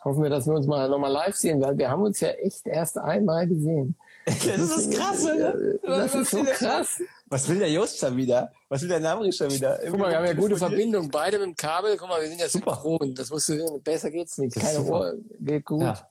Hoffen 0.03 0.23
wir, 0.23 0.29
dass 0.31 0.47
wir 0.47 0.53
uns 0.53 0.65
mal 0.65 0.89
nochmal 0.89 1.11
live 1.11 1.35
sehen, 1.35 1.61
weil 1.61 1.77
wir 1.77 1.89
haben 1.89 2.01
uns 2.01 2.19
ja 2.19 2.29
echt 2.29 2.65
erst 2.65 2.97
einmal 2.97 3.47
gesehen. 3.47 3.95
Das, 4.23 4.37
das 4.45 4.59
ist 4.59 4.93
das 4.93 4.99
Krasse. 4.99 5.79
Das, 5.81 6.11
das 6.11 6.15
ist 6.15 6.31
so 6.31 6.43
krass. 6.43 7.01
Was 7.25 7.49
will 7.49 7.57
der 7.57 7.71
Just 7.71 7.97
schon 7.97 8.15
wieder? 8.15 8.51
Was 8.69 8.83
will 8.83 8.89
der 8.89 8.99
Namri 8.99 9.31
schon 9.31 9.49
wieder? 9.49 9.79
Guck 9.89 9.97
mal, 9.97 10.11
wir 10.11 10.17
haben 10.17 10.25
ja 10.25 10.33
gute 10.33 10.57
Verbindung. 10.57 11.09
Beide 11.09 11.39
mit 11.39 11.47
dem 11.47 11.55
Kabel. 11.55 11.97
Guck 11.97 12.07
mal, 12.07 12.21
wir 12.21 12.27
sind 12.27 12.39
ja 12.39 12.47
super 12.47 12.75
synchron. 12.75 13.15
Das 13.15 13.31
musst 13.31 13.49
du 13.49 13.53
sehen. 13.53 13.81
Besser 13.81 14.11
geht's 14.11 14.37
nicht. 14.37 14.55
Keine 14.55 14.83
Ohr. 14.83 15.13
Geht 15.39 15.65
gut. 15.65 15.81
Ja. 15.81 16.07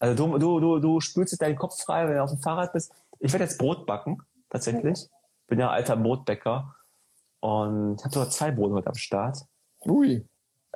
Also 0.00 0.16
du, 0.16 0.38
du, 0.38 0.60
du, 0.60 0.78
du 0.80 1.00
spülst 1.00 1.40
deinen 1.40 1.56
Kopf 1.56 1.80
frei, 1.80 2.08
wenn 2.08 2.16
du 2.16 2.22
auf 2.22 2.30
dem 2.30 2.40
Fahrrad 2.40 2.72
bist. 2.72 2.92
Ich 3.20 3.32
werde 3.32 3.44
jetzt 3.44 3.58
Brot 3.58 3.86
backen, 3.86 4.18
tatsächlich. 4.50 5.08
Bin 5.46 5.60
ja 5.60 5.70
alter 5.70 5.96
Brotbäcker. 5.96 6.74
Und 7.40 8.02
habe 8.02 8.12
sogar 8.12 8.30
zwei 8.30 8.50
Brote 8.50 8.74
heute 8.74 8.88
am 8.88 8.94
Start. 8.94 9.38
Ui. 9.86 10.26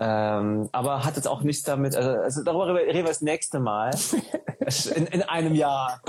Ähm, 0.00 0.68
aber 0.70 1.04
hat 1.04 1.16
jetzt 1.16 1.26
auch 1.26 1.42
nichts 1.42 1.64
damit, 1.64 1.96
also, 1.96 2.10
also 2.10 2.44
darüber 2.44 2.74
reden 2.74 2.98
wir 2.98 3.04
das 3.04 3.20
nächste 3.20 3.58
Mal. 3.58 3.90
in, 4.94 5.06
in 5.06 5.22
einem 5.22 5.54
Jahr. 5.54 6.00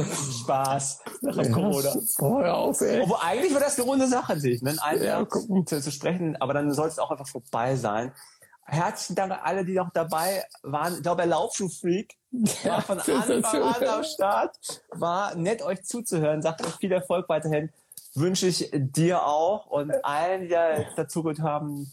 Spaß. 0.41 1.01
Nach 1.21 1.37
dem 1.37 1.51
Corona. 1.51 1.95
Boah, 2.17 2.53
auf, 2.53 2.81
ey. 2.81 3.01
Obwohl 3.01 3.17
eigentlich 3.21 3.51
wäre 3.51 3.63
das 3.63 3.77
eine 3.77 3.87
runde 3.87 4.07
Sache, 4.07 4.39
sich, 4.39 4.61
ne? 4.61 4.71
in 4.71 4.79
einem 4.79 5.01
ja, 5.01 5.07
Jahr 5.07 5.29
zu, 5.29 5.63
zu, 5.63 5.91
sprechen, 5.91 6.35
aber 6.39 6.53
dann 6.53 6.71
soll 6.71 6.87
es 6.87 6.99
auch 6.99 7.11
einfach 7.11 7.27
vorbei 7.27 7.75
sein. 7.75 8.13
Herzlichen 8.65 9.15
Dank 9.15 9.31
an 9.31 9.39
alle, 9.41 9.65
die 9.65 9.73
noch 9.73 9.89
dabei 9.91 10.43
waren. 10.61 10.95
Ich 10.95 11.01
glaube, 11.01 11.17
der 11.17 11.27
Laufschuhfreak 11.27 12.15
ja, 12.63 12.73
war 12.73 12.81
von 12.83 12.99
Anfang 12.99 13.63
an 13.63 13.87
am 13.87 14.03
Start. 14.03 14.55
War 14.91 15.35
nett, 15.35 15.63
euch 15.63 15.83
zuzuhören. 15.83 16.43
Sagt 16.43 16.63
euch 16.63 16.75
viel 16.75 16.91
Erfolg 16.91 17.27
weiterhin. 17.29 17.71
Wünsche 18.13 18.45
ich 18.47 18.69
dir 18.71 19.25
auch 19.25 19.65
und 19.67 19.91
allen, 20.05 20.41
die 20.41 20.49
da 20.49 20.83
dazugehört 20.95 21.39
haben, 21.39 21.91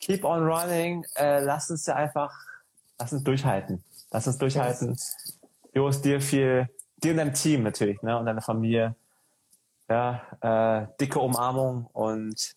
keep 0.00 0.24
on 0.24 0.42
running. 0.42 1.04
Äh, 1.16 1.40
lass 1.40 1.70
uns 1.70 1.86
ja 1.86 1.94
einfach, 1.94 2.34
lass 2.98 3.12
uns 3.12 3.22
durchhalten. 3.22 3.84
Lass 4.10 4.26
uns 4.26 4.38
durchhalten. 4.38 4.98
Jos, 5.72 6.02
dir 6.02 6.20
viel, 6.20 6.68
dir 6.96 7.12
und 7.12 7.18
deinem 7.18 7.34
Team 7.34 7.62
natürlich, 7.62 8.02
ne, 8.02 8.18
und 8.18 8.26
deiner 8.26 8.42
Familie. 8.42 8.96
Ja, 9.88 10.22
äh, 10.40 10.86
dicke 11.00 11.18
Umarmung 11.18 11.86
und 11.92 12.54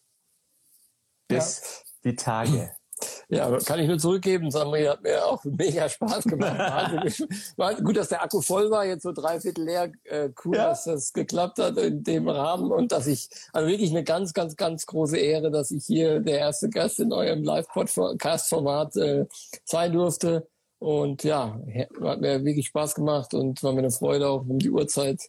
bis 1.28 1.61
ja. 1.61 2.11
die 2.11 2.15
Tage. 2.15 2.76
Ja, 3.30 3.58
kann 3.60 3.80
ich 3.80 3.88
nur 3.88 3.98
zurückgeben. 3.98 4.52
Samri 4.52 4.86
hat 4.86 5.02
mir 5.02 5.26
auch 5.26 5.44
mega 5.44 5.88
Spaß 5.88 6.26
gemacht. 6.26 6.58
war 7.58 7.76
gut, 7.76 7.98
dass 7.98 8.10
der 8.10 8.24
Akku 8.24 8.41
voll 8.41 8.70
war, 8.70 8.86
jetzt 8.86 9.04
so 9.04 9.12
dreiviertel 9.12 9.66
leer. 9.66 9.91
Äh, 10.04 10.30
cool, 10.44 10.56
ja. 10.56 10.70
dass 10.70 10.86
das 10.86 11.14
geklappt 11.14 11.60
hat 11.60 11.78
in 11.78 12.04
dem 12.04 12.28
Rahmen 12.28 12.72
und 12.72 12.91
dass 12.91 13.08
ich, 13.08 13.30
also 13.52 13.68
wirklich 13.68 13.91
eine 13.91 14.04
ganz, 14.04 14.34
ganz, 14.34 14.56
ganz 14.56 14.86
große 14.86 15.18
Ehre, 15.18 15.52
dass 15.52 15.72
ich 15.72 15.86
hier 15.86 16.20
der 16.20 16.40
erste 16.40 16.70
Gast 16.70 17.00
in 17.00 17.12
eurem 17.14 17.44
Live-Podcast-Format 17.44 18.95
äh, 18.98 19.26
sein 19.64 19.94
durfte. 19.94 20.48
Und 20.80 21.24
ja, 21.24 21.60
hat 22.02 22.20
mir 22.20 22.44
wirklich 22.44 22.68
Spaß 22.68 22.95
gemacht 22.95 23.34
und 23.34 23.64
war 23.64 23.72
mir 23.72 23.80
eine 23.80 23.91
Freude, 23.91 24.28
auch 24.28 24.41
um 24.41 24.60
die 24.60 24.70
Uhrzeit 24.70 25.22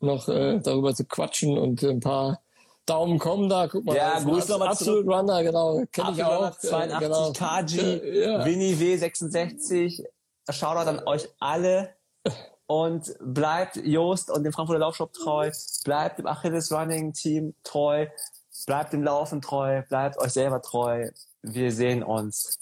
noch 0.00 0.28
äh, 0.28 0.60
darüber 0.60 0.94
zu 0.94 1.04
quatschen 1.04 1.58
und 1.58 1.82
ein 1.82 2.00
paar 2.00 2.43
Daumen 2.86 3.18
kommen 3.18 3.48
da. 3.48 3.66
Guck 3.66 3.84
mal, 3.84 3.96
ja, 3.96 4.20
Gruß 4.20 4.48
nochmal 4.48 4.68
Absolute 4.68 5.08
Runner, 5.08 5.42
genau. 5.42 5.82
Kenn 5.90 6.12
ich 6.12 6.22
auch. 6.22 6.50
82 6.58 7.00
genau. 7.00 7.32
Kaji, 7.32 8.20
ja. 8.20 8.44
Winnie 8.44 8.74
W66. 8.74 10.04
Shoutout 10.50 10.88
an 10.88 11.02
euch 11.06 11.28
alle. 11.40 11.94
Und 12.66 13.14
bleibt 13.20 13.76
Jost 13.76 14.30
und 14.30 14.44
dem 14.44 14.52
Frankfurter 14.52 14.80
Laufshop 14.80 15.12
treu. 15.12 15.50
Bleibt 15.84 16.18
dem 16.18 16.26
Achilles 16.26 16.72
Running 16.72 17.12
Team 17.12 17.54
treu. 17.62 18.06
Bleibt 18.66 18.92
dem 18.92 19.02
Laufen 19.02 19.40
treu. 19.40 19.82
Bleibt 19.88 20.18
euch 20.18 20.32
selber 20.32 20.62
treu. 20.62 21.10
Wir 21.42 21.72
sehen 21.72 22.02
uns. 22.02 22.58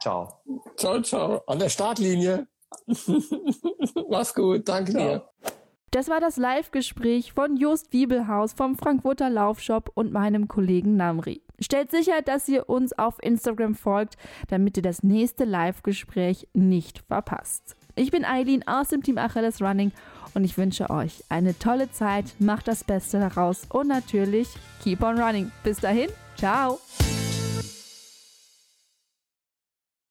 Ciao. 0.00 0.40
Ciao, 0.76 1.00
ciao. 1.02 1.42
An 1.46 1.58
der 1.58 1.68
Startlinie. 1.68 2.46
Mach's 4.08 4.34
gut. 4.34 4.68
Danke 4.68 4.92
ciao. 4.92 5.02
dir. 5.02 5.52
Das 5.94 6.08
war 6.08 6.18
das 6.18 6.36
Live-Gespräch 6.38 7.34
von 7.34 7.56
Just 7.56 7.92
Wiebelhaus 7.92 8.52
vom 8.52 8.74
Frankfurter 8.74 9.30
Laufshop 9.30 9.92
und 9.94 10.12
meinem 10.12 10.48
Kollegen 10.48 10.96
Namri. 10.96 11.40
Stellt 11.60 11.92
sicher, 11.92 12.20
dass 12.20 12.48
ihr 12.48 12.68
uns 12.68 12.98
auf 12.98 13.22
Instagram 13.22 13.76
folgt, 13.76 14.16
damit 14.48 14.76
ihr 14.76 14.82
das 14.82 15.04
nächste 15.04 15.44
Live-Gespräch 15.44 16.48
nicht 16.52 17.04
verpasst. 17.06 17.76
Ich 17.94 18.10
bin 18.10 18.24
Eileen 18.24 18.66
aus 18.66 18.88
dem 18.88 19.04
Team 19.04 19.18
Achilles 19.18 19.62
Running 19.62 19.92
und 20.34 20.42
ich 20.42 20.58
wünsche 20.58 20.90
euch 20.90 21.22
eine 21.28 21.56
tolle 21.56 21.88
Zeit, 21.92 22.24
macht 22.40 22.66
das 22.66 22.82
Beste 22.82 23.20
daraus 23.20 23.62
und 23.68 23.86
natürlich 23.86 24.48
keep 24.82 25.00
on 25.00 25.16
running. 25.20 25.52
Bis 25.62 25.78
dahin, 25.78 26.10
ciao! 26.36 26.80